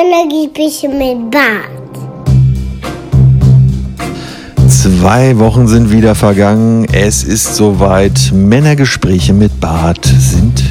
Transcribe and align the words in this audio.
Männergespräche 0.00 0.88
mit 0.88 1.30
Bart. 1.30 1.68
Zwei 4.66 5.38
Wochen 5.38 5.68
sind 5.68 5.92
wieder 5.92 6.14
vergangen. 6.14 6.86
Es 6.90 7.22
ist 7.22 7.54
soweit. 7.54 8.32
Männergespräche 8.32 9.34
mit 9.34 9.60
Bart 9.60 10.06
sind 10.06 10.62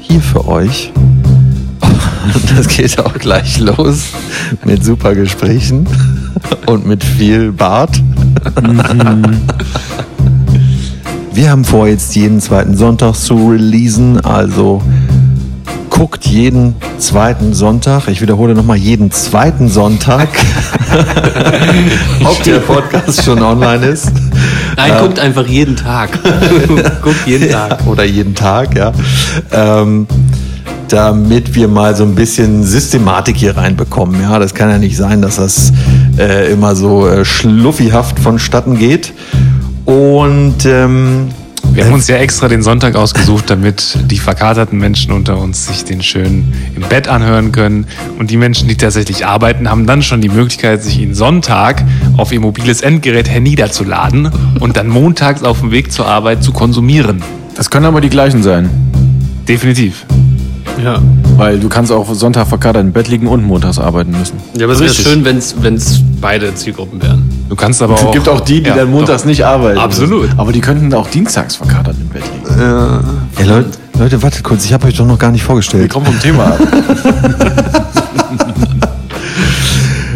hier 0.00 0.20
für 0.20 0.46
euch. 0.46 0.92
Und 1.80 2.58
das 2.58 2.68
geht 2.68 2.98
auch 2.98 3.14
gleich 3.14 3.58
los 3.58 4.08
mit 4.66 4.84
super 4.84 5.14
Gesprächen 5.14 5.86
und 6.66 6.86
mit 6.86 7.02
viel 7.02 7.52
Bart. 7.52 7.98
Wir 11.32 11.50
haben 11.50 11.64
vor, 11.64 11.88
jetzt 11.88 12.14
jeden 12.14 12.40
zweiten 12.42 12.76
Sonntag 12.76 13.14
zu 13.14 13.52
releasen. 13.52 14.20
Also 14.20 14.82
guckt 15.90 16.24
jeden 16.26 16.76
zweiten 16.98 17.52
Sonntag, 17.52 18.08
ich 18.08 18.22
wiederhole 18.22 18.54
nochmal, 18.54 18.78
jeden 18.78 19.10
zweiten 19.10 19.68
Sonntag, 19.68 20.28
ob 22.24 22.42
der 22.44 22.60
Podcast 22.60 23.24
schon 23.24 23.42
online 23.42 23.84
ist. 23.86 24.10
Nein, 24.76 24.92
guckt 25.00 25.18
einfach 25.18 25.46
jeden 25.46 25.76
Tag. 25.76 26.18
guckt 27.02 27.26
jeden 27.26 27.50
Tag. 27.50 27.86
Oder 27.86 28.04
jeden 28.04 28.34
Tag, 28.34 28.76
ja. 28.76 28.92
Ähm, 29.52 30.06
damit 30.88 31.54
wir 31.54 31.68
mal 31.68 31.94
so 31.94 32.04
ein 32.04 32.14
bisschen 32.14 32.64
Systematik 32.64 33.36
hier 33.36 33.56
reinbekommen. 33.56 34.20
Ja, 34.22 34.38
das 34.38 34.54
kann 34.54 34.70
ja 34.70 34.78
nicht 34.78 34.96
sein, 34.96 35.20
dass 35.20 35.36
das 35.36 35.72
äh, 36.18 36.50
immer 36.50 36.74
so 36.74 37.06
äh, 37.06 37.24
schluffihaft 37.24 38.18
vonstatten 38.18 38.78
geht. 38.78 39.12
Und 39.84 40.64
ähm, 40.64 41.28
wir 41.72 41.84
haben 41.84 41.92
uns 41.92 42.08
ja 42.08 42.16
extra 42.16 42.48
den 42.48 42.62
Sonntag 42.62 42.96
ausgesucht, 42.96 43.48
damit 43.48 43.96
die 44.10 44.18
verkaterten 44.18 44.78
Menschen 44.78 45.12
unter 45.12 45.38
uns 45.38 45.68
sich 45.68 45.84
den 45.84 46.02
schön 46.02 46.52
im 46.74 46.82
Bett 46.82 47.08
anhören 47.08 47.52
können. 47.52 47.86
Und 48.18 48.30
die 48.30 48.36
Menschen, 48.36 48.68
die 48.68 48.76
tatsächlich 48.76 49.24
arbeiten, 49.24 49.70
haben 49.70 49.86
dann 49.86 50.02
schon 50.02 50.20
die 50.20 50.28
Möglichkeit, 50.28 50.82
sich 50.82 50.98
ihn 50.98 51.14
Sonntag 51.14 51.84
auf 52.16 52.32
ihr 52.32 52.40
mobiles 52.40 52.80
Endgerät 52.82 53.28
herniederzuladen 53.28 54.30
und 54.58 54.76
dann 54.76 54.88
montags 54.88 55.42
auf 55.42 55.60
dem 55.60 55.70
Weg 55.70 55.92
zur 55.92 56.06
Arbeit 56.06 56.42
zu 56.42 56.52
konsumieren. 56.52 57.22
Das 57.54 57.70
können 57.70 57.86
aber 57.86 58.00
die 58.00 58.10
gleichen 58.10 58.42
sein. 58.42 58.68
Definitiv. 59.46 60.06
Ja. 60.82 61.00
Weil 61.36 61.60
du 61.60 61.68
kannst 61.68 61.92
auch 61.92 62.12
Sonntag 62.14 62.48
verkatert 62.48 62.82
im 62.82 62.92
Bett 62.92 63.08
liegen 63.08 63.26
und 63.26 63.44
montags 63.44 63.78
arbeiten 63.78 64.12
müssen. 64.12 64.38
Ja, 64.56 64.64
aber 64.64 64.72
es 64.72 64.80
wäre 64.80 64.92
schön, 64.92 65.24
wenn 65.24 65.36
es 65.36 66.02
beide 66.20 66.54
Zielgruppen 66.54 67.00
wären. 67.00 67.39
Du 67.50 67.56
kannst 67.56 67.82
aber 67.82 67.94
auch. 67.94 68.06
Es 68.06 68.12
gibt 68.12 68.28
auch 68.28 68.40
die, 68.40 68.62
die 68.62 68.68
Ja, 68.70 68.76
dann 68.76 68.90
montags 68.90 69.22
doch. 69.22 69.28
nicht 69.28 69.44
arbeiten. 69.44 69.78
Absolut. 69.78 70.22
Müssen. 70.22 70.38
Aber 70.38 70.52
die 70.52 70.60
könnten 70.60 70.94
auch 70.94 71.08
dienstags 71.10 71.56
verkatert 71.56 71.96
im 72.00 72.08
Bett 72.08 72.22
liegen. 72.32 72.46
Ey, 73.38 73.44
Leute, 73.44 73.70
Leute, 73.98 74.22
wartet 74.22 74.42
kurz, 74.44 74.64
ich 74.64 74.72
habe 74.72 74.86
euch 74.86 74.96
doch 74.96 75.04
noch 75.04 75.18
gar 75.18 75.30
nicht 75.32 75.42
Wir 75.42 75.46
vorgestellt. 75.46 75.92
kommen 75.92 76.06
vom 76.06 76.20
Thema 76.20 76.44
ab. 76.44 76.58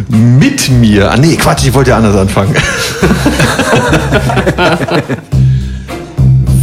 Mit 0.08 0.70
mir. 0.70 1.10
Ah 1.10 1.16
nee, 1.16 1.34
Quatsch, 1.36 1.64
ich 1.66 1.74
wollte 1.74 1.90
ja 1.90 1.96
anders 1.96 2.16
anfangen. 2.16 2.54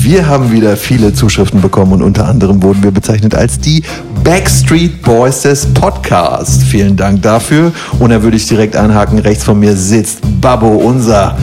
Wir 0.03 0.27
haben 0.27 0.52
wieder 0.52 0.77
viele 0.77 1.14
Zuschriften 1.14 1.61
bekommen 1.61 1.94
und 1.94 2.02
unter 2.02 2.27
anderem 2.27 2.64
wurden 2.64 2.81
wir 2.83 2.92
bezeichnet 2.92 3.36
als 3.36 3.59
die 3.59 3.83
Backstreet 4.23 5.02
Boys 5.02 5.41
des 5.41 5.66
Podcasts. 5.73 6.64
Vielen 6.64 6.95
Dank 6.95 7.22
dafür. 7.23 7.72
Und 8.00 8.11
da 8.11 8.22
würde 8.22 8.38
ich 8.38 8.47
direkt 8.47 8.75
anhaken, 8.75 9.17
rechts 9.19 9.44
von 9.44 9.59
mir 9.59 9.75
sitzt 9.75 10.19
Babbo, 10.39 10.67
unser 10.67 11.36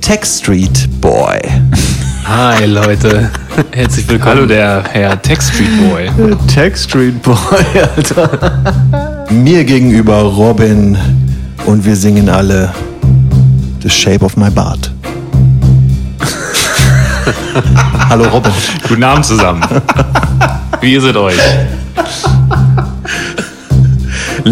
Tech 0.00 0.24
Street 0.24 0.88
Boy. 1.00 1.38
Hi 2.24 2.66
Leute, 2.66 3.30
herzlich 3.72 4.08
willkommen. 4.08 4.36
Hallo, 4.36 4.46
der 4.46 4.84
Herr 4.92 5.20
Tech 5.20 5.40
Street 5.42 5.90
Boy. 5.90 6.08
Tech 6.46 6.76
Street 6.76 7.20
Boy, 7.22 7.36
Alter. 7.96 9.26
Mir 9.30 9.64
gegenüber 9.64 10.22
Robin 10.22 10.96
und 11.66 11.84
wir 11.84 11.96
singen 11.96 12.28
alle 12.28 12.72
The 13.82 13.90
Shape 13.90 14.24
of 14.24 14.36
My 14.36 14.50
Bart. 14.50 14.92
Hallo 18.08 18.24
Robin. 18.28 18.52
Guten 18.88 19.02
Abend 19.02 19.24
zusammen. 19.26 19.62
Wie 20.80 20.94
ist 20.94 21.04
es 21.04 21.16
euch? 21.16 21.34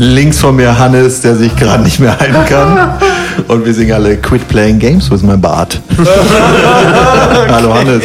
Links 0.00 0.38
von 0.40 0.56
mir 0.56 0.78
Hannes, 0.78 1.20
der 1.20 1.36
sich 1.36 1.54
gerade 1.56 1.82
nicht 1.82 1.98
mehr 1.98 2.18
halten 2.18 2.44
kann. 2.48 2.98
Und 3.48 3.64
wir 3.64 3.74
singen 3.74 3.92
alle 3.92 4.16
Quit 4.16 4.46
Playing 4.48 4.78
Games 4.78 5.10
with 5.10 5.22
My 5.22 5.36
Bart. 5.36 5.80
Hallo 7.50 7.74
Hannes. 7.74 8.04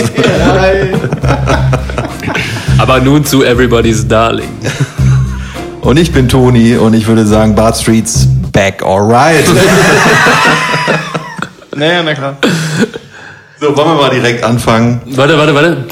Aber 2.78 3.00
nun 3.00 3.26
zu 3.26 3.44
Everybody's 3.44 4.08
Darling. 4.08 4.50
Und 5.81 5.98
ich 5.98 6.12
bin 6.12 6.30
Toni 6.30 6.78
und 6.78 6.94
ich 6.94 7.08
würde 7.08 7.26
sagen, 7.26 7.56
Bart 7.56 7.78
Streets 7.78 8.28
back 8.52 8.84
alright. 8.84 9.46
Naja, 11.75 12.04
na 12.04 12.14
klar. 12.14 12.38
So, 13.60 13.75
wollen 13.75 13.88
wir 13.88 13.96
mal 13.96 14.10
direkt 14.12 14.44
anfangen. 14.44 15.02
Warte, 15.08 15.36
warte, 15.36 15.56
warte. 15.56 15.86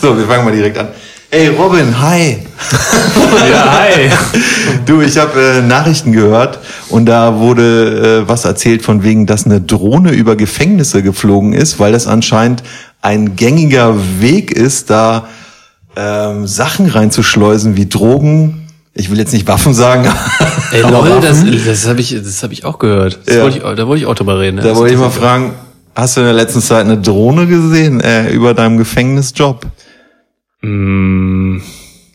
So, 0.00 0.16
wir 0.16 0.24
fangen 0.26 0.44
mal 0.44 0.54
direkt 0.54 0.78
an. 0.78 0.88
Ey, 1.34 1.48
Robin, 1.48 1.98
hi. 1.98 2.36
Ja, 3.50 3.80
hi. 3.80 4.10
Du, 4.84 5.00
ich 5.00 5.16
habe 5.16 5.40
äh, 5.40 5.62
Nachrichten 5.62 6.12
gehört 6.12 6.58
und 6.90 7.06
da 7.06 7.38
wurde 7.38 8.22
äh, 8.24 8.28
was 8.28 8.44
erzählt 8.44 8.82
von 8.82 9.02
wegen, 9.02 9.24
dass 9.24 9.46
eine 9.46 9.58
Drohne 9.62 10.12
über 10.12 10.36
Gefängnisse 10.36 11.02
geflogen 11.02 11.54
ist, 11.54 11.80
weil 11.80 11.92
das 11.92 12.06
anscheinend 12.06 12.62
ein 13.00 13.34
gängiger 13.34 13.96
Weg 14.20 14.50
ist, 14.50 14.90
da 14.90 15.26
ähm, 15.96 16.46
Sachen 16.46 16.86
reinzuschleusen 16.86 17.78
wie 17.78 17.88
Drogen. 17.88 18.68
Ich 18.92 19.10
will 19.10 19.18
jetzt 19.18 19.32
nicht 19.32 19.48
Waffen 19.48 19.72
sagen. 19.72 20.06
Ey, 20.70 20.82
lol, 20.82 21.18
das, 21.22 21.42
das 21.66 21.88
habe 21.88 22.02
ich, 22.02 22.14
das 22.14 22.42
hab 22.42 22.52
ich 22.52 22.66
auch 22.66 22.78
gehört. 22.78 23.20
Ja. 23.26 23.44
wollte 23.44 23.56
ich, 23.56 23.62
da 23.62 23.86
wollte 23.86 24.02
ich 24.02 24.06
auch 24.06 24.14
drüber 24.14 24.38
reden. 24.38 24.58
Da 24.58 24.76
wollte 24.76 24.92
ich 24.92 25.00
mal 25.00 25.08
fragen, 25.08 25.54
hast 25.94 26.18
du 26.18 26.20
in 26.20 26.26
der 26.26 26.34
letzten 26.34 26.60
Zeit 26.60 26.84
eine 26.84 26.98
Drohne 26.98 27.46
gesehen 27.46 28.00
äh, 28.00 28.28
über 28.28 28.52
deinem 28.52 28.76
Gefängnisjob? 28.76 29.64
Mm, 30.62 31.58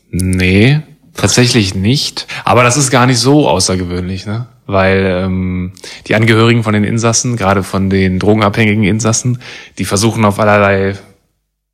nee, 0.09 0.81
tatsächlich 1.15 1.75
nicht. 1.75 2.27
Aber 2.45 2.63
das 2.63 2.77
ist 2.77 2.91
gar 2.91 3.05
nicht 3.05 3.19
so 3.19 3.47
außergewöhnlich, 3.47 4.25
ne? 4.25 4.47
Weil 4.65 5.21
ähm, 5.23 5.73
die 6.07 6.15
Angehörigen 6.15 6.63
von 6.63 6.73
den 6.73 6.83
Insassen, 6.83 7.37
gerade 7.37 7.63
von 7.63 7.89
den 7.89 8.19
drogenabhängigen 8.19 8.83
Insassen, 8.83 9.39
die 9.77 9.85
versuchen 9.85 10.25
auf 10.25 10.39
allerlei 10.39 10.95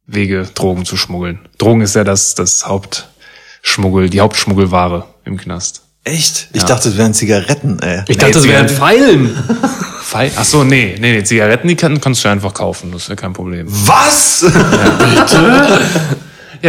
Wege 0.05 0.47
Drogen 0.53 0.85
zu 0.85 0.97
schmuggeln. 0.97 1.39
Drogen 1.57 1.81
ist 1.81 1.95
ja 1.95 2.03
das, 2.03 2.35
das 2.35 2.67
Hauptschmuggel, 2.67 4.09
die 4.09 4.21
Hauptschmuggelware 4.21 5.05
im 5.25 5.37
Knast. 5.37 5.81
Echt? 6.03 6.49
Ich 6.51 6.63
dachte, 6.63 6.89
es 6.89 6.97
wären 6.97 7.13
Zigaretten, 7.13 7.79
ey. 7.79 8.03
Ich 8.09 8.17
dachte, 8.17 8.33
das 8.33 8.47
wären 8.47 8.67
Pfeilen. 8.67 9.29
Pfeil? 10.03 10.31
Ach 10.35 10.43
so, 10.43 10.65
nee, 10.65 10.97
nee, 10.99 11.13
nee, 11.13 11.23
Zigaretten, 11.23 11.67
die 11.69 11.77
kann, 11.77 12.01
kannst 12.01 12.23
du 12.23 12.27
ja 12.27 12.33
einfach 12.33 12.53
kaufen, 12.53 12.91
das 12.91 13.07
wäre 13.07 13.15
kein 13.15 13.31
Problem. 13.31 13.67
Was? 13.69 14.41
Ja, 14.41 15.79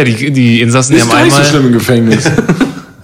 die, 0.03 0.31
die 0.31 0.61
Insassen, 0.61 0.93
die 0.93 0.99
Ist 0.99 1.05
haben 1.05 1.11
gar 1.11 1.23
nicht 1.23 1.31
so 1.33 1.37
einmal... 1.37 1.49
schlimm 1.51 1.65
im 1.67 1.73
Gefängnis. 1.73 2.29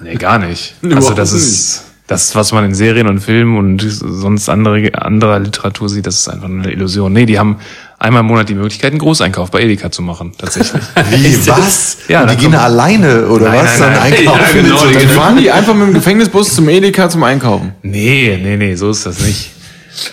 Nee, 0.03 0.15
gar 0.15 0.39
nicht. 0.39 0.73
Also 0.95 1.13
das 1.13 1.31
ist 1.31 1.83
das, 2.07 2.35
was 2.35 2.51
man 2.51 2.65
in 2.65 2.73
Serien 2.73 3.07
und 3.07 3.19
Filmen 3.19 3.55
und 3.57 3.81
sonst 3.87 4.49
andere 4.49 4.89
anderer 4.95 5.39
Literatur 5.39 5.87
sieht, 5.87 6.05
das 6.07 6.19
ist 6.19 6.27
einfach 6.27 6.49
eine 6.49 6.69
Illusion. 6.71 7.13
Nee, 7.13 7.25
die 7.27 7.39
haben 7.39 7.57
einmal 7.99 8.21
im 8.21 8.25
Monat 8.25 8.49
die 8.49 8.55
Möglichkeit, 8.55 8.91
einen 8.91 8.99
Großeinkauf 8.99 9.51
bei 9.51 9.61
Edeka 9.61 9.89
zu 9.91 10.01
machen, 10.01 10.33
tatsächlich. 10.37 10.81
Wie, 11.11 11.47
was? 11.47 11.99
Ja, 12.09 12.21
die 12.23 12.27
dann 12.29 12.37
gehen 12.37 12.51
kommt- 12.51 12.63
alleine, 12.63 13.27
oder 13.27 13.49
Nein, 13.49 13.59
was? 13.63 13.79
nein, 13.79 13.93
Dann 13.93 14.01
nein. 14.01 14.13
einkaufen? 14.17 14.41
Ja, 14.55 14.61
genau, 14.61 14.83
Dann 14.83 14.97
gehen- 14.97 15.09
fahren 15.09 15.37
die 15.37 15.51
einfach 15.51 15.73
mit 15.75 15.87
dem 15.87 15.93
Gefängnisbus 15.93 16.55
zum 16.55 16.67
Edeka 16.67 17.07
zum 17.07 17.23
Einkaufen. 17.23 17.73
nee, 17.83 18.37
nee, 18.43 18.57
nee, 18.57 18.75
so 18.75 18.89
ist 18.89 19.05
das 19.05 19.19
nicht. 19.21 19.51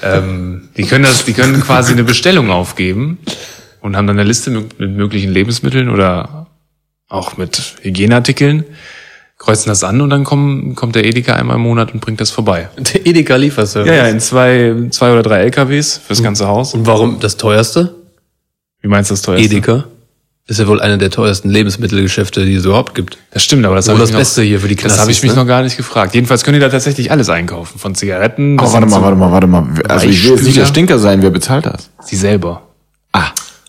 ähm, 0.05 0.69
die 0.77 0.85
können 0.85 1.05
das, 1.05 1.25
die 1.25 1.33
können 1.33 1.61
quasi 1.63 1.93
eine 1.93 2.05
Bestellung 2.05 2.51
aufgeben 2.51 3.19
und 3.81 3.97
haben 3.97 4.07
dann 4.07 4.19
eine 4.19 4.29
Liste 4.29 4.51
mit, 4.51 4.79
mit 4.79 4.91
möglichen 4.97 5.33
Lebensmitteln 5.33 5.89
oder 5.89 6.47
auch 7.09 7.37
mit 7.37 7.77
Hygieneartikeln, 7.83 8.65
kreuzen 9.39 9.69
das 9.69 9.85
an 9.85 10.01
und 10.01 10.11
dann 10.11 10.25
kommen, 10.25 10.75
kommt 10.75 10.95
der 10.95 11.05
Edeka 11.05 11.35
einmal 11.35 11.57
im 11.57 11.63
Monat 11.63 11.95
und 11.95 12.01
bringt 12.01 12.21
das 12.21 12.31
vorbei. 12.31 12.69
Der 12.77 13.07
Edeka 13.07 13.37
Lieferservice. 13.37 13.89
Ja, 13.89 14.05
ja, 14.05 14.09
in 14.09 14.21
zwei, 14.21 14.75
zwei 14.91 15.13
oder 15.13 15.23
drei 15.23 15.41
LKWs 15.41 16.01
fürs 16.07 16.23
ganze 16.23 16.47
Haus. 16.49 16.75
Und 16.75 16.87
warum 16.87 17.21
das 17.21 17.37
teuerste? 17.37 17.95
Wie 18.81 18.89
meinst 18.89 19.11
du 19.11 19.15
das 19.15 19.23
teuerste? 19.23 19.47
Edeka. 19.47 19.85
Ist 20.47 20.59
ja 20.59 20.67
wohl 20.67 20.81
eine 20.81 20.97
der 20.97 21.11
teuersten 21.11 21.51
Lebensmittelgeschäfte, 21.51 22.47
die 22.47 22.55
es 22.55 22.65
überhaupt 22.65 22.95
gibt. 22.95 23.19
Das 23.33 23.45
stimmt, 23.45 23.67
aber 23.67 23.75
das 23.75 23.87
Wohl 23.87 23.95
habe 23.95 24.01
das 24.01 24.11
ich, 24.11 24.17
Beste 24.17 24.43
hier 24.43 24.61
für 24.61 24.69
die 24.69 24.77
das 24.77 24.99
habe 24.99 25.11
ich 25.11 25.23
mich 25.23 25.33
ne? 25.33 25.37
noch 25.37 25.47
gar 25.47 25.63
nicht 25.63 25.77
gefragt. 25.77 26.15
Jedenfalls 26.15 26.43
können 26.43 26.55
die 26.55 26.61
da 26.61 26.71
tatsächlich 26.71 27.11
alles 27.11 27.29
einkaufen. 27.29 27.79
Von 27.79 27.95
Zigaretten 27.95 28.57
bis 28.57 28.65
Aber 28.65 28.73
warte 28.73 28.87
mal, 28.87 29.03
warte 29.03 29.17
mal, 29.17 29.31
warte 29.31 29.47
mal. 29.47 29.83
Also 29.89 30.07
ich 30.07 30.25
will 30.25 30.31
jetzt 30.31 30.45
nicht 30.45 30.57
der. 30.57 30.65
Stinker 30.65 30.99
sein, 30.99 31.21
wer 31.21 31.29
bezahlt 31.29 31.67
das? 31.67 31.91
Sie 32.01 32.17
selber. 32.17 32.68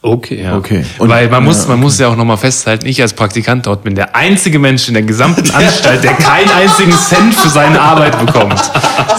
Okay, 0.02 0.44
ja. 0.44 0.56
okay. 0.56 0.86
Weil 0.98 1.28
man 1.28 1.44
muss, 1.44 1.64
ja, 1.64 1.70
man 1.70 1.80
muss 1.82 2.00
ja 2.00 2.08
auch 2.08 2.16
nochmal 2.16 2.38
festhalten, 2.38 2.86
ich 2.86 3.02
als 3.02 3.12
Praktikant 3.12 3.66
dort 3.66 3.84
bin 3.84 3.96
der 3.96 4.16
einzige 4.16 4.58
Mensch 4.58 4.88
in 4.88 4.94
der 4.94 5.04
gesamten 5.04 5.52
Anstalt, 5.54 6.06
der 6.06 6.14
keinen 6.14 6.50
einzigen 6.52 6.94
Cent 6.94 7.36
für 7.36 7.50
seine 7.50 7.82
Arbeit 7.82 8.18
bekommt. 8.26 8.60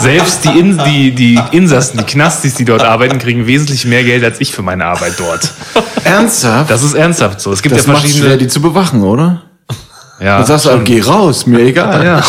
Selbst 0.01 0.45
die, 0.45 0.59
In 0.59 0.79
die, 0.79 1.13
die 1.13 1.39
Insassen, 1.53 1.99
die 1.99 2.05
Knastis, 2.05 2.55
die 2.55 2.65
dort 2.65 2.83
arbeiten, 2.83 3.19
kriegen 3.19 3.47
wesentlich 3.47 3.85
mehr 3.85 4.05
Geld 4.05 4.25
als 4.25 4.41
ich 4.41 4.53
für 4.53 4.63
meine 4.63 4.87
Arbeit 4.87 5.15
dort. 5.19 5.53
Ernsthaft? 6.05 6.71
Das 6.71 6.83
ist 6.83 6.95
ernsthaft 6.95 7.43
so. 7.43 7.53
Es 7.53 7.61
gibt 7.61 7.77
das 7.77 7.85
ja 7.85 7.93
verschiedene. 7.93 8.25
schwer, 8.25 8.37
die 8.39 8.49
zu 8.49 8.63
bewachen, 8.63 9.03
oder? 9.03 9.43
Ja, 10.21 10.37
Dann 10.37 10.47
sagst 10.47 10.67
du, 10.67 10.71
schon. 10.71 10.85
geh 10.85 11.01
raus, 11.01 11.47
mir 11.47 11.61
egal. 11.61 12.05
Ja. 12.05 12.23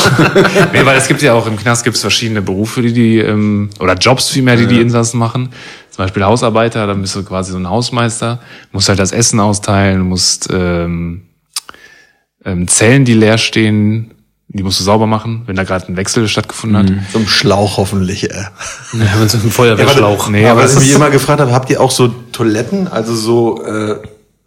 nee, 0.74 0.86
weil 0.86 0.97
es 0.97 1.09
gibt 1.09 1.21
ja 1.21 1.33
auch 1.33 1.45
im 1.45 1.57
Knast 1.57 1.83
gibt's 1.83 2.00
verschiedene 2.00 2.42
Berufe, 2.42 2.81
die 2.81 2.94
die, 2.94 3.18
ähm, 3.19 3.69
oder 3.80 3.95
Jobs 3.95 4.30
vielmehr, 4.30 4.56
die 4.56 4.65
die 4.65 4.80
Insassen 4.80 5.19
machen. 5.19 5.50
Zum 5.91 6.05
Beispiel 6.05 6.23
Hausarbeiter, 6.23 6.88
dann 6.88 7.01
bist 7.01 7.15
du 7.15 7.23
quasi 7.23 7.51
so 7.51 7.57
ein 7.57 7.69
Hausmeister, 7.69 8.39
musst 8.71 8.88
halt 8.88 8.97
das 8.97 9.11
Essen 9.11 9.41
austeilen, 9.41 10.01
musst 10.01 10.47
ähm, 10.51 11.23
ähm, 12.45 12.67
Zellen, 12.69 13.03
die 13.03 13.13
leer 13.13 13.38
stehen, 13.38 14.13
die 14.47 14.63
musst 14.63 14.79
du 14.79 14.85
sauber 14.85 15.05
machen, 15.05 15.43
wenn 15.47 15.57
da 15.57 15.63
gerade 15.63 15.91
ein 15.91 15.97
Wechsel 15.97 16.29
stattgefunden 16.29 16.77
hat. 16.77 16.88
So 17.11 17.19
ein 17.19 17.27
Schlauch 17.27 17.75
hoffentlich. 17.75 18.31
Äh. 18.31 18.45
Ja, 18.93 19.15
mit 19.19 19.29
so 19.29 19.38
einem 19.38 19.51
Feuerwehrschlauch. 19.51 20.29
Nee, 20.29 20.45
aber 20.45 20.61
aber 20.61 20.63
was 20.63 20.73
ich 20.75 20.79
mich 20.79 20.95
immer 20.95 21.09
gefragt 21.09 21.41
habe, 21.41 21.51
habt 21.51 21.69
ihr 21.69 21.81
auch 21.81 21.91
so 21.91 22.07
Toiletten, 22.07 22.87
also 22.87 23.13
so, 23.13 23.63
äh, 23.65 23.97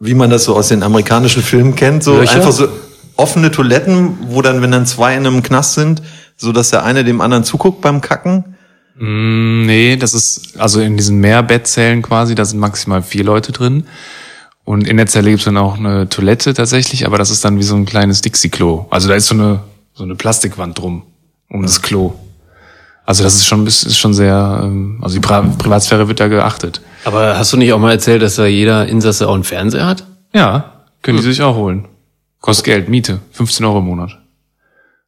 wie 0.00 0.14
man 0.14 0.31
das 0.31 0.44
so 0.44 0.56
aus 0.56 0.69
den 0.69 0.82
amerikanischen 0.82 1.43
Filmen 1.43 1.75
kennt, 1.75 2.05
so 2.05 2.19
Löcher? 2.19 2.37
einfach 2.37 2.52
so 2.52 2.69
offene 3.17 3.50
Toiletten, 3.50 4.17
wo 4.29 4.40
dann, 4.40 4.62
wenn 4.62 4.70
dann 4.70 4.87
zwei 4.87 5.14
in 5.14 5.26
einem 5.26 5.43
Knast 5.43 5.75
sind, 5.75 6.02
so 6.37 6.52
dass 6.52 6.70
der 6.70 6.85
eine 6.85 7.05
dem 7.05 7.20
anderen 7.20 7.44
zuguckt 7.44 7.82
beim 7.82 8.00
Kacken? 8.00 8.54
Mm, 8.96 9.67
nee, 9.67 9.96
das 9.96 10.14
ist, 10.14 10.58
also 10.61 10.81
in 10.81 10.96
diesen 10.96 11.19
Mehrbettzellen 11.19 12.02
quasi, 12.02 12.35
da 12.35 12.44
sind 12.44 12.58
maximal 12.58 13.02
vier 13.02 13.25
Leute 13.25 13.52
drin. 13.52 13.87
Und 14.64 14.87
in 14.88 14.96
der 14.96 15.06
Zelle 15.06 15.31
gibt's 15.31 15.44
dann 15.44 15.58
auch 15.58 15.76
eine 15.76 16.08
Toilette 16.08 16.55
tatsächlich, 16.55 17.06
aber 17.06 17.19
das 17.19 17.31
ist 17.31 17.44
dann 17.44 17.58
wie 17.58 17.62
so 17.62 17.75
ein 17.75 17.85
kleines 17.85 18.23
Dixie-Klo. 18.23 18.87
Also 18.91 19.08
da 19.08 19.14
ist 19.14 19.26
so 19.26 19.35
eine, 19.35 19.61
so 19.93 20.05
eine 20.05 20.14
Plastikwand 20.14 20.79
drum, 20.79 21.02
um 21.50 21.62
das 21.62 21.82
Klo. 21.82 22.14
Also 23.05 23.23
das 23.23 23.35
ist 23.35 23.46
schon, 23.46 23.67
ist 23.67 23.99
schon 23.99 24.14
sehr, 24.14 24.62
ähm, 24.64 24.99
also 25.02 25.17
die 25.17 25.20
Pri 25.20 25.43
Privatsphäre 25.58 26.08
wird 26.08 26.20
da 26.20 26.29
geachtet. 26.29 26.81
Aber 27.05 27.37
hast 27.37 27.52
du 27.52 27.58
nicht 27.58 27.73
auch 27.75 27.79
mal 27.79 27.90
erzählt, 27.90 28.23
dass 28.23 28.37
da 28.37 28.47
jeder 28.47 28.87
Insasse 28.87 29.29
auch 29.29 29.35
einen 29.35 29.44
Fernseher 29.44 29.87
hat? 29.87 30.06
Ja, 30.32 30.85
können 31.02 31.19
die 31.19 31.25
sich 31.25 31.43
auch 31.43 31.56
holen. 31.56 31.87
Kostet 32.40 32.64
Geld, 32.64 32.88
Miete, 32.88 33.20
15 33.32 33.67
Euro 33.67 33.81
im 33.81 33.85
Monat. 33.85 34.19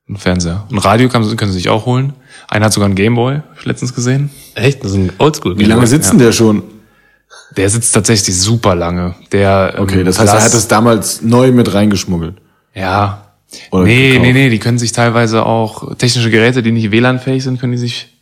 Ein 0.08 0.18
Fernseher. 0.18 0.66
Ein 0.70 0.78
Radio 0.78 1.08
können 1.08 1.24
sie 1.24 1.50
sich 1.50 1.70
auch 1.70 1.86
holen. 1.86 2.12
Einer 2.48 2.66
hat 2.66 2.72
sogar 2.72 2.86
einen 2.86 2.94
Gameboy, 2.94 3.40
letztens 3.64 3.94
gesehen. 3.94 4.30
Echt? 4.54 4.82
Das 4.84 4.92
ist 4.92 4.96
ein 4.96 5.12
Oldschool. 5.18 5.58
Wie 5.58 5.64
lange 5.64 5.86
sitzt 5.86 6.12
denn 6.12 6.18
der 6.18 6.32
schon? 6.32 6.62
Der 7.56 7.68
sitzt 7.70 7.94
tatsächlich 7.94 8.38
super 8.38 8.74
lange. 8.74 9.14
Der, 9.32 9.74
ähm, 9.76 9.82
Okay, 9.82 10.04
das 10.04 10.18
heißt, 10.18 10.34
er 10.34 10.42
hat 10.44 10.54
es 10.54 10.68
damals 10.68 11.22
neu 11.22 11.52
mit 11.52 11.72
reingeschmuggelt. 11.72 12.36
Ja. 12.74 13.22
Oder 13.70 13.84
nee, 13.84 14.08
gekauft. 14.10 14.22
nee, 14.26 14.32
nee, 14.32 14.50
die 14.50 14.58
können 14.58 14.78
sich 14.78 14.92
teilweise 14.92 15.46
auch 15.46 15.94
technische 15.96 16.30
Geräte, 16.30 16.62
die 16.62 16.72
nicht 16.72 16.90
WLAN-fähig 16.90 17.42
sind, 17.42 17.60
können 17.60 17.72
die 17.72 17.78
sich 17.78 18.15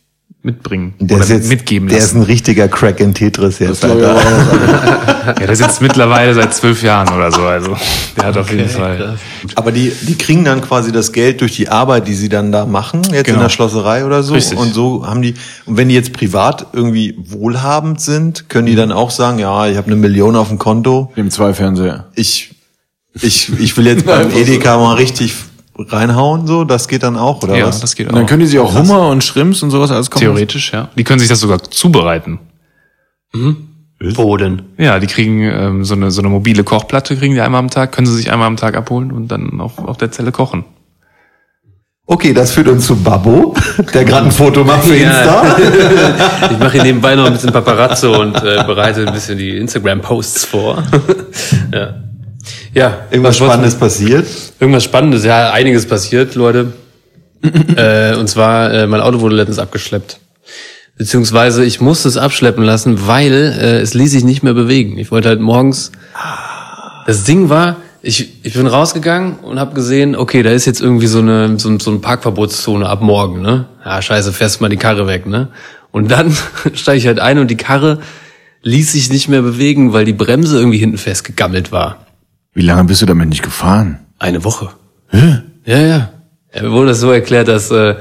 mitbringen. 0.45 0.93
Der 0.99 1.17
oder 1.17 1.25
ist 1.25 1.31
jetzt, 1.31 1.49
mitgeben 1.49 1.89
der 1.89 1.97
ist 1.97 2.03
lassen. 2.05 2.17
ein 2.19 2.23
richtiger 2.23 2.67
Crack 2.67 2.99
in 2.99 3.13
Tetris 3.13 3.59
jetzt. 3.59 3.83
ich 3.83 3.89
Alter. 3.89 4.15
ja, 5.27 5.33
der 5.47 5.55
sitzt 5.55 5.81
mittlerweile 5.81 6.33
seit 6.33 6.53
zwölf 6.53 6.81
Jahren 6.83 7.09
oder 7.13 7.31
so. 7.31 7.41
Also 7.41 7.75
der 8.15 8.25
hat 8.27 8.37
auf 8.37 8.51
jeden 8.51 8.69
Fall. 8.69 9.17
Aber 9.55 9.71
die, 9.71 9.91
die 10.01 10.15
kriegen 10.17 10.45
dann 10.45 10.61
quasi 10.61 10.91
das 10.91 11.11
Geld 11.11 11.41
durch 11.41 11.55
die 11.55 11.67
Arbeit, 11.69 12.07
die 12.07 12.13
sie 12.13 12.29
dann 12.29 12.51
da 12.51 12.65
machen, 12.65 13.01
jetzt 13.11 13.25
Genau. 13.25 13.37
in 13.37 13.43
der 13.43 13.49
Schlosserei 13.49 14.05
oder 14.05 14.23
so. 14.23 14.33
Richtig. 14.35 14.57
Und 14.57 14.73
so 14.73 15.05
haben 15.07 15.21
die, 15.21 15.33
und 15.65 15.77
wenn 15.77 15.89
die 15.89 15.95
jetzt 15.95 16.13
privat 16.13 16.67
irgendwie 16.73 17.15
wohlhabend 17.17 17.99
sind, 17.99 18.47
können 18.49 18.67
die 18.67 18.75
dann 18.75 18.91
auch 18.91 19.09
sagen, 19.11 19.39
ja, 19.39 19.67
ich 19.67 19.75
habe 19.77 19.87
eine 19.87 19.95
Million 19.95 20.35
auf 20.35 20.47
dem 20.49 20.59
Konto, 20.59 21.11
Dem 21.17 21.31
zwei 21.31 21.53
Fernseher. 21.53 22.05
ich, 22.15 22.51
ich, 23.21 23.51
ich 23.59 23.75
will 23.77 23.87
jetzt 23.87 24.05
beim 24.05 24.29
Edeka 24.35 24.77
mal 24.77 24.93
richtig 24.95 25.33
reinhauen, 25.77 26.47
so, 26.47 26.63
das 26.63 26.87
geht 26.87 27.03
dann 27.03 27.17
auch, 27.17 27.43
oder 27.43 27.55
Ja, 27.57 27.67
was? 27.67 27.79
das 27.81 27.95
geht 27.95 28.07
Und 28.07 28.15
dann 28.15 28.23
auch. 28.25 28.27
können 28.29 28.39
die 28.41 28.47
sich 28.47 28.59
auch 28.59 28.73
Hummer 28.73 29.09
und 29.09 29.23
Shrimps 29.23 29.61
und 29.63 29.71
sowas 29.71 29.91
alles 29.91 30.09
kaufen. 30.09 30.23
Theoretisch, 30.23 30.71
ja. 30.73 30.89
Die 30.97 31.03
können 31.03 31.19
sich 31.19 31.29
das 31.29 31.39
sogar 31.39 31.61
zubereiten. 31.63 32.39
Wo 33.99 34.37
denn? 34.37 34.61
Ja, 34.77 34.99
die 34.99 35.07
kriegen 35.07 35.41
ähm, 35.41 35.83
so 35.83 35.93
eine 35.95 36.11
so 36.11 36.21
eine 36.21 36.29
mobile 36.29 36.63
Kochplatte, 36.63 37.15
kriegen 37.17 37.33
die 37.33 37.41
einmal 37.41 37.59
am 37.59 37.69
Tag, 37.69 37.91
können 37.91 38.07
sie 38.07 38.15
sich 38.15 38.31
einmal 38.31 38.47
am 38.47 38.55
Tag 38.57 38.75
abholen 38.77 39.11
und 39.11 39.29
dann 39.29 39.59
auf, 39.59 39.77
auf 39.79 39.97
der 39.97 40.11
Zelle 40.11 40.31
kochen. 40.31 40.63
Okay, 42.07 42.33
das 42.33 42.51
führt 42.51 42.67
uns 42.67 42.85
zu 42.85 42.95
Babbo, 42.97 43.55
der 43.93 44.05
gerade 44.05 44.27
ein 44.27 44.31
Foto 44.31 44.63
macht 44.63 44.83
für 44.85 44.95
Ja. 44.95 45.09
Insta. 45.21 45.57
Ich 46.51 46.59
mache 46.59 46.71
hier 46.73 46.83
nebenbei 46.83 47.15
noch 47.15 47.25
ein 47.25 47.33
bisschen 47.33 47.51
Paparazzo 47.51 48.21
und 48.21 48.35
äh, 48.43 48.63
bereite 48.65 49.07
ein 49.07 49.13
bisschen 49.13 49.37
die 49.39 49.57
Instagram-Posts 49.57 50.45
vor. 50.45 50.83
ja. 51.73 51.95
Ja, 52.73 53.05
Irgendwas 53.11 53.37
Spannendes 53.37 53.75
passiert. 53.75 54.27
Irgendwas 54.59 54.83
Spannendes, 54.83 55.23
ja, 55.25 55.51
einiges 55.51 55.85
passiert, 55.87 56.35
Leute. 56.35 56.73
äh, 57.75 58.15
und 58.15 58.27
zwar, 58.27 58.73
äh, 58.73 58.87
mein 58.87 59.01
Auto 59.01 59.21
wurde 59.21 59.35
letztens 59.35 59.59
abgeschleppt. 59.59 60.19
Beziehungsweise 60.97 61.65
ich 61.65 61.81
musste 61.81 62.07
es 62.07 62.17
abschleppen 62.17 62.63
lassen, 62.63 63.07
weil 63.07 63.33
äh, 63.33 63.79
es 63.81 63.93
ließ 63.93 64.11
sich 64.11 64.23
nicht 64.23 64.43
mehr 64.43 64.53
bewegen. 64.53 64.97
Ich 64.97 65.11
wollte 65.11 65.27
halt 65.27 65.41
morgens. 65.41 65.91
Das 67.05 67.25
Ding 67.25 67.49
war, 67.49 67.77
ich, 68.01 68.29
ich 68.43 68.53
bin 68.53 68.67
rausgegangen 68.67 69.39
und 69.39 69.59
habe 69.59 69.73
gesehen, 69.73 70.15
okay, 70.15 70.41
da 70.41 70.51
ist 70.51 70.65
jetzt 70.65 70.79
irgendwie 70.79 71.07
so 71.07 71.19
eine 71.19 71.59
so, 71.59 71.77
so 71.79 71.91
eine 71.91 71.99
Parkverbotszone 71.99 72.87
ab 72.87 73.01
morgen, 73.01 73.41
ne? 73.41 73.65
Ja, 73.83 74.01
scheiße, 74.01 74.31
fährst 74.31 74.61
mal 74.61 74.69
die 74.69 74.77
Karre 74.77 75.07
weg, 75.07 75.25
ne? 75.25 75.49
Und 75.91 76.11
dann 76.11 76.35
steige 76.73 76.97
ich 76.97 77.07
halt 77.07 77.19
ein 77.19 77.39
und 77.39 77.49
die 77.49 77.57
Karre 77.57 77.99
ließ 78.61 78.93
sich 78.93 79.09
nicht 79.09 79.27
mehr 79.27 79.41
bewegen, 79.41 79.91
weil 79.91 80.05
die 80.05 80.13
Bremse 80.13 80.57
irgendwie 80.57 80.77
hinten 80.77 80.97
festgegammelt 80.97 81.71
war. 81.71 82.04
Wie 82.55 82.63
lange 82.63 82.85
bist 82.85 83.01
du 83.01 83.05
damit 83.05 83.29
nicht 83.29 83.43
gefahren? 83.43 83.99
Eine 84.17 84.43
Woche. 84.43 84.69
Ja, 85.65 85.79
ja. 85.79 86.09
Er 86.49 86.71
wurde 86.71 86.89
das 86.89 87.01
so 87.01 87.11
erklärt, 87.11 87.49
dass 87.49 87.69
äh, 87.69 87.95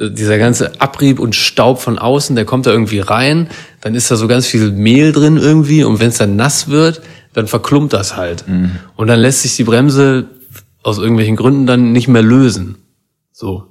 dieser 0.00 0.38
ganze 0.38 0.80
Abrieb 0.80 1.20
und 1.20 1.34
Staub 1.34 1.80
von 1.80 1.98
außen, 1.98 2.34
der 2.36 2.46
kommt 2.46 2.66
da 2.66 2.70
irgendwie 2.70 3.00
rein, 3.00 3.48
dann 3.82 3.94
ist 3.94 4.10
da 4.10 4.16
so 4.16 4.28
ganz 4.28 4.46
viel 4.46 4.72
Mehl 4.72 5.12
drin 5.12 5.36
irgendwie 5.36 5.84
und 5.84 6.00
wenn 6.00 6.08
es 6.08 6.16
dann 6.18 6.36
nass 6.36 6.68
wird, 6.68 7.02
dann 7.34 7.46
verklumpt 7.46 7.92
das 7.92 8.16
halt. 8.16 8.44
Und 8.96 9.08
dann 9.08 9.20
lässt 9.20 9.42
sich 9.42 9.56
die 9.56 9.64
Bremse 9.64 10.26
aus 10.82 10.98
irgendwelchen 10.98 11.36
Gründen 11.36 11.66
dann 11.66 11.92
nicht 11.92 12.08
mehr 12.08 12.22
lösen. 12.22 12.76
So. 13.32 13.64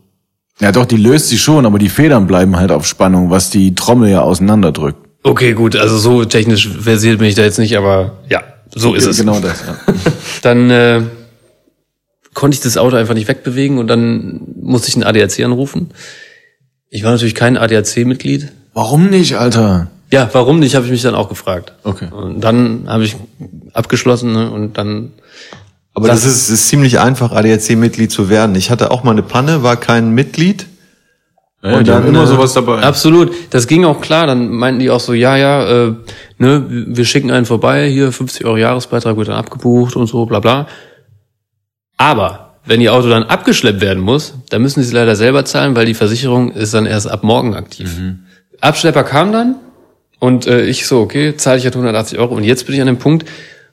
Ja 0.59 0.71
doch, 0.71 0.85
die 0.85 0.97
löst 0.97 1.29
sich 1.29 1.41
schon, 1.41 1.65
aber 1.65 1.79
die 1.79 1.89
Federn 1.89 2.27
bleiben 2.27 2.55
halt 2.57 2.71
auf 2.71 2.85
Spannung, 2.85 3.31
was 3.31 3.49
die 3.49 3.73
Trommel 3.73 4.09
ja 4.09 4.21
auseinanderdrückt. 4.21 4.99
Okay, 5.23 5.53
gut, 5.53 5.75
also 5.75 5.97
so 5.97 6.25
technisch 6.25 6.67
versiert 6.67 7.17
bin 7.17 7.27
ich 7.27 7.35
da 7.35 7.43
jetzt 7.43 7.57
nicht, 7.57 7.77
aber 7.77 8.19
ja, 8.29 8.43
so 8.75 8.93
ist 8.95 9.05
Ja, 9.05 9.11
es. 9.11 9.17
Genau 9.17 9.39
das, 9.39 9.63
ja. 9.65 9.77
Dann 10.41 10.69
äh, 10.69 11.01
konnte 12.33 12.55
ich 12.55 12.61
das 12.61 12.77
Auto 12.77 12.95
einfach 12.95 13.13
nicht 13.13 13.27
wegbewegen 13.27 13.77
und 13.77 13.87
dann 13.87 14.41
musste 14.61 14.89
ich 14.89 14.95
einen 14.95 15.03
ADAC 15.03 15.39
anrufen. 15.41 15.91
Ich 16.89 17.03
war 17.03 17.11
natürlich 17.11 17.35
kein 17.35 17.57
ADAC-Mitglied. 17.57 18.51
Warum 18.73 19.09
nicht, 19.09 19.37
Alter? 19.37 19.89
Ja, 20.11 20.29
warum 20.33 20.59
nicht, 20.59 20.75
habe 20.75 20.85
ich 20.85 20.91
mich 20.91 21.01
dann 21.01 21.15
auch 21.15 21.29
gefragt. 21.29 21.73
Okay. 21.83 22.07
Und 22.11 22.41
dann 22.41 22.85
habe 22.87 23.03
ich 23.03 23.15
abgeschlossen 23.73 24.33
ne, 24.33 24.51
und 24.51 24.77
dann 24.77 25.11
Aber 25.93 26.07
das, 26.07 26.25
ist, 26.25 26.49
ist 26.49 26.67
ziemlich 26.67 26.99
einfach, 26.99 27.31
ADAC-Mitglied 27.31 28.11
zu 28.11 28.29
werden. 28.29 28.55
Ich 28.55 28.69
hatte 28.69 28.91
auch 28.91 29.03
mal 29.03 29.11
eine 29.11 29.23
Panne, 29.23 29.63
war 29.63 29.75
kein 29.77 30.11
Mitglied. 30.11 30.67
Ja, 31.63 31.77
Und 31.77 31.87
dann, 31.87 32.05
immer 32.07 32.23
äh, 32.23 32.27
sowas 32.27 32.53
dabei. 32.53 32.81
Absolut. 32.81 33.31
Das 33.51 33.67
ging 33.67 33.85
auch 33.85 34.01
klar. 34.01 34.27
Dann 34.27 34.49
meinten 34.49 34.79
die 34.79 34.89
auch 34.89 34.99
so, 34.99 35.13
ja, 35.13 35.37
ja, 35.37 35.87
äh, 35.87 35.93
ne, 36.37 36.65
wir 36.69 37.05
schicken 37.05 37.31
einen 37.31 37.45
vorbei, 37.45 37.89
hier 37.89 38.11
50 38.11 38.45
Euro 38.45 38.57
Jahresbeitrag 38.57 39.15
wird 39.15 39.29
dann 39.29 39.37
abgebucht 39.37 39.95
und 39.95 40.07
so, 40.07 40.25
bla 40.25 40.39
bla. 40.39 40.67
Aber 41.95 42.55
wenn 42.65 42.81
ihr 42.81 42.93
Auto 42.93 43.07
dann 43.07 43.23
abgeschleppt 43.23 43.81
werden 43.81 44.03
muss, 44.03 44.33
dann 44.49 44.61
müssen 44.61 44.81
sie 44.81 44.87
es 44.87 44.93
leider 44.93 45.15
selber 45.15 45.45
zahlen, 45.45 45.75
weil 45.75 45.85
die 45.85 45.93
Versicherung 45.93 46.51
ist 46.51 46.73
dann 46.73 46.85
erst 46.85 47.09
ab 47.09 47.23
morgen 47.23 47.55
aktiv. 47.55 47.89
Abschlepper 48.59 49.03
kam 49.03 49.31
dann 49.31 49.55
und 50.19 50.47
äh, 50.47 50.65
ich 50.65 50.85
so, 50.85 50.99
okay, 51.01 51.35
zahle 51.37 51.57
ich 51.59 51.65
halt 51.65 51.75
180 51.75 52.19
Euro. 52.19 52.35
Und 52.35 52.43
jetzt 52.43 52.65
bin 52.65 52.75
ich 52.75 52.81
an 52.81 52.87
dem 52.87 52.97
Punkt, 52.97 53.27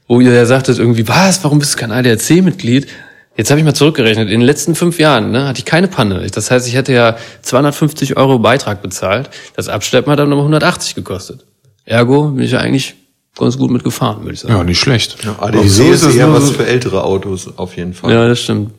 wo 0.09 0.21
ihr 0.21 0.33
ja 0.33 0.47
sagtet 0.47 0.79
irgendwie, 0.79 1.07
was, 1.07 1.43
warum 1.45 1.61
bist 1.61 1.75
du 1.75 1.79
kein 1.79 1.93
ADAC-Mitglied? 1.93 2.89
Jetzt 3.37 3.51
habe 3.51 3.61
ich 3.61 3.65
mal 3.65 3.75
zurückgerechnet. 3.75 4.29
In 4.29 4.41
den 4.41 4.47
letzten 4.47 4.75
fünf 4.75 4.99
Jahren 4.99 5.31
ne, 5.31 5.47
hatte 5.47 5.59
ich 5.61 5.65
keine 5.65 5.89
Panne. 5.89 6.27
Das 6.33 6.51
heißt, 6.51 6.67
ich 6.69 6.75
hätte 6.75 6.93
ja 6.93 7.17
250 7.43 8.17
Euro 8.17 8.39
Beitrag 8.39 8.83
bezahlt. 8.83 9.31
Das 9.57 9.69
Abschleppen 9.69 10.11
hat 10.13 10.19
dann 10.19 10.29
nochmal 10.29 10.45
180 10.45 10.95
gekostet. 10.95 11.47
Ergo 11.85 12.29
bin 12.31 12.45
ich 12.45 12.51
ja 12.53 12.59
eigentlich 12.59 12.95
ganz 13.39 13.57
gut 13.57 13.71
mitgefahren, 13.71 14.23
würde 14.23 14.35
ich 14.35 14.41
sagen. 14.41 14.55
Ja, 14.55 14.65
nicht 14.65 14.81
schlecht. 14.81 15.17
ADAC 15.41 15.63
Wieso 15.63 15.85
ist, 15.85 15.91
ist 16.03 16.07
das 16.07 16.15
eher 16.17 16.33
was 16.33 16.47
so- 16.49 16.53
für 16.55 16.67
ältere 16.67 17.05
Autos, 17.05 17.49
auf 17.57 17.77
jeden 17.77 17.95
Fall. 17.95 18.13
Ja, 18.13 18.29
das 18.29 18.41
stimmt. 18.41 18.73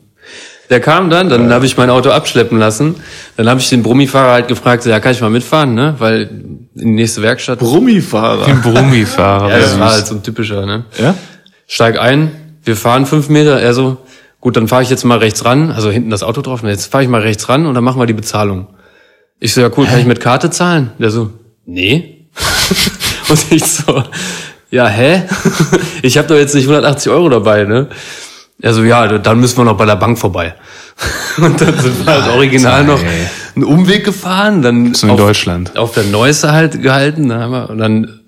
Der 0.70 0.80
kam 0.80 1.10
dann, 1.10 1.28
dann 1.28 1.52
habe 1.52 1.66
ich 1.66 1.76
mein 1.76 1.90
Auto 1.90 2.10
abschleppen 2.10 2.58
lassen. 2.58 2.94
Dann 3.36 3.48
habe 3.48 3.60
ich 3.60 3.68
den 3.68 3.82
Brummifahrer 3.82 4.32
halt 4.32 4.48
gefragt, 4.48 4.84
so, 4.84 4.90
ja, 4.90 5.00
kann 5.00 5.12
ich 5.12 5.20
mal 5.20 5.28
mitfahren, 5.28 5.74
ne? 5.74 5.96
Weil 5.98 6.22
in 6.22 6.68
die 6.74 6.84
nächste 6.86 7.20
Werkstatt. 7.20 7.58
Brummifahrer. 7.58 8.46
Brummifahrer. 8.54 9.50
ja, 9.50 9.58
das 9.58 9.78
war 9.78 9.92
halt 9.92 10.06
so 10.06 10.14
ein 10.14 10.22
typischer, 10.22 10.64
ne? 10.64 10.84
Ja? 10.98 11.14
Steig 11.66 11.98
ein, 11.98 12.30
wir 12.64 12.76
fahren 12.76 13.04
fünf 13.04 13.28
Meter, 13.28 13.60
er 13.60 13.74
so, 13.74 13.98
gut, 14.42 14.56
dann 14.56 14.68
fahre 14.68 14.82
ich 14.82 14.90
jetzt 14.90 15.04
mal 15.04 15.18
rechts 15.18 15.46
ran, 15.46 15.70
also 15.70 15.90
hinten 15.90 16.10
das 16.10 16.22
Auto 16.22 16.42
drauf, 16.42 16.62
und 16.62 16.68
jetzt 16.68 16.90
fahre 16.90 17.04
ich 17.04 17.08
mal 17.08 17.22
rechts 17.22 17.48
ran 17.48 17.64
und 17.64 17.74
dann 17.74 17.84
machen 17.84 17.98
wir 17.98 18.06
die 18.06 18.12
Bezahlung. 18.12 18.66
Ich 19.40 19.54
so, 19.54 19.62
ja 19.62 19.70
cool, 19.76 19.86
kann 19.86 20.00
ich 20.00 20.04
mit 20.04 20.20
Karte 20.20 20.50
zahlen? 20.50 20.90
Der 20.98 21.10
so, 21.10 21.30
nee. 21.64 22.26
und 23.28 23.40
ich 23.50 23.64
so, 23.64 24.02
ja, 24.70 24.86
hä? 24.88 25.22
ich 26.02 26.18
habe 26.18 26.28
doch 26.28 26.36
jetzt 26.36 26.54
nicht 26.54 26.64
180 26.64 27.10
Euro 27.10 27.28
dabei, 27.28 27.64
ne? 27.64 27.88
Er 28.60 28.74
so, 28.74 28.82
ja, 28.82 29.18
dann 29.18 29.40
müssen 29.40 29.56
wir 29.58 29.64
noch 29.64 29.76
bei 29.76 29.86
der 29.86 29.96
Bank 29.96 30.18
vorbei. 30.18 30.54
und 31.38 31.60
dann 31.60 31.78
sind 31.78 32.04
wir 32.04 32.12
halt 32.12 32.34
original 32.34 32.84
noch 32.84 33.00
einen 33.54 33.64
Umweg 33.64 34.04
gefahren, 34.04 34.60
dann 34.60 34.92
du 34.92 35.06
in 35.06 35.16
Deutschland? 35.16 35.76
auf 35.78 35.92
der 35.92 36.04
Neueste 36.04 36.52
halt 36.52 36.82
gehalten, 36.82 37.28
da 37.28 37.40
haben 37.40 37.52
wir, 37.52 37.70
und 37.70 37.78
dann 37.78 38.21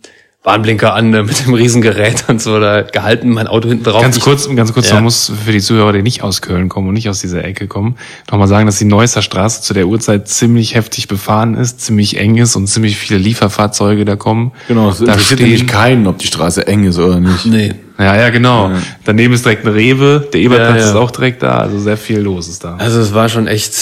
Warnblinker 0.44 0.92
an 0.92 1.08
ne, 1.08 1.22
mit 1.22 1.46
dem 1.46 1.54
Riesengerät 1.54 2.24
und 2.28 2.40
so 2.42 2.60
da 2.60 2.82
gehalten, 2.82 3.30
mein 3.30 3.46
Auto 3.46 3.66
hinten 3.68 3.84
drauf. 3.84 4.02
Ganz 4.02 4.18
Ich- 4.18 4.22
kurz, 4.22 4.46
ganz 4.54 4.74
kurz, 4.74 4.88
Ja. 4.90 4.96
man 4.96 5.04
muss 5.04 5.32
für 5.42 5.52
die 5.52 5.60
Zuhörer, 5.60 5.94
die 5.94 6.02
nicht 6.02 6.22
aus 6.22 6.42
Köln 6.42 6.68
kommen 6.68 6.88
und 6.88 6.94
nicht 6.94 7.08
aus 7.08 7.20
dieser 7.20 7.42
Ecke 7.42 7.66
kommen, 7.66 7.96
nochmal 8.30 8.46
sagen, 8.46 8.66
dass 8.66 8.76
die 8.76 8.84
Neusser 8.84 9.22
Straße 9.22 9.62
zu 9.62 9.72
der 9.72 9.86
Uhrzeit 9.86 10.28
ziemlich 10.28 10.74
heftig 10.74 11.08
befahren 11.08 11.54
ist, 11.54 11.80
ziemlich 11.80 12.18
eng 12.18 12.36
ist 12.36 12.56
und 12.56 12.66
ziemlich 12.66 12.98
viele 12.98 13.18
Lieferfahrzeuge 13.18 14.04
da 14.04 14.16
kommen. 14.16 14.52
Genau, 14.68 14.90
es 14.90 14.98
da 14.98 15.04
interessiert 15.06 15.40
nämlich 15.40 15.66
keinen, 15.66 16.06
ob 16.06 16.18
die 16.18 16.26
Straße 16.26 16.66
eng 16.66 16.84
ist 16.84 16.98
oder 16.98 17.20
nicht. 17.20 17.46
Nee. 17.46 17.72
Ja, 17.98 18.14
ja, 18.14 18.28
genau. 18.28 18.70
Daneben 19.06 19.32
ist 19.32 19.46
direkt 19.46 19.64
ein 19.64 19.72
Rewe, 19.72 20.28
der 20.30 20.40
Eberplatz 20.40 20.74
Ja, 20.74 20.76
ja. 20.82 20.88
ist 20.90 20.96
auch 20.96 21.10
direkt 21.10 21.42
da, 21.42 21.56
also 21.58 21.78
sehr 21.78 21.96
viel 21.96 22.18
los 22.20 22.48
ist 22.48 22.62
da. 22.64 22.76
Also 22.76 23.00
es 23.00 23.14
war 23.14 23.30
schon 23.30 23.46
echt 23.46 23.74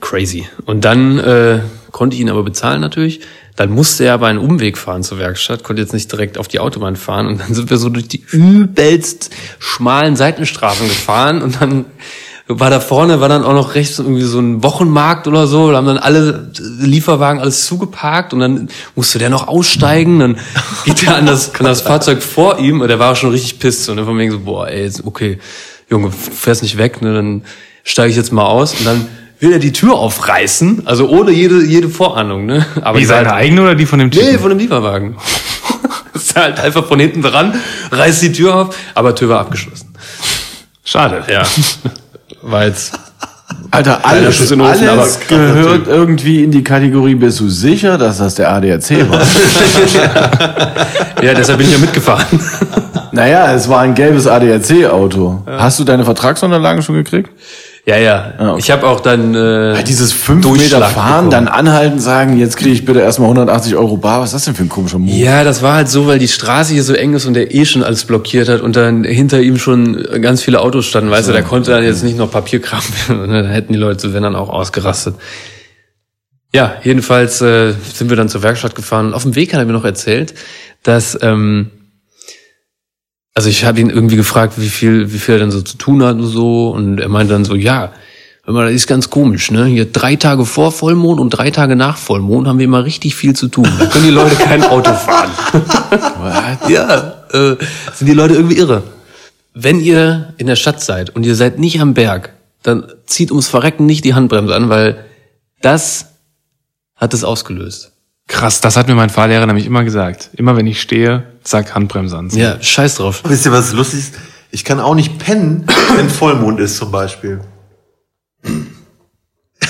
crazy. 0.00 0.46
Und 0.64 0.84
dann 0.84 1.18
äh, 1.18 1.58
konnte 1.90 2.14
ich 2.14 2.22
ihn 2.22 2.30
aber 2.30 2.44
bezahlen 2.44 2.80
natürlich. 2.80 3.20
Dann 3.56 3.70
musste 3.70 4.04
er 4.04 4.14
aber 4.14 4.28
einen 4.28 4.38
Umweg 4.38 4.78
fahren 4.78 5.02
zur 5.02 5.18
Werkstatt, 5.18 5.62
konnte 5.62 5.82
jetzt 5.82 5.92
nicht 5.92 6.10
direkt 6.10 6.38
auf 6.38 6.48
die 6.48 6.58
Autobahn 6.58 6.96
fahren. 6.96 7.26
Und 7.26 7.40
dann 7.40 7.54
sind 7.54 7.68
wir 7.68 7.76
so 7.76 7.90
durch 7.90 8.08
die 8.08 8.24
übelst 8.30 9.30
schmalen 9.58 10.16
Seitenstraßen 10.16 10.88
gefahren. 10.88 11.42
Und 11.42 11.60
dann 11.60 11.84
war 12.48 12.70
da 12.70 12.80
vorne, 12.80 13.20
war 13.20 13.28
dann 13.28 13.44
auch 13.44 13.52
noch 13.52 13.74
rechts 13.74 13.98
irgendwie 13.98 14.22
so 14.22 14.40
ein 14.40 14.62
Wochenmarkt 14.62 15.28
oder 15.28 15.46
so. 15.46 15.70
Da 15.70 15.76
haben 15.76 15.86
dann 15.86 15.98
alle 15.98 16.50
Lieferwagen 16.58 17.40
alles 17.40 17.66
zugeparkt. 17.66 18.32
Und 18.32 18.40
dann 18.40 18.68
musste 18.94 19.18
der 19.18 19.28
noch 19.28 19.48
aussteigen. 19.48 20.18
Dann 20.18 20.38
geht 20.86 21.06
er 21.06 21.16
an 21.16 21.26
das, 21.26 21.54
an 21.54 21.66
das 21.66 21.82
Fahrzeug 21.82 22.22
vor 22.22 22.58
ihm. 22.58 22.80
Und 22.80 22.88
der 22.88 22.98
war 22.98 23.14
schon 23.16 23.30
richtig 23.30 23.58
pisst. 23.58 23.86
Und 23.90 23.98
dann 23.98 24.06
von 24.06 24.18
wegen 24.18 24.32
so, 24.32 24.40
boah, 24.40 24.68
ey, 24.68 24.90
okay, 25.04 25.38
Junge, 25.90 26.10
fährst 26.10 26.62
nicht 26.62 26.78
weg. 26.78 27.02
Ne? 27.02 27.12
Dann 27.12 27.44
steige 27.84 28.10
ich 28.10 28.16
jetzt 28.16 28.32
mal 28.32 28.46
aus. 28.46 28.72
Und 28.78 28.86
dann 28.86 29.08
will 29.42 29.52
er 29.52 29.58
die 29.58 29.72
Tür 29.72 29.94
aufreißen, 29.94 30.82
also 30.86 31.08
ohne 31.08 31.32
jede, 31.32 31.64
jede 31.64 31.88
Vorahnung, 31.88 32.46
ne? 32.46 32.64
Aber 32.80 32.96
Wie 32.96 33.00
die 33.02 33.06
seine 33.06 33.28
halt- 33.30 33.38
eigene 33.42 33.62
oder 33.62 33.74
die 33.74 33.86
von 33.86 33.98
dem 33.98 34.10
Typen? 34.10 34.26
Nee, 34.30 34.38
von 34.38 34.50
dem 34.50 34.58
Lieferwagen. 34.58 35.16
ist 36.14 36.36
halt 36.36 36.60
einfach 36.60 36.86
von 36.86 37.00
hinten 37.00 37.22
dran, 37.22 37.52
reißt 37.90 38.22
die 38.22 38.32
Tür 38.32 38.54
auf, 38.54 38.76
aber 38.94 39.14
Tür 39.16 39.30
war 39.30 39.40
abgeschlossen. 39.40 39.92
Schade. 40.84 41.24
Ja. 41.28 41.42
War 42.42 42.66
jetzt. 42.66 42.92
Alter, 43.70 44.04
alles, 44.04 44.36
Schuss 44.36 44.50
in 44.50 44.58
den 44.60 44.68
Ofen, 44.68 44.88
alles 44.88 45.16
aber- 45.16 45.26
gehört 45.26 45.86
irgendwie 45.88 46.44
in 46.44 46.50
die 46.52 46.62
Kategorie, 46.62 47.14
bist 47.16 47.40
du 47.40 47.48
sicher, 47.48 47.98
dass 47.98 48.18
das 48.18 48.34
der 48.36 48.52
ADAC 48.52 49.10
war? 49.10 49.22
Ja, 51.22 51.34
deshalb 51.34 51.58
bin 51.58 51.68
ich 51.68 51.72
ja 51.72 51.78
mitgefahren. 51.78 52.40
naja, 53.12 53.52
es 53.54 53.68
war 53.68 53.80
ein 53.82 53.94
gelbes 53.94 54.26
ADAC-Auto. 54.26 55.44
Hast 55.46 55.78
du 55.78 55.84
deine 55.84 56.04
Vertragsunterlagen 56.04 56.82
schon 56.82 56.96
gekriegt? 56.96 57.30
Ja, 57.84 57.96
ja. 57.96 58.34
Ah, 58.38 58.50
okay. 58.50 58.60
Ich 58.60 58.70
habe 58.70 58.86
auch 58.86 59.00
dann. 59.00 59.34
Äh, 59.34 59.74
Ja, 59.74 59.82
dieses 59.82 60.12
5 60.12 60.40
Durchschlag 60.42 60.80
Meter 60.82 60.90
fahren, 60.94 61.28
bekommen. 61.28 61.30
dann 61.30 61.48
anhalten, 61.48 61.98
sagen, 61.98 62.38
jetzt 62.38 62.56
kriege 62.56 62.70
ich 62.70 62.84
bitte 62.84 63.00
erstmal 63.00 63.26
180 63.26 63.74
Euro 63.74 63.96
bar. 63.96 64.20
Was 64.20 64.28
ist 64.28 64.34
das 64.34 64.44
denn 64.44 64.54
für 64.54 64.62
ein 64.62 64.68
komischer 64.68 65.00
Move? 65.00 65.10
Ja, 65.16 65.42
das 65.42 65.62
war 65.62 65.74
halt 65.74 65.88
so, 65.88 66.06
weil 66.06 66.20
die 66.20 66.28
Straße 66.28 66.72
hier 66.74 66.84
so 66.84 66.94
eng 66.94 67.12
ist 67.14 67.26
und 67.26 67.34
der 67.34 67.52
eh 67.52 67.64
schon 67.64 67.82
alles 67.82 68.04
blockiert 68.04 68.48
hat 68.48 68.60
und 68.60 68.76
dann 68.76 69.02
hinter 69.02 69.40
ihm 69.40 69.58
schon 69.58 70.00
ganz 70.20 70.42
viele 70.42 70.60
Autos 70.60 70.86
standen, 70.86 71.10
weißt 71.10 71.28
du, 71.28 71.32
da 71.32 71.42
konnte 71.42 71.72
dann 71.72 71.82
jetzt 71.82 72.04
nicht 72.04 72.16
noch 72.16 72.30
Papierkram 72.30 72.82
werden. 73.08 73.32
Da 73.32 73.48
hätten 73.48 73.72
die 73.72 73.78
Leute, 73.80 74.14
wenn 74.14 74.22
dann 74.22 74.36
auch 74.36 74.48
ausgerastet. 74.48 75.16
Ja, 76.54 76.74
jedenfalls 76.84 77.40
äh, 77.40 77.72
sind 77.92 78.10
wir 78.10 78.16
dann 78.16 78.28
zur 78.28 78.44
Werkstatt 78.44 78.76
gefahren. 78.76 79.12
Auf 79.12 79.22
dem 79.24 79.34
Weg 79.34 79.52
hat 79.54 79.58
er 79.60 79.66
mir 79.66 79.72
noch 79.72 79.84
erzählt, 79.86 80.34
dass 80.84 81.18
ähm, 81.20 81.70
also 83.34 83.48
ich 83.48 83.64
habe 83.64 83.80
ihn 83.80 83.90
irgendwie 83.90 84.16
gefragt, 84.16 84.54
wie 84.56 84.68
viel, 84.68 85.12
wie 85.12 85.18
viel 85.18 85.34
er 85.34 85.40
denn 85.40 85.50
so 85.50 85.62
zu 85.62 85.76
tun 85.78 86.02
hat 86.02 86.16
und 86.16 86.26
so, 86.26 86.70
und 86.70 86.98
er 86.98 87.08
meinte 87.08 87.32
dann 87.32 87.44
so, 87.44 87.54
ja, 87.54 87.92
hör 88.44 88.54
mal, 88.54 88.66
das 88.66 88.74
ist 88.74 88.86
ganz 88.86 89.08
komisch, 89.08 89.50
ne? 89.50 89.66
Hier 89.66 89.90
drei 89.90 90.16
Tage 90.16 90.44
vor 90.44 90.72
Vollmond 90.72 91.20
und 91.20 91.30
drei 91.30 91.50
Tage 91.50 91.76
nach 91.76 91.96
Vollmond 91.96 92.46
haben 92.46 92.58
wir 92.58 92.64
immer 92.64 92.84
richtig 92.84 93.14
viel 93.14 93.34
zu 93.34 93.48
tun. 93.48 93.68
Da 93.78 93.86
können 93.86 94.04
die 94.04 94.10
Leute 94.10 94.36
kein 94.36 94.62
Auto 94.64 94.92
fahren. 94.92 95.30
ja, 96.68 97.24
äh, 97.32 97.56
sind 97.94 98.06
die 98.06 98.14
Leute 98.14 98.34
irgendwie 98.34 98.58
irre. 98.58 98.82
Wenn 99.54 99.80
ihr 99.80 100.34
in 100.38 100.46
der 100.46 100.56
Stadt 100.56 100.82
seid 100.82 101.10
und 101.10 101.24
ihr 101.24 101.34
seid 101.34 101.58
nicht 101.58 101.80
am 101.80 101.94
Berg, 101.94 102.34
dann 102.62 102.86
zieht 103.06 103.30
ums 103.30 103.48
Verrecken 103.48 103.86
nicht 103.86 104.04
die 104.04 104.14
Handbremse 104.14 104.54
an, 104.54 104.68
weil 104.68 105.04
das 105.60 106.06
hat 106.96 107.14
es 107.14 107.24
ausgelöst. 107.24 107.91
Krass, 108.32 108.62
das 108.62 108.78
hat 108.78 108.88
mir 108.88 108.94
mein 108.94 109.10
Fahrlehrer 109.10 109.44
nämlich 109.44 109.66
immer 109.66 109.84
gesagt. 109.84 110.30
Immer 110.32 110.56
wenn 110.56 110.66
ich 110.66 110.80
stehe, 110.80 111.24
sag 111.44 111.74
Handbremse 111.74 112.16
anziehen. 112.16 112.40
Ja, 112.40 112.60
scheiß 112.60 112.94
drauf. 112.96 113.22
Wisst 113.28 113.44
ihr, 113.44 113.52
was 113.52 113.72
lustig 113.74 114.00
ist? 114.00 114.14
Ich 114.50 114.64
kann 114.64 114.80
auch 114.80 114.94
nicht 114.94 115.18
pennen, 115.18 115.66
wenn 115.96 116.08
Vollmond 116.08 116.58
ist 116.58 116.78
zum 116.78 116.90
Beispiel. 116.90 117.40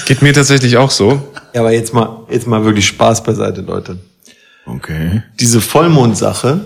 Geht 0.07 0.23
mir 0.23 0.33
tatsächlich 0.33 0.77
auch 0.77 0.93
so. 0.93 1.33
Ja, 1.53 1.61
aber 1.61 1.73
jetzt 1.73 1.93
mal, 1.93 2.21
jetzt 2.31 2.47
mal 2.47 2.65
wirklich 2.65 2.87
Spaß 2.87 3.25
beiseite, 3.25 3.63
Leute. 3.63 3.99
Okay. 4.65 5.23
Diese 5.41 5.61
Vollmondsache. 5.61 6.61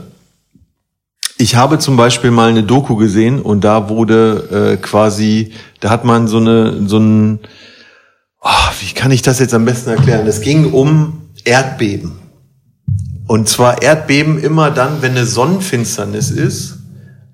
Ich 1.38 1.56
habe 1.56 1.78
zum 1.78 1.96
Beispiel 1.96 2.30
mal 2.30 2.50
eine 2.50 2.62
Doku 2.62 2.96
gesehen 2.96 3.40
und 3.40 3.62
da 3.64 3.88
wurde 3.88 4.74
äh, 4.74 4.76
quasi, 4.76 5.54
da 5.80 5.88
hat 5.88 6.04
man 6.04 6.28
so 6.28 6.36
eine, 6.36 6.86
so 6.86 6.98
ein, 6.98 7.40
oh, 8.42 8.70
wie 8.80 8.92
kann 8.92 9.10
ich 9.12 9.22
das 9.22 9.38
jetzt 9.38 9.54
am 9.54 9.64
besten 9.64 9.90
erklären? 9.90 10.26
Es 10.26 10.42
ging 10.42 10.72
um 10.72 11.15
Erdbeben. 11.46 12.12
Und 13.26 13.48
zwar 13.48 13.82
Erdbeben 13.82 14.38
immer 14.38 14.70
dann, 14.70 15.02
wenn 15.02 15.12
eine 15.12 15.26
Sonnenfinsternis 15.26 16.30
ist, 16.30 16.78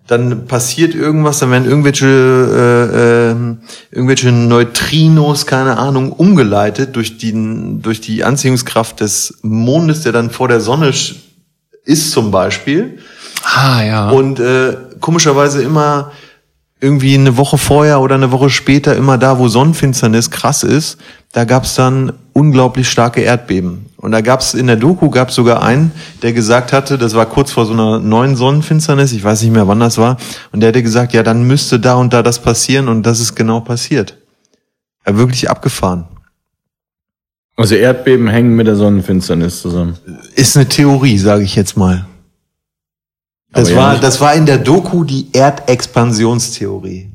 dann 0.07 0.47
passiert 0.47 0.95
irgendwas, 0.95 1.38
dann 1.38 1.50
werden 1.50 1.64
irgendwelche, 1.64 2.07
äh, 2.07 3.31
äh, 3.31 3.37
irgendwelche 3.90 4.33
Neutrinos, 4.33 5.47
keine 5.47 5.78
Ahnung, 5.78 6.12
umgeleitet 6.12 6.97
durch 6.97 7.19
die, 7.19 7.33
durch 7.81 8.00
die 8.00 8.25
Anziehungskraft 8.25 9.00
des 9.00 9.38
Mondes, 9.42 10.02
der 10.02 10.12
dann 10.12 10.31
vor 10.31 10.49
der 10.49 10.61
Sonne 10.61 10.92
ist 11.85 12.11
zum 12.11 12.31
Beispiel. 12.31 12.99
Ah, 13.45 13.83
ja. 13.83 14.11
Und 14.11 14.40
äh, 14.40 14.76
komischerweise 15.00 15.62
immer 15.62 16.12
irgendwie 16.81 17.14
eine 17.14 17.37
Woche 17.37 17.59
vorher 17.59 18.00
oder 18.00 18.16
eine 18.16 18.33
Woche 18.33 18.50
später, 18.50 18.97
immer 18.97 19.16
da, 19.16 19.38
wo 19.38 19.47
Sonnenfinsternis 19.47 20.31
krass 20.31 20.64
ist, 20.64 20.99
da 21.33 21.45
gab's 21.45 21.76
dann 21.76 22.12
unglaublich 22.33 22.88
starke 22.88 23.21
Erdbeben. 23.21 23.87
Und 24.02 24.11
da 24.12 24.21
gab's 24.21 24.52
in 24.52 24.66
der 24.66 24.76
Doku 24.76 25.09
gab's 25.11 25.35
sogar 25.37 25.62
einen, 25.62 25.92
der 26.23 26.32
gesagt 26.32 26.73
hatte, 26.73 26.99
das 26.99 27.14
war 27.14 27.25
kurz 27.25 27.52
vor 27.52 27.64
so 27.66 27.73
einer 27.73 28.00
neuen 28.00 28.35
Sonnenfinsternis, 28.37 29.12
ich 29.12 29.23
weiß 29.23 29.42
nicht 29.42 29.52
mehr, 29.52 29.68
wann 29.68 29.78
das 29.80 29.97
war, 29.97 30.16
und 30.50 30.59
der 30.61 30.68
hätte 30.71 30.82
gesagt, 30.82 31.12
ja, 31.14 31.23
dann 31.23 31.44
müsste 31.47 31.78
da 31.80 31.94
und 31.94 32.12
da 32.12 32.23
das 32.25 32.40
passieren 32.40 32.88
und 32.88 33.04
das 33.04 33.21
ist 33.21 33.35
genau 33.37 33.61
passiert. 33.61 34.18
Ja, 35.06 35.16
wirklich 35.16 35.49
abgefahren. 35.49 36.04
Also 37.56 37.75
Erdbeben 37.76 38.28
hängen 38.28 38.56
mit 38.56 38.66
der 38.66 38.76
Sonnenfinsternis 38.76 39.62
zusammen. 39.62 39.97
Ist 40.35 40.56
eine 40.56 40.68
Theorie, 40.68 41.18
sage 41.18 41.44
ich 41.44 41.54
jetzt 41.54 41.76
mal. 41.76 42.04
Das 43.52 43.71
ja 43.71 43.76
war, 43.76 43.92
nicht- 43.92 44.02
das 44.02 44.21
war 44.21 44.35
in 44.35 44.47
der 44.47 44.59
Doku 44.59 45.04
die 45.04 45.28
Erdexpansionstheorie. 45.32 47.09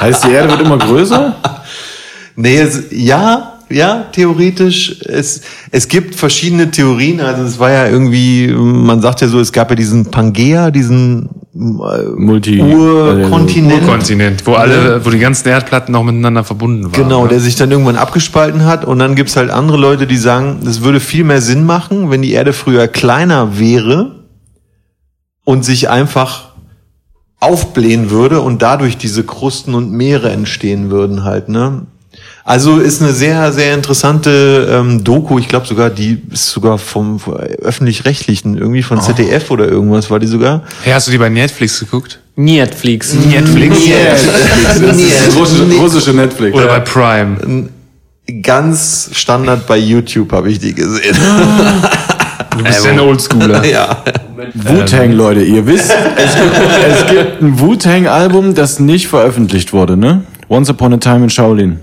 Heißt, 0.00 0.24
die 0.24 0.30
Erde 0.32 0.50
wird 0.50 0.62
immer 0.62 0.78
größer? 0.78 1.36
Nee, 2.40 2.58
es, 2.60 2.84
ja, 2.92 3.47
ja, 3.70 4.06
theoretisch. 4.12 5.00
Es, 5.04 5.42
es 5.70 5.88
gibt 5.88 6.14
verschiedene 6.14 6.70
Theorien. 6.70 7.20
Also 7.20 7.42
es 7.42 7.58
war 7.58 7.70
ja 7.70 7.86
irgendwie, 7.88 8.48
man 8.48 9.00
sagt 9.00 9.20
ja 9.20 9.28
so, 9.28 9.40
es 9.40 9.52
gab 9.52 9.70
ja 9.70 9.76
diesen 9.76 10.10
Pangea, 10.10 10.70
diesen 10.70 11.28
äh, 11.54 11.58
Multi- 12.16 12.60
Urkontinent. 12.60 13.82
Urkontinent, 13.82 14.46
wo 14.46 14.54
alle, 14.54 15.04
wo 15.04 15.10
die 15.10 15.18
ganzen 15.18 15.48
Erdplatten 15.48 15.92
noch 15.92 16.04
miteinander 16.04 16.44
verbunden 16.44 16.84
waren. 16.84 16.92
Genau, 16.92 17.24
ne? 17.24 17.30
der 17.30 17.40
sich 17.40 17.56
dann 17.56 17.70
irgendwann 17.70 17.96
abgespalten 17.96 18.64
hat. 18.64 18.84
Und 18.84 18.98
dann 18.98 19.14
gibt's 19.14 19.36
halt 19.36 19.50
andere 19.50 19.78
Leute, 19.78 20.06
die 20.06 20.16
sagen, 20.16 20.60
es 20.66 20.82
würde 20.82 21.00
viel 21.00 21.24
mehr 21.24 21.40
Sinn 21.40 21.64
machen, 21.66 22.10
wenn 22.10 22.22
die 22.22 22.32
Erde 22.32 22.52
früher 22.52 22.88
kleiner 22.88 23.58
wäre 23.58 24.24
und 25.44 25.64
sich 25.64 25.88
einfach 25.90 26.48
aufblähen 27.40 28.10
würde 28.10 28.40
und 28.40 28.62
dadurch 28.62 28.96
diese 28.96 29.22
Krusten 29.24 29.74
und 29.74 29.92
Meere 29.92 30.30
entstehen 30.30 30.90
würden 30.90 31.22
halt, 31.24 31.48
ne? 31.48 31.86
Also 32.48 32.78
ist 32.78 33.02
eine 33.02 33.12
sehr, 33.12 33.52
sehr 33.52 33.74
interessante 33.74 34.66
ähm, 34.72 35.04
Doku. 35.04 35.38
Ich 35.38 35.48
glaube 35.48 35.66
sogar, 35.66 35.90
die 35.90 36.22
ist 36.30 36.48
sogar 36.48 36.78
vom 36.78 37.18
vom 37.18 37.34
öffentlich-rechtlichen, 37.34 38.56
irgendwie 38.56 38.82
von 38.82 39.02
ZDF 39.02 39.50
oder 39.50 39.68
irgendwas 39.68 40.10
war 40.10 40.18
die 40.18 40.26
sogar. 40.26 40.62
Hey, 40.82 40.94
hast 40.94 41.06
du 41.06 41.10
die 41.10 41.18
bei 41.18 41.28
Netflix 41.28 41.78
geguckt? 41.78 42.20
Netflix. 42.36 43.12
Netflix? 43.12 43.76
Russische, 45.36 45.64
russische 45.78 46.14
Netflix. 46.14 46.56
Oder 46.56 46.68
bei 46.68 46.80
Prime? 46.80 47.68
Ganz 48.42 49.10
Standard 49.12 49.66
bei 49.66 49.76
YouTube 49.76 50.32
habe 50.32 50.50
ich 50.50 50.58
die 50.58 50.72
gesehen. 50.72 51.18
Du 52.56 52.64
bist 52.64 52.82
ja 52.82 52.92
ein 52.92 53.00
Oldschooler. 53.00 53.62
ja. 53.70 54.04
Wu-Tang, 54.54 55.12
Leute, 55.12 55.42
ihr 55.42 55.66
wisst, 55.66 55.90
es 56.16 56.34
gibt, 56.34 56.56
es 56.88 57.06
gibt 57.10 57.42
ein 57.42 57.60
Wu-Tang-Album, 57.60 58.54
das 58.54 58.80
nicht 58.80 59.08
veröffentlicht 59.08 59.74
wurde, 59.74 59.98
ne? 59.98 60.22
Once 60.48 60.70
Upon 60.70 60.94
a 60.94 60.96
Time 60.96 61.24
in 61.24 61.30
Shaolin. 61.30 61.80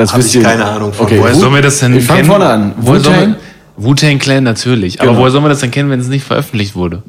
Das 0.00 0.12
Hab 0.12 0.18
wisst 0.18 0.30
ich 0.30 0.36
ihr. 0.36 0.42
keine 0.42 0.64
Ahnung 0.64 0.92
von. 0.92 1.06
Okay, 1.06 1.18
Woher 1.20 1.34
sollen 1.34 1.54
wir 1.54 1.62
das 1.62 1.78
denn 1.78 1.96
Ich 1.96 2.04
fang 2.04 2.16
kennen? 2.16 2.28
vorne 2.28 2.46
an. 2.46 2.72
Woher 2.78 3.00
sollen 3.00 3.16
Wu-Tang? 3.16 3.36
wir- 3.76 3.84
Wu-Tang 3.84 4.18
Clan 4.18 4.44
natürlich. 4.44 5.00
Aber 5.00 5.10
Genau. 5.10 5.20
woher 5.20 5.30
sollen 5.30 5.44
wir 5.44 5.48
das 5.48 5.60
denn 5.60 5.70
kennen, 5.70 5.90
wenn 5.90 6.00
es 6.00 6.08
nicht 6.08 6.24
veröffentlicht 6.24 6.74
wurde? 6.74 7.02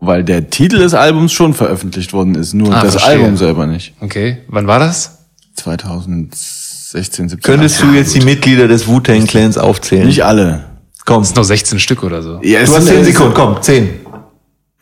Weil 0.00 0.22
der 0.24 0.48
Titel 0.50 0.78
des 0.78 0.94
Albums 0.94 1.32
schon 1.32 1.54
veröffentlicht 1.54 2.12
worden 2.12 2.34
ist, 2.36 2.54
nur 2.54 2.72
Ah, 2.74 2.82
das 2.82 2.92
verstehe. 2.92 3.14
Album 3.20 3.36
selber 3.36 3.66
nicht. 3.66 3.94
Okay. 4.00 4.38
Wann 4.48 4.66
war 4.66 4.78
das? 4.78 5.18
2016, 5.56 7.28
17. 7.28 7.40
Könntest 7.42 7.82
du 7.82 7.86
jetzt 7.92 8.14
die 8.14 8.20
Mitglieder 8.20 8.68
des 8.68 8.86
Wu-Tang 8.86 9.26
Clans 9.26 9.58
aufzählen? 9.58 10.06
Nicht 10.06 10.24
alle. 10.24 10.64
Komm, 11.04 11.20
Das 11.22 11.28
sind 11.28 11.36
noch 11.36 11.44
16 11.44 11.78
Stück 11.78 12.02
oder 12.02 12.22
so. 12.22 12.40
Ja, 12.42 12.60
es 12.60 12.70
du 12.70 12.76
hast 12.76 12.84
sind- 12.86 12.96
10 12.96 13.04
Sekunden, 13.06 13.34
komm, 13.34 13.60
10. 13.62 13.88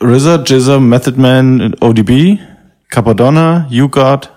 RZA, 0.02 0.42
Jizza, 0.46 0.78
Method 0.80 1.18
Man, 1.20 1.74
ODB, 1.80 2.38
Capadonna, 2.90 3.66
YouGod, 3.70 4.30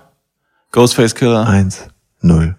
Ghostface 0.72 1.14
Killer. 1.14 1.46
1, 1.46 1.88
0. 2.22 2.56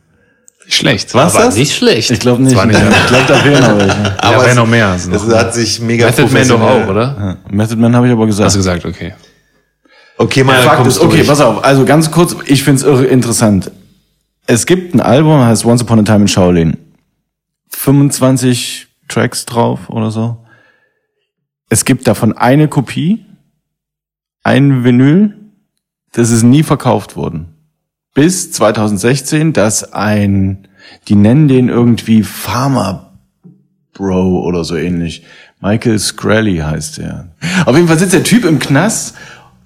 Schlecht. 0.73 1.13
Was 1.13 1.35
Aber 1.35 1.45
das? 1.45 1.55
nicht 1.57 1.75
schlecht. 1.75 2.09
Ich 2.11 2.19
glaube 2.19 2.41
nicht. 2.43 2.55
Nicht- 2.55 2.79
ich 2.79 3.07
glaube, 3.07 3.25
da 3.27 3.35
fehlen 3.35 3.61
noch 3.61 3.77
welche. 3.77 4.17
Ja, 4.23 4.37
es- 4.37 4.45
wäre 4.45 4.55
noch 4.55 4.67
mehr. 4.67 4.91
Das 4.93 5.07
noch 5.07 5.37
hat 5.37 5.53
sich 5.53 5.79
mega 5.81 6.05
Method 6.07 6.27
Man 6.33 6.47
doch 6.47 6.61
auch, 6.61 6.87
oder? 6.87 7.37
Ja, 7.47 7.51
Method 7.53 7.75
Man 7.79 7.95
habe 7.95 8.07
ich 8.07 8.13
aber 8.13 8.25
gesagt. 8.25 8.45
Hast 8.45 8.53
du 8.55 8.59
gesagt, 8.59 8.85
okay. 8.85 9.13
Okay, 10.17 10.43
mal 10.43 10.61
Fakt 10.61 10.77
kommst 10.77 10.97
ist, 10.97 11.03
okay, 11.03 11.17
durch. 11.17 11.27
pass 11.27 11.41
auf. 11.41 11.63
Also 11.63 11.83
ganz 11.85 12.11
kurz, 12.11 12.35
ich 12.45 12.63
find's 12.63 12.83
irre 12.83 13.05
interessant. 13.05 13.71
Es 14.47 14.65
gibt 14.65 14.93
ein 14.93 14.99
Album, 15.01 15.43
heißt 15.43 15.65
Once 15.65 15.81
Upon 15.81 15.99
a 15.99 16.03
Time 16.03 16.21
in 16.21 16.27
Shaolin. 16.27 16.77
25 17.69 18.87
Tracks 19.07 19.45
drauf 19.45 19.89
oder 19.89 20.11
so. 20.11 20.37
Es 21.69 21.85
gibt 21.85 22.07
davon 22.07 22.37
eine 22.37 22.67
Kopie, 22.67 23.25
ein 24.43 24.83
Vinyl, 24.83 25.35
das 26.13 26.29
ist 26.31 26.43
nie 26.43 26.63
verkauft 26.63 27.15
worden. 27.15 27.50
Bis 28.13 28.51
2016, 28.51 29.53
dass 29.53 29.93
ein, 29.93 30.67
die 31.07 31.15
nennen 31.15 31.47
den 31.47 31.69
irgendwie 31.69 32.23
Pharma 32.23 33.11
Bro 33.93 34.41
oder 34.41 34.63
so 34.63 34.75
ähnlich. 34.75 35.23
Michael 35.61 35.99
Scrally 35.99 36.57
heißt 36.57 36.99
er. 36.99 37.29
Auf 37.65 37.75
jeden 37.75 37.87
Fall 37.87 37.99
sitzt 37.99 38.13
der 38.13 38.23
Typ 38.23 38.45
im 38.45 38.59
Knast 38.59 39.15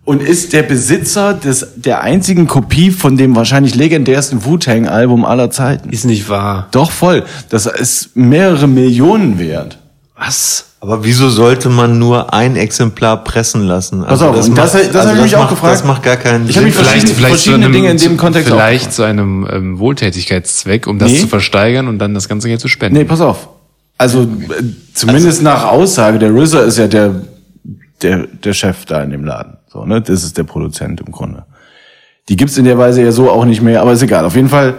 und 0.04 0.22
ist 0.22 0.54
der 0.54 0.64
Besitzer 0.64 1.34
des, 1.34 1.68
der 1.76 2.02
einzigen 2.02 2.48
Kopie 2.48 2.92
von 2.92 3.18
dem 3.18 3.36
wahrscheinlich 3.36 3.76
legendärsten 3.76 4.46
Wu-Tang-Album 4.46 5.26
aller 5.26 5.50
Zeiten. 5.50 5.90
Ist 5.90 6.06
nicht 6.06 6.30
wahr. 6.30 6.68
Doch 6.72 6.92
voll. 6.92 7.24
Das 7.50 7.66
ist 7.66 8.16
mehrere 8.16 8.68
Millionen 8.68 9.40
wert. 9.40 9.80
Was? 10.16 10.75
Aber 10.86 11.04
wieso 11.04 11.30
sollte 11.30 11.70
man 11.70 11.98
nur 11.98 12.32
ein 12.34 12.56
Exemplar 12.56 13.24
pressen 13.24 13.64
lassen? 13.64 14.04
Pass 14.04 14.22
auf, 14.22 14.36
und 14.48 14.56
das- 14.56 14.74
das 14.92 15.08
hab 15.08 15.16
ich 15.16 15.22
mich 15.22 15.36
auch 15.36 15.40
macht, 15.42 15.50
gefragt. 15.50 15.74
Das 15.74 15.84
macht 15.84 16.04
gar 16.04 16.16
keinen 16.18 16.48
Ich 16.48 16.56
hab 16.56 16.64
Sinn. 16.64 16.66
mich 16.66 16.76
verschiedene- 16.76 17.28
verschiedene 17.28 17.66
zu 17.66 17.72
Dinge 17.72 17.90
in 17.90 17.98
dem 17.98 18.18
Kontext 18.18 18.52
auch 18.52 18.56
Vielleicht 18.56 18.94
zu 18.94 19.02
einem 19.04 19.48
ähm, 19.52 19.80
Wohltätigkeitszweck, 19.80 20.86
um 20.86 21.00
das 21.00 21.12
Nee. 21.12 21.20
zu 21.22 21.28
versteigern 21.28 21.88
und 21.88 21.98
dann 21.98 22.14
das 22.14 22.30
ganze 22.30 22.48
Geld 22.48 22.60
zu 22.62 22.68
spenden. 22.68 22.98
Nee, 23.00 23.04
pass 23.06 23.22
auf. 23.22 23.50
Also 23.98 24.22
äh, 24.24 24.28
zumindest 24.94 25.42
nach 25.42 25.64
Aussage, 25.66 26.20
der 26.20 26.30
RZA 26.32 26.60
ist 26.62 26.78
ja 26.78 26.88
der, 26.88 27.16
der, 28.04 28.28
der 28.28 28.54
Chef 28.54 28.86
da 28.86 29.02
in 29.02 29.10
dem 29.10 29.26
Laden. 29.26 29.58
So, 29.68 29.86
ne? 29.86 30.02
Das 30.02 30.24
ist 30.24 30.38
der 30.38 30.44
Produzent 30.44 31.02
im 31.02 31.12
Grunde. 31.12 31.46
Die 32.30 32.36
gibt's 32.36 32.58
in 32.58 32.66
der 32.66 32.78
Weise 32.78 33.02
ja 33.04 33.12
so 33.12 33.32
auch 33.32 33.46
nicht 33.46 33.62
mehr, 33.62 33.82
aber 33.82 33.94
ist 33.94 34.02
egal. 34.04 34.24
Auf 34.26 34.36
jeden 34.36 34.50
Fall 34.50 34.76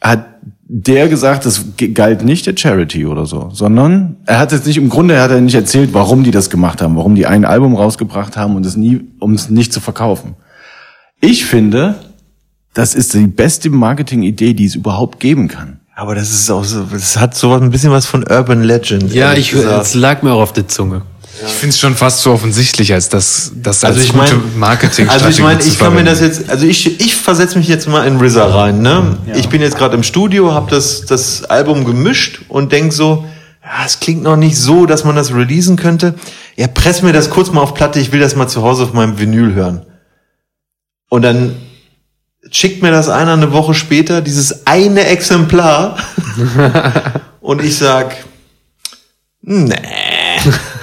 hat 0.00 0.26
der 0.70 1.08
gesagt, 1.08 1.46
das 1.46 1.64
galt 1.94 2.22
nicht 2.22 2.46
der 2.46 2.54
Charity 2.54 3.06
oder 3.06 3.24
so, 3.24 3.48
sondern 3.52 4.16
er 4.26 4.38
hat 4.38 4.52
jetzt 4.52 4.66
nicht, 4.66 4.76
im 4.76 4.90
Grunde 4.90 5.20
hat 5.20 5.30
er 5.30 5.40
nicht 5.40 5.54
erzählt, 5.54 5.94
warum 5.94 6.24
die 6.24 6.30
das 6.30 6.50
gemacht 6.50 6.82
haben, 6.82 6.94
warum 6.96 7.14
die 7.14 7.26
ein 7.26 7.46
Album 7.46 7.74
rausgebracht 7.74 8.36
haben 8.36 8.54
und 8.54 8.66
es 8.66 8.76
nie, 8.76 9.00
um 9.18 9.32
es 9.32 9.48
nicht 9.48 9.72
zu 9.72 9.80
verkaufen. 9.80 10.36
Ich 11.20 11.46
finde, 11.46 11.94
das 12.74 12.94
ist 12.94 13.14
die 13.14 13.26
beste 13.26 13.70
Marketing-Idee, 13.70 14.52
die 14.52 14.66
es 14.66 14.74
überhaupt 14.74 15.20
geben 15.20 15.48
kann. 15.48 15.80
Aber 15.96 16.14
das 16.14 16.30
ist 16.30 16.50
auch 16.50 16.62
so, 16.62 16.84
das 16.84 17.18
hat 17.18 17.34
so 17.34 17.54
ein 17.54 17.70
bisschen 17.70 17.90
was 17.90 18.06
von 18.06 18.22
Urban 18.22 18.62
Legend. 18.62 19.12
Ja, 19.12 19.32
ich 19.32 19.50
gesagt. 19.50 19.86
es 19.86 19.94
lag 19.94 20.22
mir 20.22 20.32
auch 20.32 20.42
auf 20.42 20.52
der 20.52 20.68
Zunge. 20.68 21.02
Ich 21.46 21.52
finde 21.52 21.74
es 21.74 21.78
schon 21.78 21.94
fast 21.94 22.22
so 22.22 22.32
offensichtlich, 22.32 22.92
als 22.92 23.08
dass 23.08 23.52
das 23.54 23.84
als 23.84 23.96
Also 23.96 24.06
ich 24.06 24.12
gute 24.12 24.40
Marketing 24.56 25.08
also 25.08 25.28
ich 25.28 25.40
meine, 25.40 25.62
ich 25.62 25.78
kann 25.78 25.94
mir 25.94 26.04
das 26.04 26.20
jetzt, 26.20 26.48
also 26.48 26.66
ich, 26.66 27.00
ich 27.00 27.16
versetze 27.16 27.58
mich 27.58 27.68
jetzt 27.68 27.88
mal 27.88 28.06
in 28.06 28.20
RZA 28.20 28.46
rein, 28.46 28.80
ne? 28.80 29.18
Ich 29.34 29.48
bin 29.48 29.60
jetzt 29.60 29.76
gerade 29.76 29.94
im 29.94 30.02
Studio, 30.02 30.52
habe 30.52 30.70
das, 30.70 31.04
das 31.06 31.44
Album 31.44 31.84
gemischt 31.84 32.40
und 32.48 32.72
denk 32.72 32.92
so, 32.92 33.24
ja, 33.62 33.84
es 33.84 34.00
klingt 34.00 34.22
noch 34.22 34.36
nicht 34.36 34.56
so, 34.56 34.86
dass 34.86 35.04
man 35.04 35.16
das 35.16 35.32
releasen 35.34 35.76
könnte. 35.76 36.14
Ja, 36.56 36.66
press 36.66 37.02
mir 37.02 37.12
das 37.12 37.30
kurz 37.30 37.52
mal 37.52 37.60
auf 37.60 37.74
Platte, 37.74 38.00
ich 38.00 38.12
will 38.12 38.20
das 38.20 38.34
mal 38.34 38.48
zu 38.48 38.62
Hause 38.62 38.84
auf 38.84 38.92
meinem 38.92 39.18
Vinyl 39.18 39.54
hören. 39.54 39.84
Und 41.10 41.22
dann 41.22 41.56
schickt 42.50 42.82
mir 42.82 42.90
das 42.90 43.08
einer 43.08 43.34
eine 43.34 43.52
Woche 43.52 43.74
später, 43.74 44.22
dieses 44.22 44.66
eine 44.66 45.06
Exemplar. 45.06 45.98
und 47.40 47.62
ich 47.62 47.76
sag, 47.76 48.16
nee. 49.42 49.74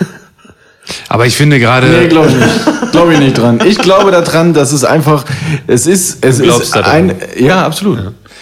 Aber 1.09 1.25
ich 1.25 1.35
finde 1.35 1.59
gerade, 1.59 1.87
Nee, 1.87 2.07
glaube 2.07 2.29
ich 2.29 2.35
nicht. 2.35 2.91
Glaube 2.91 3.13
ich 3.13 3.19
nicht 3.19 3.37
dran. 3.37 3.59
Ich 3.65 3.77
glaube 3.77 4.11
daran, 4.11 4.53
dass 4.53 4.71
es 4.71 4.83
einfach, 4.85 5.25
es 5.67 5.85
ist, 5.87 6.23
es 6.23 6.41
glaubst 6.41 6.63
ist 6.63 6.75
daran? 6.75 6.91
ein, 7.11 7.15
ja, 7.37 7.65
absolut. 7.65 7.99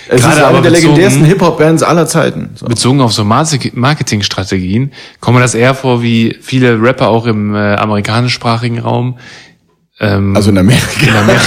Es 0.10 0.22
Gerade 0.22 0.34
ist 0.34 0.38
eine 0.39 0.48
aber 0.48 0.62
der 0.62 0.70
bezogen- 0.72 0.88
legendärsten 0.89 1.26
Hip-Hop-Bands 1.26 1.82
aller 1.84 2.06
Zeiten. 2.08 2.50
So. 2.56 2.66
bezogen 2.68 3.02
auf 3.02 3.13
so 3.13 3.24
Marketingstrategien, 3.24 4.92
kommt 5.20 5.36
mir 5.38 5.42
das 5.42 5.56
eher 5.56 5.74
vor 5.76 6.02
wie 6.02 6.38
viele 6.42 6.82
Rapper 6.82 7.08
auch 7.08 7.26
im 7.26 7.56
äh, 7.56 7.76
amerikanischsprachigen 7.76 8.80
Raum. 8.80 9.18
Ähm, 10.00 10.36
Also 10.36 10.50
in 10.50 10.58
Amerika. 10.58 10.86
in 11.02 11.16
Amerika, 11.16 11.46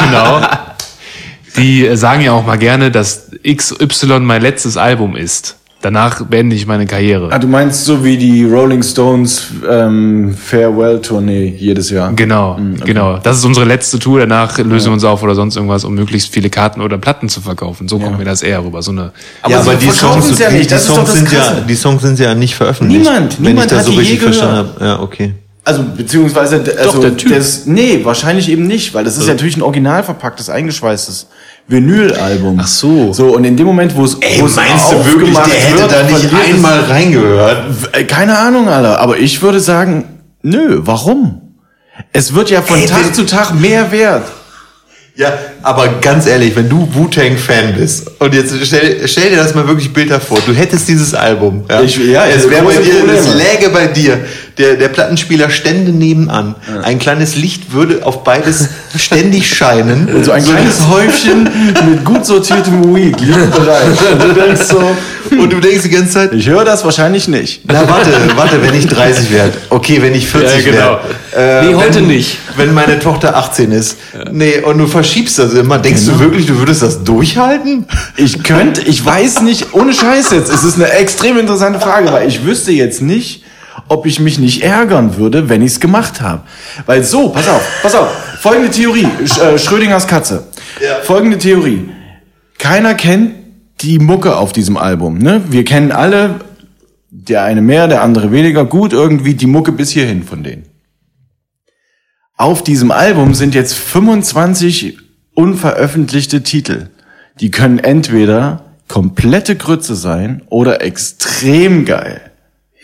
genau. 0.10 0.40
Die 1.56 1.86
äh, 1.86 1.96
sagen 1.96 2.22
ja 2.22 2.32
auch 2.32 2.44
mal 2.46 2.58
gerne, 2.58 2.90
dass 2.90 3.30
XY 3.46 4.20
mein 4.20 4.42
letztes 4.42 4.76
Album 4.76 5.16
ist. 5.16 5.56
Danach 5.80 6.24
beende 6.24 6.56
ich 6.56 6.66
meine 6.66 6.86
Karriere. 6.86 7.28
Ah, 7.30 7.38
du 7.38 7.46
meinst 7.46 7.84
so 7.84 8.02
wie 8.04 8.16
die 8.16 8.44
Rolling 8.44 8.82
Stones 8.82 9.46
ähm, 9.68 10.34
Farewell-Tournee 10.36 11.54
jedes 11.56 11.90
Jahr. 11.90 12.12
Genau, 12.14 12.58
genau. 12.84 13.18
Das 13.18 13.38
ist 13.38 13.44
unsere 13.44 13.64
letzte 13.64 14.00
Tour. 14.00 14.18
Danach 14.18 14.58
lösen 14.58 14.86
wir 14.86 14.94
uns 14.94 15.04
auf 15.04 15.22
oder 15.22 15.36
sonst 15.36 15.54
irgendwas, 15.54 15.84
um 15.84 15.94
möglichst 15.94 16.34
viele 16.34 16.50
Karten 16.50 16.80
oder 16.80 16.98
Platten 16.98 17.28
zu 17.28 17.40
verkaufen. 17.40 17.86
So 17.86 18.00
kommt 18.00 18.18
mir 18.18 18.24
das 18.24 18.42
eher 18.42 18.64
rüber. 18.64 18.82
So 18.82 18.90
eine. 18.90 19.12
Aber 19.42 19.52
ja, 19.52 19.60
aber 19.60 19.74
die 19.76 19.90
Songs, 19.90 20.28
es 20.28 20.38
ja 20.40 20.50
die, 20.50 20.56
nicht, 20.56 20.70
die 20.70 20.74
doch 20.74 20.80
Songs 20.80 21.12
sind 21.12 21.32
ja, 21.32 21.60
die 21.60 21.74
Songs 21.76 22.02
sind 22.02 22.18
ja 22.18 22.34
nicht 22.34 22.56
veröffentlicht. 22.56 23.04
Niemand, 23.04 23.36
wenn 23.38 23.46
niemand 23.46 23.66
ich 23.66 23.70
das 23.70 23.78
hat 23.78 23.86
so 23.86 23.92
die 23.92 23.98
je 23.98 24.02
richtig 24.02 24.22
verstanden 24.22 24.54
gehört. 24.54 24.80
habe. 24.80 24.84
Ja, 24.84 25.00
okay. 25.00 25.34
Also, 25.62 25.84
beziehungsweise, 25.96 26.64
also, 26.78 27.02
der 27.02 27.16
Typ. 27.16 27.32
Das, 27.32 27.66
nee, 27.66 28.00
wahrscheinlich 28.02 28.48
eben 28.48 28.66
nicht, 28.66 28.94
weil 28.94 29.04
das 29.04 29.16
ist 29.16 29.26
ja 29.26 29.34
natürlich 29.34 29.56
ein 29.56 29.62
original 29.62 30.02
verpacktes, 30.02 30.48
eingeschweißtes 30.50 31.28
Vinylalbum. 31.68 32.58
Ach 32.62 32.66
so. 32.66 33.12
So, 33.12 33.36
und 33.36 33.44
in 33.44 33.56
dem 33.56 33.66
Moment, 33.66 33.94
wo 33.94 34.04
es, 34.04 34.16
wo 34.38 34.46
es 34.46 34.56
aufgemacht 34.58 35.50
wird, 35.50 35.90
verliert 35.92 36.54
es- 36.84 36.90
reingehört? 36.90 37.62
Äh, 37.92 38.04
Keine 38.04 38.38
Ahnung, 38.38 38.68
Alter. 38.68 38.98
Aber 39.00 39.18
ich 39.18 39.40
würde 39.42 39.60
sagen, 39.60 40.04
nö, 40.42 40.78
warum? 40.82 41.42
Es 42.12 42.32
wird 42.34 42.50
ja 42.50 42.62
von 42.62 42.78
Ey, 42.78 42.86
Tag 42.86 43.14
zu 43.14 43.24
Tag 43.26 43.54
mehr 43.54 43.90
wert. 43.92 44.24
Ja, 45.16 45.32
aber 45.64 45.88
ganz 46.00 46.26
ehrlich, 46.28 46.54
wenn 46.54 46.68
du 46.68 46.88
Wu-Tang-Fan 46.94 47.74
bist 47.76 48.08
und 48.20 48.32
jetzt 48.32 48.54
stell, 48.64 49.00
stell 49.08 49.30
dir 49.30 49.36
das 49.36 49.52
mal 49.52 49.66
wirklich 49.66 49.92
bildhaft 49.92 50.28
vor, 50.28 50.38
du 50.46 50.52
hättest 50.52 50.88
dieses 50.88 51.12
Album. 51.12 51.64
Ja, 51.68 51.80
Ich- 51.82 51.96
ja, 51.98 52.24
es 52.26 52.48
wäre 52.48 52.64
bei 52.64 52.76
dir, 52.76 53.04
es 53.12 53.34
läge 53.34 53.68
bei 53.70 53.88
dir, 53.88 54.20
der, 54.58 54.74
der 54.76 54.88
Plattenspieler 54.88 55.50
stände 55.50 55.92
nebenan. 55.92 56.54
Ein 56.82 56.98
kleines 56.98 57.36
Licht 57.36 57.72
würde 57.72 58.04
auf 58.04 58.24
beides 58.24 58.68
ständig 58.96 59.48
scheinen. 59.54 60.08
Und 60.12 60.24
so 60.24 60.32
ein 60.32 60.44
kleines 60.44 60.86
Häufchen 60.88 61.48
mit 61.90 62.04
gut 62.04 62.26
sortiertem 62.26 62.94
Weed 62.94 63.20
liegt 63.20 63.50
bereit. 63.54 63.82
Und 64.12 64.22
du 64.24 64.32
denkst 64.34 64.62
so, 64.68 64.96
Und 65.38 65.52
du 65.52 65.60
denkst 65.60 65.82
die 65.84 65.90
ganze 65.90 66.10
Zeit, 66.12 66.32
ich 66.32 66.48
höre 66.48 66.64
das 66.64 66.84
wahrscheinlich 66.84 67.28
nicht. 67.28 67.62
na 67.66 67.88
warte, 67.88 68.10
warte, 68.36 68.62
wenn 68.62 68.74
ich 68.74 68.86
30 68.86 69.30
werde. 69.32 69.52
Okay, 69.70 70.00
wenn 70.02 70.14
ich 70.14 70.26
40 70.26 70.64
Ja, 70.66 70.70
genau. 70.72 70.98
werde. 71.34 71.66
Nee, 71.68 71.74
heute 71.74 71.96
wenn, 71.96 72.06
nicht. 72.08 72.38
Wenn 72.56 72.74
meine 72.74 72.98
Tochter 72.98 73.36
18 73.36 73.70
ist. 73.72 73.98
Nee, 74.32 74.60
und 74.60 74.78
du 74.78 74.86
verschiebst 74.86 75.38
das 75.38 75.54
immer. 75.54 75.78
Denkst 75.78 76.02
Genau. 76.04 76.16
du 76.18 76.24
wirklich, 76.24 76.46
du 76.46 76.58
würdest 76.58 76.82
das 76.82 77.04
durchhalten? 77.04 77.86
Ich 78.16 78.42
könnte, 78.42 78.80
ich 78.82 79.04
weiß 79.04 79.42
nicht, 79.42 79.72
ohne 79.74 79.92
Scheiß 79.92 80.30
jetzt, 80.30 80.50
es 80.52 80.64
ist 80.64 80.76
eine 80.76 80.90
extrem 80.92 81.38
interessante 81.38 81.78
Frage, 81.78 82.10
weil 82.10 82.26
ich 82.26 82.44
wüsste 82.44 82.72
jetzt 82.72 83.02
nicht, 83.02 83.42
ob 83.88 84.06
ich 84.06 84.20
mich 84.20 84.38
nicht 84.38 84.62
ärgern 84.62 85.16
würde, 85.16 85.48
wenn 85.48 85.62
ich 85.62 85.72
es 85.72 85.80
gemacht 85.80 86.20
habe. 86.20 86.42
Weil 86.86 87.02
so, 87.02 87.30
pass 87.30 87.48
auf, 87.48 87.62
pass 87.82 87.94
auf, 87.94 88.08
folgende 88.40 88.70
Theorie, 88.70 89.08
Sch 89.24 89.38
äh, 89.38 89.58
Schrödingers 89.58 90.06
Katze. 90.06 90.46
Ja. 90.82 91.00
Folgende 91.02 91.38
Theorie. 91.38 91.88
Keiner 92.58 92.94
kennt 92.94 93.34
die 93.80 93.98
Mucke 93.98 94.36
auf 94.36 94.52
diesem 94.52 94.76
Album. 94.76 95.18
Ne? 95.18 95.42
Wir 95.48 95.64
kennen 95.64 95.92
alle, 95.92 96.40
der 97.10 97.44
eine 97.44 97.62
mehr, 97.62 97.88
der 97.88 98.02
andere 98.02 98.32
weniger, 98.32 98.64
gut 98.64 98.92
irgendwie 98.92 99.34
die 99.34 99.46
Mucke 99.46 99.72
bis 99.72 99.90
hierhin 99.90 100.22
von 100.22 100.42
denen. 100.42 100.64
Auf 102.36 102.62
diesem 102.62 102.90
Album 102.90 103.34
sind 103.34 103.54
jetzt 103.54 103.74
25 103.74 104.98
unveröffentlichte 105.34 106.42
Titel. 106.42 106.88
Die 107.40 107.50
können 107.50 107.78
entweder 107.78 108.64
komplette 108.88 109.56
Grütze 109.56 109.94
sein 109.94 110.42
oder 110.48 110.82
extrem 110.82 111.84
geil. 111.84 112.27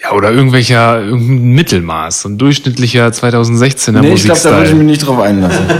Ja, 0.04 0.12
oder 0.12 0.30
irgendwelcher, 0.30 1.02
irgendein 1.02 1.52
Mittelmaß. 1.52 2.20
So 2.22 2.28
ein 2.28 2.38
durchschnittlicher 2.38 3.08
2016er 3.08 4.00
Nee, 4.00 4.14
ich 4.14 4.24
glaube, 4.24 4.40
da 4.42 4.50
würde 4.52 4.68
ich 4.68 4.74
mich 4.74 4.86
nicht 4.86 5.06
drauf 5.06 5.18
einlassen. 5.20 5.64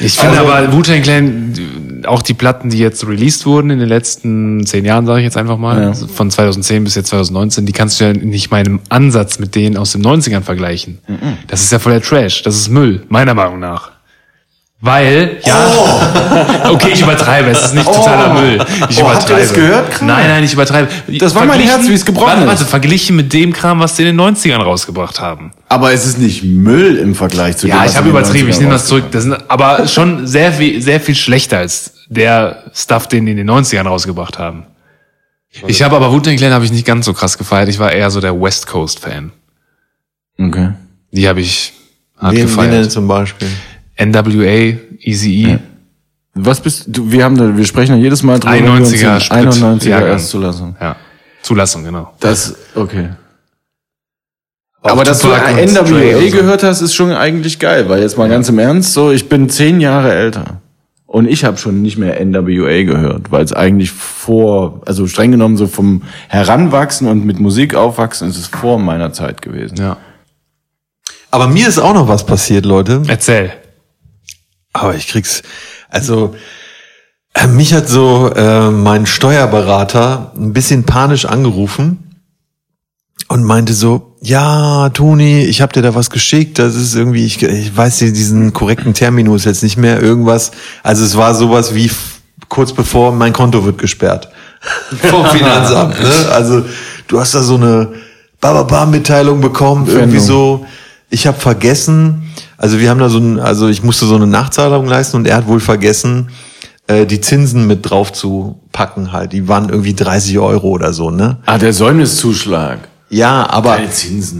Ich 0.00 0.18
finde 0.18 0.40
aber 0.40 0.72
Wu-Tang 0.72 1.02
Clan, 1.02 2.02
auch 2.06 2.20
die 2.22 2.34
Platten, 2.34 2.68
die 2.68 2.78
jetzt 2.78 3.06
released 3.06 3.46
wurden 3.46 3.70
in 3.70 3.78
den 3.78 3.88
letzten 3.88 4.66
zehn 4.66 4.84
Jahren, 4.84 5.06
sage 5.06 5.20
ich 5.20 5.24
jetzt 5.24 5.36
einfach 5.36 5.56
mal, 5.56 5.80
Ja. 5.80 5.88
also 5.90 6.08
von 6.08 6.32
2010 6.32 6.82
bis 6.82 6.96
jetzt 6.96 7.10
2019, 7.10 7.64
die 7.64 7.72
kannst 7.72 8.00
du 8.00 8.04
ja 8.06 8.12
nicht 8.12 8.50
im 8.52 8.80
Ansatz 8.88 9.38
mit 9.38 9.54
denen 9.54 9.76
aus 9.76 9.92
den 9.92 10.02
90ern 10.04 10.42
vergleichen. 10.42 10.98
Das 11.46 11.62
ist 11.62 11.70
ja 11.70 11.78
voller 11.78 12.02
Trash, 12.02 12.42
das 12.42 12.56
ist 12.56 12.70
Müll, 12.70 13.04
meiner 13.08 13.34
Meinung 13.34 13.60
nach. 13.60 13.92
Weil, 14.86 15.38
ja, 15.46 16.70
okay, 16.70 16.90
ich 16.92 17.00
übertreibe, 17.00 17.48
es 17.48 17.64
ist 17.64 17.74
nicht 17.74 17.86
totaler 17.86 18.34
Müll. 18.38 18.62
Ich 18.90 19.02
Oh, 19.02 19.08
habt 19.10 19.30
ihr 19.30 19.36
das 19.38 19.54
gehört 19.54 19.90
gerade? 19.92 20.04
Nein, 20.04 20.26
nein, 20.28 20.44
ich 20.44 20.52
übertreibe. 20.52 20.88
Das 21.18 21.34
war 21.34 21.46
mein 21.46 21.58
Herz, 21.60 21.88
wie 21.88 21.94
es 21.94 22.04
gebrochen 22.04 22.26
warte, 22.26 22.42
ist. 22.42 22.48
Warte, 22.48 22.64
verglichen 22.66 23.16
mit 23.16 23.32
dem 23.32 23.54
Kram, 23.54 23.80
was 23.80 23.94
die 23.94 24.02
in 24.02 24.14
den 24.14 24.20
90ern 24.20 24.60
rausgebracht 24.60 25.20
haben. 25.20 25.52
Aber 25.70 25.94
es 25.94 26.04
ist 26.04 26.18
nicht 26.18 26.44
Müll 26.44 26.96
im 26.98 27.14
Vergleich 27.14 27.56
zu 27.56 27.66
dem, 27.66 27.70
Ja, 27.76 27.82
was 27.82 27.92
ich 27.92 27.96
habe 27.96 28.08
in 28.10 28.14
den 28.14 28.20
übertrieben, 28.20 28.48
ich 28.50 28.56
90ern 28.56 28.60
nehme 28.60 28.72
das 28.72 28.84
zurück. 28.86 29.04
Das 29.10 29.22
sind 29.22 29.36
aber 29.48 29.88
schon 29.88 30.26
sehr 30.26 30.52
viel, 30.52 30.82
sehr 30.82 31.00
viel 31.00 31.14
schlechter 31.14 31.58
als 31.60 31.94
der 32.10 32.64
Stuff, 32.74 33.06
den 33.08 33.24
die 33.24 33.32
in 33.32 33.38
den 33.38 33.50
90ern 33.50 33.86
rausgebracht 33.86 34.38
haben. 34.38 34.66
Ich 35.66 35.82
habe 35.82 35.96
aber 35.96 36.12
Wu-Tang 36.12 36.36
Clan 36.36 36.52
habe 36.52 36.66
ich 36.66 36.72
nicht 36.72 36.84
ganz 36.84 37.06
so 37.06 37.14
krass 37.14 37.38
gefeiert. 37.38 37.70
Ich 37.70 37.78
war 37.78 37.90
eher 37.90 38.10
so 38.10 38.20
der 38.20 38.38
West 38.38 38.66
Coast 38.66 39.00
Fan. 39.00 39.32
Okay. 40.38 40.72
Die 41.10 41.26
habe 41.26 41.40
ich 41.40 41.72
hart 42.18 42.32
Wen, 42.34 42.40
wen 42.40 42.56
denn 42.56 42.70
gefeiert. 42.70 42.92
zum 42.92 43.08
Beispiel? 43.08 43.48
NWA, 43.96 44.78
Eazy-E. 45.00 45.58
Was 46.34 46.60
bist 46.60 46.84
du? 46.88 47.10
Wir 47.10 47.24
haben 47.24 47.36
da, 47.36 47.56
wir 47.56 47.64
sprechen 47.64 47.96
ja 47.96 48.02
jedes 48.02 48.22
Mal 48.22 48.40
drüber. 48.40 48.54
wenn 48.54 48.64
wir 48.64 48.72
uns 48.72 48.92
91er 48.92 49.12
den 49.12 49.20
Sprit. 49.20 49.38
91er 49.38 49.88
Jahrgang. 49.88 50.10
Erstzulassung. 50.10 50.76
Ja. 50.80 50.96
Zulassung, 51.42 51.84
genau. 51.84 52.12
Das, 52.20 52.56
okay. 52.74 53.10
Auch 54.82 54.90
Aber 54.90 55.04
dass 55.04 55.20
du 55.20 55.28
NWA 55.28 56.30
gehört 56.30 56.62
hast, 56.62 56.80
ist 56.80 56.94
schon 56.94 57.12
eigentlich 57.12 57.58
geil, 57.58 57.88
weil 57.88 58.02
jetzt 58.02 58.18
mal 58.18 58.28
ganz 58.28 58.48
im 58.48 58.58
Ernst 58.58 58.92
so, 58.92 59.10
ich 59.12 59.28
bin 59.28 59.48
zehn 59.48 59.80
Jahre 59.80 60.12
älter. 60.12 60.60
Und 61.06 61.28
ich 61.28 61.44
habe 61.44 61.56
schon 61.58 61.80
nicht 61.80 61.96
mehr 61.96 62.22
NWA 62.24 62.82
gehört, 62.82 63.30
weil 63.30 63.44
es 63.44 63.52
eigentlich 63.52 63.92
vor, 63.92 64.82
also 64.84 65.06
streng 65.06 65.30
genommen 65.30 65.56
so 65.56 65.68
vom 65.68 66.02
Heranwachsen 66.28 67.06
und 67.06 67.24
mit 67.24 67.38
Musik 67.38 67.74
aufwachsen, 67.76 68.28
ist 68.28 68.36
es 68.36 68.48
vor 68.48 68.78
meiner 68.80 69.12
Zeit 69.12 69.40
gewesen. 69.40 69.76
Ja. 69.76 69.96
Aber 71.30 71.46
mir 71.46 71.68
ist 71.68 71.78
auch 71.78 71.94
noch 71.94 72.08
was 72.08 72.26
passiert, 72.26 72.64
Leute. 72.64 73.02
Erzähl. 73.06 73.52
Aber 74.74 74.94
ich 74.96 75.06
krieg's, 75.08 75.42
also 75.88 76.34
äh, 77.32 77.46
mich 77.46 77.72
hat 77.72 77.88
so 77.88 78.30
äh, 78.34 78.70
mein 78.70 79.06
Steuerberater 79.06 80.32
ein 80.36 80.52
bisschen 80.52 80.84
panisch 80.84 81.24
angerufen 81.24 82.20
und 83.28 83.44
meinte 83.44 83.72
so, 83.72 84.16
ja, 84.20 84.90
Toni, 84.90 85.44
ich 85.44 85.62
habe 85.62 85.72
dir 85.72 85.82
da 85.82 85.94
was 85.94 86.10
geschickt, 86.10 86.58
das 86.58 86.74
ist 86.74 86.94
irgendwie, 86.94 87.24
ich, 87.24 87.42
ich 87.42 87.76
weiß 87.76 87.98
diesen 87.98 88.52
korrekten 88.52 88.94
Terminus 88.94 89.44
jetzt 89.44 89.62
nicht 89.62 89.76
mehr, 89.76 90.02
irgendwas, 90.02 90.50
also 90.82 91.04
es 91.04 91.16
war 91.16 91.34
sowas 91.34 91.74
wie 91.74 91.90
kurz 92.48 92.72
bevor 92.72 93.12
mein 93.12 93.32
Konto 93.32 93.64
wird 93.64 93.78
gesperrt. 93.78 94.28
Vom 95.02 95.24
Finanzamt, 95.26 96.00
ne? 96.00 96.28
Also 96.32 96.64
du 97.06 97.20
hast 97.20 97.34
da 97.34 97.42
so 97.42 97.54
eine 97.54 97.92
Bababa-Mitteilung 98.40 99.40
bekommen, 99.40 99.86
irgendwie 99.86 100.18
so, 100.18 100.66
ich 101.14 101.28
habe 101.28 101.38
vergessen, 101.38 102.24
also 102.58 102.80
wir 102.80 102.90
haben 102.90 102.98
da 102.98 103.08
so 103.08 103.18
ein, 103.18 103.38
also 103.38 103.68
ich 103.68 103.84
musste 103.84 104.04
so 104.06 104.16
eine 104.16 104.26
Nachzahlung 104.26 104.86
leisten 104.86 105.16
und 105.16 105.28
er 105.28 105.36
hat 105.36 105.46
wohl 105.46 105.60
vergessen, 105.60 106.28
äh, 106.88 107.06
die 107.06 107.20
Zinsen 107.20 107.68
mit 107.68 107.88
drauf 107.88 108.12
zu 108.12 108.60
packen 108.72 109.12
halt. 109.12 109.32
Die 109.32 109.46
waren 109.46 109.68
irgendwie 109.68 109.94
30 109.94 110.38
Euro 110.40 110.70
oder 110.70 110.92
so, 110.92 111.10
ne? 111.10 111.38
Ah, 111.46 111.56
der 111.56 111.72
Säumniszuschlag. 111.72 112.80
Ja, 113.10 113.48
aber, 113.48 113.78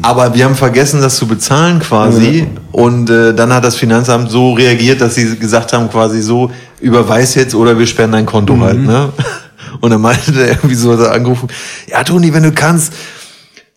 aber 0.02 0.34
wir 0.34 0.46
haben 0.46 0.56
vergessen, 0.56 1.00
das 1.00 1.16
zu 1.16 1.28
bezahlen 1.28 1.78
quasi. 1.78 2.48
Und 2.72 3.08
äh, 3.08 3.32
dann 3.32 3.52
hat 3.52 3.62
das 3.62 3.76
Finanzamt 3.76 4.32
so 4.32 4.54
reagiert, 4.54 5.00
dass 5.00 5.14
sie 5.14 5.38
gesagt 5.38 5.72
haben, 5.72 5.88
quasi 5.88 6.22
so, 6.22 6.50
überweis 6.80 7.36
jetzt 7.36 7.54
oder 7.54 7.78
wir 7.78 7.86
sperren 7.86 8.10
dein 8.10 8.26
Konto 8.26 8.58
halt, 8.58 8.80
ne? 8.80 9.10
Und 9.80 9.90
dann 9.90 10.00
meinte 10.00 10.32
der 10.32 10.48
irgendwie 10.48 10.74
so, 10.74 10.92
hat 10.92 11.00
er 11.00 11.12
angerufen, 11.12 11.48
ja, 11.88 12.02
Toni, 12.02 12.32
wenn 12.32 12.42
du 12.42 12.52
kannst, 12.52 12.92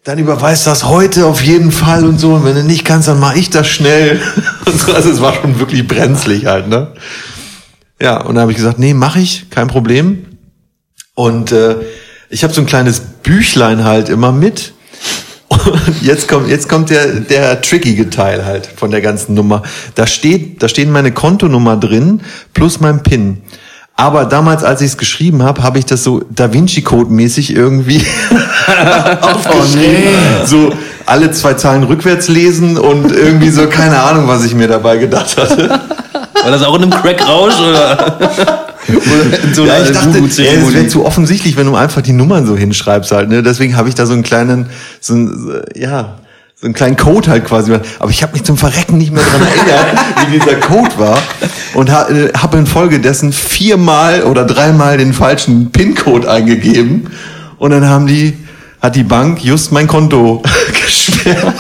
dann 0.08 0.20
überweist 0.20 0.66
das 0.66 0.86
heute 0.86 1.26
auf 1.26 1.44
jeden 1.44 1.74
Fall 1.74 2.06
und 2.06 2.18
so. 2.18 2.36
Und 2.36 2.46
wenn 2.46 2.56
du 2.56 2.64
nicht 2.64 2.86
kannst, 2.86 3.10
dann 3.10 3.20
mache 3.20 3.38
ich 3.38 3.50
das 3.50 3.68
schnell. 3.68 4.22
Und 4.66 4.80
so, 4.80 4.94
also 4.94 5.12
es 5.12 5.22
war 5.22 5.34
schon 5.34 5.60
wirklich 5.60 5.86
brenzlig 5.86 6.46
halt, 6.46 6.70
ne? 6.70 6.94
Ja, 8.02 8.18
und 8.22 8.36
dann 8.36 8.42
habe 8.42 8.52
ich 8.52 8.58
gesagt, 8.58 8.80
nee, 8.80 8.94
mache 8.94 9.20
ich, 9.20 9.50
kein 9.50 9.68
Problem. 9.68 10.26
Und 11.16 11.52
äh, 11.52 11.76
ich 12.30 12.44
habe 12.44 12.54
so 12.54 12.62
ein 12.62 12.68
kleines 12.68 13.00
Büchlein 13.00 13.84
halt 13.86 14.10
immer 14.10 14.32
mit. 14.32 14.74
Und 15.50 16.02
jetzt 16.02 16.28
kommt, 16.28 16.48
jetzt 16.48 16.70
kommt 16.70 16.90
der, 16.90 17.08
der 17.22 17.62
trickige 17.62 18.10
Teil 18.10 18.46
halt 18.46 18.68
von 18.68 18.92
der 18.92 19.02
ganzen 19.02 19.34
Nummer. 19.34 19.64
Da 19.96 20.06
steht, 20.06 20.62
da 20.62 20.70
stehen 20.70 20.92
meine 20.92 21.12
Kontonummer 21.12 21.76
drin 21.76 22.22
plus 22.54 22.80
mein 22.80 23.04
PIN. 23.04 23.42
Aber 24.00 24.26
damals, 24.26 24.64
als 24.64 24.82
ich 24.82 24.92
es 24.92 24.98
geschrieben 24.98 25.42
habe, 25.42 25.64
habe 25.64 25.80
ich 25.80 25.86
das 25.86 26.04
so 26.04 26.22
Da 26.30 26.54
Vinci 26.54 26.84
Code 26.84 27.12
mäßig 27.12 27.56
irgendwie 27.56 28.06
aufgeschrieben. 29.22 30.14
So 30.46 30.72
alle 31.08 31.32
zwei 31.32 31.56
Zahlen 31.56 31.84
rückwärts 31.84 32.28
lesen 32.28 32.78
und 32.78 33.12
irgendwie 33.12 33.50
so 33.50 33.68
keine 33.68 34.00
Ahnung, 34.00 34.28
was 34.28 34.46
ich 34.46 34.54
mir 34.54 34.68
dabei 34.68 34.98
gedacht 34.98 35.36
hatte. 35.38 35.70
War 36.44 36.52
das 36.52 36.62
auch 36.64 36.76
in 36.76 36.84
einem 36.84 36.92
Crack-Rausch 36.92 37.60
oder? 37.60 38.16
oder 38.88 39.54
so 39.54 39.66
Ja, 39.66 39.80
ich 39.82 39.92
dachte, 39.92 40.14
Voodoo-Zeremonie? 40.14 40.74
wäre 40.76 40.88
zu 40.88 41.04
offensichtlich, 41.04 41.58
wenn 41.58 41.66
du 41.66 41.76
einfach 41.76 42.02
die 42.02 42.14
Nummern 42.14 42.46
so 42.46 42.56
hinschreibst 42.56 43.12
halt. 43.12 43.30
Ne? 43.30 43.42
Deswegen 43.42 43.76
habe 43.76 43.90
ich 43.90 43.96
da 43.96 44.06
so 44.06 44.14
einen 44.14 44.22
kleinen, 44.24 44.70
so 45.02 45.16
ein, 45.16 45.64
ja, 45.76 46.20
so 46.60 46.66
einen 46.66 46.74
kleinen 46.74 46.98
Code 46.98 47.30
halt 47.30 47.46
quasi. 47.46 47.72
Aber 48.00 48.10
ich 48.10 48.24
habe 48.24 48.34
mich 48.34 48.44
zum 48.44 48.58
Verrecken 48.58 48.98
nicht 48.98 49.12
mehr 49.12 49.24
dran 49.24 49.42
erinnert, 49.42 49.86
wie 50.26 50.40
dieser 50.40 50.56
Code 50.56 50.98
war. 50.98 51.18
Und 51.76 51.92
ha, 51.92 52.10
äh, 52.10 52.34
habe 52.36 52.58
infolgedessen 52.58 53.32
viermal 53.32 54.24
oder 54.24 54.44
dreimal 54.44 54.98
den 54.98 55.14
falschen 55.14 55.72
PIN-Code 55.72 56.30
eingegeben. 56.30 57.12
Und 57.60 57.72
dann 57.72 57.88
haben 57.88 58.08
die, 58.08 58.36
hat 58.82 58.96
die 58.96 59.04
Bank 59.04 59.44
just 59.44 59.72
mein 59.72 59.86
Konto 59.86 60.42
gesperrt. 60.84 61.54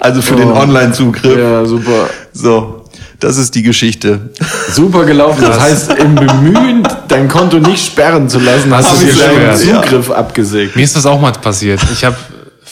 Also 0.00 0.20
für 0.20 0.34
den 0.34 0.50
Online-Zugriff. 0.50 1.38
Ja, 1.38 1.64
super. 1.64 2.08
So, 2.32 2.86
das 3.20 3.36
ist 3.36 3.54
die 3.54 3.62
Geschichte. 3.62 4.30
Super 4.72 5.04
gelaufen. 5.04 5.42
Das 5.42 5.60
heißt, 5.60 5.92
im 5.94 6.16
Bemühen, 6.16 6.82
dein 7.06 7.28
Konto 7.28 7.60
nicht 7.60 7.86
sperren 7.86 8.28
zu 8.28 8.40
lassen, 8.40 8.74
hast 8.74 8.90
Hab 8.90 8.98
du 8.98 9.06
ich 9.06 9.14
dir 9.14 9.26
deinen 9.26 9.50
gesperrt, 9.52 9.84
Zugriff 9.84 10.10
abgesägt. 10.10 10.74
Mir 10.74 10.82
ist 10.82 10.96
das 10.96 11.06
auch 11.06 11.20
mal 11.20 11.30
passiert. 11.30 11.80
Ich 11.92 12.04
habe 12.04 12.16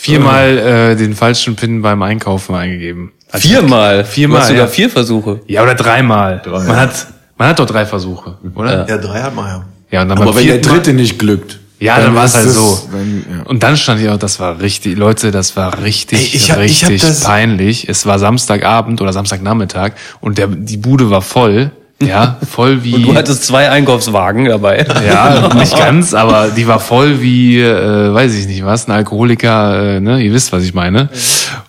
viermal 0.02 0.58
äh, 0.58 0.96
den 0.96 1.14
falschen 1.14 1.54
PIN 1.56 1.80
beim 1.82 2.02
Einkaufen 2.02 2.54
eingegeben. 2.54 3.12
Also 3.30 3.48
Viermal. 3.48 4.04
Viermal, 4.04 4.36
Du 4.38 4.42
hast 4.42 4.48
sogar 4.48 4.64
ja. 4.64 4.70
vier 4.70 4.90
Versuche. 4.90 5.40
Ja, 5.46 5.62
oder 5.62 5.74
dreimal. 5.74 6.42
Man 6.46 6.76
hat, 6.76 7.06
man 7.38 7.48
hat 7.48 7.58
doch 7.58 7.66
drei 7.66 7.86
Versuche, 7.86 8.36
oder? 8.54 8.86
Ja, 8.88 8.98
drei 8.98 9.22
hat 9.22 9.34
man 9.34 9.46
ja. 9.46 9.64
Ja, 9.90 10.02
und 10.02 10.08
dann 10.08 10.18
Aber 10.18 10.34
wenn 10.36 10.46
der 10.46 10.58
dritte 10.58 10.92
nicht 10.92 11.18
glückt. 11.18 11.58
Ja, 11.78 11.98
dann, 12.00 12.14
war 12.14 12.24
es 12.24 12.30
ist 12.32 12.36
halt 12.36 12.46
das- 12.46 12.54
so. 12.54 12.88
Dann, 12.92 13.24
ja. 13.38 13.42
Und 13.44 13.62
dann 13.62 13.76
stand 13.76 14.00
ich 14.00 14.08
auch, 14.08 14.16
das 14.18 14.38
war 14.38 14.60
richtig, 14.60 14.96
Leute, 14.96 15.30
das 15.32 15.56
war 15.56 15.82
richtig, 15.82 16.18
Ey, 16.32 16.36
ich 16.36 16.50
hab- 16.52 16.60
ich 16.60 16.84
hab 16.84 16.90
richtig 16.90 17.08
das- 17.10 17.24
peinlich. 17.24 17.88
Es 17.88 18.06
war 18.06 18.18
Samstagabend 18.18 19.00
oder 19.00 19.12
Samstagnachmittag 19.12 19.92
und 20.20 20.38
der, 20.38 20.46
die 20.48 20.76
Bude 20.76 21.10
war 21.10 21.22
voll. 21.22 21.70
Ja, 22.06 22.38
voll 22.48 22.84
wie. 22.84 22.94
Und 22.94 23.02
du 23.02 23.14
hattest 23.14 23.44
zwei 23.44 23.70
Einkaufswagen 23.70 24.46
dabei. 24.46 24.86
ja, 25.06 25.54
nicht 25.58 25.76
ganz, 25.76 26.14
aber 26.14 26.48
die 26.48 26.66
war 26.66 26.80
voll 26.80 27.20
wie, 27.20 27.60
äh, 27.60 28.12
weiß 28.12 28.34
ich 28.34 28.46
nicht 28.46 28.64
was, 28.64 28.88
ein 28.88 28.92
Alkoholiker, 28.92 29.96
äh, 29.96 30.00
ne, 30.00 30.20
ihr 30.20 30.32
wisst, 30.32 30.52
was 30.52 30.64
ich 30.64 30.74
meine. 30.74 31.08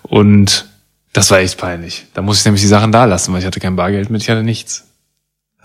Und 0.03 0.65
das 1.13 1.29
war 1.31 1.39
echt 1.39 1.57
peinlich. 1.57 2.05
Da 2.13 2.21
muss 2.21 2.39
ich 2.39 2.45
nämlich 2.45 2.61
die 2.61 2.67
Sachen 2.67 2.91
da 2.91 3.05
lassen, 3.05 3.33
weil 3.33 3.39
ich 3.41 3.45
hatte 3.45 3.59
kein 3.59 3.75
Bargeld 3.75 4.09
mit, 4.09 4.21
ich 4.21 4.29
hatte 4.29 4.43
nichts. 4.43 4.85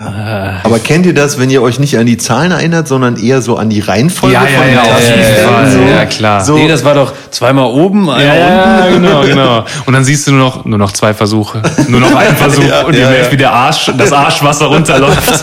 Aber 0.01 0.79
kennt 0.79 1.07
ihr 1.07 1.15
das, 1.15 1.41
wenn 1.41 1.51
ihr 1.51 1.61
euch 1.61 1.81
nicht 1.81 1.99
an 1.99 2.07
die 2.07 2.17
Zahlen 2.17 2.53
erinnert, 2.53 2.87
sondern 2.87 3.17
eher 3.17 3.43
so 3.43 3.57
an 3.57 3.69
die 3.69 3.81
Reihenfolge 3.81 4.35
Ja, 4.35 4.45
ja, 4.45 4.59
von 4.59 4.73
ja, 4.73 4.83
Tastenfeldern? 4.83 5.55
Fall. 5.55 5.71
So? 5.73 5.81
Ja, 5.81 6.07
klar. 6.07 6.45
So, 6.45 6.55
Nee, 6.57 6.69
das 6.69 6.85
war 6.85 6.95
doch 6.95 7.13
zweimal 7.33 7.67
oben, 7.67 8.09
einmal 8.09 8.39
Ja, 8.39 8.87
unten. 8.95 9.05
ja, 9.05 9.21
genau, 9.21 9.23
genau. 9.27 9.65
Und 9.87 9.93
dann 9.95 10.05
siehst 10.05 10.29
du 10.29 10.31
nur 10.33 10.41
noch, 10.41 10.65
nur 10.65 10.79
noch 10.79 10.93
zwei 10.93 11.15
Versuche. 11.15 11.63
Nur 11.89 11.99
noch 11.99 12.15
einen 12.15 12.37
Versuch. 12.37 12.63
Ja, 12.63 12.83
und 12.83 12.95
ihr 12.95 13.01
ja, 13.01 13.11
merkt, 13.11 13.27
ja. 13.27 13.33
wie 13.33 13.37
der 13.39 13.53
Arsch, 13.53 13.91
das 13.99 14.13
Arschwasser 14.13 14.67
runterläuft. 14.67 15.43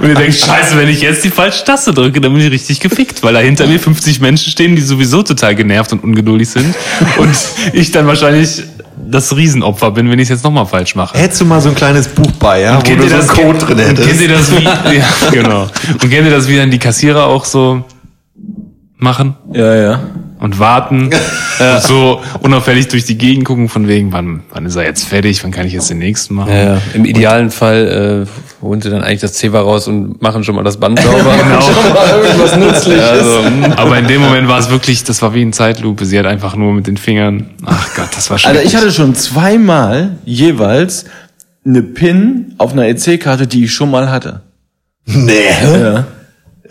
und 0.00 0.08
ihr 0.08 0.14
denkt, 0.16 0.34
scheiße, 0.34 0.76
wenn 0.76 0.88
ich 0.88 1.00
jetzt 1.00 1.22
die 1.22 1.30
falsche 1.30 1.64
Taste 1.64 1.94
drücke, 1.94 2.20
dann 2.20 2.32
bin 2.32 2.42
ich 2.42 2.50
richtig 2.50 2.80
gefickt, 2.80 3.22
weil 3.22 3.32
da 3.34 3.38
hinter 3.38 3.68
mir 3.68 3.78
50 3.78 4.20
Menschen 4.20 4.50
stehen, 4.50 4.74
die 4.74 4.82
sowieso 4.82 5.22
total 5.22 5.54
genervt 5.54 5.92
und 5.92 6.02
ungeduldig 6.02 6.50
sind. 6.50 6.74
Und 7.18 7.36
ich 7.72 7.92
dann 7.92 8.08
wahrscheinlich 8.08 8.64
das 9.10 9.36
Riesenopfer 9.36 9.90
bin, 9.90 10.10
wenn 10.10 10.18
ich 10.18 10.24
es 10.24 10.28
jetzt 10.30 10.44
nochmal 10.44 10.66
falsch 10.66 10.94
mache. 10.94 11.16
hättest 11.18 11.40
du 11.40 11.44
mal 11.44 11.60
so 11.60 11.68
ein 11.68 11.74
kleines 11.74 12.08
Buch 12.08 12.30
bei, 12.32 12.60
ja, 12.62 12.76
wo 12.78 12.82
Kennt 12.82 13.00
du 13.00 13.04
ihr 13.04 13.10
so 13.10 13.16
das, 13.16 13.28
Code 13.28 13.58
drin 13.58 13.78
und 13.78 13.78
hättest. 13.80 14.08
kennt 14.08 14.20
ihr 14.22 14.28
das 14.28 14.50
wie, 14.56 14.64
ja, 14.64 15.04
genau. 15.32 15.62
Und 15.92 16.00
kennt 16.00 16.12
ihr 16.26 16.30
das, 16.30 16.48
wie 16.48 16.56
dann 16.56 16.70
die 16.70 16.78
Kassierer 16.78 17.24
auch 17.26 17.44
so 17.44 17.84
machen? 18.96 19.36
Ja, 19.52 19.74
ja. 19.74 20.00
Und 20.44 20.58
warten 20.58 21.04
und 21.06 21.82
so 21.82 22.20
unauffällig 22.42 22.88
durch 22.88 23.06
die 23.06 23.16
Gegend 23.16 23.46
gucken 23.46 23.70
von 23.70 23.88
wegen, 23.88 24.12
wann, 24.12 24.42
wann 24.52 24.66
ist 24.66 24.76
er 24.76 24.84
jetzt 24.84 25.08
fertig, 25.08 25.42
wann 25.42 25.52
kann 25.52 25.66
ich 25.66 25.72
jetzt 25.72 25.88
den 25.88 25.98
nächsten 25.98 26.34
machen. 26.34 26.52
Ja, 26.52 26.74
ja. 26.74 26.80
Im 26.92 27.06
idealen 27.06 27.50
Fall 27.50 28.26
äh, 28.28 28.62
holen 28.62 28.82
sie 28.82 28.90
dann 28.90 29.02
eigentlich 29.02 29.20
das 29.20 29.32
Zewa 29.32 29.60
raus 29.60 29.88
und 29.88 30.20
machen 30.20 30.44
schon 30.44 30.54
mal 30.54 30.62
das 30.62 30.76
Band 30.76 31.00
sauber. 31.00 31.34
Genau. 31.44 31.60
Irgendwas 32.22 32.56
Nützliches. 32.56 33.02
Also, 33.02 33.40
Aber 33.76 33.98
in 33.98 34.06
dem 34.06 34.20
Moment 34.20 34.46
war 34.48 34.58
es 34.58 34.70
wirklich, 34.70 35.02
das 35.04 35.20
war 35.22 35.34
wie 35.34 35.42
in 35.42 35.52
Zeitlupe. 35.52 36.04
Sie 36.04 36.18
hat 36.18 36.26
einfach 36.26 36.56
nur 36.56 36.72
mit 36.72 36.86
den 36.86 36.96
Fingern, 36.96 37.50
ach 37.64 37.94
Gott, 37.94 38.08
das 38.14 38.28
war 38.30 38.36
Alter, 38.36 38.50
schrecklich. 38.50 38.66
ich 38.66 38.76
hatte 38.76 38.92
schon 38.92 39.14
zweimal 39.14 40.16
jeweils 40.24 41.06
eine 41.66 41.82
PIN 41.82 42.54
auf 42.58 42.72
einer 42.72 42.86
EC-Karte, 42.86 43.46
die 43.46 43.64
ich 43.64 43.72
schon 43.72 43.90
mal 43.90 44.10
hatte. 44.10 44.42
Nee. 45.06 45.32
Ja. 45.62 46.04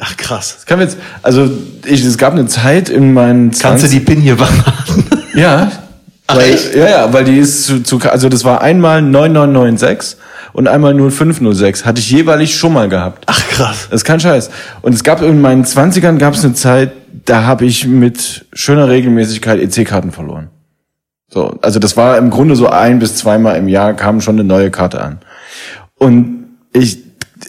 Ach 0.06 0.18
krass. 0.18 0.56
Das 0.56 0.66
kann 0.66 0.82
jetzt, 0.82 0.98
also 1.22 1.50
ich, 1.86 2.04
es 2.04 2.18
gab 2.18 2.34
eine 2.34 2.46
Zeit 2.48 2.90
in 2.90 3.14
meinen 3.14 3.52
Kannst 3.52 3.84
du 3.84 3.88
20 3.88 3.90
die 3.92 4.00
PIN 4.02 4.22
hier 4.22 4.38
verraten? 4.38 5.06
Ja. 5.36 5.72
weil, 6.28 6.60
Ja, 6.76 6.90
ja, 6.90 7.14
weil 7.14 7.24
die 7.24 7.40
ist 7.40 7.66
zu, 7.66 7.82
zu, 7.82 8.00
also 8.02 8.30
das 8.30 8.44
war 8.44 8.62
einmal 8.62 9.02
9996 9.02 10.18
und 10.52 10.68
einmal 10.68 10.94
0506. 10.94 11.86
Hatte 11.86 12.00
ich 12.00 12.12
jeweilig 12.12 12.56
schon 12.56 12.74
mal 12.74 12.88
gehabt. 12.88 13.24
Ach 13.28 13.48
krass. 13.48 13.88
Das 13.90 14.02
ist 14.02 14.06
kein 14.06 14.20
Scheiß. 14.20 14.52
Und 14.84 14.94
es 14.94 15.04
gab 15.04 15.24
in 15.24 15.42
meinen 15.42 15.64
20ern 15.64 16.18
gab 16.18 16.36
es 16.36 16.46
eine 16.46 16.54
Zeit, 16.54 16.92
da 17.26 17.46
habe 17.46 17.66
ich 17.66 17.88
mit 17.88 18.46
schöner 18.54 18.90
Regelmäßigkeit 18.90 19.60
EC-Karten 19.60 20.12
verloren. 20.12 20.50
So, 21.30 21.58
also 21.64 21.80
das 21.80 21.98
war 21.98 22.18
im 22.20 22.30
Grunde 22.30 22.56
so 22.56 22.68
ein 22.68 23.00
bis 23.00 23.16
zweimal 23.16 23.58
im 23.58 23.68
Jahr 23.68 23.96
kam 23.96 24.22
schon 24.22 24.36
eine 24.36 24.44
neue 24.44 24.70
Karte 24.70 25.02
an. 25.02 25.20
Und 25.98 26.46
ich, 26.74 27.00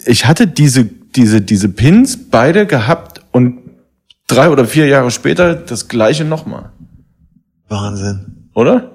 ich 0.05 0.25
hatte 0.25 0.47
diese, 0.47 0.89
diese, 1.15 1.41
diese 1.41 1.69
Pins 1.69 2.29
beide 2.29 2.65
gehabt 2.65 3.21
und 3.31 3.59
drei 4.27 4.49
oder 4.49 4.65
vier 4.65 4.87
Jahre 4.87 5.11
später 5.11 5.55
das 5.55 5.87
gleiche 5.87 6.25
nochmal. 6.25 6.71
Wahnsinn. 7.67 8.49
Oder? 8.53 8.91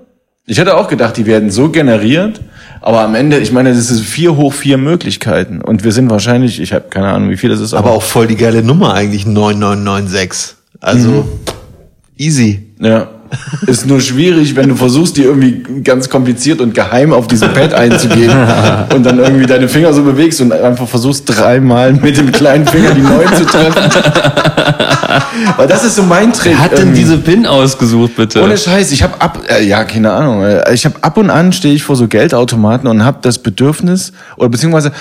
Ich 0.46 0.59
hätte 0.59 0.76
auch 0.76 0.88
gedacht, 0.88 1.16
die 1.16 1.26
werden 1.26 1.50
so 1.50 1.68
generiert, 1.68 2.40
aber 2.80 3.02
am 3.02 3.14
Ende, 3.14 3.38
ich 3.38 3.52
meine, 3.52 3.70
das 3.70 3.90
ist 3.90 4.00
vier 4.00 4.37
hoch 4.37 4.52
vier 4.52 4.78
Möglichkeiten 4.78 5.61
und 5.61 5.85
wir 5.85 5.92
sind 5.92 6.11
wahrscheinlich, 6.11 6.61
ich 6.61 6.72
habe 6.72 6.87
keine 6.88 7.09
Ahnung, 7.09 7.30
wie 7.30 7.37
viel 7.37 7.50
das 7.50 7.61
ist, 7.61 7.74
Aber 7.74 7.90
auch 7.92 8.02
voll 8.02 8.26
die 8.26 8.37
geile 8.37 8.62
Nummer 8.62 8.94
eigentlich, 8.94 9.26
9996. 9.26 10.56
Also, 10.80 11.28
easy. 12.16 12.74
Ja. 12.80 13.19
Ist 13.66 13.87
nur 13.87 14.01
schwierig, 14.01 14.57
wenn 14.57 14.69
du 14.69 14.75
versuchst, 14.75 15.16
die 15.16 15.23
irgendwie 15.23 15.62
ganz 15.85 16.09
kompliziert 16.09 16.61
und 16.61 16.75
geheim 16.75 17.12
auf 17.12 17.29
diesem 17.29 17.53
Pad 17.53 17.75
einzugeben 17.75 18.35
und 18.95 19.05
dann 19.05 19.19
irgendwie 19.19 19.47
deine 19.47 19.69
Finger 19.69 19.93
so 19.93 20.03
bewegst 20.03 20.40
und 20.40 20.53
einfach 20.53 20.88
versuchst 20.88 21.25
dreimal 21.27 21.93
mit 21.93 22.16
dem 22.16 22.33
kleinen 22.33 22.66
Finger 22.66 22.93
die 22.93 23.03
neuen 23.03 23.33
zu 23.35 23.45
treffen. 23.45 23.83
Weil 25.57 25.69
das 25.69 25.85
ist 25.85 25.97
so 25.97 26.03
mein 26.03 26.33
Trick. 26.33 26.53
Wer 26.53 26.59
hat 26.59 26.73
denn 26.73 26.79
irgendwie. 26.79 27.01
diese 27.01 27.19
Pin 27.19 27.47
ausgesucht, 27.47 28.16
bitte? 28.16 28.43
Ohne 28.43 28.59
Scheiß, 28.59 28.90
ich 28.93 29.03
habe 29.03 29.21
ab, 29.21 29.40
äh, 29.49 29.64
ja, 29.64 29.85
keine 29.85 30.12
Ahnung, 30.12 30.45
ich 30.73 30.85
habe 30.85 30.97
ab 31.03 31.16
und 31.16 31.31
an 31.31 31.53
stehe 31.53 31.75
ich 31.75 31.83
vor 31.83 31.97
so 31.97 32.09
Geldautomaten 32.09 32.88
und 32.88 33.05
habe 33.05 33.19
das 33.23 33.38
Bedürfnis 33.38 34.12
oder 34.37 34.49
beziehungsweise 34.49 34.93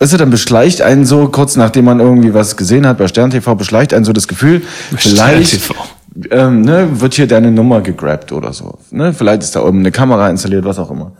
Weißt 0.00 0.12
du, 0.12 0.16
dann 0.16 0.30
beschleicht 0.30 0.80
einen 0.80 1.04
so, 1.04 1.26
kurz 1.26 1.56
nachdem 1.56 1.86
man 1.86 1.98
irgendwie 1.98 2.32
was 2.32 2.56
gesehen 2.56 2.86
hat, 2.86 2.98
bei 2.98 3.08
Stern 3.08 3.30
TV 3.30 3.56
beschleicht 3.56 3.92
einen 3.92 4.04
so 4.04 4.12
das 4.12 4.28
Gefühl, 4.28 4.62
vielleicht. 4.96 5.60
Ähm, 6.30 6.62
ne, 6.62 7.00
wird 7.00 7.14
hier 7.14 7.26
deine 7.26 7.50
Nummer 7.50 7.80
gegrabt 7.80 8.32
oder 8.32 8.52
so. 8.52 8.78
Ne? 8.90 9.12
Vielleicht 9.12 9.42
ist 9.42 9.56
da 9.56 9.64
oben 9.64 9.80
eine 9.80 9.90
Kamera 9.90 10.28
installiert, 10.28 10.64
was 10.64 10.78
auch 10.78 10.90
immer. 10.90 11.12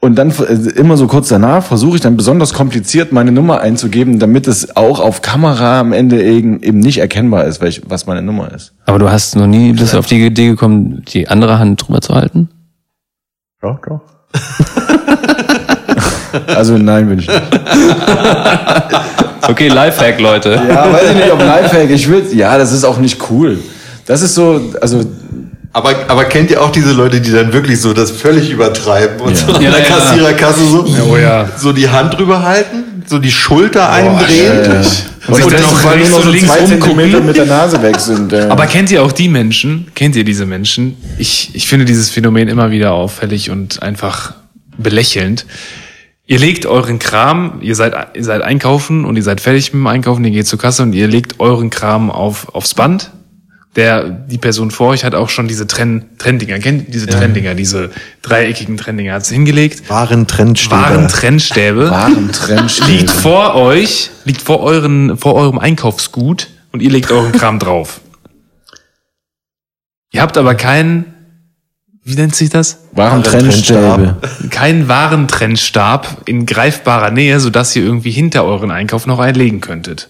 Und 0.00 0.16
dann 0.16 0.30
äh, 0.30 0.52
immer 0.78 0.96
so 0.96 1.06
kurz 1.06 1.28
danach 1.28 1.64
versuche 1.64 1.96
ich 1.96 2.02
dann 2.02 2.16
besonders 2.16 2.52
kompliziert 2.52 3.12
meine 3.12 3.32
Nummer 3.32 3.60
einzugeben, 3.60 4.18
damit 4.18 4.46
es 4.46 4.76
auch 4.76 5.00
auf 5.00 5.22
Kamera 5.22 5.80
am 5.80 5.92
Ende 5.92 6.22
eben, 6.22 6.62
eben 6.62 6.78
nicht 6.78 6.98
erkennbar 6.98 7.44
ist, 7.44 7.60
welch, 7.60 7.82
was 7.88 8.06
meine 8.06 8.22
Nummer 8.22 8.52
ist. 8.52 8.74
Aber 8.84 8.98
du 8.98 9.10
hast 9.10 9.36
noch 9.36 9.46
nie 9.46 9.72
bist 9.72 9.94
du 9.94 9.98
auf 9.98 10.06
die 10.06 10.24
Idee 10.24 10.48
gekommen, 10.48 11.02
die 11.08 11.28
andere 11.28 11.58
Hand 11.58 11.86
drüber 11.86 12.00
zu 12.00 12.14
halten? 12.14 12.50
Doch, 13.60 13.78
doch. 13.80 14.00
also 16.54 16.76
nein, 16.76 17.08
bin 17.08 17.18
ich 17.20 17.28
nicht. 17.28 17.42
Okay, 19.48 19.68
Lifehack, 19.68 20.20
Leute. 20.20 20.60
Ja, 20.68 20.92
weiß 20.92 21.10
ich 21.10 21.16
nicht, 21.16 21.32
ob 21.32 21.40
Lifehack, 21.40 21.88
ich 21.90 22.08
will, 22.08 22.26
ja, 22.34 22.58
das 22.58 22.72
ist 22.72 22.84
auch 22.84 22.98
nicht 22.98 23.30
cool. 23.30 23.58
Das 24.06 24.22
ist 24.22 24.34
so, 24.34 24.60
also, 24.80 25.04
Aber, 25.72 25.94
aber 26.08 26.24
kennt 26.24 26.50
ihr 26.50 26.62
auch 26.62 26.70
diese 26.70 26.92
Leute, 26.92 27.20
die 27.20 27.32
dann 27.32 27.52
wirklich 27.52 27.80
so 27.80 27.92
das 27.92 28.10
völlig 28.10 28.50
übertreiben 28.50 29.20
und 29.20 29.36
so 29.36 29.52
an 29.52 29.62
Ja, 29.62 29.70
der 29.72 29.80
ja. 29.80 29.86
Kassiererkasse 29.86 30.64
so, 30.66 30.86
Oh 31.10 31.16
ja. 31.16 31.48
so 31.58 31.72
die 31.72 31.88
Hand 31.88 32.16
drüber 32.16 32.42
halten, 32.42 33.02
so 33.06 33.18
die 33.18 33.30
Schulter 33.32 33.90
eindrehen? 33.90 34.52
äh, 34.64 34.82
Und 35.28 35.34
und 35.42 35.52
dann 35.52 35.60
das, 35.60 35.60
noch 35.72 35.84
weil 35.84 35.98
nur 35.98 36.22
so 36.22 36.30
links 36.30 36.46
zwei 36.46 36.58
rumgucken. 36.60 36.82
Zentimeter 36.82 37.20
mit 37.20 37.36
der 37.36 37.46
Nase 37.46 37.82
weg 37.82 37.98
sind. 37.98 38.32
Äh. 38.32 38.42
Aber 38.48 38.66
kennt 38.66 38.90
ihr 38.92 39.02
auch 39.02 39.12
die 39.12 39.28
Menschen? 39.28 39.88
Kennt 39.96 40.14
ihr 40.16 40.24
diese 40.24 40.46
Menschen? 40.46 40.96
Ich, 41.18 41.50
ich 41.54 41.66
finde 41.66 41.84
dieses 41.84 42.10
Phänomen 42.10 42.46
immer 42.48 42.70
wieder 42.70 42.92
auffällig 42.92 43.50
und 43.50 43.82
einfach 43.82 44.34
belächelnd. 44.78 45.46
Ihr 46.28 46.38
legt 46.38 46.64
euren 46.66 46.98
Kram, 46.98 47.58
ihr 47.60 47.74
seid, 47.76 47.92
ihr 48.14 48.24
seid 48.24 48.42
einkaufen 48.42 49.04
und 49.04 49.16
ihr 49.16 49.22
seid 49.22 49.40
fertig 49.40 49.72
mit 49.72 49.80
dem 49.80 49.86
Einkaufen, 49.86 50.24
ihr 50.24 50.30
geht 50.32 50.46
zur 50.46 50.58
Kasse 50.58 50.82
und 50.82 50.92
ihr 50.92 51.06
legt 51.08 51.38
euren 51.40 51.70
Kram 51.70 52.10
auf, 52.10 52.52
aufs 52.54 52.74
Band. 52.74 53.10
Der, 53.76 54.04
die 54.04 54.38
Person 54.38 54.70
vor 54.70 54.88
euch 54.88 55.04
hat 55.04 55.14
auch 55.14 55.28
schon 55.28 55.48
diese 55.48 55.66
Trenn, 55.66 56.06
Trenndinger, 56.16 56.58
kennt 56.58 56.88
ihr 56.88 56.92
diese 56.92 57.06
Trenndinger, 57.06 57.54
diese 57.54 57.90
dreieckigen 58.22 58.78
Trenndinger, 58.78 59.12
hat 59.12 59.26
sie 59.26 59.34
hingelegt. 59.34 59.90
Waren 59.90 60.26
Trendstäbe. 60.26 60.74
Waren 60.74 61.08
Trennstäbe. 61.08 61.90
Waren 61.90 62.32
Trennstäbe. 62.32 62.90
liegt 62.90 63.10
vor 63.10 63.54
euch, 63.54 64.10
liegt 64.24 64.40
vor 64.40 64.60
euren, 64.60 65.18
vor 65.18 65.34
eurem 65.34 65.58
Einkaufsgut 65.58 66.48
und 66.72 66.80
ihr 66.80 66.90
legt 66.90 67.12
euren 67.12 67.32
Kram 67.32 67.58
drauf. 67.58 68.00
Ihr 70.10 70.22
habt 70.22 70.38
aber 70.38 70.54
keinen, 70.54 71.04
wie 72.02 72.14
nennt 72.14 72.34
sich 72.34 72.48
das? 72.48 72.78
Waren 72.92 73.22
Trennstäbe. 73.22 74.16
Keinen 74.48 74.88
Warentrennstab 74.88 76.22
in 76.24 76.46
greifbarer 76.46 77.10
Nähe, 77.10 77.40
sodass 77.40 77.76
ihr 77.76 77.82
irgendwie 77.82 78.10
hinter 78.10 78.44
euren 78.44 78.70
Einkauf 78.70 79.06
noch 79.06 79.18
einlegen 79.18 79.60
könntet. 79.60 80.08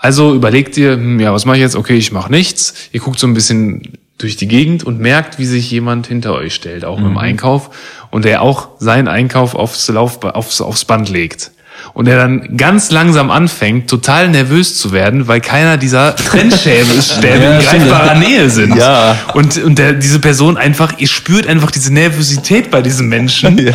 Also 0.00 0.34
überlegt 0.34 0.76
ihr, 0.76 0.92
hm, 0.92 1.18
ja, 1.18 1.32
was 1.32 1.44
mache 1.44 1.56
ich 1.56 1.62
jetzt? 1.62 1.76
Okay, 1.76 1.96
ich 1.96 2.12
mache 2.12 2.30
nichts. 2.30 2.74
Ihr 2.92 3.00
guckt 3.00 3.18
so 3.18 3.26
ein 3.26 3.34
bisschen 3.34 3.98
durch 4.16 4.36
die 4.36 4.48
Gegend 4.48 4.84
und 4.84 5.00
merkt, 5.00 5.38
wie 5.38 5.46
sich 5.46 5.70
jemand 5.70 6.06
hinter 6.06 6.34
euch 6.34 6.54
stellt, 6.54 6.84
auch 6.84 6.98
mit 6.98 7.06
dem 7.06 7.18
Einkauf, 7.18 7.70
und 8.10 8.24
der 8.24 8.42
auch 8.42 8.68
seinen 8.78 9.06
Einkauf 9.06 9.54
aufs, 9.54 9.88
Lauf, 9.88 10.22
aufs, 10.24 10.60
aufs 10.60 10.84
Band 10.84 11.08
legt. 11.08 11.52
Und 11.94 12.06
der 12.06 12.16
dann 12.16 12.56
ganz 12.56 12.90
langsam 12.90 13.30
anfängt, 13.30 13.88
total 13.88 14.28
nervös 14.28 14.78
zu 14.78 14.90
werden, 14.90 15.28
weil 15.28 15.40
keiner 15.40 15.76
dieser 15.76 16.16
Trennstäbe 16.16 17.00
Stäbe 17.00 17.44
in 17.44 17.60
greifbarer 17.60 18.14
Nähe 18.16 18.50
sind. 18.50 18.76
Ja. 18.76 19.16
Und, 19.34 19.56
und 19.58 19.78
der, 19.78 19.92
diese 19.92 20.18
Person 20.18 20.56
einfach, 20.56 20.98
ihr 20.98 21.06
spürt 21.06 21.46
einfach 21.46 21.70
diese 21.70 21.92
Nervosität 21.92 22.70
bei 22.72 22.82
diesem 22.82 23.08
Menschen 23.08 23.72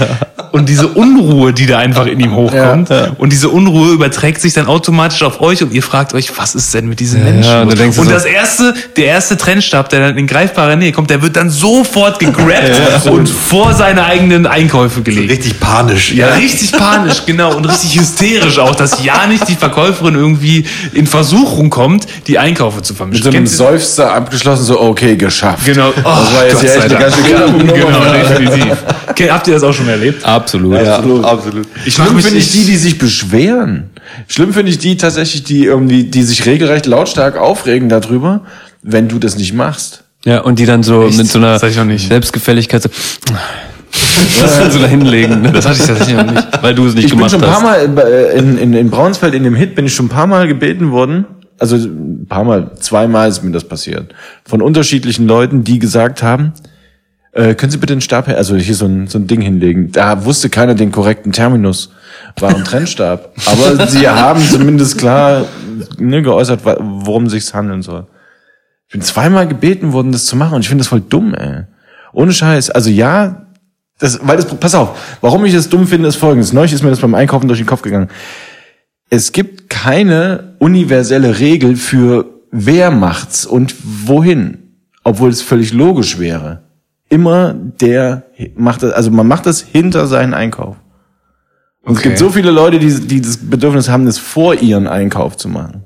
und 0.52 0.70
diese 0.70 0.88
Unruhe, 0.88 1.54
die 1.54 1.66
da 1.66 1.78
einfach 1.80 2.06
in 2.06 2.20
ihm 2.20 2.36
hochkommt. 2.36 2.90
Und 3.18 3.32
diese 3.32 3.50
Unruhe 3.50 3.92
überträgt 3.94 4.42
sich 4.42 4.54
dann 4.54 4.68
automatisch 4.68 5.24
auf 5.24 5.42
euch 5.42 5.64
und 5.64 5.74
ihr 5.74 5.82
fragt 5.84 6.14
euch, 6.14 6.38
was 6.38 6.56
ist 6.56 6.74
denn 6.74 6.88
mit 6.88 7.00
diesem 7.00 7.24
Menschen? 7.24 7.44
ja, 7.52 7.62
und 7.64 7.78
denkst 7.78 7.96
du 7.96 8.02
und 8.02 8.08
so- 8.08 8.14
das 8.14 8.26
erste, 8.26 8.74
der 8.98 9.06
erste 9.06 9.38
Trennstab, 9.38 9.90
der 9.90 10.02
dann 10.10 10.18
in 10.18 10.28
greifbarer 10.28 10.76
Nähe 10.76 10.92
kommt, 10.92 11.10
der 11.10 11.22
wird 11.22 11.36
dann 11.36 11.50
sofort 11.50 12.20
gegrabt 12.20 13.06
und 13.10 13.28
vor 13.30 13.74
seine 13.74 14.04
eigenen 14.06 14.46
Einkäufe 14.46 15.02
gelegt. 15.02 15.32
Richtig 15.32 15.60
panisch. 15.60 16.12
Ja, 16.14 16.28
richtig 16.36 16.72
panisch, 16.72 17.26
genau. 17.26 17.56
Und 17.56 17.66
richtig 17.66 18.00
hysterisch 18.00 18.60
auch, 18.60 18.76
dass 18.76 19.04
ja 19.04 19.26
nicht 19.28 19.48
die 19.48 19.56
Verkäuferin 19.56 20.16
irgendwie 20.16 20.66
in 20.94 21.08
Versuchung 21.08 21.70
kommt, 21.70 22.06
die 22.28 22.38
Einkaufe 22.38 22.82
zu 22.82 22.94
Mit 22.94 22.98
vermischen. 22.98 23.24
so 23.24 23.30
einem 23.38 23.48
Seufzer 23.48 24.14
abgeschlossen, 24.14 24.64
so, 24.66 24.80
okay, 24.82 25.16
geschafft. 25.16 25.66
Genau. 25.66 25.90
Oh, 25.90 26.02
Das 26.04 26.34
war 26.34 26.44
jetzt 26.46 26.54
Gott 26.54 26.62
hier 26.62 26.76
echt 26.76 26.84
eine 26.84 26.96
ganz 27.00 27.16
Dank. 27.16 27.28
schön 27.28 27.38
ja, 27.40 27.46
gute 27.48 27.66
Genau, 27.74 28.00
definitiv. 28.14 28.78
Okay, 29.10 29.30
habt 29.32 29.48
ihr 29.48 29.54
das 29.54 29.64
auch 29.64 29.74
schon 29.74 29.88
erlebt? 29.90 30.26
Absolut. 30.34 30.74
Ja, 30.82 30.96
Absolut. 30.98 31.26
absolut. 31.26 31.68
Ich 31.86 31.94
Schlimm 31.96 32.08
finde 32.20 32.28
ich 32.30 32.34
nicht- 32.34 32.54
die, 32.54 32.66
die 32.66 32.76
sich 32.78 32.98
beschweren. 32.98 33.90
Schlimm 34.28 34.54
finde 34.54 34.72
ich 34.72 34.78
die 34.80 34.98
tatsächlich, 34.98 35.44
die 35.44 35.66
irgendwie, 35.66 36.04
die 36.06 36.24
sich 36.24 36.46
regelrecht 36.46 36.86
lautstark 36.86 37.38
aufregen 37.38 37.90
darüber, 37.90 38.42
wenn 38.82 39.08
du 39.08 39.20
das 39.20 39.38
nicht 39.38 39.54
machst. 39.54 40.04
Ja, 40.26 40.42
und 40.42 40.60
die 40.60 40.66
dann 40.66 40.84
so 40.84 41.06
Echt? 41.08 41.18
mit 41.18 41.28
so 41.28 41.38
einer 41.40 41.58
Das 41.60 41.64
ich. 41.76 42.08
Selbstgefälligkeit 42.08 42.82
so, 42.84 42.90
so 44.70 44.80
da 44.80 44.88
hinlegen. 44.88 45.42
Ne? 45.42 45.52
Das 45.52 45.66
hatte 45.66 45.80
ich 45.82 45.86
tatsächlich 45.88 46.16
noch 46.18 46.32
nicht. 46.32 46.48
Weil 46.62 46.74
du 46.76 46.86
es 46.88 46.96
nicht 46.96 47.06
Ich 47.06 47.10
bin 47.12 47.20
gemacht 47.20 47.32
schon 47.32 47.44
ein 47.44 47.50
paar 47.50 47.62
hast. 47.62 47.88
Mal 47.94 48.06
äh, 48.06 48.38
in, 48.38 48.58
in, 48.58 48.74
in 48.74 48.90
Braunsfeld 48.90 49.34
in 49.34 49.44
dem 49.44 49.56
Hit 49.56 49.76
bin 49.76 49.86
ich 49.86 49.94
schon 49.94 50.06
ein 50.08 50.10
paar 50.10 50.28
Mal 50.28 50.48
gebeten 50.48 50.92
worden. 50.92 51.26
Also 51.60 51.76
ein 51.76 52.26
paar 52.28 52.44
Mal, 52.44 52.72
zweimal 52.80 53.30
ist 53.30 53.44
mir 53.44 53.52
das 53.52 53.64
passiert. 53.66 54.14
Von 54.46 54.62
unterschiedlichen 54.62 55.28
Leuten, 55.28 55.64
die 55.64 55.80
gesagt 55.80 56.24
haben, 56.24 56.54
äh, 57.34 57.56
können 57.56 57.72
Sie 57.72 57.80
bitte 57.80 57.94
einen 57.94 58.02
Stab 58.02 58.28
her, 58.28 58.38
also 58.38 58.56
hier 58.56 58.76
so 58.76 58.86
ein, 58.86 59.08
so 59.08 59.18
ein 59.18 59.26
Ding 59.28 59.42
hinlegen. 59.42 59.92
Da 59.92 60.26
wusste 60.26 60.50
keiner 60.50 60.76
den 60.76 60.92
korrekten 60.92 61.32
Terminus. 61.32 61.92
War 62.40 62.56
ein 62.56 62.64
Trennstab. 62.64 63.34
Aber 63.46 63.88
sie 63.88 64.08
haben 64.08 64.42
zumindest 64.42 65.00
klar 65.00 65.46
ne, 65.98 66.22
geäußert, 66.22 66.62
worum 66.64 67.30
sich's 67.30 67.54
handeln 67.54 67.82
soll. 67.82 68.08
Ich 68.88 68.94
bin 68.94 69.02
zweimal 69.02 69.48
gebeten 69.48 69.94
worden, 69.94 70.12
das 70.12 70.28
zu 70.28 70.36
machen 70.36 70.54
und 70.54 70.62
ich 70.62 70.68
finde 70.68 70.84
das 70.84 70.90
voll 70.90 71.02
dumm, 71.02 71.34
ey. 71.34 71.64
Ohne 72.12 72.32
Scheiß. 72.32 72.70
Also 72.70 72.92
ja, 72.92 73.48
das, 73.98 74.20
weil 74.22 74.38
das, 74.38 74.46
pass 74.46 74.76
auf, 74.76 75.18
warum 75.22 75.44
ich 75.46 75.54
das 75.54 75.70
dumm 75.70 75.88
finde, 75.88 76.08
ist 76.10 76.18
folgendes. 76.18 76.54
Neulich 76.54 76.74
ist 76.74 76.84
mir 76.84 76.92
das 76.92 77.00
beim 77.00 77.16
Einkaufen 77.16 77.48
durch 77.48 77.60
den 77.60 77.66
Kopf 77.66 77.82
gegangen. 77.82 78.10
Es 79.10 79.32
gibt 79.32 79.72
keine 79.72 80.56
universelle 80.60 81.40
Regel 81.40 81.76
für 81.78 82.26
wer 82.52 82.92
macht's 82.92 83.46
und 83.46 83.74
wohin. 84.06 84.60
Obwohl 85.04 85.32
es 85.32 85.42
völlig 85.42 85.74
logisch 85.74 86.20
wäre. 86.20 86.64
Immer 87.14 87.54
der 87.80 88.24
macht 88.56 88.82
das, 88.82 88.92
also 88.94 89.12
man 89.12 89.28
macht 89.28 89.46
das 89.46 89.62
hinter 89.62 90.08
seinen 90.08 90.34
Einkauf. 90.34 90.78
Und 91.84 91.94
es 91.94 92.00
Okay. 92.00 92.10
gibt 92.10 92.18
so 92.18 92.30
viele 92.32 92.50
Leute, 92.50 92.80
die, 92.80 92.92
die 93.08 93.22
das 93.22 93.38
Bedürfnis 93.38 93.88
haben, 93.90 94.06
das 94.08 94.18
vor 94.18 94.56
ihren 94.56 94.88
Einkauf 94.88 95.38
zu 95.38 95.48
machen. 95.48 95.84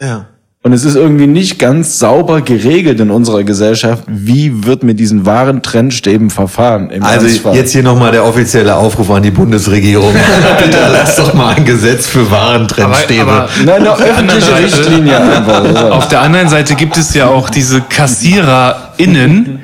Ja. 0.00 0.26
Und 0.62 0.72
es 0.74 0.84
ist 0.84 0.94
irgendwie 0.94 1.26
nicht 1.26 1.58
ganz 1.58 1.98
sauber 1.98 2.42
geregelt 2.42 3.00
in 3.00 3.10
unserer 3.10 3.44
Gesellschaft, 3.44 4.04
wie 4.06 4.64
wird 4.66 4.82
mit 4.82 5.00
diesen 5.00 5.24
wahren 5.24 5.62
Trendstäben 5.62 6.28
verfahren. 6.30 6.90
Im 6.90 7.02
Also 7.02 7.26
Ernstfall. 7.26 7.56
jetzt 7.56 7.72
hier 7.72 7.82
nochmal 7.82 8.12
der 8.12 8.24
offizielle 8.26 8.74
Aufruf 8.76 9.10
an 9.10 9.22
die 9.22 9.30
Bundesregierung. 9.30 10.12
Bitte 10.62 10.78
lasst 10.92 11.18
doch 11.18 11.32
mal 11.34 11.54
ein 11.56 11.64
Gesetz 11.64 12.06
für 12.06 12.30
Warentrendstäbe. 12.30 13.22
Aber- 13.22 13.32
aber- 13.44 13.48
Nein, 13.64 13.80
eine 13.86 13.92
öffentliche 13.96 14.56
Richtlinie 14.58 15.18
einfach. 15.20 15.90
Auf 15.92 16.08
der 16.08 16.20
anderen 16.22 16.48
Seite 16.50 16.74
gibt 16.74 16.96
es 16.98 17.12
ja 17.14 17.26
auch 17.26 17.48
diese 17.50 17.80
KassiererInnen, 17.80 19.60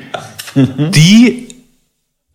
die 0.57 1.47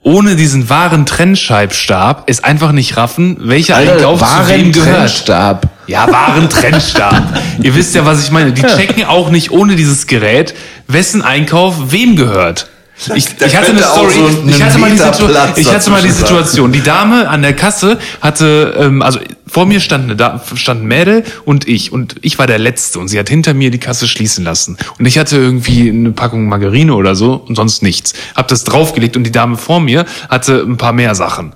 ohne 0.04 0.34
diesen 0.34 0.68
wahren 0.68 1.06
Trennscheibstab 1.06 2.24
es 2.26 2.42
einfach 2.42 2.72
nicht 2.72 2.96
raffen, 2.96 3.36
welcher 3.40 3.76
Einkauf 3.76 4.20
zu 4.20 4.48
wem 4.48 4.72
gehört. 4.72 4.96
Trennstab. 4.96 5.68
Ja, 5.86 6.10
wahren 6.10 6.48
Trennstab. 6.48 7.22
Ihr 7.62 7.74
wisst 7.74 7.94
ja, 7.94 8.04
was 8.04 8.24
ich 8.24 8.30
meine. 8.32 8.52
Die 8.52 8.62
checken 8.62 9.04
auch 9.04 9.30
nicht 9.30 9.52
ohne 9.52 9.76
dieses 9.76 10.08
Gerät, 10.08 10.54
wessen 10.88 11.22
Einkauf 11.22 11.92
wem 11.92 12.16
gehört. 12.16 12.68
Ich, 13.14 13.26
ich 13.40 13.56
hatte 13.56 13.70
eine 13.70 13.82
Story. 13.82 14.14
so 14.14 14.48
ich 14.48 14.62
hatte 14.62 14.78
mal 14.78 14.90
die, 14.90 15.60
ich 15.60 15.72
hatte 15.72 15.90
mal 15.90 16.02
die. 16.02 16.10
Situation. 16.10 16.72
Die 16.72 16.82
Dame 16.82 17.28
an 17.28 17.42
der 17.42 17.54
Kasse 17.54 17.98
hatte, 18.20 18.74
ähm, 18.78 19.02
also 19.02 19.18
vor 19.46 19.66
mir 19.66 19.80
stand 19.80 20.04
eine 20.04 20.16
da 20.16 20.42
stand 20.54 20.82
ein 20.82 20.86
Mädel 20.86 21.24
und 21.44 21.66
ich 21.66 21.92
und 21.92 22.16
ich 22.22 22.38
war 22.38 22.46
der 22.46 22.58
Letzte 22.58 22.98
und 22.98 23.08
sie 23.08 23.18
hat 23.18 23.28
hinter 23.28 23.54
mir 23.54 23.70
die 23.70 23.78
Kasse 23.78 24.06
schließen 24.06 24.44
lassen 24.44 24.76
und 24.98 25.06
ich 25.06 25.18
hatte 25.18 25.36
irgendwie 25.36 25.88
eine 25.90 26.12
Packung 26.12 26.48
Margarine 26.48 26.94
oder 26.94 27.14
so 27.14 27.34
und 27.34 27.56
sonst 27.56 27.82
nichts. 27.82 28.12
Hab 28.36 28.48
das 28.48 28.64
draufgelegt 28.64 29.16
und 29.16 29.24
die 29.24 29.32
Dame 29.32 29.56
vor 29.56 29.80
mir 29.80 30.06
hatte 30.28 30.60
ein 30.60 30.76
paar 30.76 30.92
mehr 30.92 31.14
Sachen. 31.14 31.54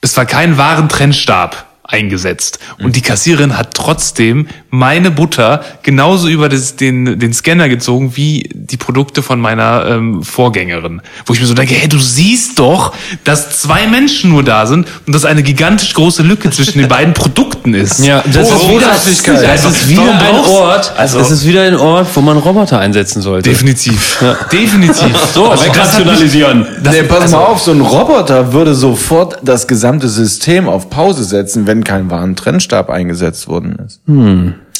Es 0.00 0.16
war 0.16 0.26
kein 0.26 0.56
wahren 0.56 0.88
Trennstab 0.88 1.69
eingesetzt. 1.90 2.58
Und 2.82 2.96
die 2.96 3.02
Kassiererin 3.02 3.56
hat 3.58 3.74
trotzdem 3.74 4.46
meine 4.70 5.10
Butter 5.10 5.64
genauso 5.82 6.28
über 6.28 6.48
das, 6.48 6.76
den, 6.76 7.18
den 7.18 7.32
Scanner 7.32 7.68
gezogen 7.68 8.16
wie 8.16 8.48
die 8.54 8.76
Produkte 8.76 9.22
von 9.22 9.40
meiner 9.40 9.84
ähm, 9.86 10.22
Vorgängerin. 10.22 11.02
Wo 11.26 11.34
ich 11.34 11.40
mir 11.40 11.46
so 11.46 11.54
denke, 11.54 11.74
hey, 11.74 11.88
du 11.88 11.98
siehst 11.98 12.58
doch, 12.58 12.92
dass 13.24 13.60
zwei 13.60 13.86
Menschen 13.86 14.30
nur 14.30 14.42
da 14.44 14.66
sind 14.66 14.86
und 15.06 15.14
dass 15.14 15.24
eine 15.24 15.42
gigantisch 15.42 15.94
große 15.94 16.22
Lücke 16.22 16.50
zwischen 16.50 16.78
den 16.78 16.88
beiden 16.88 17.14
Produkten 17.14 17.74
ist. 17.74 18.04
Ja, 18.04 18.22
das 18.32 18.48
ist 18.48 18.52
Warum 18.52 18.76
wieder, 18.76 18.88
das 18.88 19.06
ist 19.64 19.88
wieder 19.88 20.02
ein 20.02 20.34
Ort, 20.48 20.92
Also- 20.96 21.18
das 21.18 21.30
ist 21.30 21.46
wieder 21.46 21.62
ein 21.62 21.76
Ort, 21.76 22.06
wo 22.14 22.20
man 22.20 22.38
Roboter 22.38 22.78
einsetzen 22.78 23.22
sollte. 23.22 23.48
Definitiv. 23.48 24.22
Definitiv. 24.52 25.00
So, 25.34 25.48
Also 25.50 25.64
wegrationalisieren. 25.64 26.66
Das, 26.82 26.94
Nee, 26.94 27.02
pass 27.04 27.20
also, 27.22 27.36
mal 27.36 27.44
auf, 27.44 27.60
so 27.60 27.70
ein 27.72 27.80
Roboter 27.80 28.52
würde 28.52 28.74
sofort 28.74 29.38
das 29.42 29.66
gesamte 29.68 30.08
System 30.08 30.68
auf 30.68 30.90
Pause 30.90 31.24
setzen, 31.24 31.66
wenn 31.66 31.79
kein 31.84 32.10
wahren 32.10 32.36
Trennstab 32.36 32.90
eingesetzt 32.90 33.48
worden 33.48 33.76
ist. 33.86 34.00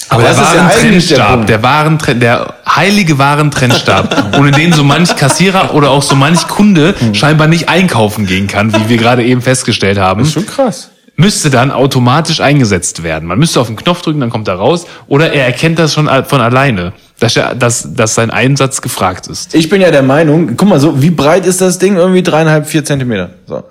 Aber 0.09 0.23
das 0.23 0.37
der 0.37 0.45
ist 0.45 0.85
eigentlich 0.85 1.09
der 1.09 1.37
der 1.39 1.63
wahren 1.63 1.99
Tren- 1.99 2.21
der 2.21 2.55
heilige 2.67 3.19
wahren 3.19 3.51
Trennstab, 3.51 4.35
ohne 4.39 4.51
den 4.51 4.73
so 4.73 4.83
manch 4.83 5.15
Kassierer 5.17 5.75
oder 5.75 5.91
auch 5.91 6.03
so 6.03 6.17
manch 6.17 6.49
Kunde 6.49 6.95
scheinbar 7.13 7.47
nicht 7.47 7.69
einkaufen 7.69 8.27
gehen 8.27 8.47
kann, 8.47 8.75
wie 8.75 8.89
wir 8.89 8.97
gerade 8.97 9.25
eben 9.25 9.43
festgestellt 9.43 9.99
haben, 9.99 10.25
Schon 10.27 10.47
krass. 10.47 10.91
müsste 11.17 11.51
dann 11.51 11.71
automatisch 11.71 12.41
eingesetzt 12.41 13.03
werden. 13.05 13.29
Man 13.29 13.39
müsste 13.39 13.61
auf 13.61 13.69
den 13.69 13.77
Knopf 13.77 14.03
drücken, 14.03 14.21
dann 14.21 14.31
kommt 14.31 14.49
er 14.49 14.55
raus, 14.55 14.87
oder 15.07 15.33
er 15.33 15.45
erkennt 15.47 15.79
das 15.79 15.93
schon 15.95 16.09
von 16.25 16.41
alleine, 16.41 16.93
dass, 17.21 17.37
er, 17.37 17.55
dass, 17.55 17.95
dass 17.95 18.15
sein 18.15 18.31
Einsatz 18.31 18.81
gefragt 18.81 19.27
ist. 19.29 19.55
Ich 19.55 19.69
bin 19.69 19.81
ja 19.81 19.91
der 19.93 20.03
Meinung, 20.03 20.57
guck 20.57 20.69
mal, 20.69 20.81
so 20.81 21.01
wie 21.03 21.11
breit 21.11 21.45
ist 21.47 21.61
das 21.61 21.79
Ding? 21.79 21.97
Irgendwie 21.97 22.23
dreieinhalb, 22.23 22.67
vier 22.67 22.85
Zentimeter. 22.85 23.31
So. 23.47 23.63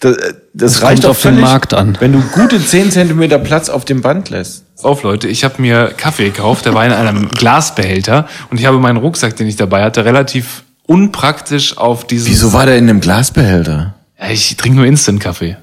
Das, 0.00 0.16
äh, 0.16 0.34
das, 0.52 0.82
reicht 0.82 1.02
kommt 1.02 1.04
doch 1.04 1.10
auf 1.10 1.22
den 1.22 1.34
völlig, 1.34 1.44
Markt 1.44 1.74
an. 1.74 1.96
wenn 2.00 2.12
du 2.12 2.20
gute 2.20 2.62
zehn 2.64 2.90
Zentimeter 2.90 3.38
Platz 3.38 3.68
auf 3.68 3.84
dem 3.84 4.02
Band 4.02 4.30
lässt. 4.30 4.64
Auf, 4.82 5.02
Leute, 5.02 5.26
ich 5.28 5.42
habe 5.42 5.60
mir 5.62 5.92
Kaffee 5.96 6.26
gekauft, 6.26 6.66
der 6.66 6.74
war 6.74 6.84
in 6.84 6.92
einem 6.92 7.28
Glasbehälter 7.34 8.28
und 8.50 8.60
ich 8.60 8.66
habe 8.66 8.78
meinen 8.78 8.98
Rucksack, 8.98 9.36
den 9.36 9.46
ich 9.46 9.56
dabei 9.56 9.82
hatte, 9.82 10.04
relativ 10.04 10.64
unpraktisch 10.86 11.78
auf 11.78 12.06
dieses... 12.06 12.28
Wieso 12.28 12.52
war 12.52 12.66
der 12.66 12.76
in 12.76 12.88
einem 12.88 13.00
Glasbehälter? 13.00 13.94
Ja, 14.20 14.30
ich 14.30 14.56
trinke 14.56 14.76
nur 14.76 14.86
Instant-Kaffee. 14.86 15.56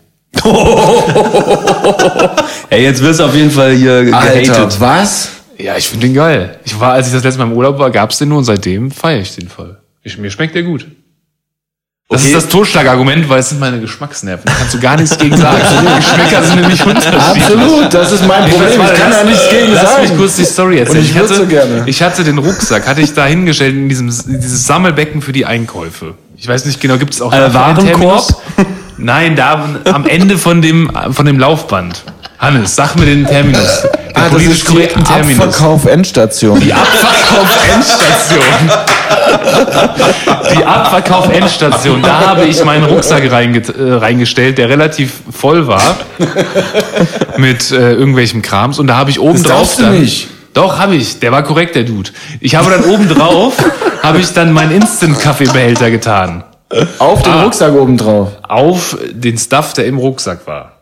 Ey, 2.69 2.83
jetzt 2.83 3.01
wirst 3.03 3.19
du 3.19 3.25
auf 3.25 3.35
jeden 3.35 3.51
Fall 3.51 3.73
hier 3.73 4.03
gehatet. 4.03 4.79
was? 4.79 5.29
Ja, 5.57 5.77
ich 5.77 5.87
finde 5.87 6.07
den 6.07 6.15
geil. 6.15 6.57
Ich 6.65 6.79
war, 6.79 6.93
als 6.93 7.07
ich 7.07 7.13
das 7.13 7.23
letzte 7.23 7.39
Mal 7.39 7.51
im 7.51 7.53
Urlaub 7.53 7.77
war, 7.77 7.91
gab's 7.91 8.17
den 8.17 8.29
nur 8.29 8.39
und 8.39 8.43
seitdem 8.43 8.89
feiere 8.91 9.21
ich 9.21 9.35
den 9.35 9.47
voll. 9.47 9.77
Ich, 10.01 10.17
mir 10.17 10.31
schmeckt 10.31 10.55
der 10.55 10.63
gut. 10.63 10.87
Das 12.09 12.21
Okay. 12.21 12.27
ist 12.33 12.35
das 12.43 12.47
Totschlagargument, 12.51 13.27
weil 13.29 13.39
es 13.39 13.49
sind 13.49 13.59
meine 13.59 13.79
Geschmacksnerven. 13.79 14.43
Da 14.45 14.51
kannst 14.59 14.73
du 14.75 14.79
gar 14.79 14.97
nichts 14.97 15.17
gegen 15.17 15.35
sagen. 15.37 15.57
Die 15.81 15.95
Geschmäcker 15.95 16.43
sind 16.43 16.61
nämlich 16.61 16.85
unterschiedlich. 16.85 17.21
Absolut, 17.23 17.91
das 17.93 18.11
ist 18.11 18.27
mein 18.27 18.49
Problem. 18.49 18.77
Warte, 18.79 18.93
Ich 18.93 18.99
kann 18.99 19.09
lass 19.09 19.19
da 19.19 19.23
nichts 19.25 19.49
gegen 19.49 19.73
Lass 19.73 19.89
sagen. 19.93 20.01
mich 20.09 20.17
kurz 20.17 20.35
die 20.35 20.45
Story 20.45 20.77
erzählen. 20.79 20.97
Und 20.99 21.05
ich 21.05 21.15
würde 21.15 21.29
hatte, 21.29 21.35
so 21.39 21.47
gerne. 21.47 21.83
ich 21.87 22.03
hatte 22.03 22.23
den 22.23 22.37
Rucksack, 22.37 22.85
hatte 22.87 23.01
ich 23.01 23.13
da 23.13 23.25
hingestellt 23.25 23.73
in 23.75 23.89
diesem 23.89 24.07
dieses 24.07 24.67
Sammelbecken 24.67 25.21
für 25.23 25.31
die 25.31 25.45
Einkäufe. 25.47 26.13
Ich 26.37 26.47
weiß 26.47 26.65
nicht 26.65 26.79
genau, 26.81 26.97
gibt 26.97 27.13
es 27.15 27.21
auch 27.21 27.33
Äh, 27.33 27.51
Warenkorb? 27.53 28.35
Nein, 28.97 29.35
da 29.35 29.65
am 29.85 30.05
Ende 30.05 30.37
von 30.37 30.61
dem 30.61 30.91
von 31.11 31.25
dem 31.25 31.39
Laufband. 31.39 32.03
Hannes, 32.37 32.75
sag 32.75 32.95
mir 32.97 33.05
den 33.05 33.25
Terminus. 33.25 33.81
Den 33.83 33.89
Ah, 34.15 34.29
politisch 34.29 34.59
die 34.65 34.65
korrekten 34.67 35.03
Terminus. 35.05 35.41
Abverkauf 35.45 35.85
Endstation. 35.85 36.59
Die 36.59 36.73
Abverkauf-Endstation. 36.73 38.43
Die 40.55 40.63
Abverkauf-Endstation. 40.65 42.01
Da 42.01 42.27
habe 42.27 42.45
ich 42.45 42.63
meinen 42.63 42.83
Rucksack 42.85 43.23
äh, 43.23 43.93
reingestellt, 43.93 44.57
der 44.57 44.69
relativ 44.69 45.13
voll 45.31 45.67
war 45.67 45.81
mit 47.37 47.71
äh, 47.71 47.93
irgendwelchem 47.93 48.41
Krams. 48.41 48.79
Und 48.79 48.87
da 48.87 48.95
habe 48.97 49.09
ich 49.09 49.19
oben 49.19 49.33
Das 49.33 49.43
drauf 49.43 49.59
darfst 49.59 49.79
du 49.79 49.83
dann. 49.83 49.99
nicht. 49.99 50.27
Doch, 50.53 50.77
habe 50.77 50.95
ich. 50.95 51.19
Der 51.19 51.31
war 51.31 51.43
korrekt, 51.43 51.75
der 51.75 51.83
Dude. 51.83 52.11
Ich 52.39 52.55
habe 52.55 52.69
dann 52.69 52.83
oben 52.85 53.09
drauf, 53.09 53.53
habe 54.03 54.19
ich 54.19 54.31
dann 54.33 54.53
meinen 54.53 54.71
Instant-Kaffeebehälter 54.71 55.89
getan. 55.89 56.43
Auf 56.99 57.23
den 57.23 57.33
Ah. 57.33 57.43
Rucksack 57.43 57.73
oben 57.73 57.97
drauf. 57.97 58.29
Auf 58.47 58.97
den 59.11 59.37
Stuff, 59.37 59.73
der 59.73 59.85
im 59.85 59.97
Rucksack 59.97 60.45
war. 60.47 60.73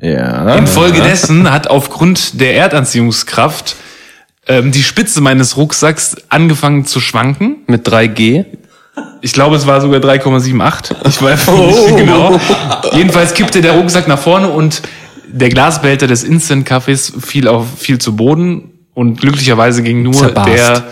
Ja. 0.00 0.54
Infolgedessen 0.54 1.50
hat 1.50 1.68
aufgrund 1.68 2.40
der 2.40 2.54
Erdanziehungskraft 2.56 3.76
ähm, 4.48 4.72
die 4.72 4.82
Spitze 4.82 5.20
meines 5.20 5.56
Rucksacks 5.56 6.16
angefangen 6.28 6.84
zu 6.84 7.00
schwanken. 7.00 7.58
Mit 7.66 7.86
3G. 7.88 8.46
Ich 9.20 9.32
glaube, 9.32 9.56
es 9.56 9.66
war 9.66 9.80
sogar 9.80 10.00
3,78. 10.00 11.08
Ich 11.08 11.22
weiß 11.22 11.48
nicht 11.48 11.96
genau. 11.96 12.40
Jedenfalls 12.92 13.34
kippte 13.34 13.60
der 13.60 13.72
Rucksack 13.72 14.08
nach 14.08 14.18
vorne 14.18 14.48
und 14.48 14.82
der 15.30 15.50
Glasbehälter 15.50 16.06
des 16.06 16.24
Instant-Kaffees 16.24 17.12
fiel 17.20 17.48
auf 17.48 17.66
fiel 17.78 17.98
zu 17.98 18.16
Boden 18.16 18.72
und 18.94 19.20
glücklicherweise 19.20 19.82
ging 19.82 20.02
nur 20.02 20.14
Zerbarst. 20.14 20.48
der 20.48 20.84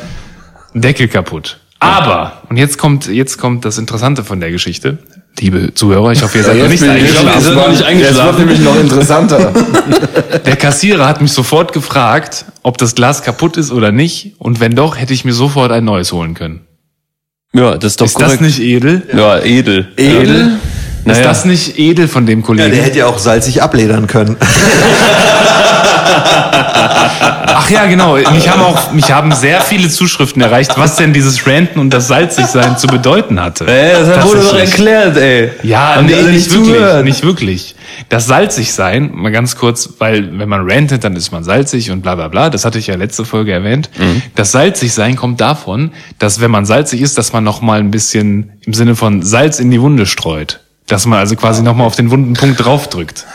Deckel 0.75 1.09
kaputt. 1.09 1.59
Aber 1.79 2.42
und 2.49 2.57
jetzt 2.57 2.79
kommt 2.79 3.07
jetzt 3.07 3.38
kommt 3.38 3.64
das 3.64 3.79
Interessante 3.79 4.25
von 4.25 4.40
der 4.40 4.51
Geschichte. 4.51 4.99
Liebe 5.38 5.75
Zuhörer, 5.75 6.12
ich 6.12 6.22
hoffe, 6.22 6.38
ihr 6.38 6.44
seid 6.44 6.57
noch 6.59 6.68
nicht 6.68 6.83
ich 6.83 6.88
eingeschlafen. 6.88 7.35
Wir 7.35 7.40
sind 7.40 7.55
noch 7.57 7.68
nicht 7.68 7.83
eingeschlafen. 7.83 8.27
wird 8.27 8.38
nämlich 8.38 8.61
noch 8.61 8.81
interessanter. 8.81 9.53
Der 10.46 10.57
Kassierer 10.57 11.07
hat 11.07 11.20
mich 11.20 11.33
sofort 11.33 11.72
gefragt, 11.72 12.46
ob 12.62 12.79
das 12.79 12.94
Glas 12.94 13.22
kaputt 13.22 13.57
ist 13.57 13.70
oder 13.70 13.92
nicht. 13.92 14.35
Und 14.38 14.61
wenn 14.61 14.75
doch, 14.75 14.96
hätte 14.96 15.12
ich 15.12 15.25
mir 15.25 15.35
sofort 15.35 15.72
ein 15.72 15.85
neues 15.85 16.12
holen 16.12 16.35
können. 16.35 16.61
Ja, 17.53 17.77
das 17.77 17.92
ist 17.92 18.01
doch 18.01 18.07
Ist 18.07 18.14
korrekt. 18.14 18.33
das 18.35 18.40
nicht 18.40 18.61
edel? 18.61 19.03
Ja, 19.14 19.38
edel. 19.40 19.88
Edel? 19.96 20.59
Ist 21.07 21.19
Naja. 21.19 21.29
das 21.29 21.45
nicht 21.45 21.79
edel 21.79 22.09
von 22.09 22.27
dem 22.27 22.40
Ja, 22.40 22.47
Kollegen? 22.47 22.71
der 22.73 22.83
hätte 22.83 22.99
ja 22.99 23.07
auch 23.07 23.19
salzig 23.19 23.62
abledern 23.62 24.07
können. 24.09 24.37
Ach 27.59 27.71
ja, 27.71 27.87
genau. 27.87 28.14
Mich 28.16 28.49
haben 28.51 28.61
auch, 28.62 28.92
mich 28.92 29.11
haben 29.11 29.33
sehr 29.33 29.61
viele 29.61 29.88
Zuschriften 29.88 30.42
erreicht, 30.42 30.73
was 30.77 30.97
denn 30.97 31.12
dieses 31.12 31.47
Ranten 31.47 31.79
und 31.79 31.90
das 31.90 32.09
Salzigsein 32.09 32.77
zu 32.77 32.87
bedeuten 32.87 33.40
hatte. 33.40 33.66
Ey, 33.66 33.92
das 34.05 34.25
wurde 34.25 34.40
doch 34.40 34.59
erklärt, 34.59 35.16
ey. 35.16 35.51
Ja, 35.62 36.01
nee, 36.03 36.12
nicht 36.23 36.51
nicht 36.51 36.53
wirklich, 36.53 37.05
nicht 37.05 37.23
wirklich. 37.25 37.75
Das 38.09 38.27
Salzigsein, 38.27 39.11
mal 39.14 39.31
ganz 39.33 39.57
kurz, 39.57 39.88
weil 39.99 40.38
wenn 40.38 40.49
man 40.49 40.69
rantet, 40.71 41.03
dann 41.05 41.16
ist 41.16 41.33
man 41.33 41.45
salzig 41.45 41.90
und 41.90 42.03
bla 42.03 42.14
bla 42.14 42.29
bla. 42.29 42.51
Das 42.51 42.64
hatte 42.64 42.79
ich 42.79 42.87
ja 42.88 42.95
letzte 42.97 43.25
Folge 43.25 43.53
erwähnt. 43.53 43.90
Mhm. 43.99 44.23
Das 44.35 44.53
Salzigsein 44.53 45.16
kommt 45.16 45.40
davon, 45.40 45.92
dass 46.19 46.40
wenn 46.40 46.51
man 46.51 46.66
salzig 46.66 47.01
ist, 47.01 47.16
dass 47.19 47.33
man 47.33 47.42
noch 47.45 47.62
mal 47.62 47.79
ein 47.79 47.90
bisschen 47.90 48.53
im 48.66 48.75
Sinne 48.75 48.97
von 48.97 49.23
Salz 49.23 49.59
in 49.61 49.71
die 49.71 49.81
Wunde 49.81 50.07
streut. 50.07 50.61
Dass 50.87 51.05
man 51.07 51.18
also 51.18 51.35
quasi 51.35 51.62
noch 51.62 51.75
mal 51.75 51.85
auf 51.85 51.96
den 51.96 52.11
wunden 52.11 52.35
Punkt 52.35 52.64
draufdrückt. 52.64 53.27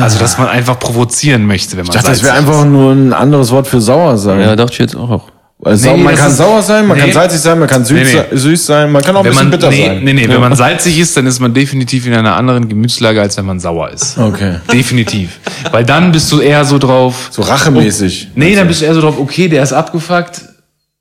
Also 0.00 0.18
dass 0.18 0.36
man 0.36 0.48
einfach 0.48 0.78
provozieren 0.78 1.46
möchte, 1.46 1.76
wenn 1.76 1.86
man 1.86 1.94
Ich 1.94 1.94
dachte, 1.94 2.10
das 2.10 2.22
wäre 2.24 2.34
einfach 2.34 2.64
nur 2.64 2.92
ein 2.92 3.12
anderes 3.12 3.50
Wort 3.52 3.68
für 3.68 3.80
sauer 3.80 4.18
sein. 4.18 4.40
Ja, 4.40 4.56
dachte 4.56 4.72
ich 4.72 4.78
jetzt 4.80 4.96
auch. 4.96 5.22
Sau 5.60 5.96
Nee, 5.96 6.02
man 6.04 6.14
kann 6.14 6.32
sauer 6.32 6.62
sein, 6.62 6.86
man 6.86 6.96
nee. 6.96 7.02
kann 7.02 7.12
salzig 7.12 7.40
sein, 7.40 7.58
man 7.58 7.68
kann 7.68 7.84
süß, 7.84 7.98
Nee, 7.98 8.36
süß 8.36 8.66
sein, 8.66 8.92
man 8.92 9.02
kann 9.02 9.16
auch 9.16 9.20
ein 9.20 9.24
wenn 9.24 9.30
bisschen 9.32 9.50
man, 9.50 9.58
bitter 9.58 9.70
nee, 9.70 9.86
sein. 9.86 10.04
nee, 10.04 10.12
nee, 10.12 10.28
wenn 10.28 10.40
man 10.40 10.54
salzig 10.54 10.96
ist, 11.00 11.16
dann 11.16 11.26
ist 11.26 11.40
man 11.40 11.52
definitiv 11.52 12.06
in 12.06 12.14
einer 12.14 12.36
anderen 12.36 12.68
Gemütslage, 12.68 13.20
als 13.20 13.36
wenn 13.38 13.44
man 13.46 13.58
sauer 13.58 13.90
ist. 13.90 14.18
Okay. 14.18 14.56
Definitiv. 14.72 15.40
Weil 15.72 15.84
dann 15.84 16.12
bist 16.12 16.30
du 16.30 16.38
eher 16.40 16.64
so 16.64 16.78
drauf. 16.78 17.28
So 17.32 17.42
rachemäßig. 17.42 18.28
Nee, 18.36 18.54
dann 18.54 18.68
bist 18.68 18.82
du 18.82 18.84
eher 18.84 18.94
so 18.94 19.00
drauf, 19.00 19.18
okay, 19.18 19.48
der 19.48 19.64
ist 19.64 19.72
abgefuckt. 19.72 20.42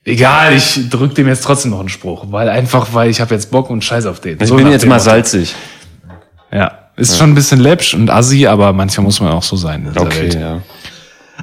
Egal, 0.04 0.56
ich 0.56 0.90
drück 0.90 1.14
dem 1.14 1.28
jetzt 1.28 1.44
trotzdem 1.44 1.72
noch 1.72 1.82
einen 1.82 1.90
Spruch. 1.90 2.26
Weil 2.32 2.50
einfach, 2.50 2.88
weil 2.94 3.10
ich 3.12 3.22
habe 3.22 3.36
jetzt 3.36 3.52
Bock 3.52 3.70
und 3.70 3.84
scheiß 3.84 4.08
auf 4.08 4.22
den. 4.22 4.38
Ich 4.42 4.48
So 4.48 4.56
bin 4.56 4.72
jetzt 4.72 4.86
mal 4.88 5.00
salzig. 5.00 5.54
Ja. 6.52 6.72
Ist 6.96 7.18
schon 7.18 7.32
ein 7.32 7.36
bisschen 7.36 7.60
läppsch 7.60 7.94
und 7.94 8.10
assi, 8.10 8.48
aber 8.48 8.74
manchmal 8.74 9.06
muss 9.06 9.20
man 9.20 9.32
auch 9.32 9.44
so 9.44 9.56
sein. 9.56 9.88
Okay, 9.96 10.22
Welt. 10.22 10.34
ja. 10.34 10.62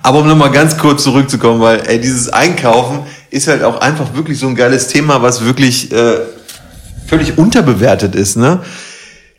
Aber 0.03 0.19
um 0.19 0.27
nochmal 0.29 0.51
ganz 0.51 0.77
kurz 0.77 1.05
zurückzukommen, 1.05 1.61
weil 1.61 1.83
ey, 1.87 2.01
dieses 2.01 2.29
Einkaufen 2.29 3.01
ist 3.31 3.47
halt 3.47 3.63
auch 3.63 3.81
einfach 3.81 4.15
wirklich 4.15 4.39
so 4.39 4.49
ein 4.49 4.57
geiles 4.57 4.89
Thema, 4.89 5.23
was 5.23 5.45
wirklich 5.45 5.93
äh, 5.93 6.17
völlig 7.07 7.39
unterbewertet 7.39 8.17
ist. 8.17 8.37
Ne? 8.37 8.61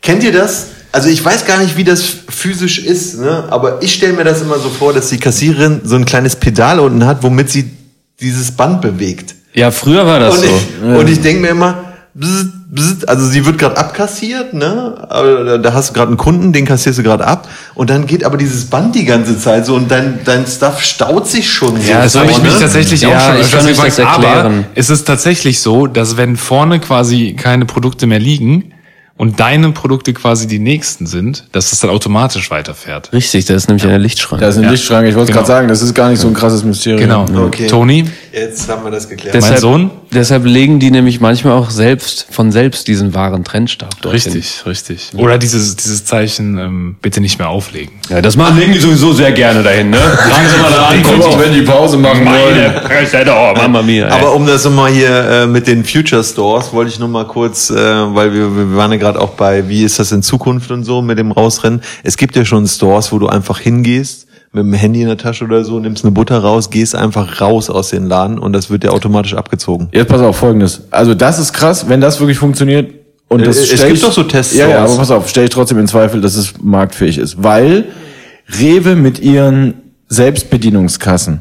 Kennt 0.00 0.22
ihr 0.24 0.32
das? 0.32 0.68
Also 0.92 1.10
ich 1.10 1.22
weiß 1.22 1.44
gar 1.44 1.58
nicht, 1.58 1.76
wie 1.76 1.84
das 1.84 2.02
physisch 2.30 2.78
ist, 2.78 3.20
ne? 3.20 3.44
aber 3.50 3.82
ich 3.82 3.92
stelle 3.92 4.14
mir 4.14 4.24
das 4.24 4.40
immer 4.40 4.58
so 4.58 4.70
vor, 4.70 4.94
dass 4.94 5.10
die 5.10 5.18
Kassiererin 5.18 5.82
so 5.84 5.96
ein 5.96 6.06
kleines 6.06 6.36
Pedal 6.36 6.80
unten 6.80 7.04
hat, 7.04 7.22
womit 7.22 7.50
sie 7.50 7.70
dieses 8.18 8.50
Band 8.52 8.80
bewegt. 8.80 9.34
Ja, 9.52 9.70
früher 9.70 10.06
war 10.06 10.20
das 10.20 10.38
Und 10.38 10.44
so. 10.44 10.46
ich, 10.48 10.82
und 10.98 11.08
ich 11.10 11.20
denke 11.20 11.42
mir 11.42 11.48
immer, 11.48 11.85
bzzt, 12.18 12.48
bzzt, 12.70 13.08
also 13.08 13.26
sie 13.26 13.44
wird 13.46 13.58
gerade 13.58 13.76
abkassiert, 13.76 14.54
ne? 14.54 14.94
Aber 15.08 15.58
da- 15.58 15.72
hast 15.74 15.90
du 15.90 15.94
gerade 15.94 16.08
einen 16.08 16.16
Kunden, 16.16 16.52
den 16.52 16.64
kassierst 16.64 16.98
du 16.98 17.02
gerade 17.02 17.26
ab 17.26 17.48
und 17.74 17.90
dann 17.90 18.06
geht 18.06 18.24
aber 18.24 18.36
dieses 18.36 18.64
Band 18.66 18.94
die 18.94 19.04
ganze 19.04 19.38
Zeit 19.38 19.66
so 19.66 19.74
und 19.74 19.90
dein 19.90 20.20
dein 20.24 20.46
Stuff 20.46 20.82
staut 20.82 21.28
sich 21.28 21.50
schon 21.52 21.80
so. 21.80 21.90
Ja, 21.90 22.02
das 22.02 22.14
habe 22.16 22.30
ich 22.30 22.42
mich 22.42 22.54
tatsächlich 22.58 23.02
Ja, 23.02 23.08
auch 23.18 23.32
schon 23.32 23.40
ich 23.40 23.50
kann 23.52 23.66
euch 23.66 23.76
das 23.76 23.96
gefragt. 23.96 24.18
Aber 24.18 24.26
erklären. 24.26 24.64
es 24.74 24.90
ist 24.90 25.04
tatsächlich 25.06 25.60
so, 25.60 25.86
dass 25.86 26.16
wenn 26.16 26.36
vorne 26.36 26.80
quasi 26.80 27.34
keine 27.38 27.64
Produkte 27.66 28.06
mehr 28.06 28.18
liegen 28.18 28.72
und 29.18 29.40
deine 29.40 29.70
Produkte 29.72 30.12
quasi 30.12 30.46
die 30.46 30.58
nächsten 30.58 31.06
sind, 31.06 31.44
dass 31.52 31.72
es 31.72 31.80
dann 31.80 31.88
automatisch 31.88 32.50
weiterfährt. 32.50 33.14
Richtig, 33.14 33.46
da 33.46 33.54
ist 33.54 33.66
nämlich 33.66 33.86
eine 33.86 33.96
Lichtschranke. 33.96 34.44
Da 34.44 34.50
ist 34.50 34.58
eine 34.58 34.68
Lichtschranke. 34.68 35.08
Ich 35.08 35.14
wollte 35.16 35.32
Genau. 35.32 35.38
gerade 35.42 35.46
sagen, 35.54 35.68
das 35.68 35.80
ist 35.80 35.94
gar 35.94 36.10
nicht 36.10 36.20
so 36.20 36.28
ein 36.28 36.34
krasses 36.34 36.64
Mysterium. 36.64 37.00
Genau. 37.26 37.46
Okay. 37.46 37.66
Toni, 37.66 38.04
Jetzt 38.30 38.68
haben 38.68 38.84
wir 38.84 38.90
das 38.90 39.08
geklärt. 39.08 39.40
Mein 39.40 39.56
Sohn? 39.56 39.90
Deshalb 40.16 40.46
legen 40.46 40.80
die 40.80 40.90
nämlich 40.90 41.20
manchmal 41.20 41.52
auch 41.52 41.68
selbst 41.68 42.26
von 42.30 42.50
selbst 42.50 42.88
diesen 42.88 43.12
wahren 43.12 43.44
Trennstab 43.44 44.00
dorthin. 44.00 44.32
richtig, 44.32 44.64
richtig. 44.64 45.10
Oder 45.14 45.36
dieses, 45.36 45.76
dieses 45.76 46.06
Zeichen, 46.06 46.56
ähm, 46.56 46.96
bitte 47.02 47.20
nicht 47.20 47.38
mehr 47.38 47.50
auflegen. 47.50 47.92
Ja, 48.08 48.22
das 48.22 48.34
machen 48.34 48.58
legen 48.58 48.72
die 48.72 48.78
sowieso 48.78 49.12
sehr 49.12 49.32
gerne 49.32 49.62
dahin, 49.62 49.90
ne? 49.90 49.98
Sie 49.98 50.62
mal 50.62 50.70
da 50.70 50.86
an. 50.86 51.02
Komm 51.02 51.20
auch, 51.20 51.38
wenn 51.38 51.52
die 51.52 51.60
Pause 51.60 51.98
machen 51.98 52.24
wollen. 52.24 52.72
Fresse 52.86 53.26
doch, 53.26 53.54
Mama 53.56 53.82
mia. 53.82 54.06
ey. 54.06 54.12
Aber 54.12 54.34
um 54.34 54.46
das 54.46 54.64
nochmal 54.64 54.90
hier 54.90 55.10
äh, 55.10 55.46
mit 55.46 55.66
den 55.66 55.84
Future 55.84 56.24
Stores, 56.24 56.72
wollte 56.72 56.90
ich 56.90 56.98
nur 56.98 57.08
mal 57.08 57.26
kurz, 57.26 57.68
äh, 57.68 57.74
weil 57.76 58.32
wir, 58.32 58.56
wir 58.56 58.74
waren 58.74 58.92
ja 58.92 58.96
gerade 58.96 59.20
auch 59.20 59.30
bei, 59.30 59.68
wie 59.68 59.84
ist 59.84 59.98
das 59.98 60.12
in 60.12 60.22
Zukunft 60.22 60.70
und 60.70 60.84
so 60.84 61.02
mit 61.02 61.18
dem 61.18 61.30
Rausrennen. 61.30 61.82
Es 62.02 62.16
gibt 62.16 62.36
ja 62.36 62.46
schon 62.46 62.66
Stores, 62.66 63.12
wo 63.12 63.18
du 63.18 63.28
einfach 63.28 63.60
hingehst, 63.60 64.25
mit 64.56 64.72
dem 64.72 64.78
Handy 64.78 65.02
in 65.02 65.08
der 65.08 65.16
Tasche 65.18 65.44
oder 65.44 65.64
so, 65.64 65.78
nimmst 65.78 66.04
eine 66.04 66.12
Butter 66.12 66.38
raus, 66.38 66.70
gehst 66.70 66.94
einfach 66.94 67.40
raus 67.40 67.68
aus 67.70 67.90
den 67.90 68.06
Laden 68.08 68.38
und 68.38 68.52
das 68.52 68.70
wird 68.70 68.82
dir 68.82 68.92
automatisch 68.92 69.34
abgezogen. 69.34 69.88
Jetzt 69.92 70.08
pass 70.08 70.20
auf, 70.20 70.36
folgendes. 70.36 70.82
Also 70.90 71.14
das 71.14 71.38
ist 71.38 71.52
krass, 71.52 71.88
wenn 71.88 72.00
das 72.00 72.18
wirklich 72.20 72.38
funktioniert. 72.38 72.92
Und 73.28 73.44
das 73.46 73.56
Äh, 73.58 73.74
es 73.74 73.80
gibt 73.82 73.92
ich- 73.94 74.00
doch 74.02 74.12
so 74.12 74.22
Tests 74.22 74.54
Ja, 74.54 74.68
ja, 74.68 74.84
aber 74.84 74.96
pass 74.96 75.10
auf, 75.10 75.28
stelle 75.28 75.44
ich 75.44 75.50
trotzdem 75.50 75.78
in 75.78 75.86
Zweifel, 75.88 76.20
dass 76.20 76.36
es 76.36 76.54
marktfähig 76.62 77.18
ist. 77.18 77.42
Weil 77.42 77.86
Rewe 78.60 78.94
mit 78.96 79.18
ihren 79.18 79.74
Selbstbedienungskassen 80.08 81.40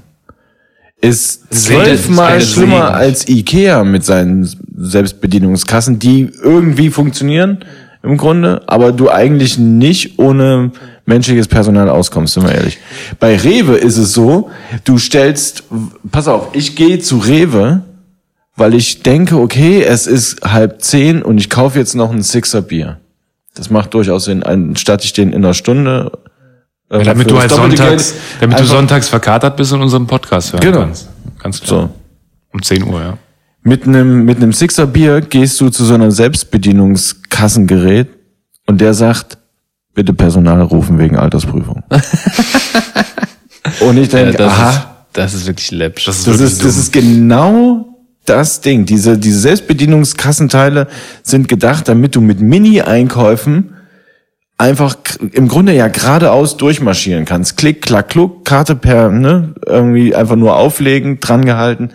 ist 1.01 1.53
zwölfmal 1.53 2.41
schlimmer 2.41 2.93
als 2.95 3.28
Ikea 3.30 3.84
mit 3.84 4.03
seinen 4.03 4.49
Selbstbedienungskassen, 4.76 5.99
die 5.99 6.32
irgendwie 6.43 6.89
funktionieren 6.89 7.59
im 8.06 8.18
Grunde, 8.18 8.62
aber 8.68 8.91
du 8.91 9.10
eigentlich 9.10 9.58
nicht 9.58 10.18
ohne 10.20 10.72
menschliches 11.06 11.47
Personal 11.47 11.89
auskommst, 11.89 12.34
sind 12.36 12.43
wir 12.47 12.53
ehrlich. 12.56 12.78
Bei 13.20 13.36
Rewe 13.36 13.76
ist 13.76 13.97
es 13.97 14.14
so, 14.14 14.49
du 14.84 14.97
stellst, 14.97 15.64
pass 16.12 16.28
auf, 16.28 16.49
ich 16.53 16.76
gehe 16.76 16.99
zu 16.99 17.18
Rewe, 17.18 17.82
weil 18.56 18.74
ich 18.74 19.03
denke, 19.03 19.38
okay, 19.38 19.84
es 19.84 20.08
ist 20.08 20.41
halb 20.43 20.82
zehn 20.82 21.22
und 21.22 21.38
ich 21.38 21.49
kaufe 21.49 21.78
jetzt 21.78 21.93
noch 21.95 22.12
ein 22.12 22.24
Sixer 22.24 22.62
Bier. 22.62 22.99
Das 23.53 23.70
macht 23.70 23.93
durchaus 23.93 24.26
Sinn, 24.26 24.43
anstatt 24.43 25.03
ich 25.03 25.14
den 25.14 25.30
in 25.32 25.43
einer 25.43 25.53
Stunde. 25.53 26.12
äh, 26.89 27.03
damit 27.03 27.28
für 27.28 27.34
du 27.34 27.39
halt 27.39 27.51
sonntags, 27.51 28.12
Geld 28.12 28.22
damit 28.41 28.60
du 28.60 28.66
sonntags 28.66 29.10
verkatert 29.10 29.58
bist 29.58 29.74
und 29.74 29.82
unseren 29.82 30.08
Podcast 30.08 30.53
hören 30.53 30.62
Genau. 30.62 30.80
kannst. 30.80 31.10
Ganz 31.41 31.62
klar. 31.62 31.82
So. 31.84 31.89
Um 32.53 32.62
10 32.64 32.84
Uhr, 32.84 33.01
ja. 33.01 33.18
Mit 33.68 33.88
einem 33.88 34.26
mit 34.26 34.38
einem 34.38 34.53
Sixer 34.53 34.86
Bier 34.86 35.22
gehst 35.22 35.59
du 35.59 35.70
zu 35.70 35.84
so 35.86 35.95
einem 35.95 36.11
Selbstbedienungskassengerät 36.11 38.09
und 38.68 38.80
der 38.80 38.93
sagt, 38.93 39.39
bitte 39.95 40.13
Personal 40.13 40.61
rufen 40.61 40.99
wegen 40.99 41.18
Altersprüfung. 41.18 41.82
und 43.80 43.97
ich 43.97 44.11
Ja, 44.11 44.20
denke, 44.20 44.38
das, 44.38 44.53
aha, 44.53 44.70
ist, 44.70 44.82
das 45.13 45.34
ist 45.34 45.47
wirklich 45.47 45.72
läppisch. 45.72 46.05
Das 46.05 46.20
ist 46.20 46.28
Das 46.28 46.39
ist, 46.39 46.63
das 46.63 46.78
ist 46.78 46.93
genau 46.93 47.88
das 48.26 48.61
Ding. 48.61 48.86
Diese, 48.86 49.18
diese 49.18 49.39
Selbstbedienungskassenteile 49.39 50.88
sind 51.24 51.47
gedacht, 51.47 51.88
damit 51.88 52.16
du 52.16 52.22
mit 52.22 52.41
Mini-Einkäufen 52.41 53.74
einfach 54.59 54.95
im 55.32 55.47
Grunde 55.47 55.74
ja 55.74 55.88
geradeaus 55.88 56.57
durchmarschieren 56.57 57.26
kannst. 57.26 57.57
Klick, 57.57 57.82
klack, 57.82 58.09
kluck, 58.09 58.45
Karte 58.45 58.76
per, 58.76 59.09
ne, 59.09 59.55
irgendwie 59.66 60.13
einfach 60.13 60.36
nur 60.36 60.55
auflegen, 60.55 61.20
dran 61.20 61.45
gehalten. 61.45 61.89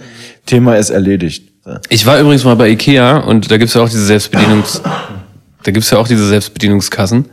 Thema 0.46 0.76
ist 0.76 0.90
erledigt. 0.90 1.49
Ich 1.88 2.06
war 2.06 2.18
übrigens 2.18 2.44
mal 2.44 2.56
bei 2.56 2.68
Ikea 2.70 3.18
und 3.18 3.50
da 3.50 3.56
gibt's 3.58 3.74
ja 3.74 3.82
auch 3.82 3.88
diese 3.88 4.04
Selbstbedienungs, 4.06 4.80
da 5.62 5.70
gibt's 5.70 5.90
ja 5.90 5.98
auch 5.98 6.08
diese 6.08 6.26
Selbstbedienungskassen. 6.26 7.26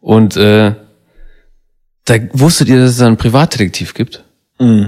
Und 0.00 0.36
äh, 0.36 0.72
da 2.04 2.14
wusstet 2.32 2.68
ihr, 2.68 2.80
dass 2.80 2.90
es 2.90 2.98
da 2.98 3.06
einen 3.06 3.16
Privatdetektiv 3.16 3.94
gibt? 3.94 4.22
Nee, 4.58 4.86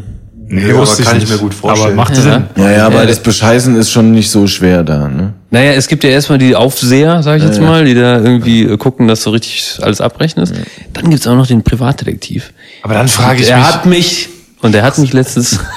Ja, 0.51 0.69
aber 0.71 0.79
wusste 0.81 1.03
kann 1.03 1.16
ich 1.16 1.25
nicht. 1.25 1.33
mir 1.33 1.39
gut 1.39 1.53
vorstellen. 1.55 1.89
Aber 1.89 1.97
macht 1.97 2.16
Ja. 2.16 2.23
Sinn. 2.23 2.45
Ja, 2.57 2.71
ja, 2.71 2.87
aber 2.87 3.01
Ja, 3.01 3.07
das 3.07 3.21
Bescheißen 3.21 3.75
ist 3.77 3.91
schon 3.91 4.12
nicht 4.12 4.31
so 4.31 4.47
schwer 4.47 4.85
da, 4.85 5.09
ne? 5.09 5.35
Naja, 5.51 5.73
es 5.73 5.89
gibt 5.89 6.05
ja 6.05 6.11
erstmal 6.11 6.39
die 6.39 6.55
Aufseher, 6.55 7.23
sage 7.23 7.39
ich 7.39 7.45
jetzt 7.45 7.61
mal, 7.61 7.85
die 7.85 7.95
da 7.95 8.19
irgendwie 8.19 8.62
äh, 8.64 8.77
gucken, 8.77 9.09
dass 9.09 9.23
so 9.25 9.31
richtig 9.31 9.79
alles 9.83 10.01
abrechnest. 10.01 10.55
Dann 10.93 11.11
gibt's 11.11 11.27
auch 11.27 11.35
noch 11.37 11.47
den 11.47 11.64
Privatdetektiv. 11.64 12.53
Aber 12.83 12.95
dann 12.95 13.09
frage 13.09 13.43
ich 13.43 13.49
er 13.51 13.57
mich, 13.59 13.66
hat 13.66 13.87
mich, 13.87 14.29
und 14.62 14.75
er 14.75 14.83
hat 14.85 14.99
mich 14.99 15.12
letztens, 15.12 15.59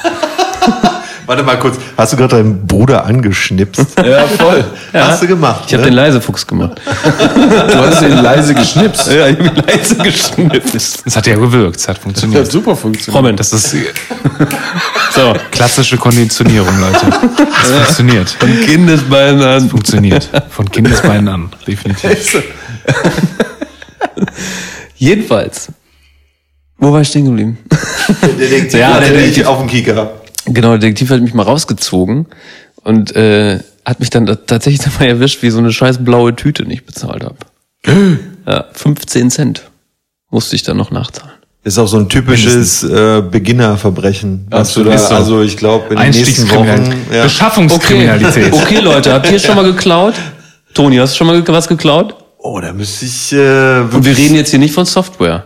Warte 1.32 1.44
mal 1.44 1.58
kurz, 1.60 1.78
hast 1.98 2.12
du 2.12 2.18
gerade 2.18 2.36
deinen 2.36 2.68
Bruder 2.68 3.06
angeschnipst? 3.06 3.86
Ja, 4.06 4.28
voll. 4.28 4.66
Hast 4.92 5.24
du 5.24 5.28
gemacht? 5.28 5.64
ich 5.68 5.74
habe 5.74 5.84
ne? 5.84 5.90
den 5.92 5.96
Leisefuchs 5.96 6.46
gemacht. 6.46 6.82
Du 6.84 7.76
hast 7.78 8.02
ihn 8.02 8.18
leise 8.22 8.54
geschnipst. 8.54 9.08
Ja, 9.14 9.28
ich 9.28 9.40
hab 9.40 9.46
ihn 9.58 9.64
leise 9.66 9.96
geschnippt. 9.96 10.76
es 10.76 11.16
hat 11.16 11.26
ja 11.28 11.36
gewirkt, 11.36 11.78
es 11.78 11.88
hat 11.88 11.96
Das 11.96 12.04
funktioniert. 12.04 12.44
hat 12.44 12.52
super 12.52 12.76
funktioniert. 12.76 13.16
Moment, 13.24 13.40
Das 13.40 13.54
ist 13.54 13.72
so. 15.16 15.34
klassische 15.52 15.96
Konditionierung, 15.96 16.78
Leute. 16.82 17.06
Das 17.38 17.72
funktioniert. 17.72 18.36
Kindesbeinen 18.66 19.42
an. 19.42 19.70
Funktioniert. 19.70 20.30
Von 20.50 20.70
Kindesbeinen 20.70 21.30
an, 21.30 21.50
definitiv. 21.66 22.44
Jedenfalls. 24.98 25.70
Wo 26.78 26.92
war 26.92 27.00
ich 27.02 27.08
stehen 27.08 27.24
geblieben? 27.26 27.58
Der 28.22 28.28
Detektiv, 28.30 28.80
Ja, 28.80 29.00
der 29.00 29.10
der 29.12 29.18
Detektiv. 29.20 29.46
auf 29.46 29.60
dem 29.60 29.68
Kicker. 29.70 30.21
Genau, 30.54 30.70
der 30.70 30.80
Detektiv 30.80 31.10
hat 31.10 31.22
mich 31.22 31.34
mal 31.34 31.44
rausgezogen 31.44 32.28
und 32.84 33.16
äh, 33.16 33.60
hat 33.86 34.00
mich 34.00 34.10
dann 34.10 34.26
tatsächlich 34.26 34.82
dabei 34.92 35.08
erwischt, 35.08 35.42
wie 35.42 35.50
so 35.50 35.60
eine 35.60 35.72
scheiß 35.72 36.04
blaue 36.04 36.36
Tüte 36.36 36.66
nicht 36.66 36.86
bezahlt 36.86 37.24
habe. 37.24 37.36
ja, 38.48 38.66
15 38.74 39.32
Cent 39.32 39.70
musste 40.30 40.56
ich 40.56 40.64
dann 40.64 40.78
noch 40.78 40.92
nachzahlen. 40.92 41.34
Ist 41.64 41.78
auch 41.78 41.88
so 41.88 41.98
ein 41.98 42.10
typisches 42.10 42.84
äh, 42.84 43.22
Beginnerverbrechen. 43.22 44.48
Was 44.50 44.74
du 44.74 44.84
da, 44.84 44.98
so. 44.98 45.14
also 45.14 45.42
ich 45.44 45.58
glaube 45.58 45.94
in 45.94 46.00
den 46.02 46.10
nächsten 46.10 46.50
Wochen. 46.50 46.92
Ja. 47.14 47.24
Beschaffungskriminalität. 47.24 48.52
Okay, 48.52 48.80
Leute, 48.80 49.14
habt 49.14 49.30
ihr 49.30 49.38
schon 49.40 49.56
mal 49.56 49.64
geklaut? 49.66 50.16
Toni, 50.74 50.98
hast 50.98 51.14
du 51.14 51.18
schon 51.18 51.28
mal 51.28 51.48
was 51.48 51.68
geklaut? 51.68 52.16
Oh, 52.40 52.60
da 52.60 52.74
müsste 52.74 53.06
ich. 53.06 53.32
Äh, 53.34 53.82
Und 53.82 54.04
wir 54.04 54.18
reden 54.18 54.36
jetzt 54.36 54.50
hier 54.50 54.58
nicht 54.58 54.74
von 54.74 54.86
Software. 54.86 55.46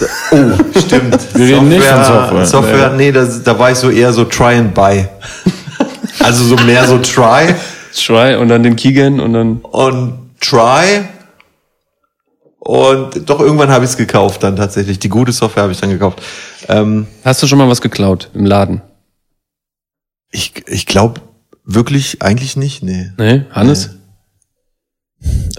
Oh, 0.00 0.78
stimmt. 0.78 1.18
Wir 1.34 1.56
reden 1.56 1.68
nicht 1.68 1.84
von 1.84 2.04
Software. 2.04 2.46
Software, 2.46 2.90
nee, 2.90 3.12
da, 3.12 3.24
da 3.24 3.58
war 3.58 3.70
ich 3.70 3.78
so 3.78 3.90
eher 3.90 4.12
so 4.12 4.24
try 4.24 4.54
and 4.56 4.74
buy. 4.74 5.06
Also 6.20 6.44
so 6.44 6.56
mehr 6.64 6.86
so 6.86 6.98
try 6.98 7.54
Try 7.94 8.34
und 8.36 8.48
dann 8.48 8.62
den 8.64 8.74
Keegan 8.76 9.20
und 9.20 9.32
dann. 9.34 9.58
und 9.60 10.30
try. 10.40 11.04
Und 12.58 13.28
doch 13.28 13.40
irgendwann 13.40 13.68
habe 13.68 13.84
ich 13.84 13.90
es 13.92 13.96
gekauft 13.96 14.42
dann 14.42 14.56
tatsächlich. 14.56 14.98
Die 14.98 15.08
gute 15.08 15.32
Software 15.32 15.64
habe 15.64 15.72
ich 15.72 15.80
dann 15.80 15.90
gekauft. 15.90 16.20
Ähm, 16.68 17.06
Hast 17.24 17.42
du 17.42 17.46
schon 17.46 17.58
mal 17.58 17.68
was 17.68 17.80
geklaut 17.80 18.30
im 18.34 18.46
Laden? 18.46 18.80
ich 20.32 20.52
ich 20.66 20.86
glaube 20.86 21.20
wirklich 21.64 22.22
eigentlich 22.22 22.56
nicht, 22.56 22.82
nee. 22.82 23.12
Nee, 23.16 23.44
Hannes? 23.52 23.90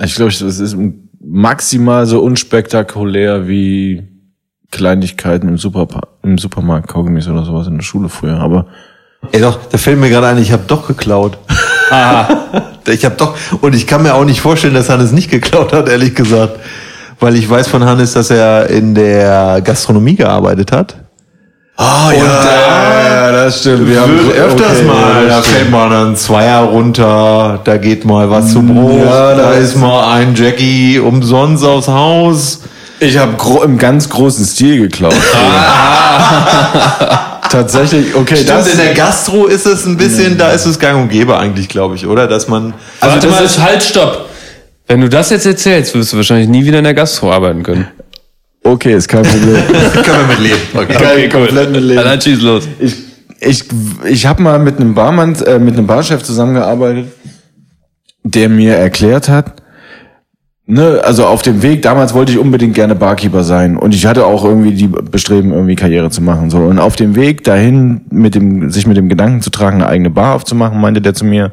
Ich 0.04 0.16
glaube, 0.16 0.32
es 0.32 0.42
ist 0.42 0.76
maximal 1.22 2.06
so 2.06 2.22
unspektakulär 2.22 3.48
wie 3.48 4.04
Kleinigkeiten 4.76 5.48
im, 5.48 5.58
Superpa 5.58 6.02
im 6.22 6.38
Supermarkt, 6.38 6.90
Kaugummis 6.90 7.28
oder 7.30 7.46
sowas 7.46 7.68
in 7.68 7.76
der 7.76 7.84
Schule 7.84 8.10
früher. 8.10 8.40
Aber 8.40 8.66
Ey 9.32 9.42
doch, 9.42 9.58
da 9.72 9.78
fällt 9.78 10.00
mir 10.00 10.10
gerade 10.10 10.28
ein, 10.28 10.38
ich 10.38 10.52
habe 10.52 10.64
doch 10.68 10.88
geklaut. 10.88 11.38
ich 12.88 13.06
habe 13.06 13.16
doch 13.16 13.36
und 13.62 13.74
ich 13.74 13.88
kann 13.88 14.04
mir 14.04 14.14
auch 14.14 14.26
nicht 14.26 14.42
vorstellen, 14.42 14.74
dass 14.74 14.90
Hannes 14.90 15.14
nicht 15.14 15.32
geklaut 15.32 15.72
hat, 15.74 15.88
ehrlich 15.90 16.14
gesagt, 16.14 16.60
weil 17.20 17.36
ich 17.36 17.50
weiß 17.50 17.68
von 17.70 17.86
Hannes, 17.86 18.14
dass 18.14 18.30
er 18.30 18.70
in 18.70 18.94
der 18.94 19.62
Gastronomie 19.64 20.16
gearbeitet 20.16 20.72
hat. 20.72 20.96
Ah, 21.78 22.12
ja, 22.12 22.24
ja, 22.24 23.32
das 23.32 23.60
stimmt. 23.62 23.90
Wir 23.90 24.02
haben 24.02 24.18
öfters 24.18 24.78
okay, 24.78 24.86
mal, 24.86 25.24
ja, 25.24 25.28
da 25.28 25.42
stimmt. 25.42 25.58
fällt 25.58 25.72
mal 25.72 26.08
ein 26.08 26.16
Zweier 26.16 26.64
runter, 26.64 27.60
da 27.64 27.78
geht 27.78 28.06
mal 28.06 28.30
was 28.30 28.52
zu 28.52 28.62
Brot, 28.62 29.06
Ja, 29.06 29.36
da 29.36 29.36
da 29.36 29.52
ist 29.54 29.76
mal 29.76 30.14
ein 30.14 30.36
Jackie 30.36 31.00
umsonst 31.00 31.66
aufs 31.66 31.88
Haus. 31.88 32.62
Ich 33.00 33.18
habe 33.18 33.34
gro 33.34 33.64
im 33.64 33.78
ganz 33.78 34.10
großen 34.10 34.46
Stil 34.46 34.80
geklaut. 34.82 35.16
Tatsächlich, 37.50 38.16
okay, 38.16 38.36
Stimmt, 38.36 38.50
das 38.50 38.72
in 38.72 38.78
der 38.78 38.93
Gastro 38.93 39.46
ist 39.46 39.66
es 39.66 39.86
ein 39.86 39.98
bisschen, 39.98 40.38
da 40.38 40.52
ist 40.52 40.66
es 40.66 40.80
gang 40.80 41.02
und 41.04 41.10
gäbe 41.10 41.38
eigentlich, 41.38 41.70
glaube 41.70 41.96
ich, 41.96 42.06
oder? 42.08 42.28
Dass 42.28 42.48
man, 42.48 42.74
Also 43.00 43.16
das 43.16 43.26
das 43.38 43.41
ist- 43.46 43.52
ist 43.58 43.64
halt, 43.64 43.84
stopp. 43.84 44.30
Wenn 44.88 45.02
du 45.02 45.10
das 45.10 45.30
jetzt 45.30 45.46
erzählst, 45.46 45.96
wirst 45.96 46.14
du 46.14 46.18
wahrscheinlich 46.18 46.48
nie 46.48 46.66
wieder 46.66 46.80
in 46.80 46.84
der 46.84 46.93
Gastro 46.93 47.32
arbeiten 47.32 47.64
können. 47.64 47.88
okay, 48.64 48.93
ist 48.93 49.08
kein 49.08 49.24
Problem. 49.24 49.64
können 50.04 50.20
wir 50.20 50.28
mit 50.28 50.39
leben. 50.39 50.62
Okay. 50.74 50.93
Kann 50.93 51.18
ich 51.18 51.32
komplett 51.32 51.72
mit 51.72 51.82
leben. 51.84 52.04
Dann 52.04 52.22
schieß 52.22 52.41
los. 52.41 52.64
ich 52.80 52.96
ich, 53.39 53.64
ich 54.06 54.26
habe 54.26 54.41
mal 54.41 54.60
mit 54.60 54.80
einem 54.80 54.93
Barmann, 54.96 55.36
äh, 55.43 55.60
mit 55.60 55.76
einem 55.78 55.86
Barchef 55.88 56.24
zusammengearbeitet. 56.24 57.08
der 58.24 58.50
mir 58.50 58.76
erklärt 58.76 59.30
hat, 59.30 59.54
ne, 60.68 61.01
also 61.03 61.26
auf 61.28 61.41
dem 61.41 61.61
Weg, 61.61 61.82
damals 61.82 62.13
wollte 62.13 62.32
ich 62.32 62.38
unbedingt 62.38 62.74
gerne 62.76 62.95
Barkeeper 62.95 63.43
sein 63.43 63.78
und 63.78 63.93
ich 63.95 64.05
hatte 64.05 64.26
auch 64.26 64.43
irgendwie 64.43 64.74
die 64.74 64.88
Bestreben, 64.88 65.51
irgendwie 65.53 65.76
Karriere 65.76 66.09
zu 66.09 66.22
machen, 66.22 66.49
so. 66.49 66.57
Und 66.59 66.80
auf 66.80 66.95
dem 66.95 67.16
Weg 67.16 67.43
dahin, 67.43 68.05
mit 68.09 68.36
dem, 68.36 68.70
sich 68.72 68.88
mit 68.88 68.97
dem 68.97 69.09
Gedanken 69.09 69.41
zu 69.41 69.49
tragen, 69.49 69.78
eine 69.78 69.88
eigene 69.88 70.09
Bar 70.09 70.36
aufzumachen, 70.36 70.80
meinte 70.80 71.01
der 71.01 71.13
zu 71.13 71.26
mir, 71.26 71.51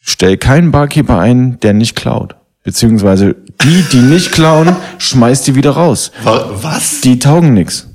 stell 0.00 0.36
keinen 0.36 0.70
Barkeeper 0.70 1.18
ein, 1.18 1.58
der 1.60 1.72
nicht 1.74 1.96
klaut. 1.96 2.36
Beziehungsweise 2.62 3.36
die, 3.62 3.82
die 3.90 4.00
nicht 4.00 4.32
klauen, 4.32 4.76
schmeißt 4.98 5.46
die 5.46 5.54
wieder 5.54 5.70
raus. 5.70 6.12
Wa- 6.22 6.44
Was? 6.62 7.00
Die 7.00 7.18
taugen 7.18 7.54
nix. 7.54 7.86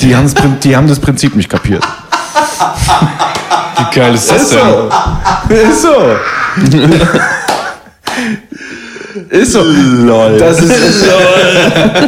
Die, 0.00 0.16
haben's, 0.16 0.34
die 0.64 0.74
haben 0.76 0.88
das 0.88 0.98
Prinzip 0.98 1.36
nicht 1.36 1.48
kapiert. 1.48 1.84
Wie 3.76 3.94
geil 3.94 4.14
ist 4.14 4.28
das 4.28 4.42
Ist 4.42 4.54
denn? 4.54 4.60
so. 4.60 5.54
Ist 5.54 5.82
so. 5.82 6.16
Ist 9.30 9.52
so. 9.52 9.62
Lol. 9.62 10.38
Das 10.38 10.60
ist, 10.60 10.72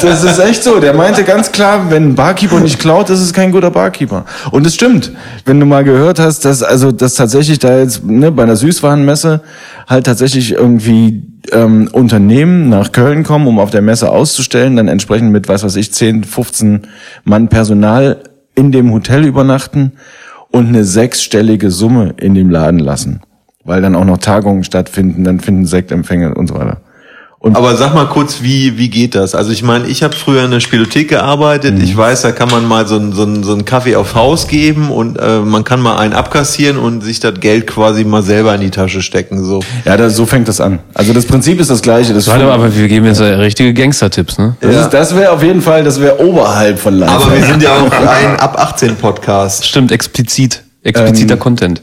das 0.03 0.25
ist 0.25 0.39
echt 0.39 0.63
so. 0.63 0.81
Der 0.81 0.95
meinte 0.95 1.25
ganz 1.25 1.51
klar, 1.51 1.91
wenn 1.91 2.11
ein 2.11 2.15
Barkeeper 2.15 2.61
nicht 2.61 2.79
klaut, 2.79 3.11
ist 3.11 3.21
es 3.21 3.33
kein 3.33 3.53
guter 3.53 3.71
Barkeeper. 3.71 4.25
Und 4.51 4.67
es 4.67 4.75
stimmt. 4.75 5.13
Wenn 5.45 5.59
du 5.59 5.67
mal 5.67 5.85
gehört 5.85 6.19
hast, 6.19 6.45
dass 6.45 6.63
also 6.63 6.93
dass 6.93 7.15
tatsächlich 7.15 7.59
da 7.59 7.79
jetzt 7.79 8.05
ne, 8.05 8.31
bei 8.31 8.43
einer 8.43 8.57
Süßwarenmesse 8.57 9.41
halt 9.89 10.07
tatsächlich 10.07 10.53
irgendwie 10.53 11.23
ähm, 11.53 11.89
Unternehmen 11.93 12.69
nach 12.69 12.93
Köln 12.93 13.25
kommen, 13.25 13.47
um 13.47 13.59
auf 13.59 13.71
der 13.71 13.83
Messe 13.83 14.11
auszustellen, 14.11 14.77
dann 14.77 14.89
entsprechend 14.89 15.33
mit, 15.33 15.49
was 15.49 15.65
weiß 15.65 15.77
ich, 15.77 15.93
10, 15.93 16.25
15 16.25 16.83
Mann 17.25 17.49
Personal 17.49 18.23
in 18.55 18.73
dem 18.73 18.93
Hotel 18.93 19.25
übernachten 19.25 19.93
und 20.51 20.69
eine 20.69 20.85
sechsstellige 20.85 21.71
Summe 21.71 22.15
in 22.19 22.35
dem 22.35 22.51
Laden 22.51 22.81
lassen. 22.81 23.21
Weil 23.65 23.83
dann 23.83 23.95
auch 23.95 24.05
noch 24.05 24.19
Tagungen 24.19 24.65
stattfinden, 24.65 25.25
dann 25.25 25.41
finden 25.41 25.67
Sektempfänge 25.67 26.35
und 26.35 26.47
so 26.49 26.55
weiter. 26.55 26.79
Aber 27.43 27.75
sag 27.75 27.95
mal 27.95 28.05
kurz, 28.07 28.43
wie, 28.43 28.77
wie 28.77 28.91
geht 28.91 29.15
das? 29.15 29.35
Also 29.35 29.51
ich 29.51 29.63
meine, 29.63 29.87
ich 29.87 30.03
habe 30.03 30.15
früher 30.15 30.45
in 30.45 30.51
der 30.51 30.61
Spielothek 30.61 31.09
gearbeitet. 31.09 31.75
Mhm. 31.79 31.85
Ich 31.85 31.97
weiß, 31.97 32.21
da 32.21 32.33
kann 32.33 32.51
man 32.51 32.69
mal 32.69 32.87
so 32.87 32.97
einen 32.97 33.13
so 33.15 33.23
einen- 33.23 33.43
so 33.43 33.53
einen 33.55 33.65
Kaffee 33.65 33.97
aufs 33.97 34.15
Haus 34.15 34.47
geben 34.47 34.91
und 34.91 35.17
äh, 35.19 35.39
man 35.41 35.65
kann 35.65 35.81
mal 35.81 35.97
einen 35.97 36.13
abkassieren 36.13 36.77
und 36.77 37.01
sich 37.01 37.19
das 37.19 37.41
Geld 37.41 37.67
quasi 37.67 38.05
mal 38.05 38.23
selber 38.23 38.55
in 38.55 38.61
die 38.61 38.69
Tasche 38.71 39.01
stecken. 39.01 39.43
So. 39.43 39.61
Ja, 39.87 39.97
das, 39.97 40.17
so 40.17 40.27
fängt 40.27 40.49
das 40.49 40.61
an. 40.61 40.81
Also 40.93 41.15
das 41.15 41.25
Prinzip 41.25 41.59
ist 41.61 41.71
das 41.71 41.81
gleiche. 41.81 42.13
Das, 42.13 42.27
Warte 42.27 42.45
mal, 42.45 42.53
aber 42.53 42.77
wir 42.77 42.89
geben 42.89 43.07
jetzt 43.07 43.23
richtige 43.23 43.73
Gangster-Tipps, 43.73 44.37
ne? 44.37 44.57
das, 44.61 44.75
Ja. 44.75 44.81
ist- 44.83 44.91
das 44.91 45.17
wäre 45.17 45.33
auf 45.33 45.43
jeden 45.43 45.63
Fall, 45.63 45.83
das 45.83 45.99
wäre 45.99 46.21
oberhalb 46.23 46.79
von 46.79 46.93
Live. 46.99 47.09
Aber 47.11 47.35
wir 47.35 47.43
sind 47.47 47.63
ja 47.63 47.71
auch 47.75 47.91
ein 47.91 48.39
ab 48.39 48.57
18 48.61 48.97
Podcast. 48.97 49.67
Stimmt, 49.67 49.93
explizit. 49.93 50.63
Expliziter 50.83 51.35
Ähm, 51.35 51.41
Content. 51.41 51.83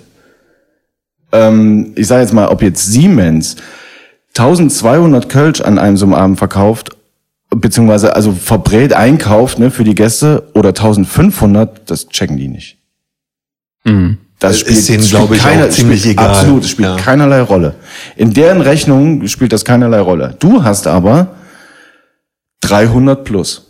Ähm, 1.32 1.94
ich 1.96 2.08
sage 2.08 2.22
jetzt 2.22 2.34
mal, 2.34 2.48
ob 2.48 2.62
jetzt 2.62 2.86
Siemens 2.86 3.58
1200 4.38 5.30
Kölsch 5.30 5.62
an 5.62 5.80
einem 5.80 5.98
so 5.98 6.06
einem 6.06 6.14
Abend 6.14 6.38
verkauft, 6.38 6.92
beziehungsweise 7.50 8.16
also 8.16 8.32
verbrät 8.34 8.94
einkauft 8.94 9.58
ne, 9.60 9.72
für 9.72 9.84
die 9.84 9.96
Gäste 9.96 10.50
oder 10.54 10.70
1500, 10.70 11.90
das 11.90 12.08
checken 12.10 12.38
die 12.38 12.48
nicht. 12.48 12.78
Mhm. 13.84 14.18
Das 14.40 14.60
Das 14.60 14.70
ist 14.70 14.90
denen, 14.90 15.04
glaube 15.04 15.36
ich, 15.36 15.44
auch 15.44 15.70
ziemlich 15.70 16.02
spielt, 16.02 16.14
egal. 16.14 16.30
Absolut, 16.30 16.64
es 16.64 16.70
spielt 16.70 16.90
Ja. 16.90 16.96
keinerlei 16.98 17.42
Rolle. 17.42 17.74
In 18.16 18.34
deren 18.34 18.62
Rechnung 18.62 19.28
spielt 19.28 19.52
das 19.52 19.66
keinerlei 19.66 20.00
Rolle. 20.00 20.36
Du 20.40 20.64
hast 20.64 20.86
aber 20.86 21.30
300 22.62 23.24
plus. 23.24 23.66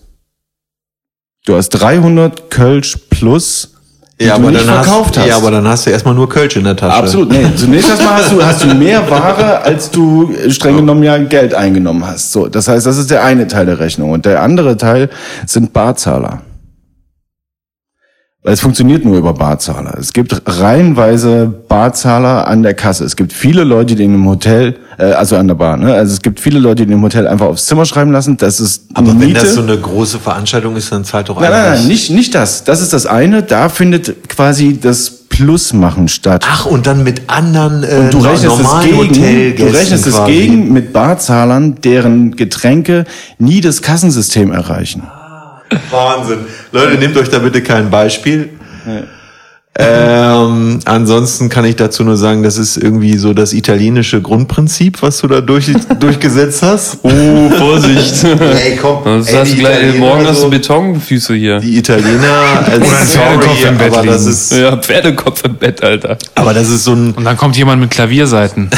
Du 1.45 1.55
hast 1.55 1.70
300 1.70 2.51
Kölsch 2.51 2.97
plus, 3.10 3.76
Ja, 4.20 4.30
du 4.30 4.41
aber 4.41 4.51
nicht 4.51 4.68
dann 4.68 4.84
verkauft 4.84 5.15
hast, 5.15 5.24
hast. 5.24 5.30
Ja, 5.30 5.38
aber 5.38 5.51
dann 5.51 5.68
hast 5.68 5.86
du 5.86 5.91
erstmal 5.91 6.15
nur 6.15 6.28
Kölsch 6.28 6.55
in 6.55 6.63
der 6.63 6.76
Tasche. 6.76 6.97
Absolut, 6.97 7.32
nee. 7.32 7.45
Zunächst 7.55 7.89
erstmal 7.89 8.15
hast 8.15 8.32
du, 8.32 8.43
hast 8.43 8.63
du 8.63 8.74
mehr 8.74 9.07
Ware, 9.09 9.61
als 9.61 9.91
du 9.91 10.34
äh, 10.34 10.49
streng 10.49 10.78
genommen 10.78 11.03
ja 11.03 11.18
Geld 11.20 11.53
eingenommen 11.53 12.05
hast. 12.05 12.32
So, 12.32 12.47
das 12.47 12.68
heißt, 12.68 12.86
das 12.86 12.97
ist 12.97 13.11
der 13.11 13.24
eine 13.24 13.47
Teil 13.47 13.68
der 13.68 13.80
Rechnung. 13.80 14.09
Und 14.11 14.26
der 14.26 14.41
andere 14.41 14.76
Teil 14.76 15.09
sind 15.45 15.72
Barzahler. 15.72 16.41
Weil 18.43 18.53
es 18.53 18.59
funktioniert 18.61 19.03
nur 19.03 19.17
über 19.17 19.33
Barzahler. 19.33 19.97
Es 19.99 20.13
gibt 20.13 20.41
reihenweise 20.45 21.51
Barzahler 21.67 22.47
an 22.47 22.61
der 22.63 22.75
Kasse. 22.75 23.03
Es 23.03 23.15
gibt 23.15 23.33
viele 23.33 23.63
Leute, 23.63 23.95
die 23.95 24.03
in 24.03 24.13
einem 24.13 24.27
Hotel, 24.27 24.75
äh, 24.99 25.05
also 25.05 25.35
an 25.35 25.47
der 25.47 25.55
Bar, 25.55 25.75
ne? 25.75 25.93
Also 25.93 26.13
es 26.13 26.21
gibt 26.21 26.39
viele 26.39 26.59
Leute, 26.59 26.85
die 26.85 26.93
in 26.93 26.99
dem 26.99 27.01
Hotel 27.03 27.27
einfach 27.27 27.47
aufs 27.47 27.65
Zimmer 27.65 27.85
schreiben 27.85 28.11
lassen. 28.11 28.38
Das 28.38 28.59
ist 28.59 28.85
Aber 28.93 29.07
wenn 29.09 29.17
Miete. 29.17 29.41
das 29.41 29.55
so 29.55 29.63
eine 29.63 29.75
große 29.77 30.19
Veranstaltung 30.19 30.75
ist, 30.77 30.91
dann 30.91 31.03
zahlt 31.03 31.29
doch 31.29 31.41
Nein, 31.41 31.49
nein, 31.51 31.61
eigentlich- 31.65 31.79
nein, 31.81 31.88
nicht, 31.88 32.11
nicht 32.11 32.35
das. 32.35 32.63
Das 32.63 32.79
ist 32.81 32.93
das 32.93 33.05
eine. 33.07 33.41
Da 33.41 33.69
findet 33.69 34.29
quasi 34.29 34.79
das 34.79 35.09
Plusmachen 35.09 36.07
statt. 36.07 36.45
Ach, 36.47 36.65
und 36.67 36.88
dann 36.88 37.03
mit 37.03 37.23
anderen 37.27 37.83
äh, 37.83 38.09
Du 38.11 38.19
rechnest 38.19 38.45
es 38.45 38.49
normalen 38.63 39.11
gegen, 39.11 39.55
du 39.57 39.65
rechnest 39.65 40.07
es 40.07 40.25
gegen 40.25 40.71
mit 40.71 40.93
Barzahlern, 40.93 41.75
deren 41.83 42.35
Getränke 42.35 43.05
nie 43.39 43.61
das 43.61 43.81
Kassensystem 43.81 44.51
erreichen. 44.51 45.03
Wahnsinn. 45.91 46.39
Leute, 46.72 46.97
nehmt 46.97 47.18
euch 47.18 47.30
da 47.30 47.39
bitte 47.39 47.61
kein 47.61 47.89
Beispiel. 47.89 48.49
Ähm, 49.80 50.80
ansonsten 50.86 51.49
kann 51.49 51.63
ich 51.63 51.76
dazu 51.76 52.03
nur 52.03 52.18
sagen, 52.18 52.41
das 52.41 52.57
ist 52.57 52.78
irgendwie 52.78 53.15
so 53.18 53.36
das 53.36 53.53
italienische 53.53 54.22
Grundprinzip, 54.24 55.03
was 55.03 55.20
du 55.20 55.28
da 55.28 55.39
durch, 55.41 55.72
durchgesetzt 55.99 56.63
hast. 56.63 56.97
Oh, 57.03 57.49
Vorsicht. 57.55 58.24
Ey, 58.63 58.76
komm. 58.82 59.03
Das 59.03 59.28
ey, 59.28 59.36
hast 59.36 59.55
gleich, 59.55 59.95
morgen 59.99 60.26
hast 60.26 60.38
so- 60.39 60.45
du 60.45 60.49
Betonfüße 60.57 61.36
hier. 61.36 61.59
Die 61.59 61.78
Italiener, 61.78 62.65
also 62.65 62.82
Oder 62.82 62.97
ein 62.97 63.07
Pferdekopf 63.07 63.65
im 63.70 63.78
Bett 63.78 63.93
aber 63.93 64.05
das 64.07 64.20
liegen. 64.22 64.32
ist, 64.32 64.51
Ja, 64.53 64.78
Pferdekopf 64.78 65.43
im 65.45 65.55
Bett, 65.57 65.84
Alter. 65.84 66.18
aber 66.34 66.53
das 66.55 66.70
ist 66.70 66.84
so 66.84 66.93
ein, 66.93 67.11
Und 67.13 67.24
dann 67.26 67.38
kommt 67.38 67.55
jemand 67.55 67.80
mit 67.80 67.91
Klavierseiten. 67.91 68.72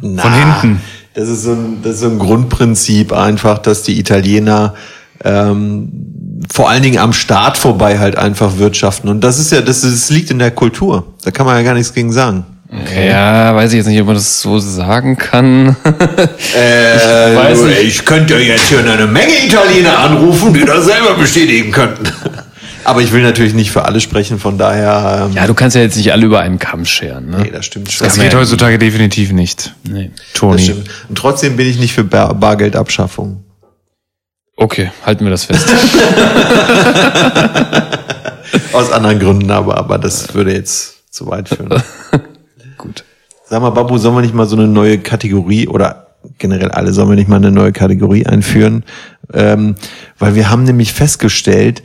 Na, 0.00 0.22
Von 0.22 0.32
hinten. 0.34 0.80
Das 1.14 1.28
ist 1.28 1.42
so 1.42 1.50
ein, 1.50 1.78
das 1.82 1.94
ist 1.94 2.00
so 2.02 2.06
ein 2.10 2.18
Grundprinzip 2.20 3.12
einfach, 3.12 3.58
dass 3.58 3.82
die 3.82 3.98
Italiener 3.98 4.74
ähm, 5.24 6.44
vor 6.50 6.70
allen 6.70 6.82
Dingen 6.82 6.98
am 6.98 7.12
Staat 7.12 7.58
vorbei 7.58 7.98
halt 7.98 8.16
einfach 8.16 8.58
wirtschaften. 8.58 9.08
Und 9.08 9.20
das 9.22 9.38
ist 9.38 9.52
ja, 9.52 9.60
das, 9.60 9.82
das 9.82 10.10
liegt 10.10 10.30
in 10.30 10.38
der 10.38 10.50
Kultur. 10.50 11.14
Da 11.24 11.30
kann 11.30 11.46
man 11.46 11.56
ja 11.56 11.62
gar 11.62 11.74
nichts 11.74 11.92
gegen 11.92 12.12
sagen. 12.12 12.44
Ja, 12.94 13.54
weiß 13.54 13.72
ich 13.72 13.78
jetzt 13.78 13.86
nicht, 13.86 14.00
ob 14.00 14.06
man 14.06 14.16
das 14.16 14.42
so 14.42 14.58
sagen 14.58 15.16
kann. 15.16 15.76
Äh, 16.54 17.36
weiß 17.36 17.62
nicht. 17.62 17.82
ich 17.82 18.04
könnte 18.04 18.34
ja 18.34 18.40
jetzt 18.40 18.68
hier 18.68 18.78
eine 18.78 19.06
Menge 19.06 19.32
Italiener 19.46 19.98
anrufen, 19.98 20.52
die 20.52 20.64
das 20.64 20.84
selber 20.84 21.14
bestätigen 21.14 21.72
könnten. 21.72 22.10
Aber 22.84 23.02
ich 23.02 23.12
will 23.12 23.22
natürlich 23.22 23.54
nicht 23.54 23.70
für 23.70 23.84
alle 23.84 24.00
sprechen, 24.00 24.38
von 24.38 24.56
daher. 24.56 25.28
Ähm, 25.28 25.36
ja, 25.36 25.46
du 25.46 25.54
kannst 25.54 25.76
ja 25.76 25.82
jetzt 25.82 25.96
nicht 25.96 26.12
alle 26.12 26.24
über 26.24 26.40
einen 26.40 26.58
Kamm 26.58 26.86
scheren, 26.86 27.30
ne? 27.30 27.38
nee, 27.42 27.50
das 27.50 27.66
stimmt 27.66 27.92
schon. 27.92 28.06
Das 28.06 28.18
geht 28.18 28.34
heutzutage 28.34 28.78
definitiv 28.78 29.32
nicht. 29.32 29.74
Nee. 29.88 30.10
das 30.14 30.32
Toni. 30.34 30.74
Und 31.08 31.18
trotzdem 31.18 31.56
bin 31.56 31.68
ich 31.68 31.78
nicht 31.78 31.92
für 31.92 32.04
Bar 32.04 32.34
Bargeldabschaffung. 32.34 33.44
Okay, 34.60 34.90
halten 35.06 35.24
wir 35.24 35.30
das 35.30 35.44
fest. 35.44 35.68
Aus 38.72 38.90
anderen 38.90 39.20
Gründen, 39.20 39.52
aber, 39.52 39.78
aber 39.78 39.98
das 39.98 40.34
würde 40.34 40.52
jetzt 40.52 41.12
zu 41.12 41.28
weit 41.28 41.48
führen. 41.48 41.80
Gut. 42.76 43.04
Sag 43.44 43.62
mal, 43.62 43.70
Babu, 43.70 43.98
sollen 43.98 44.16
wir 44.16 44.20
nicht 44.20 44.34
mal 44.34 44.46
so 44.46 44.56
eine 44.56 44.66
neue 44.66 44.98
Kategorie 44.98 45.68
oder 45.68 46.08
generell 46.38 46.72
alle 46.72 46.92
sollen 46.92 47.08
wir 47.08 47.14
nicht 47.14 47.28
mal 47.28 47.36
eine 47.36 47.52
neue 47.52 47.70
Kategorie 47.70 48.26
einführen? 48.26 48.82
Ähm, 49.32 49.76
weil 50.18 50.34
wir 50.34 50.50
haben 50.50 50.64
nämlich 50.64 50.92
festgestellt, 50.92 51.84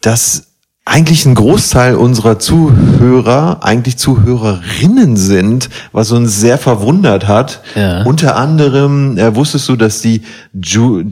dass 0.00 0.51
eigentlich 0.84 1.24
ein 1.26 1.34
Großteil 1.36 1.94
unserer 1.94 2.38
Zuhörer 2.40 3.58
eigentlich 3.62 3.98
Zuhörerinnen 3.98 5.16
sind, 5.16 5.68
was 5.92 6.10
uns 6.10 6.40
sehr 6.40 6.58
verwundert 6.58 7.28
hat. 7.28 7.60
Ja. 7.76 8.02
Unter 8.02 8.36
anderem 8.36 9.16
äh, 9.16 9.34
wusstest 9.36 9.68
du, 9.68 9.76
dass 9.76 10.00
die 10.00 10.22
Ju 10.52 11.02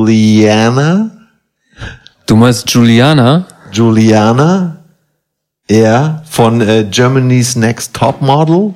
Juliana, 0.00 1.10
Du 2.26 2.36
meinst 2.36 2.70
Juliana? 2.70 3.44
Juliana, 3.72 4.76
ja, 5.68 6.22
von 6.30 6.60
äh, 6.60 6.86
Germany's 6.90 7.56
Next 7.56 7.92
Top 7.94 8.22
Model, 8.22 8.74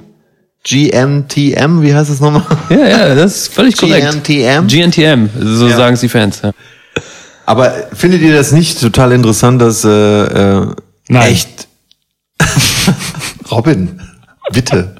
GNTM, 0.65 1.81
wie 1.83 1.95
heißt 1.95 2.11
es 2.11 2.21
nochmal? 2.21 2.43
Ja, 2.69 2.87
ja, 2.89 3.15
das 3.15 3.37
ist 3.37 3.55
völlig 3.55 3.77
korrekt. 3.77 4.25
GNTM? 4.25 4.67
GNTM, 4.67 5.29
so 5.41 5.69
Ja. 5.69 5.77
sagen 5.77 5.95
es 5.95 6.01
die 6.01 6.09
Fans. 6.09 6.41
Ja. 6.43 6.51
Aber 7.47 7.73
findet 7.93 8.23
ihr 8.23 8.35
das 8.35 8.53
nicht 8.53 8.81
total 8.81 9.13
interessant, 9.13 9.61
dass 9.61 9.85
äh, 9.85 9.89
äh, 9.91 10.67
Nein. 11.09 11.33
echt 11.33 11.69
Robin, 13.51 14.01
bitte, 14.53 14.97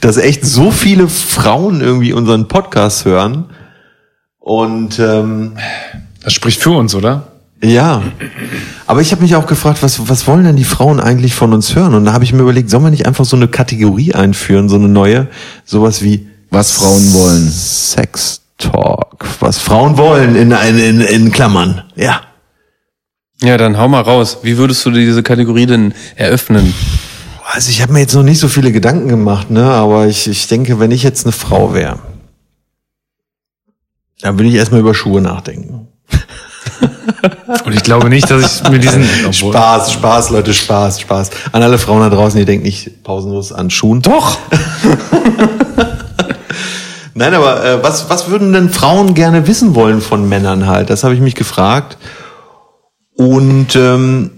dass 0.00 0.16
echt 0.16 0.44
so 0.44 0.70
viele 0.70 1.08
Frauen 1.08 1.80
irgendwie 1.80 2.12
unseren 2.12 2.48
Podcast 2.48 3.04
hören 3.04 3.46
und 4.40 4.98
ähm, 4.98 5.52
Das 6.22 6.32
spricht 6.32 6.60
für 6.60 6.70
uns, 6.70 6.94
oder? 6.94 7.28
ja, 7.62 8.02
aber 8.86 9.00
ich 9.00 9.10
habe 9.10 9.22
mich 9.22 9.34
auch 9.34 9.46
gefragt, 9.46 9.82
was 9.82 10.08
was 10.08 10.26
wollen 10.28 10.44
denn 10.44 10.54
die 10.56 10.64
Frauen 10.64 11.00
eigentlich 11.00 11.34
von 11.34 11.52
uns 11.52 11.74
hören? 11.74 11.94
Und 11.94 12.04
da 12.04 12.12
habe 12.12 12.22
ich 12.24 12.32
mir 12.32 12.42
überlegt, 12.42 12.70
sollen 12.70 12.84
wir 12.84 12.90
nicht 12.90 13.06
einfach 13.06 13.24
so 13.24 13.36
eine 13.36 13.48
Kategorie 13.48 14.14
einführen, 14.14 14.68
so 14.68 14.76
eine 14.76 14.88
neue, 14.88 15.26
sowas 15.64 16.02
wie 16.02 16.28
Was 16.50 16.72
Frauen 16.72 17.12
wollen. 17.14 17.48
Sex 17.48 18.42
Talk, 18.58 19.24
was 19.40 19.58
Frauen 19.58 19.96
wollen 19.96 20.34
in 20.36 20.50
in 20.50 20.78
in, 20.78 21.00
in 21.00 21.32
Klammern, 21.32 21.84
ja. 21.96 22.20
ja, 23.40 23.56
dann 23.56 23.78
hau 23.78 23.88
mal 23.88 24.00
raus. 24.02 24.38
Wie 24.42 24.56
würdest 24.58 24.84
du 24.84 24.90
diese 24.90 25.22
Kategorie 25.22 25.66
denn 25.66 25.94
eröffnen? 26.16 26.74
Also 27.50 27.70
ich 27.70 27.80
habe 27.80 27.92
mir 27.92 28.00
jetzt 28.00 28.14
noch 28.14 28.24
nicht 28.24 28.40
so 28.40 28.48
viele 28.48 28.72
Gedanken 28.72 29.08
gemacht, 29.08 29.50
ne? 29.50 29.64
Aber 29.64 30.06
ich, 30.06 30.26
ich 30.26 30.48
denke, 30.48 30.80
wenn 30.80 30.90
ich 30.90 31.02
jetzt 31.02 31.24
eine 31.24 31.32
Frau 31.32 31.72
wäre, 31.72 31.98
dann 34.20 34.36
würde 34.38 34.48
ich 34.50 34.54
erstmal 34.56 34.80
über 34.80 34.94
Schuhe 34.94 35.20
nachdenken. 35.22 35.88
Und 37.64 37.72
ich 37.74 37.82
glaube 37.82 38.08
nicht, 38.10 38.30
dass 38.30 38.60
ich 38.62 38.68
mit 38.70 38.82
diesen 38.84 39.02
obwohl- 39.26 39.52
Spaß, 39.54 39.92
Spaß, 39.92 40.30
Leute, 40.30 40.52
Spaß, 40.52 41.00
Spaß. 41.00 41.30
An 41.52 41.62
alle 41.62 41.78
Frauen 41.78 42.00
da 42.00 42.10
draußen, 42.10 42.38
ihr 42.38 42.44
denkt 42.46 42.64
nicht 42.66 43.02
pausenlos 43.04 43.52
an 43.52 43.70
Schuhen. 43.70 44.02
Doch! 44.02 44.36
Nein, 47.18 47.34
aber 47.34 47.64
äh, 47.64 47.82
was, 47.82 48.08
was 48.10 48.30
würden 48.30 48.52
denn 48.52 48.70
Frauen 48.70 49.12
gerne 49.14 49.48
wissen 49.48 49.74
wollen 49.74 50.00
von 50.00 50.28
Männern 50.28 50.68
halt? 50.68 50.88
Das 50.88 51.02
habe 51.02 51.14
ich 51.14 51.20
mich 51.20 51.34
gefragt. 51.34 51.98
Und 53.16 53.74
ähm, 53.74 54.30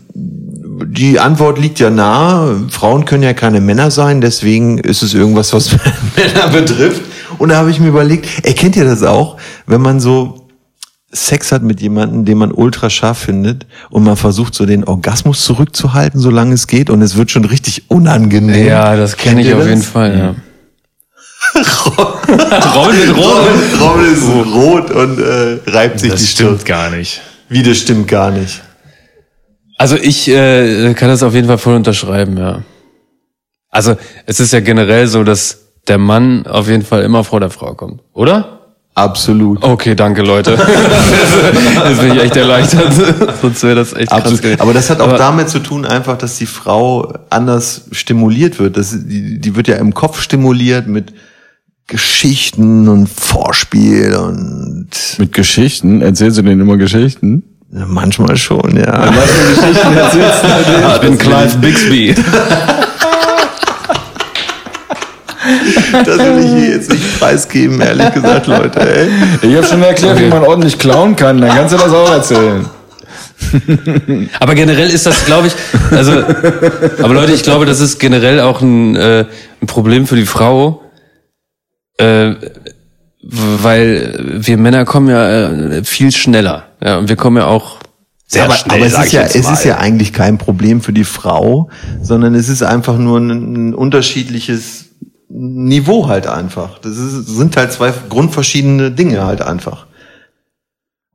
die 0.87 1.21
Antwort 1.21 1.59
liegt 1.59 1.79
ja 1.79 1.91
nahe. 1.91 2.57
Frauen 2.71 3.05
können 3.05 3.23
ja 3.23 3.35
keine 3.35 3.61
Männer 3.61 3.91
sein, 3.91 4.23
deswegen 4.23 4.79
ist 4.79 5.03
es 5.03 5.13
irgendwas, 5.13 5.53
was 5.53 5.73
Männer 6.17 6.49
betrifft. 6.51 7.03
Und 7.37 7.51
da 7.51 7.57
habe 7.57 7.71
ich 7.71 7.81
mir 7.81 7.89
überlegt, 7.89 8.47
erkennt 8.47 8.77
ihr 8.77 8.87
das 8.87 9.03
auch, 9.03 9.37
wenn 9.67 9.83
man 9.83 10.01
so 10.01 10.49
Sex 11.13 11.53
hat 11.53 11.63
mit 11.63 11.83
jemandem, 11.83 12.25
den 12.25 12.39
man 12.39 12.51
ultra 12.51 12.89
scharf 12.89 13.19
findet 13.19 13.67
und 13.91 14.05
man 14.05 14.17
versucht 14.17 14.55
so 14.55 14.65
den 14.65 14.85
Orgasmus 14.85 15.45
zurückzuhalten, 15.45 16.19
solange 16.19 16.55
es 16.55 16.67
geht 16.67 16.89
und 16.89 17.03
es 17.03 17.17
wird 17.17 17.31
schon 17.31 17.45
richtig 17.45 17.91
unangenehm. 17.91 18.67
Ja, 18.67 18.97
das 18.97 19.19
kenne 19.19 19.43
ich 19.43 19.53
auf 19.53 19.59
das? 19.61 19.69
jeden 19.69 19.83
Fall, 19.83 20.19
ja. 20.19 20.35
Robin 21.55 22.97
wird 22.99 23.17
rot. 23.17 23.81
Robin 23.81 24.13
ist 24.13 24.55
rot 24.55 24.91
und 24.91 25.19
äh, 25.21 25.59
reibt 25.71 26.01
sich 26.01 26.11
Das 26.11 26.21
die 26.21 26.27
stimmt 26.27 26.61
Stirn. 26.63 26.65
gar 26.65 26.91
nicht. 26.91 27.21
Wie, 27.49 27.63
das 27.63 27.79
stimmt 27.79 28.09
gar 28.09 28.31
nicht. 28.31 28.61
Also 29.77 29.97
ich 29.97 30.29
äh, 30.29 30.95
kann 30.95 31.09
das 31.09 31.23
auf 31.23 31.35
jeden 31.35 31.49
Fall 31.49 31.59
voll 31.59 31.75
unterschreiben, 31.75 32.37
ja. 32.37 32.63
Also 33.71 33.97
es 34.27 34.41
ist 34.41 34.53
ja 34.53 34.61
generell 34.61 35.07
so, 35.07 35.25
dass 35.25 35.59
der 35.89 35.99
Mann 35.99 36.47
auf 36.47 36.69
jeden 36.69 36.85
Fall 36.85 37.03
immer 37.03 37.25
vor 37.25 37.41
der 37.41 37.51
Frau 37.51 37.75
kommt, 37.75 38.01
oder? 38.13 38.57
Absolut. 38.95 39.63
Okay, 39.63 39.95
danke 39.95 40.21
Leute. 40.23 40.51
Jetzt 41.89 42.01
bin 42.01 42.13
ich 42.17 42.23
echt 42.23 42.37
erleichtert. 42.37 42.93
Sonst 43.41 43.63
wäre 43.63 43.77
das 43.77 43.93
echt 43.95 44.09
krass. 44.11 44.19
Absolut. 44.19 44.43
gewesen. 44.43 44.61
Aber 44.61 44.75
das 44.75 44.91
hat 44.91 45.01
auch 45.01 45.09
Aber- 45.09 45.17
damit 45.17 45.49
zu 45.49 45.61
tun, 45.61 45.87
einfach, 45.87 46.19
dass 46.19 46.37
die 46.37 46.47
Frau 46.47 47.15
anders 47.31 47.83
stimuliert 47.93 48.59
wird. 48.59 48.77
Das, 48.77 48.91
die, 48.91 49.39
die 49.41 49.57
wird 49.57 49.69
ja 49.69 49.77
im 49.77 49.95
Kopf 49.95 50.21
stimuliert 50.21 50.89
mit 50.89 51.13
Geschichten 51.91 52.87
und 52.89 53.09
Vorspiel 53.09 54.15
und 54.15 54.89
Mit 55.19 55.33
Geschichten? 55.33 56.03
Erzählst 56.03 56.39
du 56.39 56.43
denen 56.43 56.61
immer 56.61 56.77
Geschichten? 56.77 57.43
ja, 57.73 57.85
manchmal 57.85 58.37
schon, 58.37 58.77
ja. 58.77 59.11
Für 59.11 59.55
Geschichten 59.55 59.97
erzählst 59.97 60.45
du 60.45 60.49
Ich 60.95 61.01
bin 61.01 61.19
Clive 61.19 61.59
Bixby. 61.59 62.15
Das 66.05 66.19
will 66.19 66.45
ich 66.45 66.51
hier 66.51 66.77
jetzt 66.77 66.93
nicht 66.93 67.19
preisgeben, 67.19 67.81
ehrlich 67.81 68.13
gesagt, 68.15 68.47
Leute. 68.47 68.81
Ey. 68.81 69.09
Ich 69.43 69.57
habe 69.57 69.67
schon 69.67 69.83
erklärt, 69.83 70.21
wie 70.21 70.29
man 70.29 70.45
ordentlich 70.45 70.79
klauen 70.79 71.17
kann. 71.17 71.41
Dann 71.41 71.51
kannst 71.51 71.75
du 71.75 71.79
das 71.79 71.93
auch 71.93 72.13
erzählen. 72.13 72.67
Aber 74.39 74.55
generell 74.55 74.91
ist 74.91 75.07
das, 75.07 75.25
glaube 75.25 75.49
ich, 75.49 75.55
also, 75.91 76.13
aber 77.03 77.15
Leute, 77.15 77.33
ich 77.33 77.43
glaube, 77.43 77.65
das 77.65 77.81
ist 77.81 77.99
generell 77.99 78.39
auch 78.39 78.61
ein, 78.61 78.95
äh, 78.95 79.25
ein 79.61 79.67
Problem 79.67 80.07
für 80.07 80.15
die 80.15 80.27
Frau, 80.27 80.83
äh, 82.01 82.37
weil 83.23 84.41
wir 84.41 84.57
Männer 84.57 84.85
kommen 84.85 85.09
ja 85.09 85.49
äh, 85.49 85.85
viel 85.85 86.11
schneller, 86.13 86.65
ja, 86.83 86.99
und 86.99 87.09
wir 87.09 87.17
kommen 87.17 87.37
ja 87.37 87.47
auch 87.47 87.79
sehr 88.27 88.45
aber, 88.45 88.55
schnell. 88.55 88.79
aber 88.79 88.87
es 88.87 88.93
sag 88.93 89.03
ist 89.03 89.07
ich 89.09 89.13
ja, 89.15 89.23
jetzt 89.23 89.35
es 89.35 89.47
mal. 89.47 89.53
ist 89.55 89.65
ja 89.65 89.79
eigentlich 89.79 90.13
kein 90.13 90.39
Problem 90.39 90.81
für 90.81 90.93
die 90.93 91.05
Frau, 91.05 91.69
sondern 92.01 92.35
es 92.35 92.49
ist 92.49 92.63
einfach 92.63 92.97
nur 92.97 93.19
ein, 93.19 93.31
ein 93.71 93.75
unterschiedliches 93.75 94.87
Niveau 95.29 96.09
halt 96.09 96.27
einfach. 96.27 96.79
Das 96.79 96.97
ist, 96.97 97.27
sind 97.27 97.57
halt 97.57 97.73
zwei 97.73 97.93
grundverschiedene 98.09 98.91
Dinge 98.93 99.25
halt 99.25 99.43
einfach. 99.43 99.87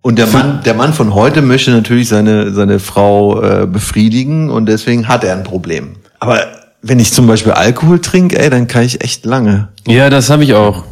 Und 0.01 0.19
der 0.19 0.27
Mann, 0.27 0.61
der 0.63 0.75
Mann 0.75 0.93
von 0.93 1.15
heute 1.15 1.41
möchte 1.41 1.71
natürlich 1.71 2.09
seine, 2.09 2.53
seine 2.53 2.79
Frau 2.79 3.41
äh, 3.41 3.65
befriedigen 3.65 4.49
und 4.51 4.67
deswegen 4.67 5.07
hat 5.07 5.23
er 5.23 5.35
ein 5.35 5.43
Problem. 5.43 5.95
Aber 6.19 6.39
wenn 6.87 6.99
ich 6.99 7.11
zum 7.11 7.25
Beispiel 7.25 7.51
Alkohol 7.53 7.99
trinke, 7.99 8.37
ey, 8.39 8.49
dann 8.51 8.67
kann 8.67 8.83
ich 8.83 9.03
echt 9.03 9.25
lange. 9.25 9.69
Ja, 9.87 10.09
das 10.11 10.29
habe 10.29 10.43
ich 10.43 10.53
auch. 10.53 10.83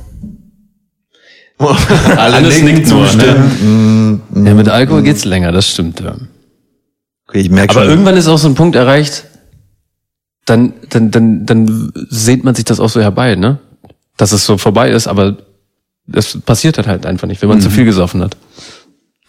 Alle 1.59 2.17
Alles 2.37 2.61
nickt 2.63 2.87
nur, 2.89 3.05
zustimmen. 3.07 4.19
Mm, 4.33 4.45
Ja, 4.47 4.53
mit 4.55 4.67
Alkohol 4.69 5.03
geht's 5.03 5.23
länger, 5.23 5.51
das 5.51 5.69
stimmt. 5.69 5.99
Ja. 5.99 6.15
Okay, 7.27 7.41
ich 7.41 7.49
merke 7.51 7.71
Aber 7.75 7.81
schon. 7.81 7.91
irgendwann 7.91 8.17
ist 8.17 8.27
auch 8.27 8.39
so 8.39 8.47
ein 8.47 8.55
Punkt 8.55 8.75
erreicht, 8.75 9.25
dann, 10.45 10.73
dann, 10.89 11.11
dann, 11.11 11.45
dann 11.45 11.91
sehnt 12.09 12.43
man 12.43 12.55
sich 12.55 12.65
das 12.65 12.79
auch 12.79 12.89
so 12.89 12.99
herbei, 12.99 13.35
ne? 13.35 13.59
Dass 14.17 14.31
es 14.31 14.45
so 14.45 14.57
vorbei 14.57 14.89
ist, 14.89 15.07
aber 15.07 15.37
es 16.11 16.37
passiert 16.41 16.77
halt, 16.77 16.87
halt 16.87 17.05
einfach 17.05 17.27
nicht, 17.27 17.41
wenn 17.41 17.49
man 17.49 17.61
zu 17.61 17.69
viel 17.69 17.85
gesoffen 17.85 18.21
hat. 18.21 18.35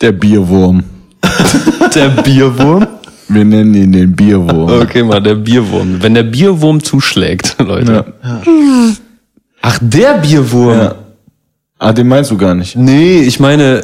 Der 0.01 0.13
Bierwurm. 0.13 0.83
Der 1.95 2.09
Bierwurm? 2.09 2.87
Wir 3.29 3.45
nennen 3.45 3.75
ihn 3.75 3.93
den 3.93 4.15
Bierwurm. 4.15 4.83
Okay, 4.83 5.03
mal, 5.03 5.21
der 5.21 5.35
Bierwurm. 5.35 6.03
Wenn 6.03 6.15
der 6.15 6.25
Bierwurm 6.25 6.83
zuschlägt, 6.83 7.57
Leute. 7.59 8.15
Ach, 9.63 9.79
der 9.81 10.19
Bierwurm. 10.19 10.79
Ja. 10.79 10.95
Ah, 11.79 11.93
den 11.93 12.09
meinst 12.09 12.31
du 12.31 12.37
gar 12.37 12.55
nicht. 12.55 12.77
Nee, 12.77 13.23
ich 13.23 13.41
meine, 13.41 13.83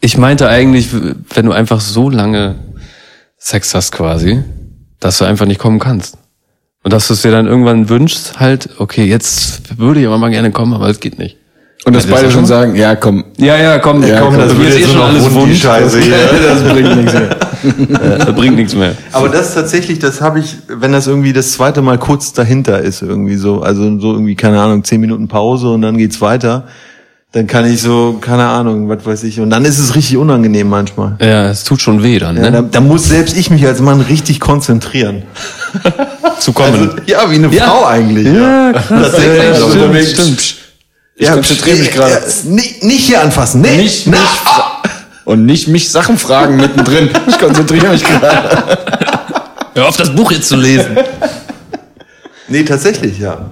ich 0.00 0.18
meinte 0.18 0.48
eigentlich, 0.48 0.88
wenn 0.92 1.46
du 1.46 1.52
einfach 1.52 1.80
so 1.80 2.10
lange 2.10 2.56
Sex 3.38 3.74
hast 3.74 3.92
quasi, 3.92 4.42
dass 5.00 5.18
du 5.18 5.24
einfach 5.24 5.46
nicht 5.46 5.60
kommen 5.60 5.78
kannst. 5.78 6.18
Und 6.82 6.92
dass 6.92 7.08
du 7.08 7.14
es 7.14 7.22
dir 7.22 7.30
dann 7.30 7.46
irgendwann 7.46 7.88
wünschst, 7.88 8.40
halt, 8.40 8.68
okay, 8.78 9.04
jetzt 9.04 9.78
würde 9.78 10.00
ich 10.00 10.06
aber 10.06 10.18
mal 10.18 10.30
gerne 10.30 10.50
kommen, 10.50 10.74
aber 10.74 10.88
es 10.88 11.00
geht 11.00 11.18
nicht. 11.18 11.38
Und 11.86 11.94
dass 11.94 12.04
Ja, 12.04 12.10
das 12.10 12.16
beide 12.16 12.28
ist 12.28 12.32
schon 12.34 12.46
sagen, 12.46 12.74
ja 12.76 12.96
komm, 12.96 13.24
Ja, 13.36 13.56
ja, 13.58 13.78
komm, 13.78 14.02
Ja, 14.02 14.20
komm, 14.20 14.30
komm, 14.30 14.38
das 14.38 14.48
das 14.48 14.58
wird 14.58 14.68
wird 14.68 14.78
eh 14.78 14.80
jetzt 14.80 14.92
schon 14.92 15.02
alles 15.02 15.34
wund. 15.34 15.54
Scheiße 15.56 16.00
hier. 16.00 16.14
das 16.48 16.62
bringt 16.72 16.96
nichts 16.96 17.12
mehr. 17.12 17.28
Das 18.18 18.34
bringt 18.34 18.56
nichts 18.56 18.74
mehr. 18.74 18.94
Aber 19.12 19.28
das 19.30 19.54
tatsächlich, 19.54 19.98
das 19.98 20.20
habe 20.20 20.38
ich, 20.38 20.56
wenn 20.68 20.92
das 20.92 21.06
irgendwie 21.06 21.32
das 21.32 21.52
zweite 21.52 21.80
Mal 21.82 21.96
kurz 21.98 22.32
dahinter 22.34 22.78
ist, 22.80 23.00
irgendwie 23.00 23.36
so, 23.36 23.62
also 23.62 23.98
so 24.00 24.12
irgendwie, 24.12 24.34
keine 24.34 24.60
Ahnung, 24.60 24.84
zehn 24.84 25.00
Minuten 25.00 25.28
Pause 25.28 25.68
und 25.70 25.80
dann 25.80 25.96
geht's 25.96 26.20
weiter, 26.20 26.64
dann 27.32 27.46
kann 27.46 27.64
ich 27.64 27.80
so, 27.80 28.18
keine 28.20 28.44
Ahnung, 28.44 28.88
was 28.90 29.04
weiß 29.06 29.24
ich, 29.24 29.40
und 29.40 29.48
dann 29.50 29.64
ist 29.64 29.78
es 29.78 29.94
richtig 29.94 30.18
unangenehm 30.18 30.68
manchmal. 30.68 31.16
Ja, 31.22 31.48
es 31.48 31.64
tut 31.64 31.80
schon 31.80 32.02
weh 32.02 32.18
dann, 32.18 32.36
Ja, 32.36 32.42
ne? 32.44 32.52
da, 32.52 32.62
da 32.62 32.80
muss 32.82 33.08
selbst 33.08 33.34
ich 33.36 33.48
mich 33.50 33.66
als 33.66 33.80
Mann 33.80 34.00
richtig 34.02 34.40
konzentrieren. 34.40 35.22
Zu 36.38 36.52
kommen. 36.52 36.74
Also, 36.74 36.90
ja, 37.06 37.30
wie 37.30 37.36
eine 37.36 37.48
Ja. 37.48 37.64
Frau 37.64 37.86
eigentlich. 37.86 38.26
Ja. 38.26 38.72
Ja, 38.72 38.74
Also, 38.90 39.70
stimmt, 39.70 39.92
wirklich- 39.94 40.10
stimmt. 40.10 40.56
Ich 41.16 41.30
konzentriere 41.30 41.76
mich 41.76 41.90
gerade. 41.92 42.12
Ja, 42.14 42.20
nicht, 42.50 42.82
nicht 42.82 43.06
hier 43.06 43.22
anfassen. 43.22 43.60
Nee. 43.60 43.76
Nicht, 43.76 44.06
Na, 44.06 44.18
nicht, 44.18 44.28
fra- 44.28 44.82
und 45.24 45.46
nicht 45.46 45.68
mich 45.68 45.90
Sachen 45.90 46.18
fragen 46.18 46.56
mittendrin. 46.56 47.10
Ich 47.28 47.38
konzentriere 47.38 47.88
mich 47.88 48.02
gerade. 48.04 48.78
Hör 49.74 49.88
auf, 49.88 49.96
das 49.96 50.14
Buch 50.14 50.30
jetzt 50.32 50.48
zu 50.48 50.56
lesen. 50.56 50.96
nee, 52.48 52.62
tatsächlich, 52.64 53.18
ja. 53.18 53.50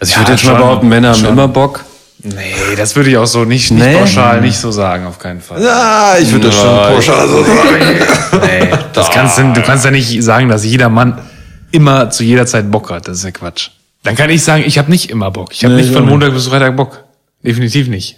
Also 0.00 0.10
ich 0.10 0.10
Ja, 0.12 0.18
würde 0.20 0.32
jetzt 0.32 0.44
mal 0.44 0.50
schon, 0.52 0.58
behaupten, 0.58 0.88
Männer 0.88 1.08
haben 1.10 1.20
schon. 1.20 1.28
immer 1.28 1.48
Bock. 1.48 1.84
Nee, 2.22 2.54
das 2.76 2.96
würde 2.96 3.10
ich 3.10 3.16
auch 3.16 3.26
so 3.26 3.44
nicht, 3.44 3.70
nicht 3.70 3.84
Nee? 3.84 3.94
pauschal 3.96 4.40
nicht 4.40 4.58
so 4.58 4.72
sagen, 4.72 5.06
auf 5.06 5.18
keinen 5.20 5.40
Fall. 5.40 5.62
Ja, 5.62 6.16
ich 6.20 6.30
würde 6.32 6.46
das 6.48 6.56
schon 6.56 6.64
pauschal 6.76 7.28
so 7.28 7.44
sagen. 7.44 7.98
Nee, 8.42 8.70
das 8.92 9.10
kannst 9.10 9.38
du, 9.38 9.52
du 9.52 9.62
kannst 9.62 9.84
ja 9.84 9.90
nicht 9.92 10.22
sagen, 10.24 10.48
dass 10.48 10.64
jeder 10.64 10.88
Mann 10.88 11.18
immer 11.70 12.10
zu 12.10 12.24
jeder 12.24 12.44
Zeit 12.46 12.70
Bock 12.70 12.90
hat. 12.90 13.06
Das 13.06 13.18
ist 13.18 13.24
ja 13.24 13.30
Quatsch. 13.30 13.68
Dann 14.04 14.14
kann 14.14 14.30
ich 14.30 14.42
sagen, 14.42 14.62
ich 14.66 14.78
habe 14.78 14.90
nicht 14.90 15.10
immer 15.10 15.30
Bock. 15.30 15.50
Ich 15.52 15.64
habe 15.64 15.74
Nee, 15.74 15.80
nicht 15.82 15.90
ich 15.90 15.96
von 15.96 16.06
Montag 16.06 16.32
bis 16.32 16.46
Freitag 16.46 16.76
Bock. 16.76 17.04
Definitiv 17.42 17.88
nicht. 17.88 18.16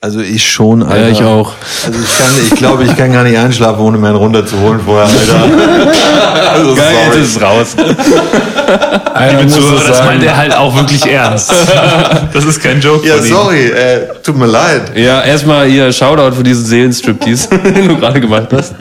Also 0.00 0.20
ich 0.20 0.46
schon, 0.50 0.82
Alter. 0.82 1.06
Ja, 1.06 1.08
ich 1.08 1.22
auch. 1.22 1.52
Also 1.86 1.98
ich 1.98 2.18
kann, 2.18 2.30
ich 2.44 2.50
glaube, 2.50 2.84
ich 2.84 2.96
kann 2.96 3.12
gar 3.12 3.24
nicht 3.24 3.36
einschlafen, 3.38 3.80
ohne 3.80 3.96
mir 3.96 4.08
einen 4.08 4.16
runterzuholen 4.16 4.80
vorher, 4.80 5.08
Alter. 5.08 5.92
Also 6.52 6.74
sorry. 6.74 7.20
es 7.22 7.40
raus. 7.42 7.76
Einer 9.14 9.42
muss 9.42 9.54
Zuhörer, 9.54 9.84
das 9.88 10.04
meint 10.04 10.22
er 10.22 10.36
halt 10.36 10.54
auch 10.54 10.74
wirklich 10.76 11.04
ernst. 11.06 11.52
Das 12.32 12.44
ist 12.44 12.62
kein 12.62 12.80
Joke 12.80 13.06
Ja, 13.06 13.14
von 13.16 13.24
ihm. 13.26 13.32
sorry, 13.32 13.66
äh, 13.66 14.08
tut 14.22 14.36
mir 14.36 14.46
leid. 14.46 14.92
Ja, 14.96 15.22
erstmal 15.22 15.66
hier 15.66 15.90
Shoutout 15.92 16.34
für 16.36 16.42
diesen 16.42 16.64
Seelenstriptease, 16.66 17.48
den 17.58 17.88
du 17.88 17.96
gerade 17.98 18.20
gemacht 18.20 18.48
hast. 18.52 18.74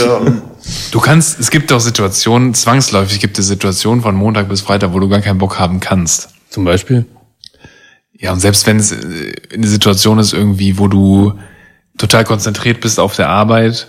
Ja. 0.00 0.20
Du 0.90 1.00
kannst, 1.00 1.38
es 1.38 1.50
gibt 1.50 1.72
auch 1.72 1.80
Situationen, 1.80 2.54
zwangsläufig 2.54 3.20
gibt 3.20 3.38
es 3.38 3.46
Situationen 3.46 4.02
von 4.02 4.14
Montag 4.14 4.48
bis 4.48 4.60
Freitag, 4.60 4.92
wo 4.92 5.00
du 5.00 5.08
gar 5.08 5.20
keinen 5.20 5.38
Bock 5.38 5.58
haben 5.58 5.80
kannst. 5.80 6.30
Zum 6.50 6.64
Beispiel? 6.64 7.06
Ja, 8.12 8.32
und 8.32 8.40
selbst 8.40 8.66
wenn 8.66 8.78
es 8.78 8.92
äh, 8.92 9.32
eine 9.52 9.66
Situation 9.66 10.18
ist 10.18 10.32
irgendwie, 10.32 10.78
wo 10.78 10.88
du 10.88 11.38
total 11.96 12.24
konzentriert 12.24 12.80
bist 12.80 12.98
auf 12.98 13.16
der 13.16 13.28
Arbeit, 13.28 13.88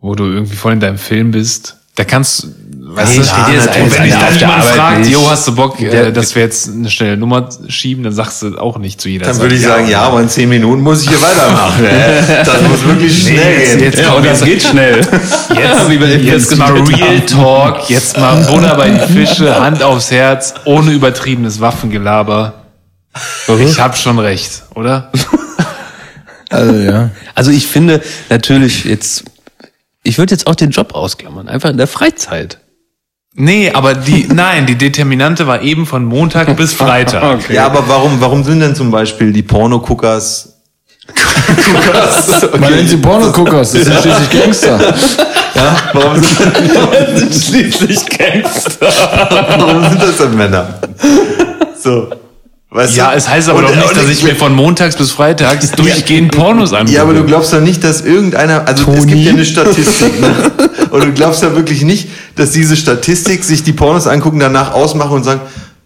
wo 0.00 0.14
du 0.14 0.24
irgendwie 0.24 0.56
voll 0.56 0.72
in 0.72 0.80
deinem 0.80 0.98
Film 0.98 1.30
bist, 1.30 1.76
da 1.96 2.04
kannst, 2.04 2.46
Weißt 2.88 3.16
du, 3.18 3.20
Ja, 3.20 3.46
dir 3.50 3.58
wenn 3.74 4.04
dich 4.04 4.14
dann 4.14 4.38
jemand 4.38 4.64
fragt, 4.64 5.00
nicht. 5.00 5.10
jo, 5.10 5.28
hast 5.28 5.46
du 5.48 5.54
Bock, 5.54 5.78
äh, 5.82 6.12
dass 6.12 6.34
wir 6.34 6.42
jetzt 6.42 6.68
eine 6.68 6.88
schnelle 6.88 7.16
Nummer 7.18 7.48
schieben, 7.68 8.04
dann 8.04 8.12
sagst 8.14 8.40
du 8.42 8.56
auch 8.58 8.78
nicht 8.78 9.00
zu 9.00 9.08
jeder 9.10 9.26
Dann 9.26 9.34
Zeit, 9.34 9.42
würde 9.42 9.54
ich 9.56 9.62
sagen, 9.62 9.88
ja, 9.88 10.02
aber 10.02 10.20
in 10.22 10.28
zehn 10.30 10.48
Minuten 10.48 10.80
muss 10.82 11.02
ich 11.02 11.08
hier 11.10 11.20
weitermachen. 11.20 11.84
äh. 11.84 12.42
Das 12.44 12.62
muss 12.62 12.84
wirklich 12.86 13.22
schnell 13.22 13.58
jetzt- 13.58 13.72
gehen. 13.72 13.80
jetzt- 13.84 13.98
Ja, 13.98 14.12
und 14.12 14.24
das 14.24 14.42
geht 14.42 14.62
schnell. 14.62 15.00
Jetzt, 15.54 15.90
Wie 15.90 16.00
wir 16.00 16.08
eben 16.08 16.26
jetzt 16.26 16.56
mal 16.56 16.72
Real 16.72 17.00
haben. 17.18 17.26
Talk, 17.26 17.90
jetzt 17.90 18.16
mal 18.18 18.40
Butter 18.44 18.74
bei 18.76 18.88
die 18.88 19.12
Fische, 19.12 19.58
Hand 19.60 19.82
aufs 19.82 20.10
Herz, 20.10 20.54
ohne 20.64 20.92
übertriebenes 20.92 21.60
Waffengelaber. 21.60 22.54
Ich 23.58 23.78
hab 23.80 23.96
schon 23.98 24.18
recht, 24.20 24.62
oder? 24.74 25.10
Also 26.48 26.72
ja. 26.74 27.10
Also 27.34 27.50
ich 27.50 27.66
finde 27.66 28.00
natürlich 28.30 28.84
jetzt, 28.84 29.24
ich 30.06 30.18
würde 30.18 30.32
jetzt 30.32 30.46
auch 30.46 30.54
den 30.54 30.70
Job 30.70 30.94
ausklammern, 30.94 31.48
einfach 31.48 31.70
in 31.70 31.76
der 31.76 31.86
Freizeit. 31.86 32.58
Nee, 33.34 33.70
aber 33.72 33.94
die, 33.94 34.26
nein, 34.32 34.66
die 34.66 34.76
Determinante 34.76 35.46
war 35.46 35.62
eben 35.62 35.86
von 35.86 36.04
Montag 36.04 36.56
bis 36.56 36.72
Freitag. 36.72 37.50
Ja, 37.50 37.66
aber 37.66 37.88
warum, 37.88 38.20
warum 38.20 38.44
sind 38.44 38.60
denn 38.60 38.74
zum 38.74 38.90
Beispiel 38.90 39.32
die 39.32 39.42
Pornoguckers 39.42 40.52
Man 42.58 42.74
nennt 42.74 42.88
sie 42.88 42.96
Pornoguckers, 42.96 43.72
das 43.72 43.84
sind 43.84 44.00
schließlich 44.00 44.30
Gangster. 44.42 44.94
Ja, 45.54 45.76
warum 45.92 46.20
sind, 46.20 47.44
Schließlich 47.44 48.06
Gangster. 48.06 48.88
warum 49.56 49.84
sind 49.88 50.02
das 50.02 50.16
denn 50.16 50.36
Männer? 50.36 50.80
So. 51.80 52.08
Weißt 52.68 52.96
Ja, 52.96 53.12
du? 53.12 53.16
es 53.16 53.28
heißt 53.28 53.48
aber 53.48 53.60
Und- 53.60 53.66
doch 53.68 53.76
nicht, 53.76 53.96
dass 53.96 54.08
ich 54.08 54.22
mir 54.24 54.34
von 54.34 54.52
montags 54.54 54.96
bis 54.96 55.12
freitags 55.12 55.70
durchgehend 55.72 56.32
Pornos 56.32 56.72
angucke. 56.72 56.92
Ja, 56.92 57.02
aber 57.02 57.14
du 57.14 57.24
glaubst 57.24 57.52
doch 57.52 57.60
nicht, 57.60 57.84
dass 57.84 58.00
irgendeiner, 58.00 58.66
also 58.66 58.90
es 58.92 59.06
gibt 59.06 59.20
ja 59.20 59.30
eine 59.32 59.44
Statistik, 59.44 60.20
ne? 60.20 60.50
Und 60.90 61.04
du 61.04 61.12
glaubst 61.12 61.42
ja 61.42 61.54
wirklich 61.54 61.82
nicht, 61.82 62.08
dass 62.34 62.50
diese 62.50 62.76
Statistik 62.76 63.44
sich 63.44 63.62
die 63.62 63.72
Pornos 63.72 64.06
angucken, 64.08 64.40
danach 64.40 64.72
ausmachen 64.72 65.12
und 65.12 65.24
sagen, 65.24 65.40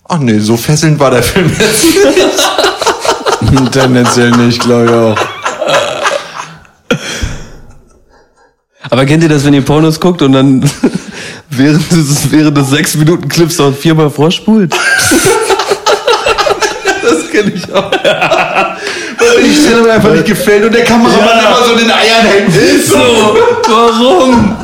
ach 0.08 0.18
nee, 0.20 0.38
so 0.38 0.56
fesselnd 0.56 0.98
war 0.98 1.10
der 1.10 1.22
Film 1.22 1.50
jetzt. 1.58 1.86
Tendenziell 3.72 4.30
nicht, 4.32 4.60
glaube 4.60 4.84
ich 4.86 4.90
auch. 4.90 5.16
Aber 8.88 9.04
kennt 9.06 9.22
ihr 9.22 9.28
das, 9.28 9.44
wenn 9.44 9.54
ihr 9.54 9.62
Pornos 9.62 10.00
guckt 10.00 10.22
und 10.22 10.32
dann 10.32 10.68
während 11.50 11.92
des, 11.92 12.30
während 12.32 12.56
des 12.56 12.70
sechs 12.70 12.96
Minuten 12.96 13.28
Clips 13.28 13.58
noch 13.58 13.74
viermal 13.76 14.10
vorspult? 14.10 14.74
Das 17.10 17.30
kenne 17.30 17.52
ich 17.54 17.72
auch. 17.72 17.90
Weil 19.20 19.42
die 19.44 19.54
Stelle 19.54 19.82
mir 19.82 19.92
einfach 19.92 20.12
nicht 20.12 20.26
gefällt 20.26 20.64
und 20.64 20.74
der 20.74 20.84
Kameramann 20.84 21.38
immer 21.38 21.64
so 21.66 21.72
in 21.72 21.78
den 21.78 21.90
Eiern 21.90 22.26
hängt. 22.26 22.56
Ist 22.56 22.88
So, 22.88 23.36
warum? 23.68 24.56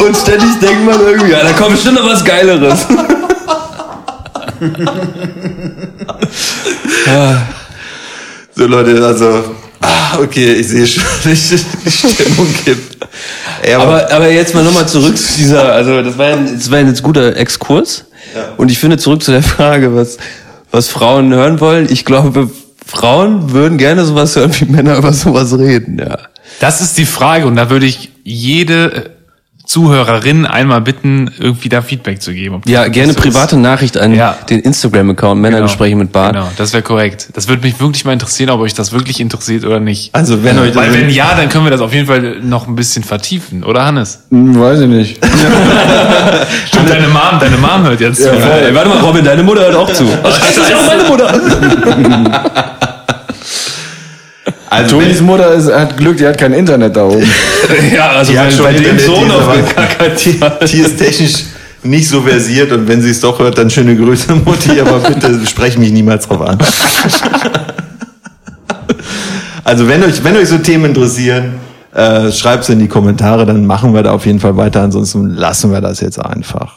Und 0.00 0.16
ständig 0.16 0.58
denkt 0.60 0.84
man 0.84 1.00
irgendwie, 1.00 1.32
ja, 1.32 1.42
da 1.42 1.52
kommt 1.52 1.72
bestimmt 1.72 1.96
noch 1.96 2.08
was 2.08 2.24
Geileres. 2.24 2.86
So 8.58 8.66
Leute, 8.66 9.06
also, 9.06 9.54
ah, 9.82 10.18
okay, 10.20 10.54
ich 10.54 10.66
sehe 10.66 10.84
schon, 10.84 11.04
die 11.24 11.36
Stimmung 11.36 12.52
gibt. 12.64 13.06
Ey, 13.62 13.74
aber, 13.74 13.84
Aber, 13.84 14.12
aber 14.12 14.28
jetzt 14.30 14.52
mal 14.52 14.64
nochmal 14.64 14.88
zurück 14.88 15.16
zu 15.16 15.36
dieser, 15.38 15.72
also 15.74 16.02
das 16.02 16.18
war, 16.18 16.26
ein, 16.26 16.58
das 16.58 16.68
war 16.68 16.78
ein 16.78 16.88
jetzt 16.88 17.04
guter 17.04 17.36
Exkurs. 17.36 18.06
Und 18.56 18.70
ich 18.70 18.78
finde 18.78 18.98
zurück 18.98 19.22
zu 19.22 19.30
der 19.30 19.44
Frage, 19.44 19.94
was, 19.94 20.18
was 20.70 20.88
Frauen 20.88 21.32
hören 21.32 21.60
wollen. 21.60 21.86
Ich 21.90 22.04
glaube, 22.04 22.50
Frauen 22.84 23.52
würden 23.52 23.78
gerne 23.78 24.04
sowas 24.04 24.36
hören, 24.36 24.52
wie 24.58 24.64
Männer 24.64 24.96
über 24.96 25.12
sowas 25.12 25.56
reden, 25.58 25.98
ja. 25.98 26.18
Das 26.60 26.80
ist 26.80 26.96
die 26.98 27.06
Frage 27.06 27.46
und 27.46 27.56
da 27.56 27.70
würde 27.70 27.86
ich 27.86 28.10
jede 28.24 29.17
äh, 29.68 29.78
Zuhörerin 29.78 30.46
einmal 30.46 30.80
bitten, 30.80 31.30
irgendwie 31.38 31.68
da 31.68 31.82
Feedback 31.82 32.22
zu 32.22 32.32
geben. 32.32 32.62
Ja, 32.66 32.88
gerne 32.88 33.12
so 33.12 33.18
ist. 33.18 33.24
private 33.24 33.56
Nachricht 33.58 33.96
an 33.98 34.14
Ja. 34.14 34.36
den 34.48 34.60
Instagram-Account 34.60 35.40
Männergespräche 35.40 35.94
mit 35.94 36.10
Bart. 36.10 36.32
Genau, 36.34 36.50
das 36.56 36.72
wäre 36.72 36.82
korrekt. 36.82 37.28
Das 37.34 37.48
würde 37.48 37.62
mich 37.62 37.78
wirklich 37.78 38.04
mal 38.04 38.12
interessieren, 38.12 38.50
ob 38.50 38.60
euch 38.60 38.74
das 38.74 38.92
wirklich 38.92 39.20
interessiert 39.20 39.64
oder 39.64 39.78
nicht. 39.80 40.14
also 40.14 40.42
wenn 40.42 40.58
euch 40.58 40.68
das 40.72 40.76
Weil 40.76 40.94
wenn 40.94 41.10
ja, 41.10 41.34
dann 41.36 41.48
können 41.48 41.64
wir 41.64 41.70
das 41.70 41.80
auf 41.82 41.92
jeden 41.92 42.06
Fall 42.06 42.40
noch 42.42 42.66
ein 42.66 42.76
bisschen 42.76 43.04
vertiefen, 43.04 43.62
oder 43.62 43.84
Hannes? 43.84 44.20
Hm, 44.30 44.58
weiß 44.58 44.80
ich 44.80 44.88
nicht. 44.88 45.24
Stimmt, 46.68 46.88
deine 46.90 47.08
Mom, 47.08 47.38
deine 47.38 47.56
Mom 47.58 47.82
hört 47.84 48.00
jetzt 48.00 48.22
zu. 48.22 48.30
Ey, 48.30 48.74
warte 48.74 48.88
mal, 48.88 48.98
Robin, 49.00 49.24
deine 49.24 49.42
Mutter 49.42 49.60
hört 49.62 49.76
auch 49.76 49.92
zu. 49.92 50.04
Das 50.22 50.38
ist 50.56 50.70
ja 50.70 50.76
auch 50.78 50.86
meine 50.86 51.04
Mutter. 51.04 52.74
also 54.70 54.98
wenn, 54.98 55.04
Tonis 55.06 55.20
Mutter 55.20 55.52
ist, 55.54 55.72
hat 55.72 55.96
Glück, 55.96 56.16
die 56.16 56.26
hat 56.26 56.38
kein 56.38 56.52
Internet 56.52 56.96
da 56.96 57.04
oben. 57.04 57.22
Ja, 57.94 58.10
also 58.10 58.32
Die 58.32 58.38
hat 58.38 58.52
schon 58.52 58.64
bei 58.64 58.72
dem 58.72 58.82
Internet, 58.82 59.00
Sohn 59.00 59.30
auf 59.30 59.52
gekackt. 59.54 60.24
die, 60.24 60.40
die 60.66 60.78
ist 60.78 60.98
technisch 60.98 61.44
nicht 61.82 62.08
so 62.08 62.22
versiert 62.22 62.72
und 62.72 62.88
wenn 62.88 63.00
sie 63.00 63.10
es 63.10 63.20
doch 63.20 63.38
hört, 63.38 63.56
dann 63.58 63.70
schöne 63.70 63.96
Grüße, 63.96 64.34
Mutti, 64.34 64.80
aber 64.80 64.98
bitte 65.00 65.46
sprech 65.46 65.78
mich 65.78 65.92
niemals 65.92 66.26
drauf 66.26 66.42
an. 66.42 66.58
Also 69.64 69.86
wenn 69.86 70.02
euch, 70.02 70.24
wenn 70.24 70.34
euch 70.34 70.48
so 70.48 70.56
Themen 70.56 70.86
interessieren, 70.86 71.56
äh, 71.92 72.32
schreibt's 72.32 72.70
in 72.70 72.78
die 72.78 72.88
Kommentare, 72.88 73.44
dann 73.44 73.66
machen 73.66 73.92
wir 73.92 74.02
da 74.02 74.12
auf 74.12 74.24
jeden 74.24 74.40
Fall 74.40 74.56
weiter, 74.56 74.80
ansonsten 74.80 75.34
lassen 75.34 75.70
wir 75.70 75.82
das 75.82 76.00
jetzt 76.00 76.18
einfach. 76.18 76.76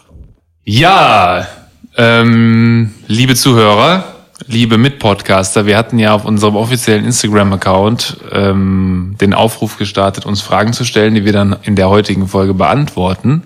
Ja, 0.66 1.48
ähm, 1.96 2.92
liebe 3.08 3.36
Zuhörer, 3.36 4.04
liebe 4.48 4.78
Mitpodcaster, 4.78 5.66
wir 5.66 5.78
hatten 5.78 6.00
ja 6.00 6.14
auf 6.14 6.26
unserem 6.26 6.56
offiziellen 6.56 7.06
Instagram-Account 7.06 8.18
ähm, 8.32 9.16
den 9.20 9.34
Aufruf 9.34 9.78
gestartet, 9.78 10.26
uns 10.26 10.42
Fragen 10.42 10.74
zu 10.74 10.84
stellen, 10.84 11.16
die 11.16 11.26
wir 11.26 11.34
dann 11.34 11.56
in 11.64 11.76
der 11.76 11.90
heutigen 11.90 12.28
Folge 12.28 12.54
beantworten. 12.54 13.44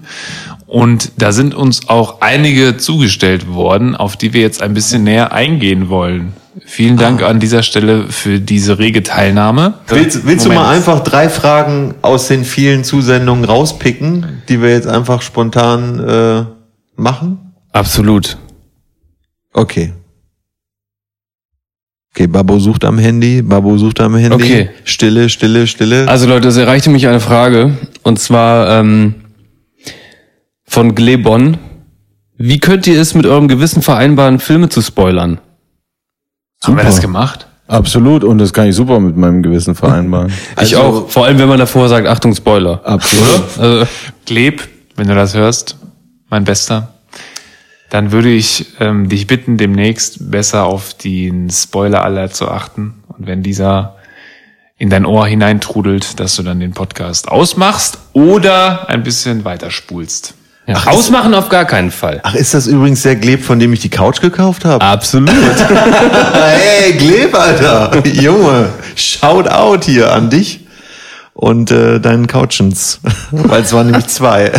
Und 0.65 1.11
da 1.17 1.31
sind 1.31 1.53
uns 1.53 1.89
auch 1.89 2.21
einige 2.21 2.77
zugestellt 2.77 3.47
worden, 3.47 3.95
auf 3.95 4.17
die 4.17 4.33
wir 4.33 4.41
jetzt 4.41 4.61
ein 4.61 4.73
bisschen 4.73 5.03
näher 5.03 5.31
eingehen 5.31 5.89
wollen. 5.89 6.33
Vielen 6.65 6.95
Dank 6.95 7.21
an 7.21 7.41
dieser 7.41 7.63
Stelle 7.63 8.07
für 8.09 8.39
diese 8.39 8.79
rege 8.79 9.03
Teilnahme. 9.03 9.73
Willst, 9.87 10.25
willst 10.25 10.45
du 10.45 10.53
mal 10.53 10.73
einfach 10.73 11.01
drei 11.01 11.27
Fragen 11.27 11.95
aus 12.01 12.29
den 12.29 12.45
vielen 12.45 12.85
Zusendungen 12.85 13.43
rauspicken, 13.43 14.41
die 14.47 14.61
wir 14.61 14.69
jetzt 14.69 14.87
einfach 14.87 15.21
spontan 15.21 15.99
äh, 15.99 16.45
machen? 16.95 17.53
Absolut. 17.73 18.37
Okay. 19.51 19.91
Okay, 22.15 22.27
Babo 22.27 22.59
sucht 22.59 22.85
am 22.85 22.97
Handy, 22.97 23.41
Babo 23.41 23.77
sucht 23.77 23.99
am 23.99 24.15
Handy. 24.15 24.33
Okay. 24.35 24.69
Stille, 24.85 25.27
stille, 25.27 25.67
stille. 25.67 26.07
Also 26.07 26.27
Leute, 26.27 26.47
es 26.47 26.55
erreichte 26.55 26.89
mich 26.89 27.09
eine 27.09 27.19
Frage 27.19 27.77
und 28.03 28.19
zwar 28.19 28.69
ähm, 28.69 29.15
von 30.65 30.95
Glebon. 30.95 31.57
Wie 32.37 32.59
könnt 32.59 32.87
ihr 32.87 33.01
es 33.01 33.15
mit 33.15 33.25
eurem 33.25 33.49
Gewissen 33.49 33.81
vereinbaren, 33.81 34.39
Filme 34.39 34.69
zu 34.69 34.81
spoilern? 34.81 35.41
Haben 36.63 36.77
wir 36.77 36.85
das 36.85 37.01
gemacht? 37.01 37.47
Absolut, 37.67 38.23
und 38.23 38.37
das 38.37 38.53
kann 38.53 38.69
ich 38.69 38.75
super 38.75 39.01
mit 39.01 39.17
meinem 39.17 39.43
Gewissen 39.43 39.75
vereinbaren. 39.75 40.31
ich 40.61 40.77
auch. 40.77 41.09
Vor 41.09 41.25
allem, 41.25 41.37
wenn 41.37 41.49
man 41.49 41.59
davor 41.59 41.89
sagt, 41.89 42.07
Achtung, 42.07 42.33
Spoiler. 42.33 42.79
Absolut. 42.85 43.41
Also, 43.59 43.85
Gleb, 44.25 44.65
wenn 44.95 45.09
du 45.09 45.15
das 45.15 45.35
hörst, 45.35 45.75
mein 46.29 46.45
Bester, 46.45 46.94
dann 47.95 48.11
würde 48.11 48.27
ich 48.27 48.65
ähm, 48.81 49.07
dich 49.07 49.25
bitten, 49.25 49.55
demnächst 49.55 50.29
besser 50.29 50.65
auf 50.65 50.95
den 50.95 51.49
Spoiler-Alert 51.49 52.35
zu 52.35 52.49
achten. 52.49 52.95
Und 53.07 53.25
wenn 53.25 53.41
dieser 53.41 53.95
in 54.77 54.89
dein 54.89 55.05
Ohr 55.05 55.25
hineintrudelt, 55.25 56.19
dass 56.19 56.35
du 56.35 56.43
dann 56.43 56.59
den 56.59 56.73
Podcast 56.73 57.29
ausmachst 57.29 57.99
oder 58.11 58.89
ein 58.89 59.03
bisschen 59.03 59.45
weiterspulst. 59.45 60.33
ja. 60.67 60.75
Ausmachen 60.87 61.33
auf 61.33 61.47
gar 61.47 61.63
keinen 61.63 61.89
Fall. 61.89 62.19
Ach, 62.23 62.35
ist 62.35 62.53
das 62.53 62.67
übrigens 62.67 63.03
der 63.03 63.15
Gleb, 63.15 63.41
von 63.41 63.59
dem 63.59 63.71
ich 63.71 63.79
die 63.79 63.87
Couch 63.87 64.19
gekauft 64.19 64.65
habe? 64.65 64.83
Absolut. 64.83 65.29
Hey, 66.33 66.97
Gleb, 66.97 67.33
Alter. 67.33 68.05
Junge, 68.05 68.73
shout 68.95 69.47
out 69.47 69.85
hier 69.85 70.11
an 70.11 70.29
dich 70.29 70.64
und 71.35 71.69
äh, 71.69 71.99
deinen 71.99 72.27
Couchens. 72.27 73.01
Weil 73.31 73.61
es 73.61 73.73
waren 73.73 73.87
nämlich 73.87 74.07
zwei. 74.07 74.51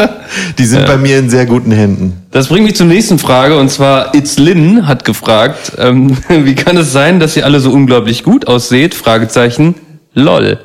Die 0.58 0.66
sind 0.66 0.86
bei 0.86 0.98
mir 0.98 1.18
in 1.18 1.30
sehr 1.30 1.46
guten 1.46 1.72
Händen. 1.72 2.22
Das 2.30 2.48
bringt 2.48 2.66
mich 2.66 2.76
zur 2.76 2.86
nächsten 2.86 3.18
Frage 3.18 3.56
und 3.56 3.70
zwar 3.70 4.14
It's 4.14 4.38
Lin 4.38 4.86
hat 4.86 5.04
gefragt, 5.04 5.72
ähm, 5.78 6.16
wie 6.28 6.54
kann 6.54 6.76
es 6.76 6.92
sein, 6.92 7.18
dass 7.18 7.36
ihr 7.36 7.44
alle 7.44 7.60
so 7.60 7.72
unglaublich 7.72 8.22
gut 8.22 8.46
ausseht? 8.46 8.94
Fragezeichen. 8.94 9.74
Lol. 10.12 10.58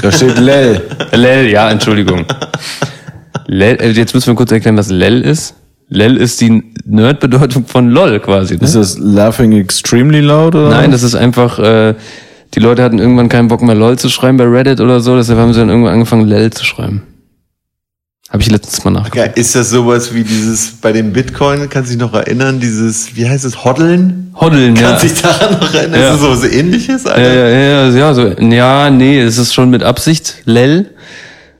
Da 0.00 0.10
steht 0.10 0.38
Lel. 0.38 0.80
Lel, 1.12 1.50
ja, 1.50 1.70
Entschuldigung. 1.70 2.24
Lel, 3.46 3.76
äh, 3.82 3.90
jetzt 3.90 4.14
müssen 4.14 4.28
wir 4.28 4.34
kurz 4.34 4.50
erklären, 4.50 4.78
was 4.78 4.88
Lel 4.88 5.20
ist. 5.20 5.54
Lel 5.90 6.16
ist 6.16 6.40
die 6.40 6.62
Nerd-Bedeutung 6.86 7.66
von 7.66 7.90
LOL 7.90 8.18
quasi. 8.20 8.54
Ne? 8.54 8.62
Ist 8.62 8.76
das 8.76 8.96
laughing 8.98 9.52
extremely 9.52 10.20
loud 10.20 10.54
oder? 10.54 10.70
Nein, 10.70 10.90
das 10.90 11.02
ist 11.02 11.14
einfach, 11.14 11.58
äh, 11.58 11.94
die 12.54 12.60
Leute 12.60 12.82
hatten 12.82 12.98
irgendwann 12.98 13.28
keinen 13.28 13.48
Bock 13.48 13.62
mehr 13.62 13.74
LOL 13.74 13.98
zu 13.98 14.08
schreiben 14.08 14.36
bei 14.36 14.44
Reddit 14.44 14.80
oder 14.80 15.00
so, 15.00 15.16
deshalb 15.16 15.38
haben 15.38 15.52
sie 15.52 15.60
dann 15.60 15.68
irgendwann 15.68 15.94
angefangen, 15.94 16.26
Lel 16.26 16.50
zu 16.50 16.64
schreiben. 16.64 17.02
Habe 18.28 18.42
ich 18.42 18.50
letztens 18.50 18.82
mal 18.84 18.90
nachgeguckt. 18.92 19.16
Ja, 19.16 19.24
ist 19.24 19.54
das 19.54 19.68
sowas 19.68 20.14
wie 20.14 20.24
dieses 20.24 20.72
bei 20.80 20.92
dem 20.92 21.12
Bitcoin, 21.12 21.68
kannst 21.68 21.90
du 21.90 21.96
dich 21.96 22.02
noch 22.02 22.14
erinnern, 22.14 22.60
dieses, 22.60 23.14
wie 23.14 23.28
heißt 23.28 23.44
es, 23.44 23.62
Hoddeln? 23.62 24.34
Hoddeln, 24.34 24.74
ja. 24.74 24.90
Kannst 24.90 25.04
dich 25.04 25.20
daran 25.20 25.60
noch 25.60 25.74
erinnern? 25.74 26.00
Ja. 26.00 26.14
Ist 26.14 26.22
das 26.22 26.40
sowas 26.40 26.50
ähnliches? 26.50 27.06
Alter? 27.06 27.22
Ja, 27.22 27.48
ja, 27.48 27.88
ja, 27.88 27.88
ja, 27.90 28.14
so, 28.14 28.28
ja, 28.28 28.90
nee, 28.90 29.20
es 29.20 29.36
ist 29.36 29.52
schon 29.52 29.68
mit 29.68 29.82
Absicht 29.82 30.36
Lel, 30.46 30.94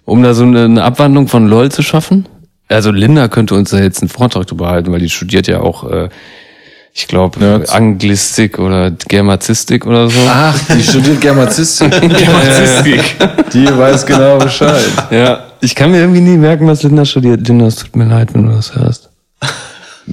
um 0.05 0.23
da 0.23 0.33
so 0.33 0.45
eine, 0.45 0.65
eine 0.65 0.83
Abwandlung 0.83 1.29
von 1.29 1.47
LOL 1.47 1.71
zu 1.71 1.83
schaffen. 1.83 2.27
also 2.69 2.91
Linda 2.91 3.29
könnte 3.29 3.55
uns 3.55 3.71
da 3.71 3.79
jetzt 3.79 4.01
einen 4.01 4.09
Vortrag 4.09 4.47
drüber 4.47 4.69
halten, 4.69 4.93
weil 4.93 5.01
die 5.01 5.11
studiert 5.11 5.47
ja 5.49 5.61
auch, 5.61 5.91
äh, 5.91 6.09
ich 6.95 7.07
glaube, 7.07 7.39
Nerds. 7.41 7.71
Anglistik 7.71 8.59
oder 8.59 8.91
Germazistik 8.91 9.87
oder 9.87 10.11
so. 10.11 10.19
Ach, 10.29 10.59
die 10.77 10.83
studiert 10.83 11.21
Germazistik. 11.21 11.91
Germanistik. 12.01 13.03
Die 13.53 13.67
weiß 13.67 14.05
genau 14.05 14.39
Bescheid. 14.39 14.85
Ja, 15.11 15.47
ich 15.61 15.75
kann 15.75 15.91
mir 15.91 16.01
irgendwie 16.01 16.21
nie 16.21 16.37
merken, 16.37 16.67
was 16.67 16.83
Linda 16.83 17.05
studiert. 17.05 17.49
Linda, 17.49 17.67
es 17.67 17.77
tut 17.77 17.97
mir 17.97 18.05
leid, 18.05 18.35
wenn 18.35 18.47
du 18.47 18.53
das 18.53 18.75
hörst. 18.75 19.09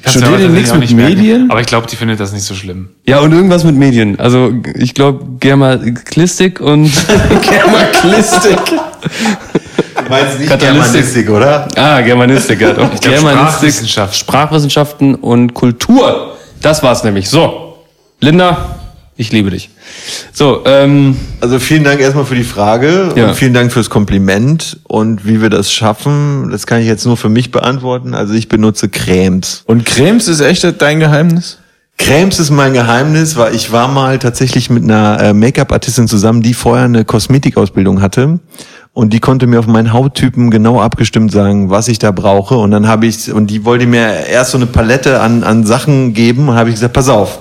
Studiert 0.05 0.39
ihr 0.39 0.49
nichts 0.49 0.71
mit 0.71 0.81
nicht 0.81 0.93
merken. 0.93 1.15
Medien? 1.15 1.51
Aber 1.51 1.59
ich 1.59 1.67
glaube, 1.67 1.87
die 1.87 1.95
findet 1.95 2.19
das 2.19 2.31
nicht 2.31 2.43
so 2.43 2.53
schlimm. 2.53 2.89
Ja, 3.05 3.19
und 3.19 3.33
irgendwas 3.33 3.63
mit 3.63 3.75
Medien. 3.75 4.19
Also 4.19 4.53
ich 4.75 4.93
glaube 4.93 5.25
Germanistik 5.39 6.61
und 6.61 6.91
Germaklistik. 7.49 8.59
Du 8.67 10.09
meinst 10.09 10.39
nicht. 10.39 10.59
Germanistik, 10.59 11.29
oder? 11.29 11.67
Ah, 11.75 12.01
Germanistik, 12.01 12.61
ja 12.61 12.73
doch. 12.73 12.93
Ich 12.93 13.01
glaub, 13.01 13.15
Germanistik, 13.15 13.49
Sprachwissenschaft. 13.49 14.15
Sprachwissenschaften 14.15 15.15
und 15.15 15.53
Kultur. 15.53 16.37
Das 16.61 16.83
war's 16.83 17.03
nämlich. 17.03 17.29
So, 17.29 17.77
Linda, 18.19 18.79
ich 19.15 19.31
liebe 19.31 19.49
dich. 19.49 19.69
So, 20.33 20.63
ähm, 20.65 21.17
Also 21.41 21.59
vielen 21.59 21.83
Dank 21.83 21.99
erstmal 22.01 22.25
für 22.25 22.35
die 22.35 22.43
Frage 22.43 23.13
Ja. 23.15 23.27
und 23.29 23.35
vielen 23.35 23.53
Dank 23.53 23.71
fürs 23.71 23.89
Kompliment 23.89 24.79
und 24.83 25.25
wie 25.25 25.41
wir 25.41 25.49
das 25.49 25.71
schaffen, 25.71 26.49
das 26.51 26.67
kann 26.67 26.81
ich 26.81 26.87
jetzt 26.87 27.05
nur 27.05 27.17
für 27.17 27.29
mich 27.29 27.51
beantworten. 27.51 28.13
Also 28.13 28.33
ich 28.33 28.49
benutze 28.49 28.89
Cremes. 28.89 29.63
Und 29.65 29.85
Cremes 29.85 30.27
ist 30.27 30.41
echt 30.41 30.65
dein 30.81 30.99
Geheimnis? 30.99 31.57
Cremes 31.97 32.39
ist 32.39 32.49
mein 32.49 32.71
Geheimnis, 32.73 33.35
weil 33.35 33.53
ich 33.53 33.73
war 33.73 33.89
mal 33.89 34.19
tatsächlich 34.19 34.69
mit 34.69 34.83
einer 34.83 35.19
äh, 35.21 35.33
Make-up-Artistin 35.33 36.07
zusammen, 36.07 36.41
die 36.41 36.53
vorher 36.53 36.85
eine 36.85 37.03
Kosmetikausbildung 37.03 38.01
hatte. 38.01 38.39
Und 38.99 39.13
die 39.13 39.21
konnte 39.21 39.47
mir 39.47 39.59
auf 39.59 39.67
meinen 39.67 39.93
Hauttypen 39.93 40.51
genau 40.51 40.81
abgestimmt 40.81 41.31
sagen, 41.31 41.69
was 41.69 41.87
ich 41.87 41.99
da 41.99 42.11
brauche. 42.11 42.57
Und 42.57 42.71
dann 42.71 42.85
habe 42.85 43.05
ich, 43.05 43.31
und 43.31 43.47
die 43.47 43.63
wollte 43.63 43.87
mir 43.87 44.27
erst 44.27 44.51
so 44.51 44.57
eine 44.57 44.65
Palette 44.65 45.21
an, 45.21 45.41
an 45.45 45.65
Sachen 45.65 46.13
geben 46.13 46.49
und 46.49 46.55
habe 46.55 46.67
ich 46.67 46.75
gesagt, 46.75 46.91
pass 46.91 47.07
auf. 47.07 47.39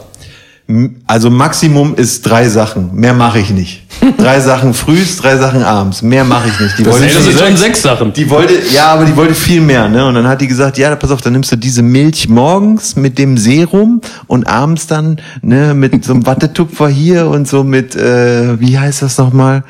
Also 1.08 1.30
Maximum 1.30 1.96
ist 1.96 2.22
drei 2.22 2.48
Sachen. 2.48 2.94
Mehr 2.94 3.12
mache 3.12 3.40
ich 3.40 3.50
nicht. 3.50 3.82
Drei 4.18 4.38
Sachen 4.38 4.72
frühs, 4.72 5.16
drei 5.16 5.36
Sachen 5.36 5.64
abends. 5.64 6.00
Mehr 6.02 6.22
mache 6.22 6.48
ich 6.48 6.60
nicht. 6.60 6.78
Die 6.78 6.86
wollte 6.86 7.06
das 7.06 7.24
sind 7.24 7.36
schon 7.36 7.56
sechs 7.56 7.82
Sachen. 7.82 8.12
die 8.12 8.30
wollte, 8.30 8.54
ja, 8.72 8.92
aber 8.92 9.04
die 9.04 9.16
wollte 9.16 9.34
viel 9.34 9.60
mehr, 9.60 9.88
ne? 9.88 10.06
Und 10.06 10.14
dann 10.14 10.28
hat 10.28 10.40
die 10.40 10.46
gesagt, 10.46 10.78
ja, 10.78 10.94
pass 10.94 11.10
auf, 11.10 11.22
dann 11.22 11.32
nimmst 11.32 11.50
du 11.50 11.56
diese 11.56 11.82
Milch 11.82 12.28
morgens 12.28 12.94
mit 12.94 13.18
dem 13.18 13.36
Serum 13.36 14.00
und 14.28 14.46
abends 14.46 14.86
dann, 14.86 15.20
ne, 15.42 15.74
mit 15.74 16.04
so 16.04 16.12
einem 16.12 16.24
Wattetupfer 16.24 16.88
hier 16.88 17.26
und 17.26 17.48
so 17.48 17.64
mit, 17.64 17.96
äh, 17.96 18.60
wie 18.60 18.78
heißt 18.78 19.02
das 19.02 19.18
nochmal? 19.18 19.64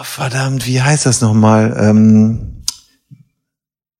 Oh, 0.00 0.04
verdammt, 0.04 0.66
wie 0.66 0.80
heißt 0.80 1.04
das 1.04 1.20
nochmal? 1.20 1.76
Ähm, 1.78 2.62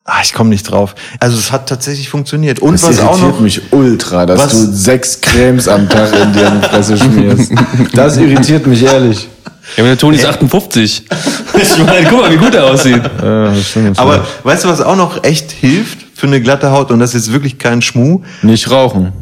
ah, 0.05 0.21
ich 0.23 0.33
komme 0.33 0.49
nicht 0.49 0.63
drauf. 0.63 0.95
Also 1.19 1.37
es 1.37 1.53
hat 1.53 1.69
tatsächlich 1.69 2.09
funktioniert. 2.09 2.61
Und 2.61 2.73
Das 2.73 2.85
was 2.85 3.01
auch 3.01 3.11
irritiert 3.19 3.33
noch, 3.35 3.41
mich 3.41 3.73
ultra, 3.73 4.25
dass 4.25 4.41
Was? 4.41 4.53
du 4.53 4.73
sechs 4.73 5.21
Cremes 5.21 5.69
am 5.69 5.91
Tag 5.91 6.11
in 6.15 6.33
die 6.33 6.67
Fresse 6.69 6.97
schmierst. 6.97 7.53
Das 7.93 8.17
irritiert 8.17 8.67
mich 8.67 8.83
ehrlich. 8.83 9.29
ja, 9.77 9.83
aber 9.83 9.89
der 9.89 9.99
Toni 9.99 10.17
ist 10.17 10.25
58. 10.25 11.05
ich 11.61 11.79
meine, 11.85 12.07
guck 12.09 12.23
mal, 12.23 12.33
wie 12.33 12.39
gut 12.39 12.55
er 12.55 12.65
aussieht. 12.65 13.03
Ja, 13.23 13.55
stimmt. 13.57 13.99
aber 13.99 14.27
weißt 14.45 14.65
du, 14.65 14.69
was 14.69 14.81
auch 14.81 14.97
noch 14.97 15.23
echt 15.25 15.51
hilft 15.51 15.99
für 16.15 16.29
eine 16.29 16.41
glatte 16.41 16.71
Haut? 16.71 16.91
Und 16.91 17.01
das 17.01 17.15
ist 17.15 17.31
wirklich 17.31 17.59
kein 17.59 17.83
Schmuh. 17.83 18.23
nicht 18.41 18.71
rauchen. 18.71 19.13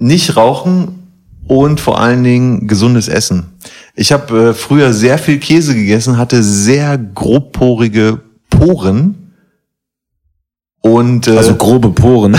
nicht 0.00 0.34
rauchen 0.36 0.98
und 1.46 1.80
vor 1.80 2.00
allen 2.00 2.24
Dingen 2.24 2.66
gesundes 2.66 3.06
Essen. 3.06 3.52
Ich 3.96 4.10
habe 4.12 4.50
äh, 4.50 4.54
früher 4.54 4.92
sehr 4.92 5.18
viel 5.18 5.38
Käse 5.38 5.74
gegessen, 5.74 6.18
hatte 6.18 6.42
sehr 6.42 6.98
grobporige 6.98 8.20
Poren 8.50 9.32
und 10.80 11.28
äh, 11.28 11.36
Also 11.36 11.54
grobe 11.54 11.90
Poren. 11.90 12.36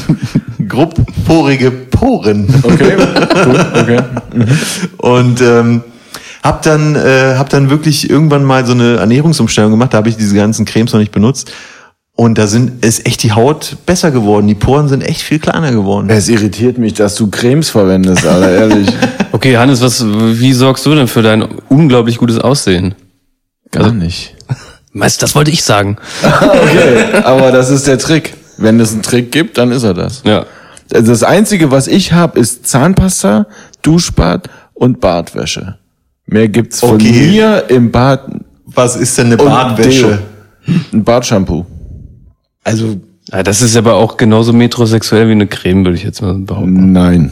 grobporige 0.68 1.70
Poren 1.70 2.48
Okay, 2.62 2.96
gut, 3.44 3.66
okay. 3.74 4.00
und 4.98 5.40
ähm, 5.40 5.82
hab 6.44 6.62
dann 6.62 6.94
äh, 6.94 7.34
hab 7.36 7.48
dann 7.48 7.70
wirklich 7.70 8.08
irgendwann 8.08 8.44
mal 8.44 8.64
so 8.64 8.72
eine 8.72 8.96
Ernährungsumstellung 8.98 9.72
gemacht. 9.72 9.94
Da 9.94 9.98
habe 9.98 10.08
ich 10.08 10.16
diese 10.16 10.36
ganzen 10.36 10.64
Cremes 10.64 10.92
noch 10.92 11.00
nicht 11.00 11.12
benutzt 11.12 11.52
und 12.20 12.36
da 12.36 12.48
sind 12.48 12.84
ist 12.84 13.06
echt 13.06 13.22
die 13.22 13.30
Haut 13.30 13.76
besser 13.86 14.10
geworden. 14.10 14.48
Die 14.48 14.56
Poren 14.56 14.88
sind 14.88 15.02
echt 15.02 15.22
viel 15.22 15.38
kleiner 15.38 15.70
geworden. 15.70 16.10
Es 16.10 16.28
irritiert 16.28 16.76
mich, 16.76 16.94
dass 16.94 17.14
du 17.14 17.30
Cremes 17.30 17.70
verwendest, 17.70 18.26
Alter, 18.26 18.50
ehrlich. 18.50 18.88
Okay, 19.30 19.56
Hannes, 19.56 19.80
was, 19.82 20.04
wie 20.04 20.52
sorgst 20.52 20.84
du 20.84 20.94
denn 20.96 21.06
für 21.06 21.22
dein 21.22 21.42
unglaublich 21.68 22.18
gutes 22.18 22.40
Aussehen? 22.40 22.96
Gar 23.70 23.92
nicht. 23.92 24.34
Meister, 24.90 25.26
das 25.26 25.36
wollte 25.36 25.52
ich 25.52 25.62
sagen. 25.62 25.96
Okay, 26.24 27.22
aber 27.22 27.52
das 27.52 27.70
ist 27.70 27.86
der 27.86 27.98
Trick. 27.98 28.34
Wenn 28.56 28.80
es 28.80 28.92
einen 28.92 29.02
Trick 29.02 29.30
gibt, 29.30 29.56
dann 29.56 29.70
ist 29.70 29.84
er 29.84 29.94
das. 29.94 30.22
Ja. 30.24 30.44
Also 30.92 31.12
das 31.12 31.22
Einzige, 31.22 31.70
was 31.70 31.86
ich 31.86 32.12
habe, 32.12 32.40
ist 32.40 32.66
Zahnpasta, 32.66 33.46
Duschbad 33.82 34.50
und 34.74 34.98
Bartwäsche. 35.00 35.78
Mehr 36.26 36.48
gibt's 36.48 36.80
von 36.80 36.94
Okay. 36.96 37.28
mir 37.28 37.64
im 37.68 37.92
Bad 37.92 38.22
Was 38.64 38.96
ist 38.96 39.16
denn 39.18 39.26
eine 39.26 39.36
Bartwäsche? 39.36 40.18
Ein 40.92 41.04
Bartshampoo. 41.04 41.64
Also 42.68 42.96
ja. 43.30 43.42
Das 43.42 43.60
ist 43.60 43.76
aber 43.76 43.94
auch 43.94 44.16
genauso 44.16 44.52
metrosexuell 44.52 45.28
wie 45.28 45.32
eine 45.32 45.46
Creme, 45.46 45.84
würde 45.84 45.96
ich 45.98 46.04
jetzt 46.04 46.22
mal 46.22 46.34
behaupten. 46.34 46.92
Nein. 46.92 47.30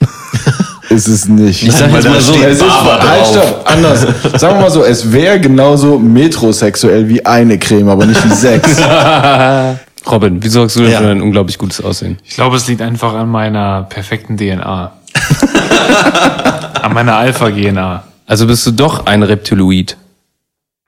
ist 0.88 1.06
es 1.06 1.28
nicht. 1.28 1.62
Ich 1.62 1.72
sag 1.72 1.92
jetzt 1.92 2.08
mal 2.08 2.20
so, 2.20 2.32
es 2.34 2.56
ist, 2.56 2.62
halt, 2.62 3.26
stopp, 3.26 3.70
anders. 3.70 4.06
Sagen 4.40 4.56
wir 4.56 4.62
mal 4.62 4.70
so, 4.70 4.82
es 4.84 5.12
wäre 5.12 5.40
genauso 5.40 5.98
metrosexuell 5.98 7.08
wie 7.08 7.24
eine 7.26 7.58
Creme, 7.58 7.88
aber 7.88 8.06
nicht 8.06 8.24
wie 8.24 8.34
sechs. 8.34 8.80
Robin, 10.10 10.42
wie 10.42 10.48
sorgst 10.48 10.76
du 10.76 10.80
denn 10.80 10.92
Ja. 10.92 10.98
für 10.98 11.06
dein 11.06 11.22
unglaublich 11.22 11.58
gutes 11.58 11.82
Aussehen? 11.82 12.18
Ich 12.24 12.34
glaube, 12.34 12.56
es 12.56 12.66
liegt 12.66 12.82
einfach 12.82 13.14
an 13.14 13.28
meiner 13.28 13.82
perfekten 13.84 14.36
DNA. 14.36 14.92
an 16.82 16.94
meiner 16.94 17.16
Alpha-DNA. 17.16 18.04
Also 18.26 18.46
bist 18.46 18.66
du 18.66 18.70
doch 18.70 19.06
ein 19.06 19.22
Reptiloid. 19.22 19.96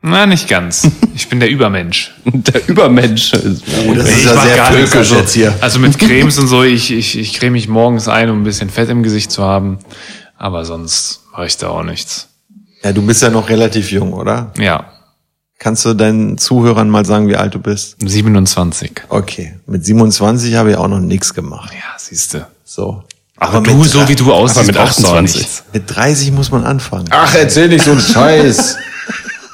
Na, 0.09 0.25
nicht 0.25 0.49
ganz. 0.49 0.89
Ich 1.17 1.29
bin 1.29 1.41
der 1.41 1.51
Übermensch. 1.51 2.15
Der 2.25 2.69
Übermensch. 2.69 3.33
das 3.33 3.43
Nee, 3.45 3.93
ist 3.93 4.09
ich 4.19 4.25
ja 4.25 4.41
sehr 4.41 4.65
völkisch 4.67 4.95
also, 4.95 5.17
jetzt 5.17 5.33
hier. 5.35 5.53
Also 5.61 5.81
mit 5.81 5.99
Cremes 5.99 6.39
und 6.39 6.47
so, 6.47 6.63
ich, 6.63 6.93
ich, 6.93 7.19
ich 7.19 7.35
creme 7.35 7.53
mich 7.55 7.67
morgens 7.67 8.07
ein, 8.07 8.31
um 8.31 8.43
ein 8.43 8.45
bisschen 8.45 8.71
Fett 8.71 8.89
im 8.89 9.03
Gesicht 9.03 9.33
zu 9.33 9.43
haben. 9.43 9.79
Aber 10.39 10.65
sonst 10.65 11.23
mache 11.33 11.47
ich 11.47 11.57
da 11.57 11.69
auch 11.71 11.83
nichts. 11.83 12.29
Ja, 12.85 12.93
du 12.93 13.03
bist 13.03 13.21
ja 13.23 13.31
noch 13.31 13.49
relativ 13.49 13.91
jung, 13.91 14.13
oder? 14.13 14.53
Ja, 14.59 14.93
Kannst 15.59 15.87
du 15.87 15.95
deinen 15.95 16.37
Zuhörern 16.37 16.91
mal 16.91 17.07
sagen, 17.07 17.29
wie 17.29 17.37
alt 17.37 17.55
du 17.55 17.59
bist? 17.59 17.97
27. 18.01 18.93
Okay, 19.09 19.55
mit 19.67 19.87
27 19.87 20.55
habe 20.55 20.71
ich 20.73 20.77
auch 20.77 20.87
noch 20.89 21.01
nichts 21.01 21.33
gemacht. 21.33 21.73
Ja, 21.73 21.99
siehste. 21.99 22.47
So. 22.63 23.03
Aber, 23.39 23.63
mit 23.63 23.71
du, 23.71 23.83
so 23.85 24.07
wie 24.07 24.15
du 24.15 24.33
aussiehst, 24.33 24.67
mit 24.67 24.77
brauchst 24.77 24.99
du 25.03 25.07
auch 25.07 25.15
28. 25.15 25.37
nichts. 25.41 25.65
Mit 25.73 25.85
30 25.97 26.33
muss 26.33 26.51
man 26.51 26.65
anfangen. 26.65 27.07
Ach, 27.11 27.35
erzähl 27.35 27.69
nicht 27.69 27.85
so 27.85 27.93
einen 27.93 28.01
Scheiß. 28.13 28.77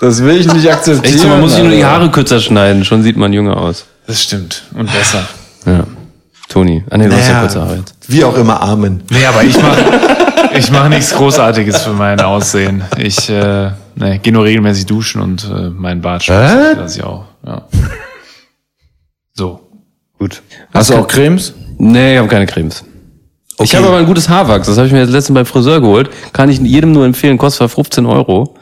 Das 0.03 0.21
will 0.21 0.37
ich 0.37 0.53
nicht 0.53 0.69
akzeptieren. 0.73 1.15
Echt 1.15 1.23
so, 1.23 1.29
man 1.29 1.41
muss 1.41 1.55
sich 1.55 1.63
nur 1.63 1.71
die. 1.71 1.85
Haare 1.85 2.11
kürzer 2.11 2.41
schneiden, 2.41 2.85
schon 2.85 3.05
sieht 3.05 3.17
man 3.17 3.33
jünger 3.33 3.57
aus. 3.57 3.87
Das 4.09 4.21
stimmt. 4.21 4.65
Und 4.75 4.93
besser. 4.93 5.25
Ja. 5.65 5.85
Toni. 6.49 6.85
Ah, 6.91 6.99
nee, 6.99 7.09
du 7.09 7.15
hast 7.15 7.29
ja 7.29 7.35
Naja, 7.35 7.41
kurze 7.43 7.61
Haare 7.63 7.77
jetzt. 7.77 7.95
wie 8.09 8.25
auch 8.25 8.37
immer, 8.37 8.61
Amen. 8.61 9.05
Nee, 9.11 9.25
aber 9.25 9.45
ich 9.45 9.57
mache 9.57 9.79
ich 10.59 10.71
mach 10.73 10.89
nichts 10.89 11.15
Großartiges 11.15 11.83
für 11.83 11.93
mein 11.93 12.21
Aussehen. 12.21 12.83
Ich 12.99 13.31
äh, 13.31 13.71
ne, 13.95 14.19
gehe 14.21 14.33
nur 14.33 14.43
regelmäßig 14.45 14.87
duschen 14.87 15.23
und 15.23 15.45
äh, 15.45 15.71
mein 15.71 16.01
Bart 16.03 16.25
schmutzig 16.25 16.77
lasse 16.77 16.99
ich 16.99 17.05
auch. 17.05 17.25
Ja. 17.47 17.63
So. 19.35 19.61
Gut. 20.19 20.43
Hast 20.75 20.91
du 20.91 20.95
auch 20.97 21.07
Cremes? 21.07 21.55
Nee, 21.79 22.15
ich 22.15 22.19
habe 22.19 22.29
keine 22.29 22.47
Cremes. 22.47 22.85
Ich 23.61 23.75
habe 23.77 23.87
aber 23.87 23.99
ein 23.99 24.07
gutes 24.07 24.29
Haarwachs. 24.29 24.67
Das 24.67 24.77
habe 24.77 24.89
ich 24.89 24.93
mir 24.93 25.01
jetzt 25.01 25.11
letztens 25.11 25.37
beim 25.37 25.47
Friseur 25.47 25.81
geholt. 25.81 26.11
Kann 26.33 26.49
ich 26.51 26.59
jedem 26.59 26.91
nur 26.91 27.05
empfehlen. 27.05 27.39
Kostet 27.39 27.71
15 27.71 28.05
Euro. 28.07 28.57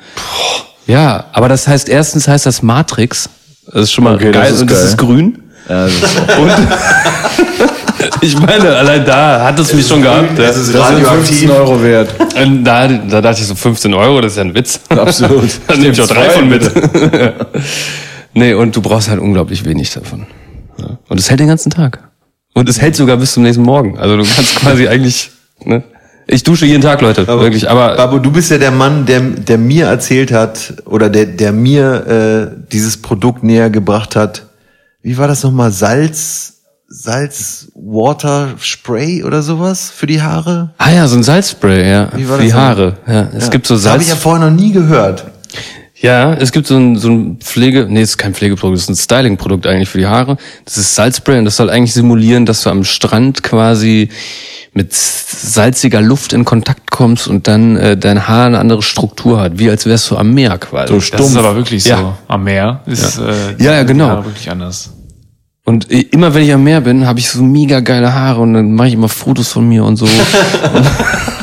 Ja, 0.90 1.24
aber 1.32 1.48
das 1.48 1.68
heißt, 1.68 1.88
erstens 1.88 2.26
heißt 2.26 2.46
das 2.46 2.62
Matrix. 2.62 3.28
Das 3.72 3.84
ist 3.84 3.92
schon 3.92 4.04
mal 4.04 4.16
Okay, 4.16 4.32
das 4.32 4.42
geil. 4.42 4.52
ist 4.54 4.60
und 4.62 4.70
das 4.70 4.78
geil. 4.78 4.88
ist 4.88 4.98
grün. 4.98 5.42
Ja, 5.68 5.84
das 5.84 5.92
ist 5.94 6.02
Und 6.38 6.50
ich 8.22 8.38
meine, 8.40 8.74
allein 8.76 9.04
da 9.04 9.44
hat 9.44 9.58
es 9.60 9.72
mich 9.72 9.86
schon 9.86 10.02
gehabt. 10.02 10.36
Ja. 10.38 10.46
Das 10.46 10.56
ist 10.56 10.74
das 10.74 10.88
sind 10.88 10.96
radioaktiv. 11.06 11.38
15 11.38 11.50
Euro 11.50 11.82
wert. 11.82 12.08
Und 12.42 12.64
da, 12.64 12.88
da 12.88 13.20
dachte 13.20 13.40
ich 13.40 13.46
so, 13.46 13.54
15 13.54 13.94
Euro, 13.94 14.20
das 14.20 14.32
ist 14.32 14.38
ja 14.38 14.44
ein 14.44 14.54
Witz. 14.54 14.80
Absolut. 14.88 15.48
Da 15.68 15.76
nehme 15.76 15.92
ich 15.92 16.00
auch 16.02 16.08
drei 16.08 16.30
von 16.30 16.48
mit. 16.48 16.70
nee, 18.34 18.54
und 18.54 18.74
du 18.74 18.82
brauchst 18.82 19.08
halt 19.08 19.20
unglaublich 19.20 19.64
wenig 19.64 19.92
davon. 19.92 20.26
Und 21.08 21.20
es 21.20 21.28
hält 21.30 21.40
den 21.40 21.48
ganzen 21.48 21.70
Tag. 21.70 22.00
Und 22.54 22.68
es 22.68 22.80
hält 22.80 22.96
sogar 22.96 23.16
bis 23.16 23.34
zum 23.34 23.42
nächsten 23.44 23.62
Morgen. 23.62 23.96
Also 23.98 24.16
du 24.16 24.24
kannst 24.24 24.56
quasi 24.56 24.88
eigentlich, 24.88 25.30
ne? 25.64 25.84
Ich 26.32 26.44
dusche 26.44 26.64
jeden 26.64 26.80
Tag, 26.80 27.00
Leute, 27.00 27.26
wirklich. 27.26 27.68
Aber 27.68 27.96
Babu, 27.96 28.20
du 28.20 28.30
bist 28.30 28.52
ja 28.52 28.58
der 28.58 28.70
Mann, 28.70 29.04
der, 29.04 29.20
der 29.20 29.58
mir 29.58 29.86
erzählt 29.86 30.30
hat, 30.30 30.74
oder 30.84 31.10
der, 31.10 31.26
der 31.26 31.50
mir 31.50 32.06
äh, 32.54 32.56
dieses 32.70 32.96
Produkt 33.02 33.42
näher 33.42 33.68
gebracht 33.68 34.14
hat. 34.14 34.46
Wie 35.02 35.18
war 35.18 35.26
das 35.26 35.42
nochmal? 35.42 35.72
Salz, 35.72 36.60
Salz, 36.86 37.68
Water 37.74 38.50
Spray 38.60 39.24
oder 39.24 39.42
sowas 39.42 39.90
für 39.94 40.06
die 40.06 40.22
Haare? 40.22 40.70
ah 40.78 40.90
ja, 40.90 41.08
so 41.08 41.16
ein 41.16 41.24
Salzspray, 41.24 41.90
ja, 41.90 42.08
Wie 42.14 42.28
war 42.28 42.36
für 42.36 42.42
die 42.44 42.50
das? 42.50 42.58
Haare. 42.58 42.96
Ja, 43.08 43.28
es 43.36 43.50
gibt 43.50 43.66
so 43.66 43.74
Das 43.74 43.86
habe 43.86 43.92
Salz. 43.94 44.02
ich 44.04 44.08
ja 44.10 44.16
vorher 44.16 44.48
noch 44.50 44.56
nie 44.56 44.70
gehört. 44.72 45.24
Ja, 46.02 46.32
es 46.32 46.50
gibt 46.50 46.66
so 46.66 46.76
ein, 46.76 46.96
so 46.96 47.10
ein 47.10 47.36
Pflege, 47.40 47.86
nee, 47.88 48.00
es 48.00 48.10
ist 48.10 48.18
kein 48.18 48.32
Pflegeprodukt, 48.32 48.78
es 48.78 48.84
ist 48.84 48.88
ein 48.88 48.96
Styling-Produkt 48.96 49.66
eigentlich 49.66 49.90
für 49.90 49.98
die 49.98 50.06
Haare. 50.06 50.38
Das 50.64 50.78
ist 50.78 50.94
Salzspray 50.94 51.38
und 51.38 51.44
das 51.44 51.56
soll 51.56 51.68
eigentlich 51.68 51.92
simulieren, 51.92 52.46
dass 52.46 52.62
du 52.62 52.70
am 52.70 52.84
Strand 52.84 53.42
quasi 53.42 54.08
mit 54.72 54.94
salziger 54.94 56.00
Luft 56.00 56.32
in 56.32 56.46
Kontakt 56.46 56.90
kommst 56.90 57.28
und 57.28 57.48
dann 57.48 57.76
äh, 57.76 57.96
dein 57.98 58.28
Haar 58.28 58.46
eine 58.46 58.60
andere 58.60 58.82
Struktur 58.82 59.40
hat, 59.40 59.58
wie 59.58 59.68
als 59.68 59.84
wärst 59.84 60.10
du 60.10 60.16
am 60.16 60.32
Meer 60.32 60.56
quasi. 60.56 60.88
So 60.88 60.94
Das 60.94 61.02
ist 61.02 61.08
stumpf. 61.08 61.36
aber 61.36 61.56
wirklich 61.56 61.82
so. 61.82 61.90
Ja. 61.90 62.18
Am 62.28 62.44
Meer 62.44 62.80
ist 62.86 63.18
Ja. 63.18 63.28
Äh, 63.28 63.62
Ja, 63.62 63.72
ja, 63.72 63.82
genau. 63.82 64.08
Haare 64.08 64.24
wirklich 64.24 64.50
anders. 64.50 64.90
Und 65.64 65.90
immer 65.90 66.32
wenn 66.32 66.44
ich 66.44 66.52
am 66.52 66.64
Meer 66.64 66.80
bin, 66.80 67.06
habe 67.06 67.18
ich 67.18 67.28
so 67.28 67.42
mega 67.42 67.80
geile 67.80 68.14
Haare 68.14 68.40
und 68.40 68.54
dann 68.54 68.72
mache 68.72 68.88
ich 68.88 68.94
immer 68.94 69.08
Fotos 69.10 69.48
von 69.48 69.68
mir 69.68 69.84
und 69.84 69.96
so. 69.96 70.08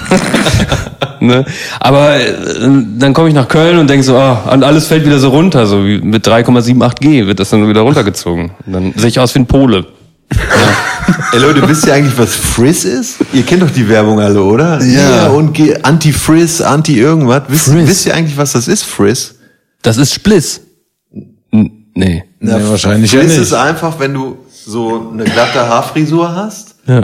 ne? 1.22 1.46
Aber 1.80 2.16
äh, 2.20 2.34
dann 2.98 3.14
komme 3.14 3.30
ich 3.30 3.34
nach 3.36 3.48
Köln 3.48 3.78
und 3.78 3.90
denk 3.90 4.04
so, 4.04 4.18
ah, 4.18 4.50
und 4.54 4.64
alles 4.64 4.88
fällt 4.88 5.06
wieder 5.06 5.20
so 5.20 5.30
runter, 5.30 5.66
so 5.68 5.86
wie 5.86 6.00
mit 6.00 6.28
3,78 6.28 6.96
G 7.00 7.26
wird 7.28 7.40
das 7.40 7.50
dann 7.50 7.68
wieder 7.68 7.82
runtergezogen. 7.82 8.52
Und 8.66 8.74
dann 8.74 8.94
sehe 8.96 9.10
ich 9.10 9.20
aus 9.20 9.34
wie 9.36 9.40
ein 9.40 9.46
Pole. 9.48 9.86
Ey 11.34 11.40
Leute, 11.40 11.68
wisst 11.68 11.86
ihr 11.88 11.94
eigentlich, 11.94 12.18
was 12.18 12.36
Frizz 12.36 12.84
ist? 12.84 13.16
Ihr 13.34 13.44
kennt 13.44 13.62
doch 13.62 13.70
die 13.72 13.88
Werbung 13.88 14.20
alle, 14.20 14.42
oder? 14.44 14.82
Ja. 14.84 15.28
und 15.28 15.54
Ge- 15.54 15.78
Anti-Frizz, 15.82 16.62
Anti-Irgendwas. 16.62 17.44
Wisst, 17.48 17.74
wisst 17.74 18.06
ihr 18.08 18.14
eigentlich, 18.16 18.38
was 18.38 18.52
das 18.54 18.68
ist, 18.68 18.84
Frizz? 18.84 19.36
Das 19.82 19.98
ist 19.98 20.14
Spliss. 20.14 20.62
N 21.52 21.86
nee. 21.94 22.24
Nee, 22.40 22.52
wahrscheinlich 22.70 23.12
ja 23.14 23.20
Frizz 23.22 23.32
nicht. 23.34 23.42
ist 23.42 23.54
einfach, 23.54 24.00
wenn 24.00 24.14
du 24.14 24.38
so 24.66 25.10
eine 25.14 25.24
glatte 25.24 25.68
Haarfrisur 25.68 26.36
hast 26.36 26.76
Ja. 26.88 27.04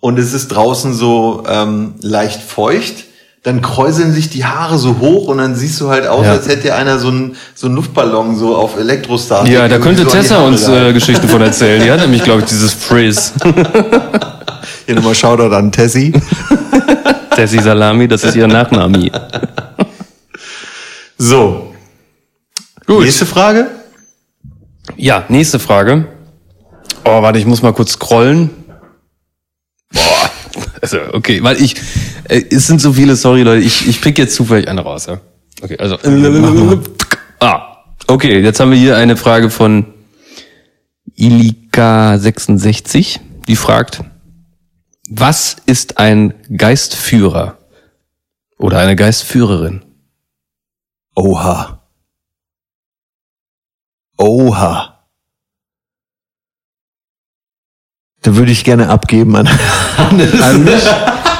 und 0.00 0.18
es 0.18 0.34
ist 0.34 0.48
draußen 0.48 0.92
so 0.92 1.44
ähm, 1.48 1.94
leicht 2.00 2.42
feucht, 2.42 3.04
dann 3.42 3.60
kräuseln 3.60 4.12
sich 4.12 4.30
die 4.30 4.44
Haare 4.44 4.78
so 4.78 4.98
hoch 5.00 5.26
und 5.26 5.38
dann 5.38 5.56
siehst 5.56 5.80
du 5.80 5.88
halt 5.88 6.06
aus, 6.06 6.24
Ja. 6.24 6.32
als 6.32 6.46
hätte 6.46 6.74
einer 6.74 6.98
so 7.00 7.08
einen 7.08 7.36
so 7.54 7.66
einen 7.66 7.74
Luftballon 7.76 8.36
so 8.36 8.54
auf 8.56 8.76
Elektrostar. 8.78 9.46
Ja, 9.48 9.66
da 9.66 9.78
könnte 9.78 10.04
so 10.04 10.10
Tessa 10.10 10.38
uns 10.38 10.68
äh, 10.68 10.92
Geschichten 10.92 11.28
von 11.28 11.42
erzählen. 11.42 11.82
Die 11.82 11.90
hat 11.90 12.00
nämlich, 12.02 12.22
glaube 12.22 12.42
ich, 12.42 12.46
dieses 12.46 12.72
Frizz. 12.72 13.32
Hier 14.86 14.94
nochmal 14.94 15.14
Shoutout 15.14 15.54
an 15.54 15.72
Tessie. 15.72 16.12
Tessie 17.34 17.60
Salami, 17.60 18.06
das 18.06 18.22
ist 18.24 18.36
ihr 18.36 18.46
Nachname. 18.46 19.10
So. 21.18 21.72
Gut. 22.86 23.04
Nächste 23.04 23.26
Frage. 23.26 23.66
Ja, 24.96 25.24
nächste 25.28 25.58
Frage. 25.58 26.06
Oh, 27.04 27.22
warte, 27.22 27.38
ich 27.38 27.46
muss 27.46 27.62
mal 27.62 27.72
kurz 27.72 27.92
scrollen. 27.92 28.50
Boah. 29.92 30.30
Also, 30.80 30.98
okay, 31.12 31.42
weil 31.42 31.60
ich, 31.62 31.76
äh, 32.32 32.44
es 32.50 32.66
sind 32.66 32.80
so 32.80 32.92
viele, 32.92 33.16
sorry 33.16 33.42
Leute, 33.42 33.62
ich, 33.62 33.88
ich 33.88 34.00
pick 34.00 34.18
jetzt 34.18 34.34
zufällig 34.34 34.68
eine 34.68 34.80
raus, 34.80 35.06
ja. 35.06 35.20
Okay, 35.60 35.76
also. 35.78 35.96
Ah, 37.38 37.84
okay, 38.08 38.40
jetzt 38.40 38.58
haben 38.58 38.70
wir 38.70 38.78
hier 38.78 38.96
eine 38.96 39.16
Frage 39.16 39.50
von 39.50 39.86
Ilika66, 41.16 43.20
die 43.46 43.56
fragt, 43.56 44.02
was 45.08 45.56
ist 45.66 45.98
ein 45.98 46.34
Geistführer? 46.56 47.58
Oder 48.58 48.78
eine 48.78 48.96
Geistführerin? 48.96 49.84
Oha. 51.14 51.82
Oha. 54.16 55.06
Da 58.22 58.36
würde 58.36 58.52
ich 58.52 58.62
gerne 58.62 58.88
abgeben 58.88 59.34
an 59.36 59.48
An 59.98 60.64
mich? 60.64 60.84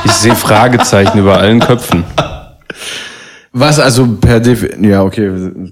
Ich 0.05 0.13
sehe 0.13 0.35
Fragezeichen 0.35 1.19
über 1.19 1.39
allen 1.39 1.61
Köpfen. 1.61 2.05
Was 3.53 3.79
also 3.79 4.07
per 4.21 4.41
Def 4.41 4.67
ja 4.81 5.03
okay, 5.03 5.31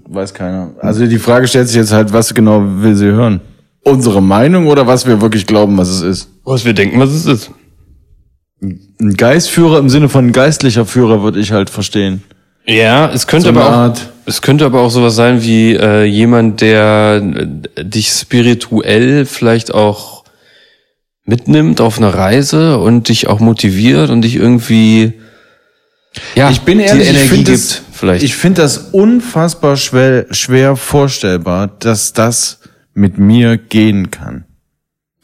weiß 0.09 0.35
keiner. 0.35 0.73
Also 0.81 1.07
die 1.07 1.19
Frage 1.19 1.49
stellt 1.49 1.69
sich 1.69 1.77
jetzt 1.77 1.93
halt, 1.93 2.13
was 2.13 2.35
genau 2.35 2.63
will 2.65 2.95
sie 2.95 3.07
hören? 3.07 3.41
Unsere 3.83 4.21
Meinung 4.23 4.67
oder 4.67 4.87
was 4.87 5.07
wir 5.07 5.21
wirklich 5.21 5.47
glauben, 5.47 5.79
was 5.79 5.89
es 5.89 6.03
ist? 6.03 6.29
Was 6.45 6.65
wir 6.65 6.75
denken, 6.75 7.01
was 7.01 7.11
es 7.11 7.25
ist. 7.25 7.51
Ein 8.61 9.15
Geistführer 9.17 9.79
im 9.79 9.89
Sinne 9.89 10.11
von 10.11 10.33
geistlicher 10.33 10.85
Führer 10.85 11.23
würde 11.23 11.41
ich 11.41 11.53
halt 11.53 11.71
verstehen. 11.71 12.23
Ja, 12.67 13.11
es 13.11 13.27
könnte 13.27 13.45
So 13.45 13.51
aber 13.59 13.67
auch, 13.67 13.73
Art- 13.73 14.13
es 14.27 14.43
könnte 14.43 14.67
aber 14.67 14.81
auch 14.83 14.91
sowas 14.91 15.17
sein 15.17 15.43
wie 15.43 15.75
äh, 15.75 16.05
jemand, 16.05 16.61
der 16.61 17.23
äh, 17.23 17.85
dich 17.85 18.09
spirituell 18.11 19.25
vielleicht 19.25 19.73
auch 19.73 20.20
mitnimmt 21.25 21.81
auf 21.81 21.99
eine 21.99 22.15
Reise 22.15 22.79
und 22.79 23.09
dich 23.09 23.29
auch 23.29 23.41
motiviert 23.41 24.11
und 24.11 24.23
dich 24.23 24.37
irgendwie 24.37 25.15
ja 26.35 26.51
ich 26.51 26.63
bin 26.63 26.81
ehrlich, 26.81 27.09
die 27.09 27.11
ich 27.11 27.17
Energie 27.17 27.29
finde 27.29 27.53
gibt 27.53 27.65
das, 27.65 27.83
vielleicht. 27.93 28.23
ich 28.25 28.37
finde 28.37 28.63
das 28.63 28.79
unfassbar 28.93 29.77
schwer, 29.77 30.27
schwer 30.31 30.77
vorstellbar, 30.77 31.69
dass 31.69 32.13
das 32.13 32.61
mit 32.95 33.19
mir 33.19 33.57
gehen 33.57 34.11
kann. 34.11 34.45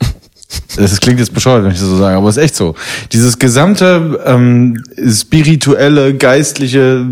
Das 0.76 1.00
klingt 1.00 1.18
jetzt 1.18 1.34
bescheuert, 1.34 1.64
wenn 1.64 1.72
ich 1.72 1.78
das 1.78 1.88
so 1.88 1.96
sage, 1.96 2.16
aber 2.16 2.28
es 2.28 2.36
ist 2.36 2.42
echt 2.42 2.56
so. 2.56 2.74
Dieses 3.12 3.38
gesamte 3.38 4.20
ähm, 4.24 4.82
spirituelle, 5.08 6.14
geistliche 6.14 7.04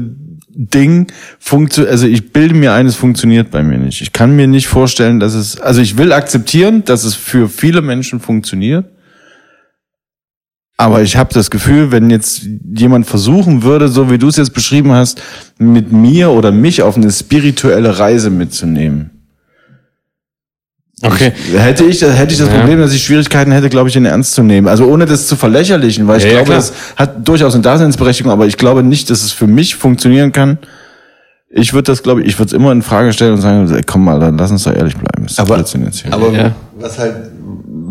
Ding 0.57 1.13
funktioniert, 1.39 1.93
also 1.93 2.07
ich 2.07 2.33
bilde 2.33 2.55
mir 2.55 2.73
ein, 2.73 2.87
es 2.87 2.97
funktioniert 2.97 3.51
bei 3.51 3.63
mir 3.63 3.79
nicht. 3.79 4.01
Ich 4.01 4.13
kann 4.13 4.37
mir 4.37 4.47
nicht 4.47 4.67
vorstellen, 4.67 5.21
dass 5.21 5.35
es, 5.35 5.61
also 5.61 5.81
ich 5.81 5.97
will 5.99 6.13
akzeptieren, 6.13 6.85
dass 6.85 7.05
es 7.05 7.15
für 7.15 7.49
viele 7.49 7.83
Menschen 7.83 8.21
funktioniert. 8.21 8.87
Aber 10.77 11.03
ich 11.03 11.17
habe 11.17 11.33
das 11.33 11.51
Gefühl, 11.51 11.93
wenn 11.93 12.11
jetzt 12.11 12.49
jemand 12.75 13.07
versuchen 13.07 13.63
würde, 13.63 13.89
so 13.89 14.11
wie 14.11 14.19
du 14.19 14.29
es 14.29 14.37
jetzt 14.37 14.55
beschrieben 14.55 14.91
hast, 14.91 15.23
mit 15.59 15.93
mir 15.93 16.31
oder 16.31 16.51
mich 16.51 16.83
auf 16.83 16.97
eine 16.97 17.13
spirituelle 17.13 17.99
Reise 17.99 18.31
mitzunehmen, 18.31 19.14
okay. 21.05 21.33
hätte 21.57 21.85
ich, 21.85 22.03
hätte 22.03 22.33
ich 22.33 22.39
das 22.39 22.49
Ja. 22.49 22.59
Problem, 22.59 22.79
dass 22.81 22.93
ich 22.93 23.03
Schwierigkeiten 23.05 23.53
hätte, 23.53 23.69
glaube 23.69 23.89
ich, 23.89 23.93
den 23.95 24.05
ernst 24.05 24.35
zu 24.35 24.43
nehmen. 24.43 24.67
Also 24.69 24.87
ohne 24.87 25.07
das 25.07 25.27
zu 25.27 25.37
verlächerlichen, 25.37 26.07
weil 26.09 26.19
ich 26.19 26.25
Ja, 26.25 26.31
ja, 26.31 26.35
glaube, 26.37 26.47
klar. 26.51 26.59
das 26.59 26.73
hat 26.97 27.29
durchaus 27.29 27.55
eine 27.55 27.63
Daseinsberechtigung, 27.63 28.33
aber 28.33 28.47
ich 28.47 28.57
glaube 28.57 28.83
nicht, 28.83 29.11
dass 29.11 29.23
es 29.23 29.33
für 29.33 29.47
mich 29.47 29.77
funktionieren 29.77 30.33
kann. 30.33 30.59
Ich 31.57 31.73
würde 31.73 31.85
das, 31.85 32.03
glaube 32.03 32.23
ich, 32.23 32.29
ich 32.29 32.39
würde 32.39 32.49
es 32.49 32.53
immer 32.53 32.73
in 32.73 32.83
Frage 32.83 33.13
stellen 33.13 33.35
und 33.35 33.41
sagen, 33.41 33.73
ey, 33.73 33.83
komm 33.87 34.05
mal, 34.05 34.19
dann 34.19 34.37
lass 34.37 34.51
uns 34.51 34.65
doch 34.65 34.75
ehrlich 34.75 34.95
bleiben. 34.97 35.27
Das 35.27 35.39
Aber, 35.39 35.55
Blödsinn 35.55 35.85
jetzt 35.85 36.03
hier. 36.03 36.13
aber 36.13 36.33
Ja. 36.33 36.53
was 36.81 36.99
halt, 36.99 37.15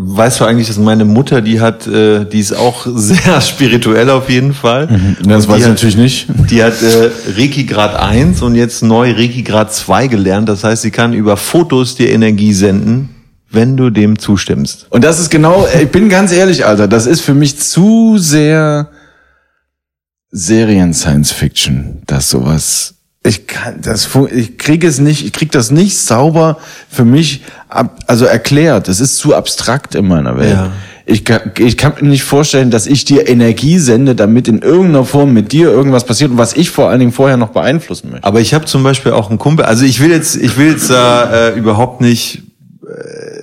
weißt 0.06 0.40
du 0.40 0.46
eigentlich, 0.46 0.68
dass 0.68 0.78
meine 0.78 1.06
Mutter, 1.06 1.42
die 1.42 1.62
hat, 1.62 1.88
äh, 1.88 2.26
die 2.26 2.40
ist 2.40 2.54
auch 2.54 2.86
sehr 2.96 3.42
spirituell 3.42 4.10
auf 4.10 4.30
jeden 4.30 4.54
Fall. 4.54 4.88
das 5.22 5.46
Und 5.46 5.52
weiß 5.52 5.58
ich 5.60 5.64
hat, 5.64 5.70
natürlich 5.72 5.98
nicht. 5.98 6.28
Die 6.50 6.64
hat 6.64 6.82
äh, 6.82 7.10
Reiki 7.38 7.66
Grad 7.66 7.96
1 7.96 8.42
und 8.42 8.56
jetzt 8.56 8.84
neu 8.84 9.12
Reiki 9.12 9.44
Grad 9.44 9.74
2 9.74 10.08
gelernt. 10.08 10.50
Das 10.50 10.64
heißt, 10.64 10.82
sie 10.82 10.92
kann 10.92 11.14
über 11.14 11.38
Fotos 11.38 11.96
dir 11.96 12.10
Energie 12.10 12.54
senden, 12.54 13.10
wenn 13.50 13.78
du 13.78 13.90
dem 13.90 14.20
zustimmst. 14.20 14.88
Und 14.90 15.04
das 15.04 15.20
ist 15.20 15.30
genau, 15.30 15.68
ich 15.82 15.90
bin 15.90 16.10
ganz 16.10 16.32
ehrlich, 16.32 16.66
Alter, 16.66 16.88
das 16.88 17.06
ist 17.06 17.22
für 17.22 17.34
mich 17.34 17.60
zu 17.60 18.18
sehr 18.18 18.90
Serien-Science-Fiction, 20.32 22.02
dass 22.08 22.30
sowas. 22.30 22.96
Ich 23.26 23.48
kann 23.48 23.82
das, 23.82 24.10
ich 24.34 24.58
kriege 24.58 24.86
es 24.86 25.00
nicht, 25.00 25.26
ich 25.26 25.32
krieg 25.32 25.50
das 25.52 25.72
nicht 25.72 25.98
sauber 25.98 26.58
für 26.90 27.06
mich, 27.06 27.42
ab, 27.70 28.00
also 28.06 28.26
erklärt. 28.26 28.90
Das 28.90 29.00
ist 29.00 29.18
zu 29.18 29.34
abstrakt 29.34 29.96
in 29.96 30.08
meiner 30.08 30.38
Welt. 30.38 30.52
Ja. 30.52 30.72
Ich 31.06 31.26
kann, 31.26 31.52
ich 31.58 31.78
kann 31.78 31.94
mir 32.00 32.10
nicht 32.10 32.24
vorstellen, 32.24 32.72
dass 32.72 32.88
ich 32.88 33.04
dir 33.04 33.28
Energie 33.28 33.78
sende, 33.80 34.16
damit 34.16 34.48
in 34.48 34.60
irgendeiner 34.60 35.04
Form 35.04 35.34
mit 35.34 35.52
dir 35.52 35.70
irgendwas 35.70 36.06
passiert 36.06 36.32
und 36.32 36.38
was 36.38 36.54
ich 36.54 36.70
vor 36.70 36.90
allen 36.90 37.00
Dingen 37.00 37.12
vorher 37.12 37.36
noch 37.36 37.50
beeinflussen 37.50 38.12
möchte. 38.12 38.26
Aber 38.26 38.40
ich 38.40 38.54
habe 38.54 38.66
zum 38.66 38.84
Beispiel 38.84 39.12
auch 39.12 39.30
einen 39.30 39.40
Kumpel, 39.40 39.66
also 39.66 39.84
ich 39.84 40.00
will 40.00 40.12
jetzt, 40.12 40.36
ich 40.36 40.58
will 40.58 40.72
jetzt 40.72 40.90
da 40.90 41.50
äh, 41.50 41.58
überhaupt 41.58 42.00
nicht 42.00 42.44
äh, 42.84 43.43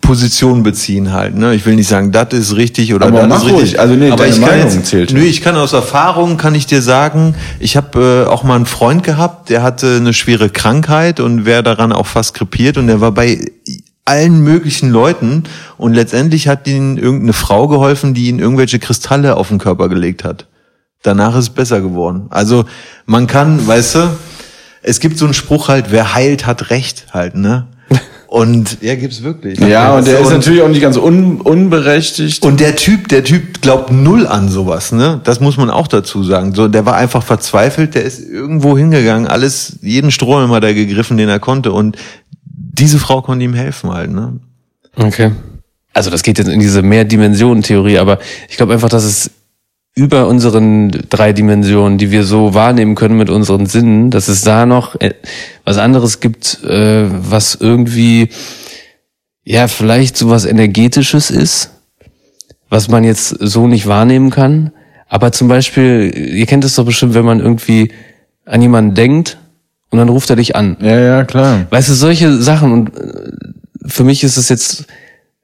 Position 0.00 0.62
beziehen 0.62 1.12
halt. 1.12 1.36
Ne? 1.36 1.54
Ich 1.54 1.66
will 1.66 1.76
nicht 1.76 1.88
sagen, 1.88 2.10
das 2.10 2.32
ist 2.32 2.56
richtig 2.56 2.94
oder 2.94 3.10
das 3.10 3.42
ist 3.42 3.46
richtig. 3.46 3.52
ruhig. 3.52 3.80
Also 3.80 3.94
nee, 3.94 4.10
aber 4.10 4.26
ich 4.26 4.40
kann 4.40 4.50
Meinung 4.50 4.72
jetzt, 4.72 4.86
zählt. 4.86 5.12
Nö, 5.12 5.22
ich 5.22 5.40
kann 5.40 5.56
aus 5.56 5.72
Erfahrung 5.72 6.36
kann 6.36 6.54
ich 6.54 6.66
dir 6.66 6.82
sagen, 6.82 7.34
ich 7.60 7.76
habe 7.76 8.24
äh, 8.26 8.30
auch 8.30 8.42
mal 8.42 8.56
einen 8.56 8.66
Freund 8.66 9.04
gehabt, 9.04 9.50
der 9.50 9.62
hatte 9.62 9.96
eine 9.96 10.12
schwere 10.12 10.50
Krankheit 10.50 11.20
und 11.20 11.46
wäre 11.46 11.62
daran 11.62 11.92
auch 11.92 12.06
fast 12.06 12.34
krepiert 12.34 12.76
und 12.76 12.88
der 12.88 13.00
war 13.00 13.12
bei 13.12 13.40
allen 14.04 14.40
möglichen 14.40 14.90
Leuten 14.90 15.44
und 15.78 15.94
letztendlich 15.94 16.48
hat 16.48 16.66
ihnen 16.66 16.98
irgendeine 16.98 17.32
Frau 17.32 17.68
geholfen, 17.68 18.14
die 18.14 18.28
ihnen 18.28 18.38
irgendwelche 18.38 18.78
Kristalle 18.78 19.36
auf 19.36 19.48
den 19.48 19.58
Körper 19.58 19.88
gelegt 19.88 20.24
hat. 20.24 20.46
Danach 21.02 21.34
ist 21.34 21.44
es 21.44 21.50
besser 21.50 21.80
geworden. 21.80 22.26
Also 22.30 22.64
man 23.06 23.26
kann, 23.26 23.66
weißt 23.66 23.94
du, 23.94 24.16
es 24.82 25.00
gibt 25.00 25.18
so 25.18 25.24
einen 25.24 25.34
Spruch 25.34 25.68
halt, 25.68 25.86
wer 25.90 26.14
heilt, 26.14 26.46
hat 26.46 26.70
Recht 26.70 27.06
halt, 27.12 27.36
ne? 27.36 27.68
Und 28.34 28.78
ja, 28.80 28.96
gibt's 28.96 29.22
wirklich. 29.22 29.60
Ja, 29.60 29.94
und 29.94 30.08
der 30.08 30.18
ist 30.18 30.26
und, 30.26 30.32
natürlich 30.32 30.60
auch 30.60 30.68
nicht 30.68 30.80
ganz 30.80 30.96
un, 30.96 31.40
unberechtigt. 31.40 32.44
und 32.44 32.58
der 32.58 32.74
Typ, 32.74 33.06
der 33.06 33.22
Typ 33.22 33.62
glaubt 33.62 33.92
null 33.92 34.26
an 34.26 34.48
sowas, 34.48 34.90
ne? 34.90 35.20
Das 35.22 35.38
muss 35.38 35.56
man 35.56 35.70
auch 35.70 35.86
dazu 35.86 36.24
sagen. 36.24 36.52
So, 36.52 36.66
der 36.66 36.84
war 36.84 36.96
einfach 36.96 37.22
verzweifelt, 37.22 37.94
der 37.94 38.02
ist 38.02 38.18
irgendwo 38.18 38.76
hingegangen, 38.76 39.28
alles, 39.28 39.78
jeden 39.82 40.10
Strohhalm 40.10 40.50
hat 40.50 40.64
er 40.64 40.74
gegriffen, 40.74 41.16
den 41.16 41.28
er 41.28 41.38
konnte. 41.38 41.70
Und 41.70 41.96
diese 42.44 42.98
Frau 42.98 43.22
konnte 43.22 43.44
ihm 43.44 43.54
helfen 43.54 43.92
halt, 43.92 44.10
ne? 44.10 44.40
Okay. 44.96 45.30
Also 45.92 46.10
das 46.10 46.24
geht 46.24 46.38
jetzt 46.38 46.48
in 46.48 46.58
diese 46.58 46.82
Mehrdimensionen-Theorie, 46.82 47.98
aber 47.98 48.18
ich 48.48 48.56
glaube 48.56 48.72
einfach, 48.72 48.88
dass 48.88 49.04
es 49.04 49.30
über 49.94 50.26
unseren 50.26 50.90
drei 51.08 51.32
Dimensionen, 51.32 51.98
die 51.98 52.10
wir 52.10 52.24
so 52.24 52.52
wahrnehmen 52.52 52.96
können 52.96 53.16
mit 53.16 53.30
unseren 53.30 53.66
Sinnen, 53.66 54.10
dass 54.10 54.26
es 54.28 54.42
da 54.42 54.66
noch 54.66 55.00
äh, 55.00 55.14
was 55.64 55.78
anderes 55.78 56.20
gibt, 56.20 56.64
äh, 56.64 57.06
was 57.08 57.54
irgendwie 57.54 58.28
ja 59.44 59.68
vielleicht 59.68 60.16
sowas 60.16 60.46
energetisches 60.46 61.30
ist, 61.30 61.70
was 62.68 62.88
man 62.88 63.04
jetzt 63.04 63.28
so 63.28 63.68
nicht 63.68 63.86
wahrnehmen 63.86 64.30
kann. 64.30 64.72
Aber 65.08 65.30
zum 65.30 65.46
Beispiel, 65.46 66.12
ihr 66.12 66.46
kennt 66.46 66.64
es 66.64 66.74
doch 66.74 66.86
bestimmt, 66.86 67.14
wenn 67.14 67.24
man 67.24 67.38
irgendwie 67.38 67.92
an 68.46 68.62
jemanden 68.62 68.94
denkt 68.94 69.38
und 69.90 69.98
dann 69.98 70.08
ruft 70.08 70.28
er 70.28 70.36
dich 70.36 70.56
an. 70.56 70.76
Ja, 70.80 70.98
ja, 70.98 71.24
klar. 71.24 71.66
Weißt 71.70 71.88
du, 71.88 71.94
solche 71.94 72.36
Sachen 72.42 72.72
und 72.72 72.96
äh, 72.96 73.30
für 73.86 74.02
mich 74.02 74.24
ist 74.24 74.38
es 74.38 74.48
jetzt, 74.48 74.86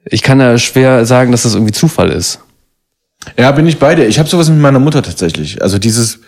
ich 0.04 0.22
kann 0.22 0.40
da 0.40 0.58
schwer 0.58 1.06
sagen, 1.06 1.30
dass 1.30 1.42
das 1.44 1.54
irgendwie 1.54 1.72
Zufall 1.72 2.10
ist. 2.10 2.40
Ja, 3.38 3.52
bin 3.52 3.66
ich 3.66 3.78
bei 3.78 3.94
dir. 3.94 4.06
Ich 4.06 4.18
habe 4.18 4.28
sowas 4.28 4.48
mit 4.48 4.60
meiner 4.60 4.78
Mutter 4.78 5.02
tatsächlich. 5.02 5.62
Also 5.62 5.78
dieses, 5.78 6.20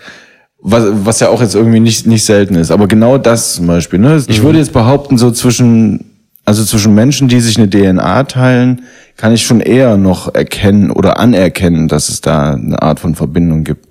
was, 0.60 0.84
was 0.92 1.20
ja 1.20 1.28
auch 1.28 1.40
jetzt 1.40 1.54
irgendwie 1.54 1.80
nicht, 1.80 2.06
nicht 2.06 2.24
selten 2.24 2.54
ist. 2.54 2.70
Aber 2.70 2.86
genau 2.86 3.18
das 3.18 3.54
zum 3.54 3.66
Beispiel. 3.66 3.98
Ne? 3.98 4.22
Ich 4.28 4.42
würde 4.42 4.58
jetzt 4.58 4.72
behaupten, 4.72 5.18
so 5.18 5.30
zwischen, 5.30 6.04
also 6.44 6.64
zwischen 6.64 6.94
Menschen, 6.94 7.28
die 7.28 7.40
sich 7.40 7.58
eine 7.58 7.68
DNA 7.68 8.24
teilen, 8.24 8.82
kann 9.16 9.32
ich 9.32 9.44
schon 9.44 9.60
eher 9.60 9.96
noch 9.96 10.34
erkennen 10.34 10.90
oder 10.90 11.18
anerkennen, 11.18 11.88
dass 11.88 12.08
es 12.08 12.20
da 12.20 12.54
eine 12.54 12.80
Art 12.80 13.00
von 13.00 13.14
Verbindung 13.14 13.64
gibt. 13.64 13.88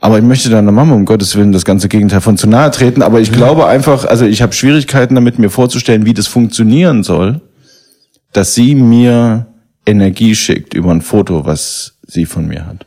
Aber 0.00 0.18
ich 0.18 0.24
möchte 0.24 0.50
deiner 0.50 0.72
Mama 0.72 0.94
um 0.94 1.06
Gottes 1.06 1.34
Willen 1.34 1.52
das 1.52 1.64
ganze 1.64 1.88
Gegenteil 1.88 2.20
von 2.20 2.36
zu 2.36 2.46
nahe 2.46 2.70
treten. 2.70 3.00
Aber 3.00 3.20
ich 3.20 3.32
glaube 3.32 3.66
einfach, 3.66 4.04
also 4.04 4.26
ich 4.26 4.42
habe 4.42 4.52
Schwierigkeiten 4.52 5.14
damit, 5.14 5.38
mir 5.38 5.48
vorzustellen, 5.48 6.04
wie 6.04 6.12
das 6.12 6.26
funktionieren 6.26 7.02
soll, 7.02 7.40
dass 8.32 8.54
sie 8.54 8.74
mir 8.74 9.46
Energie 9.86 10.34
schickt 10.34 10.74
über 10.74 10.90
ein 10.90 11.00
Foto, 11.00 11.46
was 11.46 11.93
sie 12.14 12.24
von 12.26 12.46
mir 12.46 12.66
hat. 12.66 12.86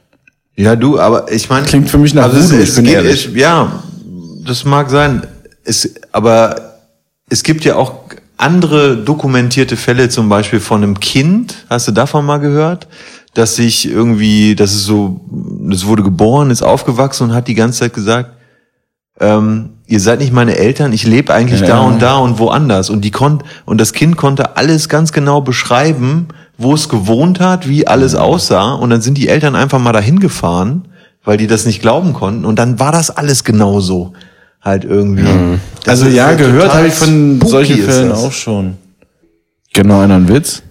Ja, 0.55 0.75
du, 0.75 0.99
aber 0.99 1.31
ich 1.31 1.49
meine. 1.49 1.67
Klingt 1.67 1.89
für 1.89 1.99
mich 1.99 2.15
nach 2.15 2.23
also 2.23 2.37
es, 2.37 2.49
Voodoo, 2.49 2.63
ich 2.63 2.69
es 2.69 2.75
bin 2.75 2.85
geht, 2.85 2.93
ehrlich. 2.95 3.27
Es, 3.27 3.35
ja, 3.35 3.83
das 4.43 4.65
mag 4.65 4.89
sein. 4.89 5.21
Es, 5.63 5.93
aber 6.11 6.79
es 7.29 7.43
gibt 7.43 7.63
ja 7.63 7.75
auch 7.75 7.93
andere 8.37 8.97
dokumentierte 8.97 9.77
Fälle, 9.77 10.09
zum 10.09 10.29
Beispiel 10.29 10.59
von 10.59 10.81
einem 10.81 10.99
Kind. 10.99 11.65
Hast 11.69 11.87
du 11.87 11.91
davon 11.91 12.25
mal 12.25 12.37
gehört? 12.39 12.87
Dass 13.33 13.55
sich 13.55 13.87
irgendwie, 13.87 14.55
das 14.55 14.73
ist 14.73 14.85
so, 14.85 15.21
das 15.69 15.85
wurde 15.85 16.01
geboren, 16.01 16.49
ist 16.49 16.63
aufgewachsen 16.63 17.25
und 17.29 17.35
hat 17.35 17.47
die 17.47 17.53
ganze 17.53 17.79
Zeit 17.79 17.93
gesagt, 17.93 18.31
ähm, 19.19 19.71
ihr 19.85 19.99
seid 19.99 20.19
nicht 20.19 20.33
meine 20.33 20.55
Eltern, 20.55 20.93
ich 20.93 21.05
lebe 21.05 21.33
eigentlich 21.33 21.61
Ja. 21.61 21.67
da 21.67 21.79
und 21.81 22.01
da 22.01 22.17
und 22.17 22.39
woanders. 22.39 22.89
Und 22.89 23.01
die 23.01 23.11
kon 23.11 23.43
und 23.65 23.79
das 23.79 23.93
Kind 23.93 24.17
konnte 24.17 24.57
alles 24.57 24.89
ganz 24.89 25.11
genau 25.11 25.41
beschreiben, 25.41 26.27
wo 26.57 26.73
es 26.73 26.89
gewohnt 26.89 27.39
hat, 27.39 27.67
wie 27.67 27.87
alles 27.87 28.15
aussah. 28.15 28.73
Und 28.73 28.89
dann 28.89 29.01
sind 29.01 29.17
die 29.17 29.27
Eltern 29.27 29.55
einfach 29.55 29.79
mal 29.79 29.93
dahin 29.93 30.19
gefahren, 30.19 30.87
weil 31.23 31.37
die 31.37 31.47
das 31.47 31.65
nicht 31.65 31.81
glauben 31.81 32.13
konnten. 32.13 32.45
Und 32.45 32.57
dann 32.57 32.79
war 32.79 32.91
das 32.91 33.09
alles 33.09 33.43
genauso. 33.43 34.13
Halt 34.61 34.83
irgendwie. 34.83 35.59
Das 35.83 36.01
Also 36.01 36.07
ja, 36.07 36.33
gehört 36.33 36.73
habe 36.73 36.87
ich 36.87 36.93
von 36.93 37.39
solchen 37.45 37.83
Fällen 37.83 38.11
auch 38.11 38.31
schon. 38.31 38.77
Genau, 39.73 40.01
einer 40.01 40.15
ein 40.15 40.27
Witz. 40.27 40.63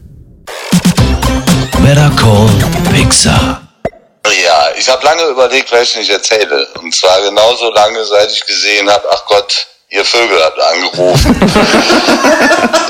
Better 1.83 2.11
Call 2.17 2.49
Pixar. 2.93 3.63
Ja, 4.27 4.67
ich 4.77 4.89
habe 4.91 5.05
lange 5.05 5.23
überlegt, 5.31 5.71
was 5.71 5.83
ich 5.91 5.97
nicht 5.99 6.11
erzähle. 6.11 6.67
Und 6.83 6.93
zwar 6.93 7.23
genauso 7.23 7.71
lange, 7.73 8.05
seit 8.05 8.33
ich 8.33 8.45
gesehen 8.45 8.91
habe, 8.91 9.05
ach 9.13 9.25
Gott, 9.27 9.67
ihr 9.97 10.05
Vögel 10.05 10.39
habt 10.43 10.61
angerufen. 10.61 11.37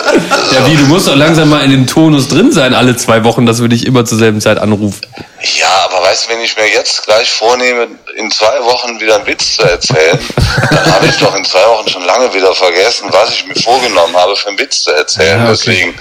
Ja, 0.52 0.66
wie, 0.66 0.76
du 0.76 0.84
musst 0.84 1.08
doch 1.08 1.14
langsam 1.16 1.50
mal 1.50 1.62
in 1.62 1.70
dem 1.70 1.86
Tonus 1.86 2.28
drin 2.28 2.50
sein, 2.52 2.72
alle 2.72 2.96
zwei 2.96 3.24
Wochen, 3.24 3.44
dass 3.44 3.60
wir 3.60 3.68
dich 3.68 3.84
immer 3.84 4.04
zur 4.06 4.16
selben 4.16 4.40
Zeit 4.40 4.56
anrufen. 4.58 5.00
ja, 5.58 5.68
aber 5.84 6.02
weißt 6.04 6.24
du, 6.26 6.32
wenn 6.32 6.40
ich 6.40 6.56
mir 6.56 6.68
jetzt 6.70 7.04
gleich 7.04 7.30
vornehme, 7.30 7.88
in 8.16 8.30
zwei 8.30 8.62
Wochen 8.64 8.98
wieder 9.00 9.16
einen 9.16 9.26
Witz 9.26 9.56
zu 9.56 9.62
erzählen, 9.62 10.18
dann 10.70 10.94
habe 10.94 11.06
ich 11.06 11.18
doch 11.18 11.34
in 11.34 11.44
zwei 11.44 11.66
Wochen 11.68 11.88
schon 11.90 12.04
lange 12.04 12.32
wieder 12.32 12.54
vergessen, 12.54 13.08
was 13.10 13.30
ich 13.30 13.46
mir 13.46 13.56
vorgenommen 13.56 14.16
habe, 14.16 14.36
für 14.36 14.48
einen 14.48 14.58
Witz 14.58 14.84
zu 14.84 14.92
erzählen. 14.92 15.38
Ja, 15.38 15.44
okay. 15.44 15.50
Deswegen, 15.50 15.98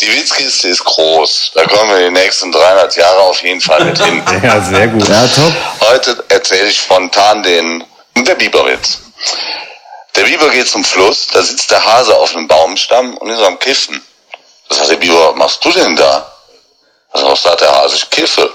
die 0.00 0.08
Witzkiste 0.08 0.68
ist 0.68 0.84
groß. 0.84 1.52
Da 1.54 1.64
kommen 1.64 1.90
wir 1.90 2.04
die 2.06 2.12
nächsten 2.12 2.52
300 2.52 2.96
Jahre 2.96 3.20
auf 3.20 3.42
jeden 3.42 3.60
Fall 3.60 3.84
mit 3.84 4.02
hin. 4.02 4.22
Ja, 4.42 4.60
sehr 4.60 4.88
gut. 4.88 5.08
Ja, 5.08 5.26
top. 5.28 5.52
Heute 5.80 6.22
erzähle 6.28 6.68
ich 6.68 6.76
spontan 6.76 7.42
den 7.42 7.84
der 8.26 8.34
Biberwitz. 8.34 8.98
Der 10.16 10.22
Biber 10.22 10.48
geht 10.50 10.68
zum 10.68 10.84
Fluss, 10.84 11.26
da 11.28 11.42
sitzt 11.42 11.70
der 11.72 11.84
Hase 11.84 12.16
auf 12.16 12.34
einem 12.34 12.46
Baumstamm 12.46 13.16
und 13.18 13.30
ist 13.30 13.42
am 13.42 13.58
Kiffen. 13.58 14.00
Da 14.68 14.76
sagt 14.76 14.90
der 14.90 14.96
Biber, 14.96 15.30
was 15.30 15.36
machst 15.36 15.64
du 15.64 15.72
denn 15.72 15.96
da? 15.96 16.32
Darauf 17.12 17.38
sagt 17.38 17.60
der 17.60 17.72
Hase, 17.72 17.96
ich 17.96 18.10
kiffe. 18.10 18.52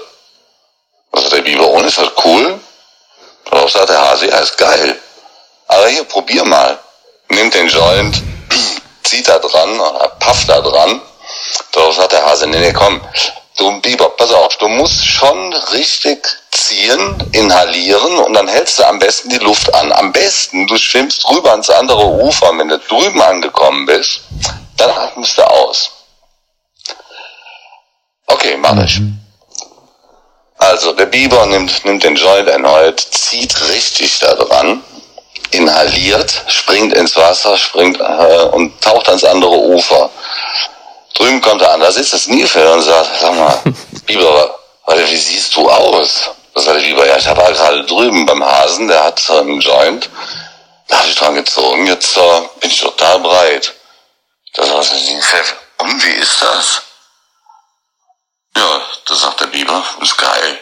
Da 1.12 1.20
sagt 1.20 1.34
der 1.34 1.42
Biber, 1.42 1.68
und 1.68 1.84
ist 1.84 1.98
das 1.98 2.10
cool? 2.24 2.58
Darauf 3.50 3.70
sagt 3.70 3.90
der 3.90 4.00
Hase, 4.00 4.28
ja, 4.28 4.38
ist 4.38 4.56
geil. 4.56 4.98
Aber 5.68 5.88
hier, 5.88 6.04
probier 6.04 6.44
mal. 6.44 6.78
Nimmt 7.28 7.54
den 7.54 7.68
Joint, 7.68 8.22
zieht 9.04 9.28
da 9.28 9.38
dran, 9.38 9.78
oder 9.78 10.08
pafft 10.18 10.48
da 10.48 10.60
dran. 10.60 11.00
Darauf 11.72 11.94
sagt 11.94 12.12
der 12.12 12.24
Hase, 12.24 12.46
nee, 12.46 12.58
nee, 12.58 12.72
komm, 12.72 13.00
du 13.60 13.80
Biber, 13.80 14.08
pass 14.10 14.32
auf, 14.32 14.56
du 14.56 14.68
musst 14.68 15.04
schon 15.04 15.52
richtig 15.72 16.26
ziehen, 16.50 17.16
inhalieren 17.32 18.18
und 18.18 18.34
dann 18.34 18.48
hältst 18.48 18.78
du 18.78 18.84
am 18.84 18.98
besten 18.98 19.28
die 19.28 19.38
Luft 19.38 19.72
an. 19.74 19.92
Am 19.92 20.12
besten, 20.12 20.66
du 20.66 20.76
schwimmst 20.76 21.28
rüber 21.28 21.52
ans 21.52 21.70
andere 21.70 22.06
Ufer 22.06 22.50
und 22.50 22.58
wenn 22.58 22.68
du 22.68 22.78
drüben 22.78 23.20
angekommen 23.20 23.86
bist, 23.86 24.22
dann 24.76 24.90
atmest 24.90 25.38
du 25.38 25.42
aus. 25.42 25.90
Okay, 28.26 28.56
mach 28.56 28.82
ich. 28.84 29.00
Also 30.56 30.92
der 30.92 31.06
Biber 31.06 31.46
nimmt, 31.46 31.84
nimmt 31.84 32.04
den 32.04 32.16
Joint 32.16 32.48
erneut, 32.48 33.00
zieht 33.00 33.68
richtig 33.68 34.18
da 34.18 34.34
dran, 34.34 34.82
inhaliert, 35.50 36.44
springt 36.48 36.92
ins 36.92 37.16
Wasser, 37.16 37.56
springt 37.56 37.98
äh, 37.98 38.44
und 38.52 38.80
taucht 38.80 39.08
ans 39.08 39.24
andere 39.24 39.58
Ufer. 39.58 40.10
Drüben 41.14 41.40
kommt 41.40 41.62
er 41.62 41.72
an, 41.74 41.80
da 41.80 41.90
sitzt 41.90 42.12
das 42.12 42.26
Nilpferd 42.28 42.72
und 42.72 42.82
sagt, 42.82 43.10
sag 43.20 43.34
mal, 43.34 43.62
Biber, 44.06 44.58
warte, 44.86 45.10
wie 45.10 45.16
siehst 45.16 45.54
du 45.56 45.68
aus? 45.68 46.30
Da 46.54 46.60
sagt 46.60 46.76
der 46.76 46.82
Biber, 46.86 47.06
ja, 47.06 47.16
ich 47.16 47.26
habe 47.26 47.42
halt 47.42 47.56
gerade 47.56 47.84
drüben 47.84 48.26
beim 48.26 48.44
Hasen, 48.44 48.88
der 48.88 49.04
hat 49.04 49.18
so 49.18 49.38
einen 49.38 49.60
Joint, 49.60 50.08
da 50.88 50.98
habe 50.98 51.08
ich 51.08 51.16
dran 51.16 51.34
gezogen, 51.34 51.86
jetzt 51.86 52.16
äh, 52.16 52.40
bin 52.60 52.70
ich 52.70 52.80
total 52.80 53.20
breit. 53.20 53.74
Da 54.54 54.64
sagt 54.64 54.92
das 54.92 55.02
Nilpferd, 55.04 55.54
und 55.78 56.04
wie 56.04 56.12
ist 56.12 56.42
das? 56.42 56.82
Ja, 58.56 58.80
das 59.06 59.20
sagt 59.20 59.40
der 59.40 59.46
Biber, 59.46 59.84
ist 60.00 60.18
geil. 60.18 60.58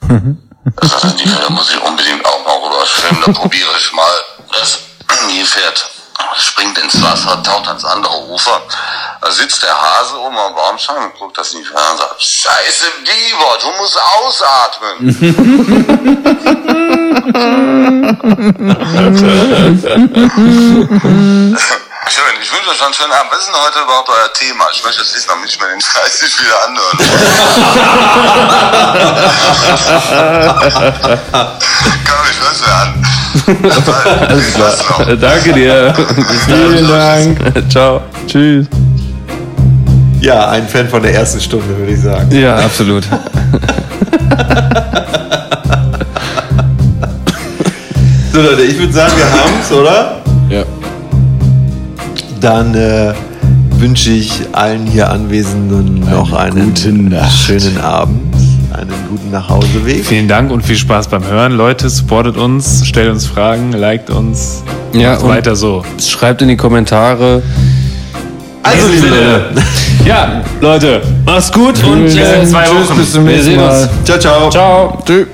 Da 0.00 0.86
sagt 0.86 1.02
der 1.02 1.10
Nilpferd, 1.10 1.44
da 1.44 1.50
muss 1.50 1.70
ich 1.70 1.82
unbedingt 1.82 2.24
auch 2.24 2.44
mal 2.44 2.56
rüber 2.56 2.86
schwimmen, 2.86 3.22
da 3.26 3.32
probiere 3.40 3.70
ich 3.78 3.92
mal. 3.92 4.14
Das 4.52 4.78
Nilpferd 5.26 5.90
springt 6.36 6.78
ins 6.78 7.02
Wasser, 7.02 7.42
taucht 7.42 7.68
ans 7.68 7.84
andere 7.84 8.16
Ufer. 8.28 8.62
Da 9.20 9.30
sitzt 9.30 9.62
der 9.62 9.74
Hase 9.74 10.18
oben 10.18 10.36
am 10.36 10.54
Baumstamm 10.54 11.04
und 11.04 11.14
guckt 11.18 11.38
das 11.38 11.52
Nilpferd 11.54 11.78
an 11.78 11.92
und 11.92 11.98
sagt, 11.98 12.22
Scheiße, 12.22 12.86
Biber, 13.04 13.58
du 13.60 13.70
musst 13.78 13.98
ausatmen. 14.18 14.94
Schön, 22.06 22.36
ich 22.40 22.52
wünsche 22.52 22.70
euch 22.70 22.82
einen 22.84 22.92
schönen 22.92 23.12
Abend. 23.12 23.32
Was 23.32 23.38
ist 23.40 23.46
denn 23.48 23.56
heute 23.62 23.80
überhaupt 23.80 24.08
euer 24.10 24.32
Thema? 24.34 24.68
Ich 24.72 24.84
möchte 24.84 25.00
jetzt 25.00 25.14
nicht 25.14 25.26
noch 25.26 25.40
nicht 25.40 25.58
mehr 25.58 25.70
den 25.70 25.80
Scheiß 25.80 26.22
nicht 26.22 26.40
wieder 26.40 26.64
anhören. 26.64 26.98
Mich 32.24 32.40
was 32.40 32.60
mehr 32.60 32.74
an. 32.74 33.23
Alles 34.28 34.54
klar. 34.54 35.16
Danke 35.16 35.52
dir. 35.52 35.94
Vielen 36.46 36.88
Dank. 36.88 37.38
Ciao. 37.70 38.00
Tschüss. 38.26 38.66
Ja, 40.20 40.48
ein 40.48 40.66
Fan 40.68 40.88
von 40.88 41.02
der 41.02 41.14
ersten 41.14 41.40
Stunde, 41.40 41.76
würde 41.76 41.92
ich 41.92 42.00
sagen. 42.00 42.30
Ja, 42.34 42.56
absolut. 42.56 43.04
So 48.32 48.40
Leute, 48.42 48.62
ich 48.62 48.76
würde 48.76 48.92
sagen, 48.92 49.12
wir 49.16 49.30
haben's, 49.30 49.70
oder? 49.70 50.20
Ja. 50.50 50.64
Dann 52.40 52.74
äh, 52.74 53.14
wünsche 53.78 54.10
ich 54.10 54.32
allen 54.50 54.86
hier 54.86 55.08
Anwesenden 55.08 56.00
noch 56.00 56.32
einen 56.32 56.74
Nacht. 57.10 57.32
schönen 57.32 57.78
Abend, 57.78 58.34
einen 58.74 58.92
guten 59.08 59.30
Nachhauseweg. 59.30 60.04
Vielen 60.04 60.28
Dank 60.28 60.50
und 60.50 60.62
viel 60.64 60.76
Spaß 60.76 61.08
beim 61.08 61.24
Hören. 61.26 61.52
Leute, 61.52 61.88
supportet 61.88 62.36
uns, 62.36 62.86
stellt 62.86 63.10
uns 63.10 63.26
Fragen, 63.26 63.72
liked 63.72 64.10
uns. 64.10 64.62
Ja, 64.92 65.16
und- 65.16 65.28
weiter 65.28 65.56
so. 65.56 65.84
Schreibt 66.00 66.42
in 66.42 66.48
die 66.48 66.56
Kommentare. 66.56 67.42
Also, 68.62 68.86
Leute, 68.88 69.44
Ja, 70.06 70.42
Leute, 70.60 71.02
macht's 71.26 71.52
gut 71.52 71.82
und 71.84 72.08
Vielen 72.08 72.16
äh, 72.26 72.32
Dank. 72.36 72.48
zwei 72.48 72.64
Tschüss, 72.64 72.88
Wochen. 72.90 72.98
bis 72.98 73.12
zum 73.12 73.24
wir 73.26 73.32
nächsten 73.32 73.50
sehen 73.52 73.60
Mal. 73.60 73.82
uns. 73.82 74.04
ciao, 74.04 74.18
ciao. 74.18 74.50
Ciao. 74.50 75.02
Tschüss. 75.04 75.26